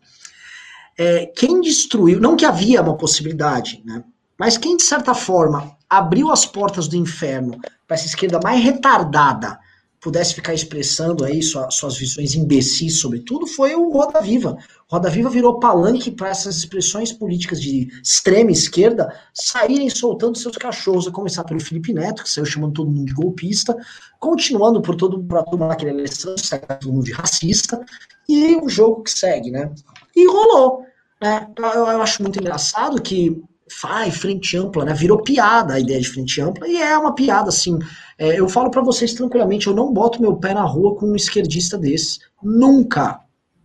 É, 0.97 1.25
quem 1.27 1.59
destruiu, 1.61 2.19
não 2.19 2.36
que 2.36 2.45
havia 2.45 2.81
uma 2.81 2.95
possibilidade, 2.95 3.81
né, 3.86 4.03
mas 4.38 4.57
quem 4.57 4.77
de 4.77 4.83
certa 4.83 5.13
forma 5.13 5.75
abriu 5.89 6.31
as 6.31 6.45
portas 6.45 6.88
do 6.88 6.95
inferno 6.95 7.59
para 7.88 7.95
essa 7.95 8.05
esquerda 8.05 8.39
mais 8.43 8.63
retardada 8.63 9.59
pudesse 10.05 10.35
ficar 10.35 10.53
expressando 10.53 11.25
aí 11.25 11.41
sua, 11.41 11.71
suas 11.71 11.97
visões 11.97 12.35
imbecis 12.35 12.99
sobre 12.99 13.21
tudo 13.21 13.47
foi 13.47 13.73
o 13.73 13.89
Roda 13.89 14.21
Viva. 14.21 14.55
Roda 14.87 15.09
Viva 15.09 15.31
virou 15.31 15.59
palanque 15.59 16.11
para 16.11 16.29
essas 16.29 16.57
expressões 16.57 17.11
políticas 17.11 17.59
de 17.59 17.87
extrema 18.03 18.51
esquerda 18.51 19.11
saírem 19.33 19.89
soltando 19.89 20.37
seus 20.37 20.57
cachorros, 20.57 21.07
a 21.07 21.11
começar 21.11 21.43
pelo 21.43 21.59
Felipe 21.59 21.91
Neto, 21.91 22.21
que 22.21 22.29
saiu 22.29 22.45
chamando 22.45 22.73
todo 22.73 22.91
mundo 22.91 23.07
de 23.07 23.15
golpista, 23.15 23.75
continuando 24.19 24.79
por 24.79 24.95
todo 24.95 25.23
para 25.23 25.41
tomar 25.41 25.71
aquele 25.71 25.89
eleição, 25.89 26.35
todo 26.79 26.93
mundo 26.93 27.05
de 27.05 27.11
racista, 27.11 27.83
e 28.29 28.55
o 28.57 28.69
jogo 28.69 29.01
que 29.01 29.09
segue, 29.09 29.49
né? 29.49 29.71
E 30.15 30.27
rolou. 30.27 30.83
Né? 31.19 31.47
Eu, 31.57 31.65
eu 31.65 32.01
acho 32.03 32.21
muito 32.21 32.39
engraçado 32.39 33.01
que 33.01 33.41
faz 33.67 34.15
frente 34.15 34.55
ampla, 34.55 34.85
né? 34.85 34.93
Virou 34.93 35.23
piada 35.23 35.73
a 35.73 35.79
ideia 35.79 35.99
de 35.99 36.09
frente 36.09 36.39
ampla, 36.39 36.67
e 36.67 36.79
é 36.79 36.95
uma 36.95 37.15
piada, 37.15 37.49
assim. 37.49 37.79
É, 38.18 38.39
eu 38.39 38.47
falo 38.47 38.72
para 38.72 38.82
vocês 38.82 39.13
tranquilamente, 39.13 39.68
eu 39.68 39.74
não 39.74 39.93
boto 39.93 40.22
meu 40.22 40.38
pé 40.38 40.53
na 40.53 40.63
rua 40.63 40.95
com 40.95 41.07
um 41.07 41.16
esquerdista 41.16 41.78
desse. 41.78 42.20
Nunca. 42.41 43.22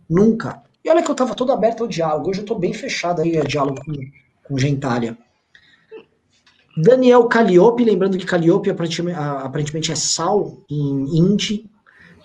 Nunca. 0.09 0.61
E 0.83 0.89
olha 0.89 1.01
que 1.01 1.09
eu 1.09 1.15
tava 1.15 1.35
todo 1.35 1.51
aberto 1.51 1.83
ao 1.83 1.87
diálogo, 1.87 2.29
hoje 2.29 2.41
eu 2.41 2.45
tô 2.45 2.55
bem 2.55 2.73
fechado 2.73 3.21
aí 3.21 3.37
a 3.37 3.43
diálogo 3.43 3.79
com, 3.85 3.93
com 4.43 4.57
gentalha. 4.57 5.17
Daniel 6.75 7.25
Calliope, 7.25 7.83
lembrando 7.83 8.17
que 8.17 8.25
Calliope 8.25 8.69
aparentemente, 8.69 9.91
é 9.91 9.95
sal 9.95 10.57
em 10.69 11.17
Indy, 11.17 11.69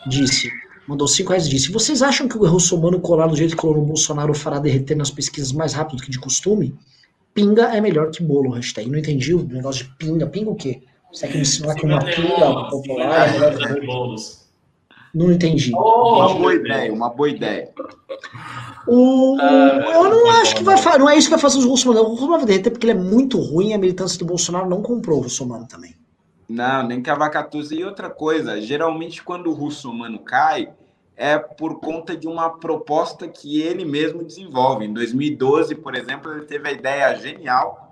disse, 0.09 0.51
mandou 0.87 1.07
cinco 1.07 1.31
reais 1.31 1.47
e 1.47 1.51
disse, 1.51 1.71
vocês 1.71 2.01
acham 2.01 2.29
que 2.29 2.39
o 2.39 2.47
russomano 2.47 3.01
colar 3.01 3.27
do 3.27 3.37
jeito 3.37 3.51
que 3.51 3.61
colou 3.61 3.77
no 3.77 3.85
Bolsonaro 3.85 4.33
fará 4.35 4.59
derreter 4.59 4.97
nas 4.97 5.11
pesquisas 5.11 5.53
mais 5.53 5.75
rápido 5.75 6.03
que 6.03 6.11
de 6.11 6.19
costume? 6.19 6.75
Pinga 7.35 7.77
é 7.77 7.81
melhor 7.81 8.11
que 8.11 8.23
bolo, 8.23 8.53
hashtag. 8.53 8.89
Não 8.89 8.99
entendi 8.99 9.35
o 9.35 9.43
negócio 9.43 9.85
de 9.85 9.95
pinga. 9.97 10.27
Pinga 10.27 10.51
o 10.51 10.55
quê? 10.55 10.83
Você 11.17 11.29
quer 11.29 11.35
me 11.37 11.41
ensinar 11.41 11.75
que 11.75 11.87
uma 11.87 11.99
pinga 11.99 12.69
popular 12.69 13.27
é 13.27 13.75
que 13.75 13.87
bolos? 13.87 14.47
Não 15.15 15.33
entendi. 15.33 15.73
Oh, 15.75 16.17
uma 16.17 16.35
boa 16.35 16.55
ideia, 16.55 16.93
uma 16.93 17.09
boa 17.09 17.31
ideia. 17.31 17.73
O, 18.87 19.39
ah, 19.41 19.93
eu 19.95 20.11
não 20.11 20.31
acho 20.43 20.57
que 20.57 20.63
vai 20.63 20.77
fazer. 20.77 20.99
Não 20.99 21.09
é 21.09 21.17
isso 21.17 21.29
que 21.29 21.31
vai 21.31 21.41
fazer 21.41 21.57
os 21.57 21.65
russomanos. 21.65 22.03
O 22.03 22.11
russomano 22.11 22.41
vai 22.41 22.47
derreter 22.47 22.71
porque 22.71 22.85
ele 22.85 22.99
é 22.99 23.03
muito 23.03 23.41
ruim. 23.41 23.73
A 23.73 23.79
militância 23.79 24.19
do 24.19 24.27
Bolsonaro 24.27 24.69
não 24.69 24.83
comprou 24.83 25.19
o 25.19 25.23
russomano 25.23 25.67
também. 25.67 25.97
Não, 26.47 26.87
nem 26.87 27.01
Cavacatuza. 27.01 27.75
E 27.75 27.83
outra 27.83 28.11
coisa, 28.11 28.61
geralmente 28.61 29.23
quando 29.23 29.47
o 29.47 29.55
russomano 29.55 30.19
cai, 30.19 30.69
é 31.17 31.39
por 31.39 31.81
conta 31.81 32.15
de 32.15 32.29
uma 32.29 32.51
proposta 32.51 33.27
que 33.27 33.63
ele 33.63 33.87
mesmo 33.87 34.23
desenvolve. 34.23 34.85
Em 34.85 34.93
2012, 34.93 35.77
por 35.77 35.95
exemplo, 35.95 36.31
ele 36.31 36.45
teve 36.45 36.69
a 36.69 36.73
ideia 36.73 37.15
genial 37.15 37.86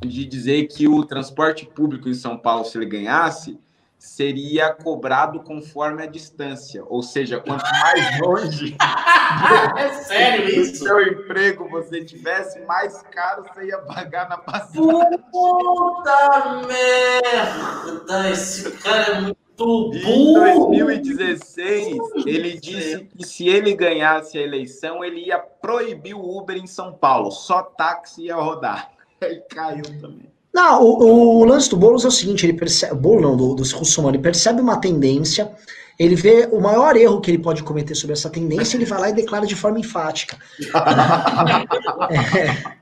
de 0.00 0.24
dizer 0.24 0.66
que 0.66 0.88
o 0.88 1.04
transporte 1.04 1.66
público 1.66 2.08
em 2.08 2.14
São 2.14 2.36
Paulo, 2.36 2.64
se 2.64 2.78
ele 2.78 2.86
ganhasse, 2.86 3.58
seria 4.00 4.72
cobrado 4.72 5.40
conforme 5.40 6.02
a 6.02 6.06
distância, 6.06 6.82
ou 6.86 7.02
seja, 7.02 7.38
quanto 7.38 7.62
mais 7.62 8.18
longe 8.18 8.74
é 9.76 9.92
sério 9.92 10.48
isso? 10.48 10.84
seu 10.84 11.02
emprego 11.02 11.68
você 11.68 12.02
tivesse, 12.02 12.60
mais 12.60 13.02
caro 13.10 13.44
você 13.44 13.66
ia 13.66 13.78
pagar 13.80 14.26
na 14.26 14.38
passagem. 14.38 14.82
Puta 15.30 16.62
merda, 16.66 18.30
esse 18.30 18.70
cara 18.78 19.16
é 19.16 19.20
muito 19.20 19.36
em 19.62 20.32
2016, 20.32 21.98
ele 22.24 22.58
disse 22.58 23.04
que 23.04 23.26
se 23.26 23.46
ele 23.46 23.74
ganhasse 23.74 24.38
a 24.38 24.40
eleição, 24.40 25.04
ele 25.04 25.26
ia 25.26 25.38
proibir 25.38 26.14
o 26.14 26.38
Uber 26.38 26.56
em 26.56 26.66
São 26.66 26.94
Paulo. 26.94 27.30
Só 27.30 27.62
táxi 27.62 28.24
ia 28.24 28.36
rodar. 28.36 28.90
Aí 29.22 29.42
caiu 29.48 29.82
também. 30.00 30.30
Não, 30.52 30.82
o, 30.82 31.40
o 31.40 31.44
lance 31.44 31.70
do 31.70 31.76
Boulos 31.76 32.04
é 32.04 32.08
o 32.08 32.10
seguinte, 32.10 32.44
ele 32.44 32.54
percebe, 32.54 32.92
o 32.92 32.96
Boulos 32.96 33.22
não, 33.22 33.36
do, 33.36 33.54
do 33.54 33.62
Russomano, 33.62 34.16
ele 34.16 34.22
percebe 34.22 34.60
uma 34.60 34.80
tendência, 34.80 35.52
ele 35.96 36.16
vê 36.16 36.48
o 36.50 36.60
maior 36.60 36.96
erro 36.96 37.20
que 37.20 37.30
ele 37.30 37.38
pode 37.38 37.62
cometer 37.62 37.94
sobre 37.94 38.14
essa 38.14 38.28
tendência, 38.28 38.76
ele 38.76 38.84
vai 38.84 39.00
lá 39.00 39.10
e 39.10 39.14
declara 39.14 39.46
de 39.46 39.54
forma 39.54 39.78
enfática. 39.78 40.36
é. 42.10 42.80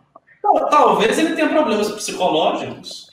Talvez 0.71 1.19
ele 1.19 1.35
tenha 1.35 1.49
problemas 1.49 1.91
psicológicos. 1.91 3.09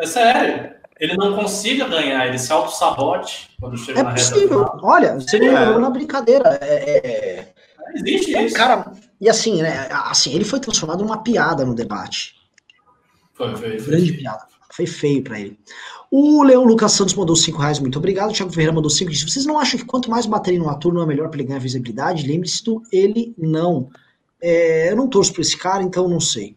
É 0.00 0.06
sério 0.06 0.78
ele 0.98 1.16
não 1.16 1.34
consiga 1.34 1.86
ganhar, 1.86 2.26
ele 2.26 2.38
se 2.38 2.52
auto-sabote 2.52 3.50
quando 3.60 3.76
chega 3.78 4.00
é 4.00 4.02
na 4.02 4.12
possível. 4.12 4.58
reta 4.60 4.70
final. 4.72 4.80
Olha, 4.82 5.14
você 5.14 5.36
é. 5.36 5.40
não 5.40 5.80
na 5.80 5.90
brincadeira. 5.90 6.58
É, 6.60 6.98
é, 6.98 7.48
Existe 7.94 8.34
é, 8.34 8.44
isso. 8.44 8.56
Cara, 8.56 8.92
e 9.20 9.28
assim, 9.28 9.62
né? 9.62 9.88
Assim, 9.90 10.34
ele 10.34 10.44
foi 10.44 10.60
transformado 10.60 11.02
numa 11.02 11.22
piada 11.22 11.64
no 11.64 11.74
debate. 11.74 12.34
Foi, 13.38 13.56
foi. 13.56 13.78
foi 13.78 13.92
Grande 13.92 14.12
piada. 14.12 14.46
Foi 14.70 14.86
feio 14.86 15.22
para 15.22 15.40
ele. 15.40 15.58
O 16.10 16.42
Leão 16.42 16.64
Lucas 16.64 16.92
Santos 16.92 17.14
mandou 17.14 17.36
5 17.36 17.58
reais, 17.58 17.78
muito 17.78 17.98
obrigado. 17.98 18.30
O 18.30 18.32
Thiago 18.32 18.50
Ferreira 18.50 18.72
mandou 18.72 18.90
5 18.90 19.10
disse: 19.10 19.28
Vocês 19.28 19.46
não 19.46 19.58
acham 19.58 19.78
que 19.78 19.86
quanto 19.86 20.10
mais 20.10 20.26
baterem 20.26 20.58
no 20.58 20.68
ator 20.68 20.92
não 20.92 21.02
é 21.02 21.06
melhor 21.06 21.28
para 21.28 21.38
ele 21.38 21.48
ganhar 21.48 21.60
visibilidade? 21.60 22.26
Lembre-se 22.26 22.62
do 22.64 22.82
ele 22.92 23.34
não. 23.38 23.88
É, 24.40 24.90
eu 24.90 24.96
não 24.96 25.08
torço 25.08 25.32
por 25.32 25.40
esse 25.40 25.56
cara, 25.56 25.82
então 25.82 26.08
não 26.08 26.20
sei. 26.20 26.56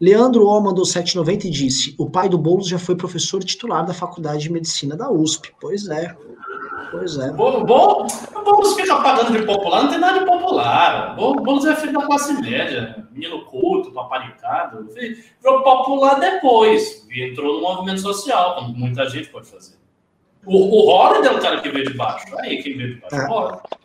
Leandro 0.00 0.46
O 0.46 0.60
mandou 0.60 0.84
790 0.84 1.46
e 1.46 1.50
disse: 1.50 1.94
O 1.98 2.08
pai 2.08 2.28
do 2.28 2.38
Boulos 2.38 2.68
já 2.68 2.78
foi 2.78 2.96
professor 2.96 3.42
titular 3.42 3.84
da 3.84 3.92
Faculdade 3.92 4.42
de 4.42 4.52
Medicina 4.52 4.96
da 4.96 5.10
USP. 5.10 5.52
Pois 5.60 5.88
é. 5.88 6.16
Pois 6.90 7.18
é. 7.18 7.30
Bom, 7.32 7.64
bom, 7.64 8.06
o 8.34 8.42
Boulos 8.42 8.74
fica 8.74 8.96
pagando 9.02 9.32
de 9.32 9.44
popular, 9.44 9.82
não 9.82 9.90
tem 9.90 9.98
nada 9.98 10.20
de 10.20 10.24
popular. 10.24 11.16
O 11.18 11.34
Boulos 11.34 11.66
é 11.66 11.76
filho 11.76 11.92
da 11.92 12.06
classe 12.06 12.40
média, 12.40 13.06
menino 13.10 13.44
culto, 13.44 13.92
paparicado. 13.92 14.88
Virou 14.94 15.62
popular 15.62 16.18
depois. 16.18 17.06
Entrou 17.10 17.56
no 17.56 17.62
movimento 17.62 18.00
social, 18.00 18.56
como 18.56 18.74
muita 18.74 19.08
gente 19.08 19.28
pode 19.28 19.48
fazer. 19.48 19.76
O, 20.46 20.90
o 20.90 21.14
é 21.14 21.30
o 21.30 21.40
cara 21.40 21.60
que 21.60 21.68
veio 21.68 21.86
de 21.86 21.94
baixo. 21.94 22.26
Aí 22.38 22.62
quem 22.62 22.76
veio 22.76 22.94
de 22.94 23.00
baixo. 23.00 23.16
É. 23.16 23.77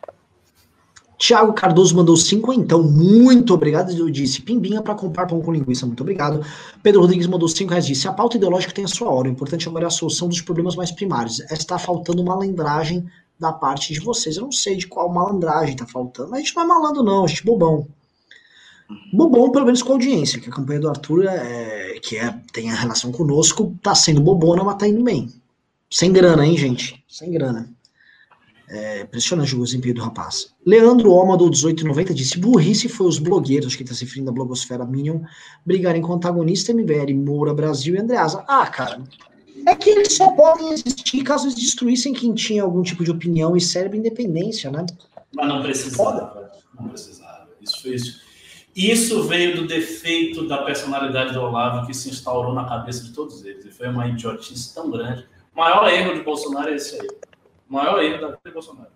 Tiago 1.16 1.52
Cardoso 1.52 1.96
mandou 1.96 2.16
cinco, 2.16 2.52
então, 2.52 2.82
muito 2.82 3.54
obrigado. 3.54 3.92
Eu 3.92 4.10
disse, 4.10 4.42
pimbinha 4.42 4.82
para 4.82 4.94
comprar 4.94 5.26
pão 5.26 5.40
com 5.40 5.52
linguiça, 5.52 5.86
muito 5.86 6.00
obrigado. 6.00 6.44
Pedro 6.82 7.00
Rodrigues 7.00 7.26
mandou 7.26 7.48
cinco 7.48 7.70
reais, 7.70 7.86
disse, 7.86 8.08
a 8.08 8.12
pauta 8.12 8.36
ideológica 8.36 8.72
tem 8.72 8.84
a 8.84 8.88
sua 8.88 9.10
hora, 9.10 9.28
o 9.28 9.30
importante 9.30 9.68
agora 9.68 9.84
é 9.84 9.88
a 9.88 9.90
solução 9.90 10.28
dos 10.28 10.40
problemas 10.40 10.76
mais 10.76 10.90
primários. 10.90 11.40
Está 11.50 11.78
faltando 11.78 12.24
malandragem 12.24 13.06
da 13.38 13.52
parte 13.52 13.92
de 13.92 14.00
vocês. 14.00 14.36
Eu 14.36 14.44
não 14.44 14.52
sei 14.52 14.76
de 14.76 14.86
qual 14.86 15.12
malandragem 15.12 15.74
está 15.74 15.86
faltando, 15.86 16.34
a 16.34 16.38
gente 16.38 16.54
não 16.54 16.62
é 16.62 16.66
malandro 16.66 17.02
não, 17.02 17.24
a 17.24 17.26
gente 17.26 17.42
é 17.42 17.44
bobão. 17.44 17.86
Bobão, 19.12 19.50
pelo 19.50 19.64
menos 19.64 19.82
com 19.82 19.92
a 19.92 19.94
audiência, 19.94 20.40
que 20.40 20.48
a 20.48 20.52
campanha 20.52 20.80
do 20.80 20.88
Arthur, 20.88 21.24
é, 21.26 21.98
que 22.02 22.16
é, 22.16 22.38
tem 22.52 22.70
a 22.70 22.74
relação 22.74 23.10
conosco, 23.10 23.74
tá 23.82 23.94
sendo 23.94 24.20
bobona, 24.20 24.62
mas 24.62 24.76
tá 24.76 24.86
indo 24.86 25.02
bem. 25.02 25.28
Sem 25.90 26.12
grana, 26.12 26.46
hein, 26.46 26.56
gente? 26.56 27.02
Sem 27.08 27.30
grana. 27.30 27.73
É 28.76 29.02
impressionante 29.02 29.54
o 29.54 29.62
desempenho 29.62 29.94
do 29.94 30.00
rapaz. 30.00 30.52
Leandro 30.66 31.12
Oma, 31.12 31.36
do 31.36 31.44
1890, 31.44 32.12
disse: 32.12 32.38
burrice 32.38 32.88
foi 32.88 33.06
os 33.06 33.20
blogueiros, 33.20 33.68
acho 33.68 33.76
que 33.76 33.84
está 33.84 33.94
se 33.94 34.04
referindo 34.04 34.30
à 34.30 34.32
blogosfera 34.32 34.84
Minion, 34.84 35.20
brigarem 35.64 36.02
com 36.02 36.12
o 36.12 36.16
antagonista 36.16 36.74
MBL, 36.74 37.14
Moura 37.14 37.54
Brasil 37.54 37.94
e 37.94 37.98
Andreasa. 37.98 38.44
Ah, 38.48 38.66
cara, 38.66 39.00
É 39.64 39.76
que 39.76 39.90
eles 39.90 40.14
só 40.14 40.32
podem 40.32 40.72
existir 40.72 41.22
caso 41.22 41.46
eles 41.46 41.54
destruíssem 41.54 42.12
quem 42.12 42.34
tinha 42.34 42.64
algum 42.64 42.82
tipo 42.82 43.04
de 43.04 43.12
opinião 43.12 43.56
e 43.56 43.60
cérebro 43.60 43.96
independência, 43.96 44.72
né? 44.72 44.84
Mas 45.32 45.48
não 45.48 45.62
precisava. 45.62 46.50
Não 46.78 46.88
precisava. 46.88 47.48
Isso 47.62 47.80
foi 47.80 47.94
isso. 47.94 48.20
Isso 48.74 49.22
veio 49.22 49.54
do 49.54 49.68
defeito 49.68 50.48
da 50.48 50.64
personalidade 50.64 51.32
do 51.32 51.40
Olavo 51.40 51.86
que 51.86 51.94
se 51.94 52.10
instaurou 52.10 52.52
na 52.52 52.64
cabeça 52.64 53.04
de 53.04 53.12
todos 53.12 53.44
eles. 53.44 53.64
E 53.64 53.70
foi 53.70 53.88
uma 53.88 54.08
idiotice 54.08 54.74
tão 54.74 54.90
grande. 54.90 55.24
O 55.54 55.60
maior 55.60 55.88
erro 55.88 56.14
de 56.14 56.24
Bolsonaro 56.24 56.70
é 56.70 56.74
esse 56.74 57.00
aí. 57.00 57.08
Maior 57.74 58.00
erro 58.00 58.20
da 58.20 58.26
vida 58.28 58.40
de 58.46 58.52
Bolsonaro. 58.52 58.90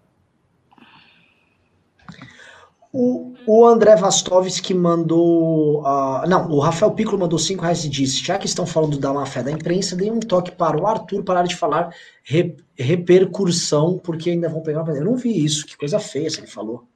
O, 2.93 3.35
o 3.45 3.67
André 3.67 3.97
Vastovski 3.97 4.73
mandou. 4.73 5.83
Uh, 5.83 6.27
não, 6.29 6.49
o 6.49 6.61
Rafael 6.61 6.93
Piccolo 6.93 7.19
mandou 7.19 7.39
5 7.39 7.61
reais 7.61 7.85
e 7.85 7.89
disse: 7.89 8.25
já 8.25 8.39
que 8.39 8.47
estão 8.47 8.65
falando 8.65 8.97
da 8.97 9.13
má 9.13 9.27
fé 9.27 9.43
da 9.43 9.51
imprensa, 9.51 9.97
dê 9.97 10.11
um 10.11 10.21
toque 10.21 10.53
para 10.53 10.81
o 10.81 10.87
Arthur 10.87 11.25
parar 11.25 11.43
de 11.43 11.57
falar 11.57 11.93
re, 12.23 12.57
repercussão, 12.79 13.99
porque 13.99 14.31
ainda 14.31 14.49
vão 14.49 14.63
pegar. 14.63 14.87
Eu 14.89 15.05
não 15.05 15.17
vi 15.17 15.45
isso, 15.45 15.67
que 15.67 15.77
coisa 15.77 15.99
feia 15.99 16.31
se 16.31 16.39
ele 16.39 16.47
falou. 16.47 16.87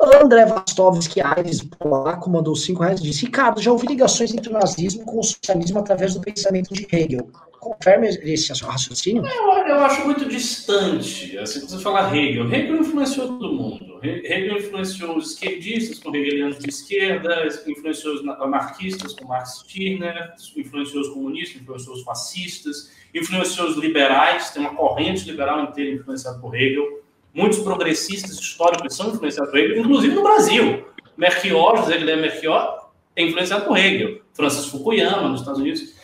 André 0.00 0.46
Vastovski 0.46 1.20
Aires 1.20 1.60
Polaco 1.60 2.30
mandou 2.30 2.54
5 2.54 2.82
reais 2.82 3.00
e 3.00 3.02
disse: 3.02 3.26
Ricardo, 3.26 3.60
já 3.60 3.72
ouvi 3.72 3.88
ligações 3.88 4.32
entre 4.32 4.48
o 4.48 4.52
nazismo 4.52 5.04
com 5.04 5.18
o 5.18 5.24
socialismo 5.24 5.80
através 5.80 6.14
do 6.14 6.20
pensamento 6.20 6.72
de 6.72 6.86
Hegel. 6.90 7.28
Confirma 7.58 8.06
esse 8.06 8.52
raciocínio? 8.64 9.26
Eu, 9.26 9.50
eu 9.66 9.80
acho 9.80 10.04
muito 10.04 10.26
distante. 10.26 11.36
Assim, 11.38 11.60
você 11.60 11.78
falar 11.78 12.14
Hegel. 12.16 12.50
Hegel 12.52 12.76
influenciou 12.76 13.26
todo 13.26 13.52
mundo. 13.52 13.98
Hegel 14.02 14.58
influenciou 14.58 15.16
os 15.16 15.32
esquerdistas 15.32 15.98
com 15.98 16.14
hegelianos 16.14 16.58
de 16.60 16.68
esquerda, 16.68 17.48
influenciou 17.66 18.14
os 18.14 18.20
anarquistas 18.40 19.12
com 19.12 19.26
Max 19.26 19.64
Stirner, 19.64 20.34
influenciou 20.56 21.02
os 21.02 21.08
comunistas, 21.08 21.60
influenciou 21.60 21.96
os 21.96 22.04
fascistas, 22.04 22.92
influenciou 23.12 23.68
os 23.68 23.76
liberais. 23.76 24.50
Tem 24.50 24.62
uma 24.62 24.76
corrente 24.76 25.28
liberal 25.28 25.64
inteira 25.64 25.96
influenciada 25.96 26.38
por 26.38 26.54
Hegel 26.54 27.07
muitos 27.32 27.58
progressistas 27.60 28.38
históricos 28.38 28.96
são 28.96 29.10
influenciados 29.10 29.50
por 29.50 29.58
Hegel, 29.58 29.78
inclusive 29.78 30.14
no 30.14 30.22
Brasil. 30.22 30.86
Merchior, 31.16 31.78
José 31.78 31.98
Guilherme 31.98 32.22
Merchior, 32.22 32.90
é 33.16 33.22
influenciado 33.24 33.66
por 33.66 33.76
Hegel. 33.76 34.22
Francis 34.32 34.66
Fukuyama, 34.66 35.28
nos 35.28 35.40
Estados 35.40 35.60
Unidos. 35.60 35.94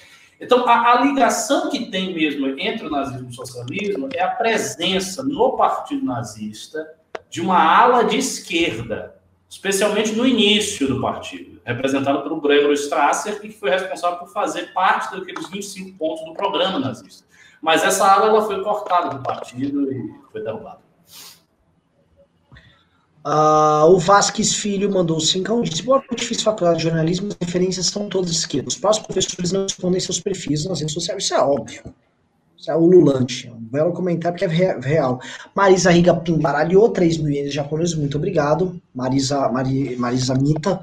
Então, 0.40 0.68
a, 0.68 0.92
a, 0.92 1.04
ligação 1.04 1.70
que 1.70 1.86
tem 1.86 2.12
mesmo 2.12 2.48
entre 2.58 2.86
o 2.86 2.90
nazismo 2.90 3.28
e 3.28 3.30
o 3.30 3.32
socialismo 3.32 4.08
é 4.12 4.20
a 4.20 4.28
presença 4.28 5.22
no 5.22 5.56
partido 5.56 6.04
nazista 6.04 6.86
de 7.30 7.40
uma 7.40 7.62
ala 7.62 8.04
de 8.04 8.18
esquerda, 8.18 9.14
especialmente 9.48 10.12
no 10.12 10.26
início 10.26 10.88
do 10.88 11.00
partido, 11.00 11.60
representado 11.64 12.22
pelo 12.22 12.40
Gregor 12.40 12.72
Strasser, 12.72 13.40
que 13.40 13.50
foi 13.50 13.70
responsável 13.70 14.18
por 14.18 14.28
fazer 14.32 14.72
parte 14.72 15.16
daqueles 15.16 15.48
25 15.48 15.96
pontos 15.96 16.24
do 16.24 16.34
programa 16.34 16.80
nazista. 16.80 17.24
Mas 17.62 17.82
essa 17.84 18.06
ala 18.06 18.26
ela 18.26 18.42
foi 18.42 18.62
cortada 18.62 19.16
do 19.16 19.22
partido 19.22 19.90
e 19.90 20.12
foi 20.30 20.42
derrubada. 20.42 20.83
Uh, 23.26 23.88
o 23.88 23.98
Vasques 23.98 24.54
Filho 24.54 24.90
mandou 24.90 25.18
5 25.18 25.62
disse: 25.62 25.82
Boa 25.82 25.98
noite, 25.98 26.26
fiz 26.26 26.42
faculdade 26.42 26.78
de 26.78 26.84
jornalismo, 26.84 27.28
as 27.28 27.36
referências 27.40 27.86
são 27.86 28.08
todas 28.08 28.30
esquerdas. 28.30 28.74
Os 28.74 28.80
próximos 28.80 29.06
professores 29.06 29.50
não 29.50 29.62
respondem 29.62 29.98
seus 29.98 30.20
perfis 30.20 30.66
nas 30.66 30.80
redes 30.80 30.92
sociais. 30.92 31.24
Isso 31.24 31.34
é 31.34 31.40
óbvio. 31.40 31.82
Ululante. 32.72 33.48
É 33.48 33.52
um 33.52 33.60
belo 33.60 33.92
comentário 33.92 34.38
que 34.38 34.44
é 34.44 34.78
real. 34.78 35.20
Marisa 35.54 35.90
Riga 35.90 36.14
Pimbaralhou, 36.14 36.88
3 36.90 37.18
mil 37.18 37.32
ienes 37.32 37.52
japoneses, 37.52 37.94
muito 37.94 38.16
obrigado. 38.16 38.80
Marisa, 38.94 39.48
Mari, 39.48 39.96
Marisa 39.96 40.34
Mita. 40.34 40.80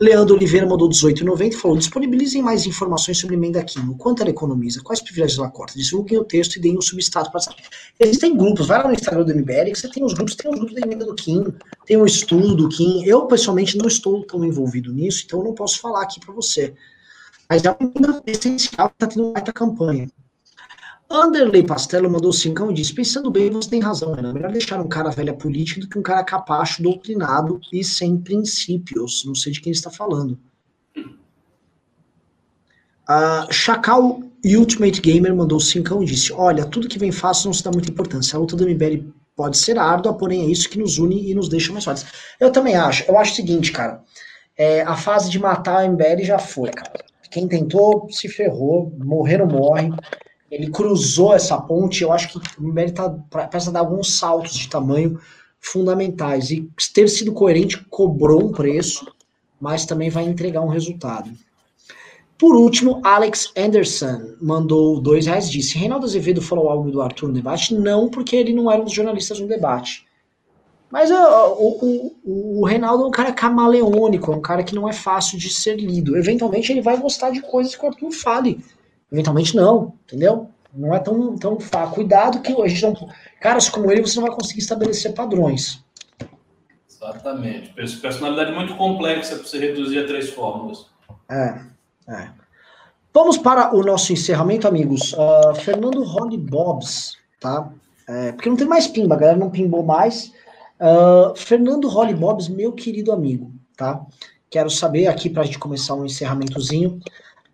Leandro 0.00 0.34
Oliveira 0.34 0.66
mandou 0.66 0.88
18,90 0.88 1.52
e 1.52 1.56
falou: 1.56 1.76
disponibilizem 1.76 2.42
mais 2.42 2.66
informações 2.66 3.18
sobre 3.18 3.36
emenda 3.36 3.62
química. 3.62 3.94
Quanto 3.96 4.20
ela 4.20 4.30
economiza? 4.30 4.82
Quais 4.82 5.00
privilégios 5.00 5.38
ela 5.38 5.48
corta? 5.48 5.78
Divulguem 5.78 6.18
o 6.18 6.24
texto 6.24 6.56
e 6.56 6.60
deem 6.60 6.76
um 6.76 6.82
substrato 6.82 7.30
para 7.30 7.40
saber. 7.40 7.62
Existem 8.00 8.36
grupos, 8.36 8.66
vai 8.66 8.78
lá 8.78 8.88
no 8.88 8.94
Instagram 8.94 9.24
do 9.24 9.34
MBL 9.34 9.70
que 9.70 9.76
você 9.76 9.88
tem 9.88 10.04
os 10.04 10.12
grupos, 10.12 10.34
tem 10.34 10.50
os 10.50 10.58
grupos 10.58 10.74
da 10.74 10.84
emenda 10.84 11.04
do 11.04 11.14
Kim, 11.14 11.54
tem 11.86 11.96
um 11.96 12.04
estudo 12.04 12.56
do 12.56 12.68
Kim. 12.68 13.04
Eu, 13.04 13.26
pessoalmente, 13.26 13.78
não 13.78 13.86
estou 13.86 14.24
tão 14.26 14.44
envolvido 14.44 14.92
nisso, 14.92 15.22
então 15.24 15.44
não 15.44 15.54
posso 15.54 15.80
falar 15.80 16.02
aqui 16.02 16.18
para 16.18 16.34
você. 16.34 16.74
Mas 17.48 17.64
é 17.64 17.70
uma 17.70 17.78
emenda 17.80 18.22
essencial 18.26 18.88
que 18.88 18.94
está 18.96 19.06
tendo 19.06 19.28
uma 19.28 19.40
campanha. 19.40 20.08
Anderley 21.12 21.62
Pastello 21.62 22.10
mandou 22.10 22.32
cincão 22.32 22.70
e 22.70 22.74
disse: 22.74 22.94
Pensando 22.94 23.30
bem, 23.30 23.50
você 23.50 23.68
tem 23.68 23.80
razão, 23.80 24.14
Renan. 24.14 24.32
Melhor 24.32 24.50
deixar 24.50 24.80
um 24.80 24.88
cara 24.88 25.10
velha 25.10 25.34
político 25.34 25.80
do 25.80 25.88
que 25.88 25.98
um 25.98 26.02
cara 26.02 26.24
capacho, 26.24 26.82
doutrinado 26.82 27.60
e 27.70 27.84
sem 27.84 28.16
princípios. 28.16 29.22
Não 29.26 29.34
sei 29.34 29.52
de 29.52 29.60
quem 29.60 29.70
está 29.70 29.90
falando. 29.90 30.38
Uh, 33.06 33.52
Chacal 33.52 34.22
Ultimate 34.42 35.00
Gamer 35.02 35.36
mandou 35.36 35.60
cincão 35.60 36.02
e 36.02 36.06
disse: 36.06 36.32
Olha, 36.32 36.64
tudo 36.64 36.88
que 36.88 36.98
vem 36.98 37.12
fácil 37.12 37.46
não 37.46 37.52
se 37.52 37.62
dá 37.62 37.70
muita 37.70 37.90
importância. 37.90 38.36
A 38.36 38.40
luta 38.40 38.56
do 38.56 38.66
MBL 38.66 39.12
pode 39.36 39.58
ser 39.58 39.78
árdua, 39.78 40.14
porém 40.14 40.42
é 40.42 40.46
isso 40.46 40.70
que 40.70 40.78
nos 40.78 40.96
une 40.96 41.30
e 41.30 41.34
nos 41.34 41.48
deixa 41.48 41.72
mais 41.72 41.84
fortes. 41.84 42.06
Eu 42.40 42.50
também 42.50 42.74
acho. 42.74 43.04
Eu 43.06 43.18
acho 43.18 43.32
o 43.32 43.36
seguinte, 43.36 43.70
cara. 43.70 44.02
É, 44.56 44.80
a 44.82 44.96
fase 44.96 45.30
de 45.30 45.38
matar 45.38 45.84
o 45.84 45.92
MBL 45.92 46.22
já 46.22 46.38
foi, 46.38 46.70
cara. 46.70 47.04
Quem 47.30 47.46
tentou 47.46 48.08
se 48.10 48.28
ferrou, 48.28 48.94
morreram 48.98 49.46
morre 49.46 49.90
ele 50.52 50.70
cruzou 50.70 51.32
essa 51.32 51.58
ponte, 51.58 52.02
eu 52.02 52.12
acho 52.12 52.28
que 52.28 52.60
o 52.60 52.62
MBL 52.62 52.90
tá, 52.90 53.08
precisa 53.48 53.72
dar 53.72 53.80
alguns 53.80 54.18
saltos 54.18 54.52
de 54.52 54.68
tamanho 54.68 55.18
fundamentais. 55.58 56.50
E 56.50 56.68
ter 56.92 57.08
sido 57.08 57.32
coerente 57.32 57.82
cobrou 57.88 58.44
um 58.44 58.52
preço, 58.52 59.10
mas 59.58 59.86
também 59.86 60.10
vai 60.10 60.24
entregar 60.24 60.60
um 60.60 60.68
resultado. 60.68 61.30
Por 62.36 62.54
último, 62.54 63.00
Alex 63.02 63.50
Anderson 63.56 64.34
mandou 64.42 65.00
dois 65.00 65.24
reais 65.24 65.50
disse: 65.50 65.78
Reinaldo 65.78 66.04
Azevedo 66.04 66.42
falou 66.42 66.68
algo 66.68 66.90
do 66.90 67.00
Arthur 67.00 67.28
no 67.28 67.34
debate? 67.34 67.74
Não, 67.74 68.10
porque 68.10 68.36
ele 68.36 68.52
não 68.52 68.70
era 68.70 68.82
um 68.82 68.84
dos 68.84 68.92
jornalistas 68.92 69.40
no 69.40 69.48
debate. 69.48 70.06
Mas 70.90 71.10
uh, 71.10 71.14
o, 71.56 72.12
o, 72.26 72.60
o, 72.60 72.64
Reinaldo 72.66 73.04
é 73.04 73.06
um 73.06 73.10
cara 73.10 73.32
camaleônico, 73.32 74.30
é 74.30 74.36
um 74.36 74.42
cara 74.42 74.62
que 74.62 74.74
não 74.74 74.86
é 74.86 74.92
fácil 74.92 75.38
de 75.38 75.48
ser 75.48 75.76
lido. 75.76 76.14
Eventualmente 76.14 76.70
ele 76.70 76.82
vai 76.82 76.98
gostar 76.98 77.30
de 77.30 77.40
coisas 77.40 77.74
que 77.74 77.82
o 77.82 77.88
Arthur 77.88 78.10
fale. 78.10 78.62
Eventualmente 79.12 79.54
não, 79.54 79.94
entendeu? 80.06 80.48
Não 80.72 80.94
é 80.94 80.98
tão, 80.98 81.36
tão 81.36 81.60
fácil. 81.60 81.94
Cuidado 81.94 82.40
que 82.40 82.50
a 82.50 82.66
gente 82.66 82.82
não. 82.82 83.08
Caras 83.38 83.68
como 83.68 83.92
ele, 83.92 84.00
você 84.00 84.18
não 84.18 84.26
vai 84.26 84.34
conseguir 84.34 84.60
estabelecer 84.60 85.12
padrões. 85.12 85.84
Exatamente. 86.88 87.74
Personalidade 88.00 88.52
muito 88.52 88.74
complexa 88.76 89.36
para 89.36 89.44
você 89.44 89.58
reduzir 89.58 89.98
a 89.98 90.06
três 90.06 90.30
fórmulas. 90.30 90.86
É, 91.30 91.60
é. 92.08 92.30
Vamos 93.12 93.36
para 93.36 93.74
o 93.76 93.82
nosso 93.82 94.14
encerramento, 94.14 94.66
amigos. 94.66 95.12
Uh, 95.12 95.54
Fernando 95.56 96.02
Holly 96.02 96.38
Bobs, 96.38 97.18
tá? 97.38 97.70
É, 98.08 98.32
porque 98.32 98.48
não 98.48 98.56
tem 98.56 98.66
mais 98.66 98.86
pimba, 98.86 99.14
a 99.14 99.18
galera 99.18 99.38
não 99.38 99.50
pimbou 99.50 99.82
mais. 99.82 100.32
Uh, 100.80 101.36
Fernando 101.36 101.86
Holly 101.88 102.14
Bobs, 102.14 102.48
meu 102.48 102.72
querido 102.72 103.12
amigo, 103.12 103.52
tá? 103.76 104.04
Quero 104.48 104.70
saber 104.70 105.06
aqui 105.06 105.28
para 105.28 105.42
a 105.42 105.44
gente 105.44 105.58
começar 105.58 105.94
um 105.94 106.06
encerramentozinho. 106.06 106.98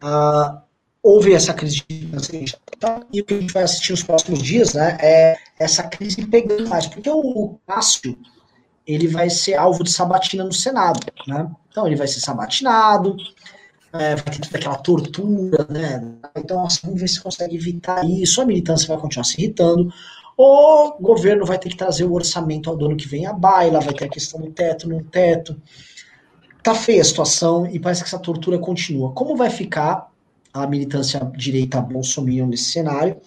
Uh, 0.03 0.68
houve 1.03 1.33
essa 1.33 1.55
crise 1.55 1.83
de 1.89 2.57
tá? 2.79 3.01
e 3.13 3.21
o 3.21 3.25
que 3.25 3.35
a 3.35 3.41
gente 3.41 3.53
vai 3.53 3.63
assistir 3.63 3.93
nos 3.93 4.03
próximos 4.03 4.43
dias 4.43 4.75
né, 4.75 4.97
é 5.01 5.37
essa 5.59 5.83
crise 5.85 6.27
pegando 6.27 6.69
mais, 6.69 6.87
porque 6.87 7.09
o, 7.09 7.19
o 7.19 7.61
Cássio 7.67 8.19
ele 8.87 9.07
vai 9.07 9.29
ser 9.29 9.55
alvo 9.55 9.85
de 9.85 9.91
sabatina 9.91 10.45
no 10.45 10.53
Senado, 10.53 11.01
né? 11.27 11.47
Então 11.71 11.87
ele 11.87 11.95
vai 11.95 12.09
ser 12.09 12.21
sabatinado, 12.21 13.17
é, 13.93 14.17
vai 14.17 14.25
ter 14.25 14.41
toda 14.41 14.57
aquela 14.57 14.79
tortura, 14.79 15.67
né? 15.69 16.15
Então 16.35 16.65
assim, 16.65 16.81
vamos 16.85 17.01
ver 17.01 17.09
se 17.09 17.21
consegue 17.21 17.55
evitar 17.55 18.03
isso, 18.09 18.41
a 18.41 18.47
militância 18.47 18.89
vai 18.89 18.97
continuar 18.97 19.25
se 19.25 19.39
irritando, 19.39 19.93
o 20.39 20.97
governo 21.01 21.45
vai 21.45 21.59
ter 21.59 21.69
que 21.69 21.77
trazer 21.77 22.05
o 22.05 22.15
orçamento 22.15 22.71
ao 22.71 22.77
dono 22.77 22.97
que 22.97 23.09
vem 23.09 23.27
à 23.27 23.33
baila, 23.33 23.81
vai 23.81 23.93
ter 23.93 24.07
a 24.07 24.09
questão 24.09 24.41
do 24.41 24.51
teto, 24.51 24.89
no 24.89 25.03
teto. 25.05 25.61
Tá 26.63 26.75
feia 26.75 27.03
a 27.03 27.05
situação 27.05 27.67
e 27.67 27.79
parece 27.79 28.03
que 28.03 28.09
essa 28.09 28.19
tortura 28.19 28.59
continua. 28.59 29.13
Como 29.13 29.37
vai 29.37 29.51
ficar 29.51 30.08
a 30.53 30.67
militância 30.67 31.21
direita 31.37 31.81
bolsominion 31.81 32.47
nesse 32.47 32.71
cenário. 32.71 33.21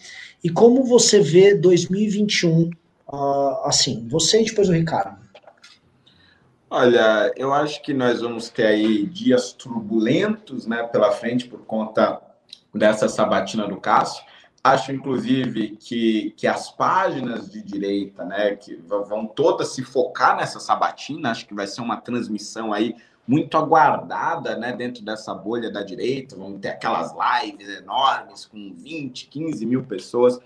E 0.43 0.49
como 0.49 0.83
você 0.83 1.19
vê 1.19 1.55
2021, 1.55 2.63
uh, 2.63 2.71
ah, 3.13 3.61
assim, 3.65 4.07
você 4.09 4.41
e 4.41 4.45
depois 4.45 4.69
o 4.69 4.73
Ricardo? 4.73 5.21
Olha, 6.69 7.33
eu 7.35 7.53
acho 7.53 7.81
que 7.83 7.93
nós 7.93 8.21
vamos 8.21 8.49
ter 8.49 8.65
aí 8.65 9.05
dias 9.05 9.51
turbulentos 9.51 10.65
né, 10.65 10.83
pela 10.83 11.11
frente 11.11 11.45
por 11.45 11.59
conta 11.65 12.21
dessa 12.73 13.09
sabatina 13.09 13.67
do 13.67 13.75
Cássio. 13.75 14.23
Acho, 14.63 14.91
inclusive, 14.91 15.75
que, 15.77 16.33
que 16.37 16.47
as 16.47 16.71
páginas 16.71 17.51
de 17.51 17.61
direita, 17.61 18.23
né, 18.23 18.55
que 18.55 18.75
vão 18.87 19.25
todas 19.25 19.73
se 19.73 19.83
focar 19.83 20.37
nessa 20.37 20.59
sabatina, 20.59 21.31
acho 21.31 21.45
que 21.45 21.53
vai 21.53 21.67
ser 21.67 21.81
uma 21.81 21.97
transmissão 21.97 22.71
aí 22.71 22.95
muito 23.31 23.55
aguardada 23.55 24.57
né, 24.57 24.73
dentro 24.73 25.01
dessa 25.05 25.33
bolha 25.33 25.71
da 25.71 25.81
direita. 25.81 26.35
Vamos 26.35 26.59
ter 26.59 26.67
aquelas 26.67 27.13
lives 27.15 27.79
enormes 27.79 28.45
com 28.45 28.73
20, 28.73 29.27
15 29.27 29.65
mil 29.65 29.85
pessoas 29.85 30.37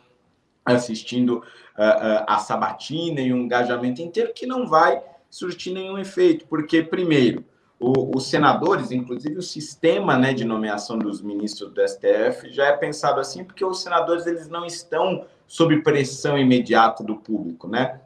assistindo 0.63 1.37
uh, 1.37 1.39
uh, 1.39 2.25
a 2.27 2.37
sabatina 2.37 3.21
e 3.21 3.33
um 3.33 3.37
engajamento 3.37 4.03
inteiro 4.03 4.31
que 4.35 4.45
não 4.45 4.67
vai 4.67 5.01
surtir 5.31 5.73
nenhum 5.73 5.97
efeito, 5.97 6.45
porque, 6.45 6.83
primeiro, 6.83 7.43
o, 7.79 8.15
os 8.15 8.27
senadores, 8.27 8.91
inclusive 8.91 9.35
o 9.35 9.41
sistema 9.41 10.15
né, 10.15 10.31
de 10.31 10.45
nomeação 10.45 10.99
dos 10.99 11.23
ministros 11.23 11.73
do 11.73 11.81
STF, 11.87 12.51
já 12.51 12.67
é 12.67 12.73
pensado 12.73 13.19
assim, 13.19 13.43
porque 13.43 13.65
os 13.65 13.81
senadores 13.81 14.27
eles 14.27 14.47
não 14.47 14.63
estão 14.63 15.25
sob 15.47 15.81
pressão 15.81 16.37
imediata 16.37 17.03
do 17.03 17.15
público, 17.15 17.67
né? 17.67 17.99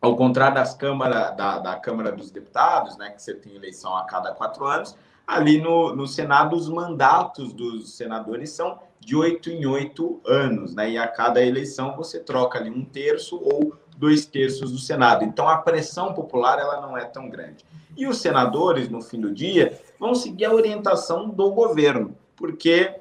Ao 0.00 0.14
contrário 0.14 0.54
das 0.54 0.74
câmara, 0.74 1.30
da, 1.30 1.58
da 1.58 1.74
Câmara 1.76 2.12
dos 2.12 2.30
Deputados, 2.30 2.96
né, 2.96 3.10
que 3.10 3.20
você 3.20 3.34
tem 3.34 3.56
eleição 3.56 3.96
a 3.96 4.04
cada 4.04 4.32
quatro 4.32 4.64
anos, 4.64 4.96
ali 5.26 5.60
no, 5.60 5.94
no 5.94 6.06
Senado 6.06 6.54
os 6.54 6.68
mandatos 6.68 7.52
dos 7.52 7.96
senadores 7.96 8.50
são 8.50 8.78
de 9.00 9.16
oito 9.16 9.50
em 9.50 9.66
oito 9.66 10.20
anos, 10.26 10.74
né? 10.74 10.90
E 10.90 10.98
a 10.98 11.08
cada 11.08 11.42
eleição 11.42 11.96
você 11.96 12.18
troca 12.18 12.58
ali 12.58 12.70
um 12.70 12.84
terço 12.84 13.40
ou 13.42 13.74
dois 13.96 14.26
terços 14.26 14.72
do 14.72 14.78
Senado. 14.78 15.24
Então 15.24 15.48
a 15.48 15.58
pressão 15.58 16.14
popular 16.14 16.58
ela 16.58 16.80
não 16.80 16.96
é 16.96 17.04
tão 17.04 17.28
grande. 17.28 17.64
E 17.96 18.06
os 18.06 18.18
senadores, 18.18 18.88
no 18.88 19.02
fim 19.02 19.20
do 19.20 19.32
dia, 19.32 19.80
vão 19.98 20.14
seguir 20.14 20.44
a 20.44 20.52
orientação 20.52 21.28
do 21.28 21.50
governo, 21.50 22.14
porque 22.36 22.94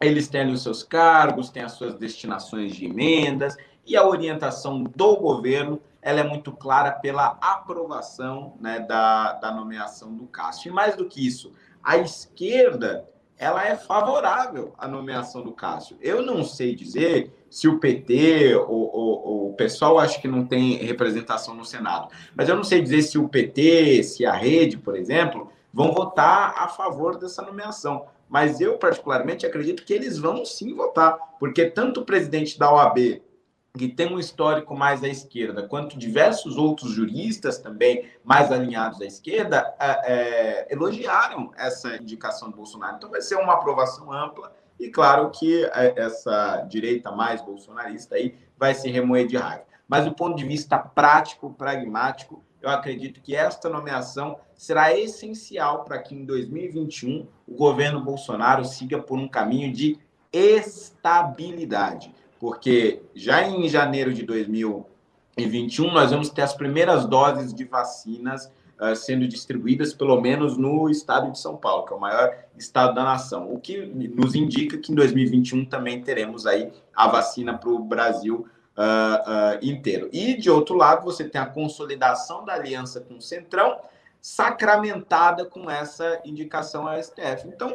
eles 0.00 0.28
têm 0.28 0.40
ali 0.40 0.52
os 0.52 0.62
seus 0.62 0.82
cargos, 0.82 1.50
têm 1.50 1.62
as 1.62 1.72
suas 1.72 1.94
destinações 1.94 2.74
de 2.74 2.86
emendas, 2.86 3.56
e 3.86 3.96
a 3.96 4.06
orientação 4.06 4.82
do 4.82 5.16
governo 5.16 5.80
ela 6.02 6.20
é 6.20 6.24
muito 6.24 6.50
clara 6.52 6.90
pela 6.90 7.38
aprovação 7.40 8.56
né, 8.60 8.80
da, 8.80 9.34
da 9.34 9.52
nomeação 9.52 10.12
do 10.14 10.26
Cássio. 10.26 10.70
E 10.70 10.74
mais 10.74 10.96
do 10.96 11.06
que 11.06 11.24
isso, 11.24 11.52
a 11.82 11.96
esquerda 11.96 13.08
ela 13.38 13.66
é 13.66 13.74
favorável 13.76 14.72
à 14.78 14.86
nomeação 14.86 15.42
do 15.42 15.52
Cássio. 15.52 15.96
Eu 16.00 16.22
não 16.22 16.44
sei 16.44 16.74
dizer 16.74 17.32
se 17.50 17.66
o 17.66 17.78
PT 17.78 18.54
ou, 18.54 19.48
o 19.48 19.54
pessoal 19.54 19.98
acha 19.98 20.20
que 20.20 20.28
não 20.28 20.46
tem 20.46 20.76
representação 20.76 21.54
no 21.54 21.64
Senado, 21.64 22.08
mas 22.36 22.48
eu 22.48 22.54
não 22.54 22.64
sei 22.64 22.80
dizer 22.80 23.02
se 23.02 23.18
o 23.18 23.28
PT, 23.28 24.04
se 24.04 24.24
a 24.24 24.32
Rede, 24.32 24.78
por 24.78 24.96
exemplo, 24.96 25.50
vão 25.72 25.92
votar 25.92 26.54
a 26.56 26.68
favor 26.68 27.16
dessa 27.16 27.42
nomeação. 27.42 28.06
Mas 28.28 28.60
eu, 28.60 28.78
particularmente, 28.78 29.44
acredito 29.44 29.84
que 29.84 29.92
eles 29.92 30.18
vão 30.18 30.44
sim 30.44 30.72
votar, 30.74 31.18
porque 31.38 31.66
tanto 31.66 32.00
o 32.00 32.04
presidente 32.04 32.58
da 32.58 32.72
OAB 32.72 33.20
que 33.76 33.88
tem 33.88 34.12
um 34.12 34.18
histórico 34.18 34.76
mais 34.76 35.02
à 35.02 35.08
esquerda, 35.08 35.66
quanto 35.66 35.98
diversos 35.98 36.58
outros 36.58 36.90
juristas 36.90 37.58
também 37.58 38.10
mais 38.22 38.52
alinhados 38.52 39.00
à 39.00 39.06
esquerda, 39.06 39.74
é, 39.80 40.12
é, 40.12 40.72
elogiaram 40.72 41.50
essa 41.56 41.96
indicação 41.96 42.50
do 42.50 42.56
Bolsonaro. 42.56 42.96
Então 42.96 43.10
vai 43.10 43.22
ser 43.22 43.36
uma 43.36 43.54
aprovação 43.54 44.12
ampla 44.12 44.52
e 44.78 44.90
claro 44.90 45.30
que 45.30 45.64
é, 45.64 45.94
essa 45.96 46.66
direita 46.68 47.10
mais 47.10 47.40
bolsonarista 47.40 48.16
aí 48.16 48.36
vai 48.58 48.74
se 48.74 48.90
remoer 48.90 49.26
de 49.26 49.38
raiva. 49.38 49.64
Mas 49.88 50.04
do 50.04 50.12
ponto 50.12 50.36
de 50.36 50.44
vista 50.44 50.78
prático, 50.78 51.54
pragmático, 51.54 52.44
eu 52.60 52.68
acredito 52.68 53.22
que 53.22 53.34
esta 53.34 53.70
nomeação 53.70 54.38
será 54.54 54.96
essencial 54.96 55.82
para 55.84 55.98
que 55.98 56.14
em 56.14 56.26
2021 56.26 57.26
o 57.48 57.54
governo 57.54 58.04
Bolsonaro 58.04 58.66
siga 58.66 59.00
por 59.00 59.18
um 59.18 59.26
caminho 59.26 59.72
de 59.72 59.98
estabilidade 60.30 62.14
porque 62.42 63.00
já 63.14 63.46
em 63.46 63.68
janeiro 63.68 64.12
de 64.12 64.24
2021 64.24 65.92
nós 65.92 66.10
vamos 66.10 66.28
ter 66.28 66.42
as 66.42 66.52
primeiras 66.52 67.06
doses 67.06 67.54
de 67.54 67.62
vacinas 67.62 68.50
uh, 68.80 68.96
sendo 68.96 69.28
distribuídas, 69.28 69.94
pelo 69.94 70.20
menos 70.20 70.56
no 70.56 70.90
estado 70.90 71.30
de 71.30 71.38
São 71.38 71.56
Paulo, 71.56 71.86
que 71.86 71.92
é 71.92 71.96
o 71.96 72.00
maior 72.00 72.36
estado 72.58 72.96
da 72.96 73.04
nação, 73.04 73.54
o 73.54 73.60
que 73.60 73.86
nos 73.86 74.34
indica 74.34 74.76
que 74.76 74.90
em 74.90 74.94
2021 74.96 75.66
também 75.66 76.02
teremos 76.02 76.44
aí 76.44 76.72
a 76.92 77.06
vacina 77.06 77.56
para 77.56 77.70
o 77.70 77.78
Brasil 77.78 78.44
uh, 78.76 78.80
uh, 78.80 79.64
inteiro. 79.64 80.08
E 80.12 80.36
de 80.36 80.50
outro 80.50 80.74
lado, 80.74 81.04
você 81.04 81.22
tem 81.22 81.40
a 81.40 81.46
consolidação 81.46 82.44
da 82.44 82.54
aliança 82.54 83.00
com 83.00 83.18
o 83.18 83.22
Centrão, 83.22 83.78
sacramentada 84.20 85.44
com 85.44 85.70
essa 85.70 86.20
indicação 86.24 86.88
ao 86.88 87.00
STF. 87.00 87.46
Então, 87.46 87.72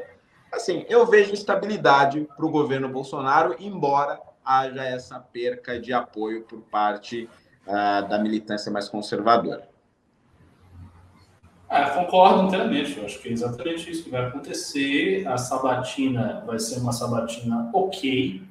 assim, 0.52 0.86
eu 0.90 1.06
vejo 1.06 1.34
estabilidade 1.34 2.28
para 2.36 2.46
o 2.46 2.52
governo 2.52 2.90
Bolsonaro, 2.90 3.56
embora 3.62 4.28
haja 4.48 4.84
essa 4.84 5.20
perca 5.20 5.80
de 5.80 5.92
apoio 5.92 6.44
por 6.44 6.62
parte 6.62 7.30
uh, 7.68 8.08
da 8.08 8.18
militância 8.18 8.72
mais 8.72 8.88
conservadora. 8.88 9.68
É, 11.70 11.84
concordo 11.90 12.44
inteiramente. 12.48 12.98
Eu 12.98 13.06
acho 13.06 13.20
que 13.20 13.28
é 13.28 13.32
exatamente 13.34 13.92
isso 13.92 14.06
que 14.06 14.10
vai 14.10 14.26
acontecer. 14.26 15.28
A 15.28 15.38
sabatina 15.38 16.44
vai 16.46 16.58
ser 16.60 16.80
uma 16.80 16.94
sabatina 16.94 17.70
ok. 17.74 18.42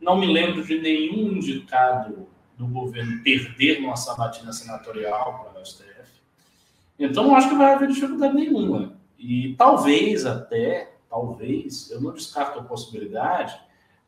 Não 0.00 0.18
me 0.18 0.26
lembro 0.26 0.64
de 0.64 0.80
nenhum 0.80 1.32
indicado 1.32 2.26
do 2.58 2.66
governo 2.66 3.22
perder 3.22 3.80
numa 3.80 3.96
sabatina 3.96 4.52
senatorial 4.52 5.44
para 5.44 5.60
o 5.60 5.64
STF. 5.64 5.86
Então, 6.98 7.24
não 7.24 7.36
acho 7.36 7.50
que 7.50 7.54
vai 7.54 7.74
haver 7.74 7.88
dificuldade 7.88 8.34
nenhuma. 8.34 8.96
E 9.18 9.54
talvez 9.56 10.26
até, 10.26 10.94
talvez, 11.08 11.90
eu 11.90 12.00
não 12.00 12.12
descarto 12.12 12.58
a 12.58 12.64
possibilidade 12.64 13.58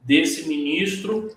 desse 0.09 0.49
ministro 0.49 1.29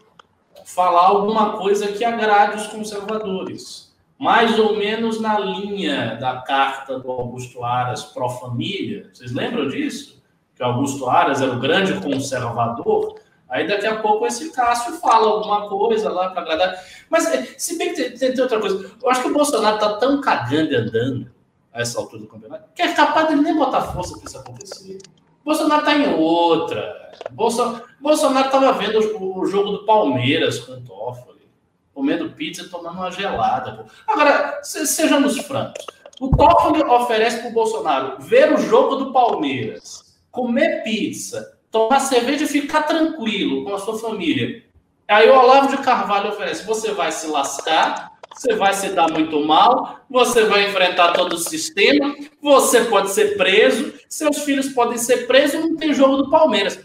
falar 0.64 1.08
alguma 1.08 1.58
coisa 1.58 1.92
que 1.92 2.06
agrade 2.06 2.56
os 2.56 2.68
conservadores. 2.68 3.94
Mais 4.18 4.58
ou 4.58 4.78
menos 4.78 5.20
na 5.20 5.38
linha 5.38 6.16
da 6.16 6.38
carta 6.38 6.98
do 6.98 7.12
Augusto 7.12 7.66
Aras 7.66 8.06
pró-família. 8.06 9.10
Vocês 9.12 9.34
lembram 9.34 9.68
disso? 9.68 10.24
Que 10.56 10.64
Augusto 10.64 11.10
Aras 11.10 11.42
era 11.42 11.52
o 11.52 11.60
grande 11.60 12.00
conservador. 12.00 13.20
Aí 13.50 13.68
daqui 13.68 13.88
a 13.88 14.00
pouco 14.00 14.26
esse 14.26 14.54
Cássio 14.54 14.94
fala 14.94 15.28
alguma 15.28 15.68
coisa 15.68 16.10
lá 16.10 16.30
para 16.30 16.44
agradar. 16.44 16.82
Mas 17.10 17.26
se 17.58 17.78
bem 17.78 17.94
que 17.94 18.12
tem, 18.12 18.32
tem, 18.32 18.42
outra 18.42 18.62
coisa. 18.62 18.90
Eu 19.04 19.10
acho 19.10 19.22
que 19.24 19.28
o 19.28 19.34
Bolsonaro 19.34 19.76
está 19.76 19.98
tão 19.98 20.22
cagando 20.22 20.72
e 20.72 20.76
andando 20.78 21.32
a 21.74 21.82
essa 21.82 22.00
altura 22.00 22.22
do 22.22 22.28
campeonato 22.28 22.70
que 22.74 22.82
é 22.82 22.94
capaz 22.94 23.28
de 23.28 23.36
nem 23.36 23.56
botar 23.56 23.82
força 23.82 24.16
para 24.18 24.26
isso 24.28 24.38
acontecer. 24.38 25.00
Bolsonaro 25.44 25.82
está 25.82 25.96
em 25.96 26.14
outra. 26.14 27.12
Bolsonaro, 27.32 28.46
estava 28.46 28.72
vendo 28.74 29.00
o, 29.18 29.40
o, 29.40 29.46
jogo 29.46 29.72
do 29.72 29.86
Palmeiras 29.86 30.60
com 30.60 30.74
o 30.74 30.82
Toffoli, 30.82 31.48
comendo 31.94 32.32
pizza 32.32 32.64
e 32.64 32.70
tomando 32.70 32.98
uma 32.98 33.12
gelada. 33.12 33.74
Pô. 33.74 33.84
Agora, 34.08 34.60
se, 34.64 34.86
sejamos 34.88 35.38
francos. 35.40 35.86
O 36.20 36.36
Toffoli 36.36 36.84
oferece 36.84 37.40
para 37.40 37.50
o 37.50 37.54
Bolsonaro 37.54 38.22
ver 38.22 38.54
o 38.54 38.58
jogo 38.58 38.96
do 38.96 39.12
Palmeiras, 39.12 40.20
comer 40.30 40.84
pizza, 40.84 41.58
tomar 41.72 42.00
cerveja 42.00 42.44
e 42.44 42.48
ficar 42.48 42.84
tranquilo 42.84 43.64
com 43.64 43.74
a 43.74 43.80
sua 43.80 43.98
família. 43.98 44.64
Aí 45.08 45.30
o 45.30 45.34
Olavo 45.34 45.76
de 45.76 45.82
Carvalho 45.82 46.30
oferece: 46.30 46.66
você 46.66 46.92
vai 46.92 47.12
se 47.12 47.28
lascar, 47.28 48.11
você 48.34 48.56
vai 48.56 48.74
se 48.74 48.90
dar 48.90 49.12
muito 49.12 49.46
mal, 49.46 50.00
você 50.10 50.46
vai 50.46 50.70
enfrentar 50.70 51.14
todo 51.14 51.34
o 51.34 51.40
sistema, 51.40 52.16
você 52.42 52.86
pode 52.86 53.12
ser 53.12 53.38
preso, 53.38 53.94
seus 54.10 54.40
filhos 54.40 54.70
podem 54.70 54.98
ser 54.98 55.28
presos, 55.28 55.60
não 55.60 55.76
tem 55.76 55.94
jogo 55.94 56.18
do 56.18 56.30
Palmeiras. 56.30 56.80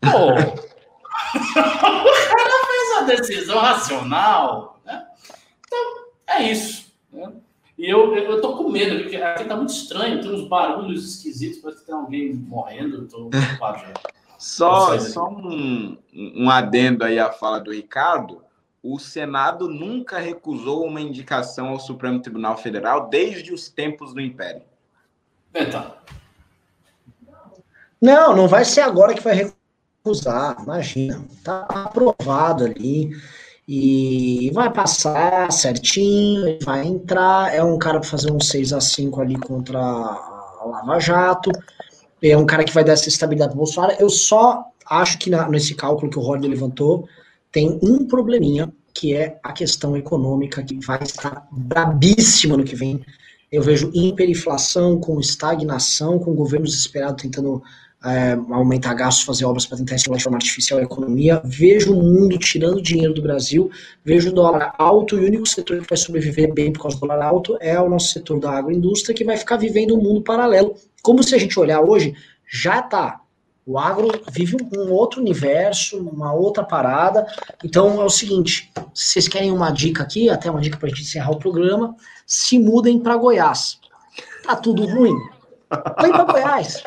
Pô, 0.00 0.28
o 0.30 0.34
cara 1.44 2.66
fez 2.66 2.96
a 2.96 3.00
decisão 3.02 3.58
racional, 3.58 4.80
né? 4.84 5.06
Então, 5.66 6.04
é 6.28 6.42
isso. 6.44 6.92
Né? 7.12 7.32
E 7.76 7.90
eu, 7.90 8.14
eu 8.16 8.40
tô 8.40 8.56
com 8.56 8.70
medo, 8.70 9.02
porque 9.02 9.16
aqui 9.16 9.44
tá 9.44 9.56
muito 9.56 9.74
estranho, 9.74 10.20
tem 10.20 10.32
uns 10.32 10.48
barulhos 10.48 11.16
esquisitos, 11.16 11.58
parece 11.58 11.80
que 11.80 11.86
tem 11.86 11.94
alguém 11.94 12.32
morrendo, 12.34 12.98
eu 12.98 13.08
tô 13.08 13.28
preocupado 13.28 13.80
já. 13.80 13.92
Só, 14.38 14.98
só 14.98 15.28
um, 15.28 15.96
um 16.12 16.50
adendo 16.50 17.02
aí 17.02 17.18
à 17.18 17.32
fala 17.32 17.58
do 17.58 17.72
Ricardo 17.72 18.43
o 18.84 18.98
Senado 18.98 19.66
nunca 19.66 20.18
recusou 20.18 20.86
uma 20.86 21.00
indicação 21.00 21.68
ao 21.68 21.80
Supremo 21.80 22.20
Tribunal 22.20 22.58
Federal 22.58 23.08
desde 23.08 23.50
os 23.50 23.66
tempos 23.70 24.12
do 24.12 24.20
Império. 24.20 24.60
Então. 25.54 25.94
Não, 27.98 28.36
não 28.36 28.46
vai 28.46 28.62
ser 28.62 28.82
agora 28.82 29.14
que 29.14 29.22
vai 29.22 29.50
recusar, 30.04 30.62
imagina. 30.62 31.24
Tá 31.42 31.60
aprovado 31.62 32.64
ali 32.64 33.16
e 33.66 34.50
vai 34.52 34.70
passar 34.70 35.50
certinho, 35.50 36.58
vai 36.62 36.86
entrar. 36.86 37.54
É 37.54 37.64
um 37.64 37.78
cara 37.78 38.00
para 38.00 38.08
fazer 38.10 38.30
um 38.30 38.40
6 38.40 38.74
a 38.74 38.82
5 38.82 39.18
ali 39.18 39.36
contra 39.36 39.78
a 39.78 40.62
Lava 40.66 41.00
Jato. 41.00 41.50
É 42.22 42.36
um 42.36 42.44
cara 42.44 42.62
que 42.64 42.74
vai 42.74 42.84
dar 42.84 42.92
essa 42.92 43.08
estabilidade 43.08 43.52
para 43.52 43.56
Bolsonaro. 43.56 43.96
Eu 43.98 44.10
só 44.10 44.62
acho 44.84 45.16
que 45.18 45.30
na, 45.30 45.48
nesse 45.48 45.74
cálculo 45.74 46.10
que 46.10 46.18
o 46.18 46.22
Rod 46.22 46.44
levantou, 46.44 47.08
tem 47.54 47.78
um 47.80 48.04
probleminha, 48.04 48.72
que 48.92 49.14
é 49.14 49.38
a 49.40 49.52
questão 49.52 49.96
econômica, 49.96 50.60
que 50.60 50.74
vai 50.84 51.00
estar 51.04 51.46
brabíssima 51.52 52.56
no 52.56 52.64
que 52.64 52.74
vem. 52.74 53.00
Eu 53.50 53.62
vejo 53.62 53.92
hiperinflação, 53.94 54.98
com 54.98 55.20
estagnação, 55.20 56.18
com 56.18 56.34
governos 56.34 56.72
desesperados 56.72 57.22
tentando 57.22 57.62
é, 58.04 58.32
aumentar 58.50 58.92
gastos, 58.94 59.24
fazer 59.24 59.44
obras 59.44 59.66
para 59.66 59.78
tentar 59.78 59.94
estimular 59.94 60.18
de 60.18 60.24
forma 60.24 60.36
artificial 60.36 60.80
a 60.80 60.82
economia. 60.82 61.40
Vejo 61.44 61.96
o 61.96 62.02
mundo 62.02 62.36
tirando 62.38 62.82
dinheiro 62.82 63.14
do 63.14 63.22
Brasil, 63.22 63.70
vejo 64.04 64.30
o 64.30 64.34
dólar 64.34 64.74
alto 64.76 65.16
e 65.16 65.20
o 65.20 65.26
único 65.28 65.46
setor 65.46 65.80
que 65.80 65.88
vai 65.88 65.96
sobreviver 65.96 66.52
bem 66.52 66.72
por 66.72 66.82
causa 66.82 66.96
do 66.96 67.06
dólar 67.06 67.24
alto 67.24 67.56
é 67.60 67.78
o 67.80 67.88
nosso 67.88 68.08
setor 68.08 68.40
da 68.40 68.50
agroindústria, 68.50 69.14
que 69.14 69.24
vai 69.24 69.36
ficar 69.36 69.58
vivendo 69.58 69.96
um 69.96 70.02
mundo 70.02 70.22
paralelo. 70.22 70.74
Como 71.00 71.22
se 71.22 71.36
a 71.36 71.38
gente 71.38 71.58
olhar 71.60 71.80
hoje, 71.80 72.16
já 72.50 72.80
está 72.80 73.20
o 73.66 73.78
agro 73.78 74.08
vive 74.30 74.56
um 74.76 74.92
outro 74.92 75.20
universo, 75.20 75.98
uma 75.98 76.32
outra 76.32 76.62
parada. 76.62 77.26
Então 77.62 78.00
é 78.00 78.04
o 78.04 78.10
seguinte: 78.10 78.70
se 78.92 79.12
vocês 79.12 79.28
querem 79.28 79.50
uma 79.50 79.70
dica 79.70 80.02
aqui, 80.02 80.28
até 80.28 80.50
uma 80.50 80.60
dica 80.60 80.76
para 80.76 80.86
a 80.86 80.90
gente 80.90 81.02
encerrar 81.02 81.30
o 81.30 81.38
programa, 81.38 81.96
se 82.26 82.58
mudem 82.58 82.98
para 82.98 83.16
Goiás. 83.16 83.80
Tá 84.44 84.54
tudo 84.54 84.86
ruim? 84.86 85.14
Vem 86.00 86.12
para 86.12 86.24
Goiás. 86.24 86.84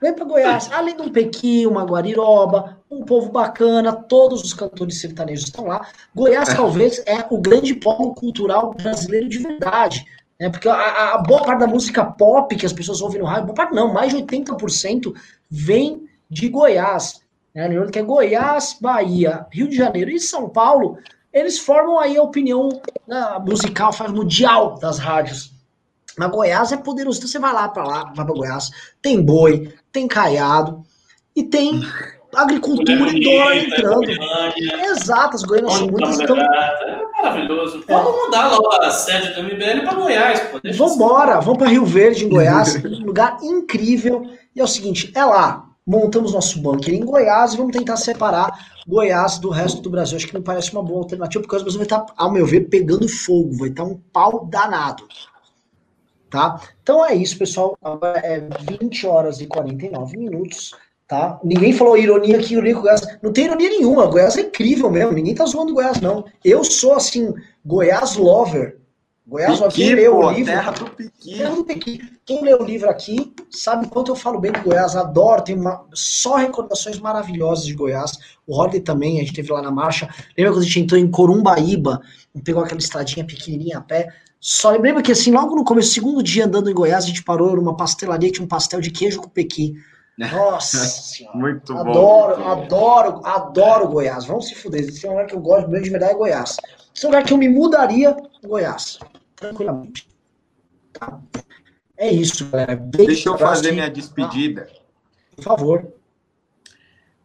Vem 0.00 0.14
para 0.14 0.24
Goiás. 0.24 0.70
Além 0.72 0.96
de 0.96 1.02
um 1.02 1.10
Pequi, 1.10 1.66
uma 1.66 1.84
Guariroba, 1.84 2.78
um 2.90 3.04
povo 3.04 3.30
bacana, 3.30 3.92
todos 3.92 4.42
os 4.42 4.52
cantores 4.52 5.00
sertanejos 5.00 5.44
estão 5.44 5.66
lá. 5.66 5.86
Goiás 6.14 6.54
talvez 6.54 7.02
é 7.06 7.24
o 7.30 7.38
grande 7.38 7.74
polo 7.74 8.14
cultural 8.14 8.74
brasileiro 8.74 9.28
de 9.28 9.38
verdade. 9.38 10.04
Né? 10.40 10.48
Porque 10.48 10.68
a, 10.68 11.14
a, 11.14 11.18
boa 11.18 11.44
parte 11.44 11.60
da 11.60 11.66
música 11.66 12.02
pop 12.02 12.56
que 12.56 12.64
as 12.64 12.72
pessoas 12.72 13.02
ouvem 13.02 13.20
no 13.20 13.26
rádio, 13.26 13.44
boa 13.44 13.54
parte 13.54 13.74
não, 13.74 13.92
mais 13.92 14.12
de 14.12 14.22
80% 14.22 15.14
vem 15.50 16.08
de 16.30 16.48
Goiás. 16.48 17.20
Né? 17.54 17.66
Lembrando 17.66 17.90
que 17.90 17.98
é 17.98 18.02
Goiás, 18.02 18.76
Bahia, 18.80 19.46
Rio 19.50 19.68
de 19.68 19.76
Janeiro 19.76 20.10
e 20.10 20.20
São 20.20 20.48
Paulo, 20.48 20.98
eles 21.32 21.58
formam 21.58 21.98
aí 21.98 22.16
a 22.16 22.22
opinião 22.22 22.68
né, 23.06 23.38
musical, 23.46 23.92
faz 23.92 24.12
mundial 24.12 24.78
das 24.78 24.98
rádios. 24.98 25.52
Mas 26.16 26.30
Goiás 26.30 26.72
é 26.72 26.76
poderoso. 26.76 27.18
Então 27.18 27.28
você 27.28 27.38
vai 27.38 27.52
lá 27.52 27.68
para 27.68 27.84
lá, 27.84 28.04
vai 28.14 28.24
para 28.24 28.34
Goiás, 28.34 28.70
tem 29.00 29.22
boi, 29.22 29.74
tem 29.92 30.06
caiado 30.06 30.84
e 31.34 31.42
tem 31.42 31.82
agricultura 32.34 33.10
e 33.10 33.20
dólar 33.22 33.56
entrando. 33.56 34.10
Exato, 34.90 35.36
as 35.36 35.42
Goiânia 35.42 35.70
são 35.70 35.88
muitas. 35.88 36.20
Então... 36.20 36.36
É 36.38 37.22
maravilhoso. 37.22 37.84
É. 37.86 37.92
Vamos 37.92 38.24
mudar 38.24 38.50
logo 38.50 38.68
a 38.82 38.90
sede 38.90 39.34
do 39.34 39.42
MBL 39.42 39.84
para 39.84 39.94
Goiás. 39.94 40.40
Pô. 40.40 40.60
Vambora, 40.72 41.38
assim. 41.38 41.44
vamos 41.46 41.58
para 41.58 41.68
Rio 41.70 41.84
Verde, 41.84 42.24
em 42.24 42.28
Goiás, 42.28 42.76
um 42.84 43.04
lugar 43.06 43.38
incrível. 43.42 44.26
E 44.54 44.60
é 44.60 44.64
o 44.64 44.68
seguinte, 44.68 45.12
é 45.14 45.24
lá, 45.24 45.66
montamos 45.86 46.32
nosso 46.32 46.60
bunker 46.60 46.94
em 46.94 47.04
Goiás 47.04 47.54
e 47.54 47.56
vamos 47.56 47.76
tentar 47.76 47.96
separar 47.96 48.50
Goiás 48.86 49.38
do 49.38 49.50
resto 49.50 49.80
do 49.80 49.90
Brasil. 49.90 50.16
Acho 50.16 50.26
que 50.26 50.36
me 50.36 50.42
parece 50.42 50.72
uma 50.72 50.82
boa 50.82 51.00
alternativa, 51.00 51.42
porque 51.42 51.56
o 51.56 51.60
Brasil 51.60 51.78
vai 51.78 51.86
estar, 51.86 52.06
ao 52.16 52.32
meu 52.32 52.46
ver, 52.46 52.68
pegando 52.68 53.08
fogo, 53.08 53.56
vai 53.56 53.68
estar 53.68 53.84
um 53.84 53.96
pau 54.12 54.46
danado. 54.46 55.06
Tá? 56.30 56.60
Então 56.82 57.04
é 57.04 57.14
isso, 57.14 57.36
pessoal. 57.36 57.76
Agora 57.82 58.20
é 58.20 58.48
20 58.80 59.06
horas 59.06 59.40
e 59.40 59.46
49 59.46 60.16
minutos. 60.16 60.72
Tá? 61.10 61.40
Ninguém 61.42 61.72
falou 61.72 61.96
ironia 61.96 62.36
aqui, 62.36 62.52
ironia 62.52 62.72
com 62.72 62.82
Goiás. 62.82 63.02
Não 63.20 63.32
tem 63.32 63.46
ironia 63.46 63.68
nenhuma. 63.68 64.06
Goiás 64.06 64.36
é 64.36 64.42
incrível 64.42 64.88
mesmo. 64.88 65.10
Ninguém 65.10 65.34
tá 65.34 65.44
zoando 65.44 65.74
Goiás, 65.74 66.00
não. 66.00 66.24
Eu 66.44 66.62
sou, 66.62 66.94
assim, 66.94 67.34
Goiás 67.66 68.14
lover. 68.14 68.78
Goiás, 69.26 69.58
Piqui, 69.58 69.74
quem 69.74 69.94
leu 69.96 70.16
o 70.18 70.30
livro. 70.30 70.52
Terra 70.52 70.70
do 70.70 70.84
Piqui. 70.90 71.36
Terra 71.36 71.54
do 71.56 71.64
Piqui. 71.64 72.00
Quem 72.24 72.44
lê 72.44 72.54
o 72.54 72.62
livro 72.62 72.88
aqui 72.88 73.34
sabe 73.50 73.88
quanto 73.88 74.12
eu 74.12 74.14
falo 74.14 74.38
bem 74.38 74.52
de 74.52 74.60
Goiás. 74.60 74.94
Adoro, 74.94 75.42
tem 75.42 75.56
uma, 75.56 75.84
só 75.92 76.36
recordações 76.36 77.00
maravilhosas 77.00 77.66
de 77.66 77.74
Goiás. 77.74 78.12
O 78.46 78.54
Rodney 78.54 78.80
também, 78.80 79.16
a 79.18 79.22
gente 79.22 79.32
teve 79.32 79.52
lá 79.52 79.60
na 79.60 79.70
marcha. 79.72 80.08
Lembra 80.38 80.52
quando 80.52 80.62
a 80.62 80.66
gente 80.66 80.78
entrou 80.78 81.00
em 81.00 81.10
Corumbaíba, 81.10 82.00
pegou 82.44 82.62
aquela 82.62 82.78
estradinha 82.78 83.26
pequenininha 83.26 83.78
a 83.78 83.80
pé? 83.80 84.06
Só 84.38 84.70
lembra 84.70 85.02
que 85.02 85.10
assim, 85.10 85.32
logo 85.32 85.56
no 85.56 85.64
começo, 85.64 85.92
segundo 85.92 86.22
dia 86.22 86.46
andando 86.46 86.70
em 86.70 86.74
Goiás, 86.74 87.02
a 87.02 87.08
gente 87.08 87.24
parou 87.24 87.56
numa 87.56 87.76
pastelaria 87.76 88.28
que 88.28 88.36
tinha 88.36 88.44
um 88.44 88.48
pastel 88.48 88.80
de 88.80 88.92
queijo 88.92 89.20
com 89.20 89.28
pequi. 89.28 89.74
Nossa 90.28 90.76
senhora. 90.84 91.38
Muito 91.38 91.76
adoro, 91.76 92.36
bom. 92.36 92.48
Adoro, 92.48 93.16
adoro, 93.16 93.26
adoro 93.26 93.88
Goiás. 93.88 94.26
Vamos 94.26 94.48
se 94.48 94.54
fuder. 94.54 94.82
Esse 94.82 95.06
é 95.06 95.08
um 95.08 95.12
lugar 95.12 95.26
que 95.26 95.34
eu 95.34 95.40
gosto 95.40 95.68
mesmo 95.68 95.84
de 95.84 95.90
verdade 95.90 96.12
é 96.12 96.16
Goiás. 96.16 96.56
Esse 96.94 97.06
é 97.06 97.08
um 97.08 97.12
lugar 97.12 97.24
que 97.24 97.32
eu 97.32 97.38
me 97.38 97.48
mudaria 97.48 98.14
Goiás. 98.44 98.98
Tranquilamente. 99.34 100.06
Tá? 100.92 101.18
É 101.96 102.10
isso, 102.10 102.48
galera. 102.50 102.76
Beijo 102.76 103.06
Deixa 103.06 103.28
eu 103.28 103.38
fazer 103.38 103.72
minha 103.72 103.90
despedida. 103.90 104.68
Ah, 104.70 105.34
por 105.36 105.44
favor. 105.44 105.92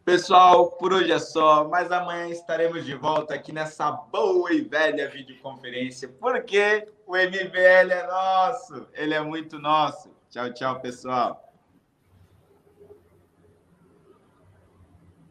Pessoal, 0.04 0.70
por 0.70 0.92
hoje 0.92 1.10
é 1.10 1.18
só, 1.18 1.68
mas 1.68 1.90
amanhã 1.90 2.28
estaremos 2.28 2.84
de 2.84 2.94
volta 2.94 3.34
aqui 3.34 3.52
nessa 3.52 3.90
boa 3.90 4.52
e 4.52 4.60
velha 4.60 5.10
videoconferência, 5.10 6.08
porque 6.20 6.86
o 7.04 7.16
MBL 7.16 7.90
é 7.90 8.06
nosso, 8.06 8.86
ele 8.94 9.14
é 9.14 9.20
muito 9.20 9.58
nosso. 9.58 10.08
Tchau, 10.30 10.52
tchau, 10.54 10.80
pessoal. 10.80 11.45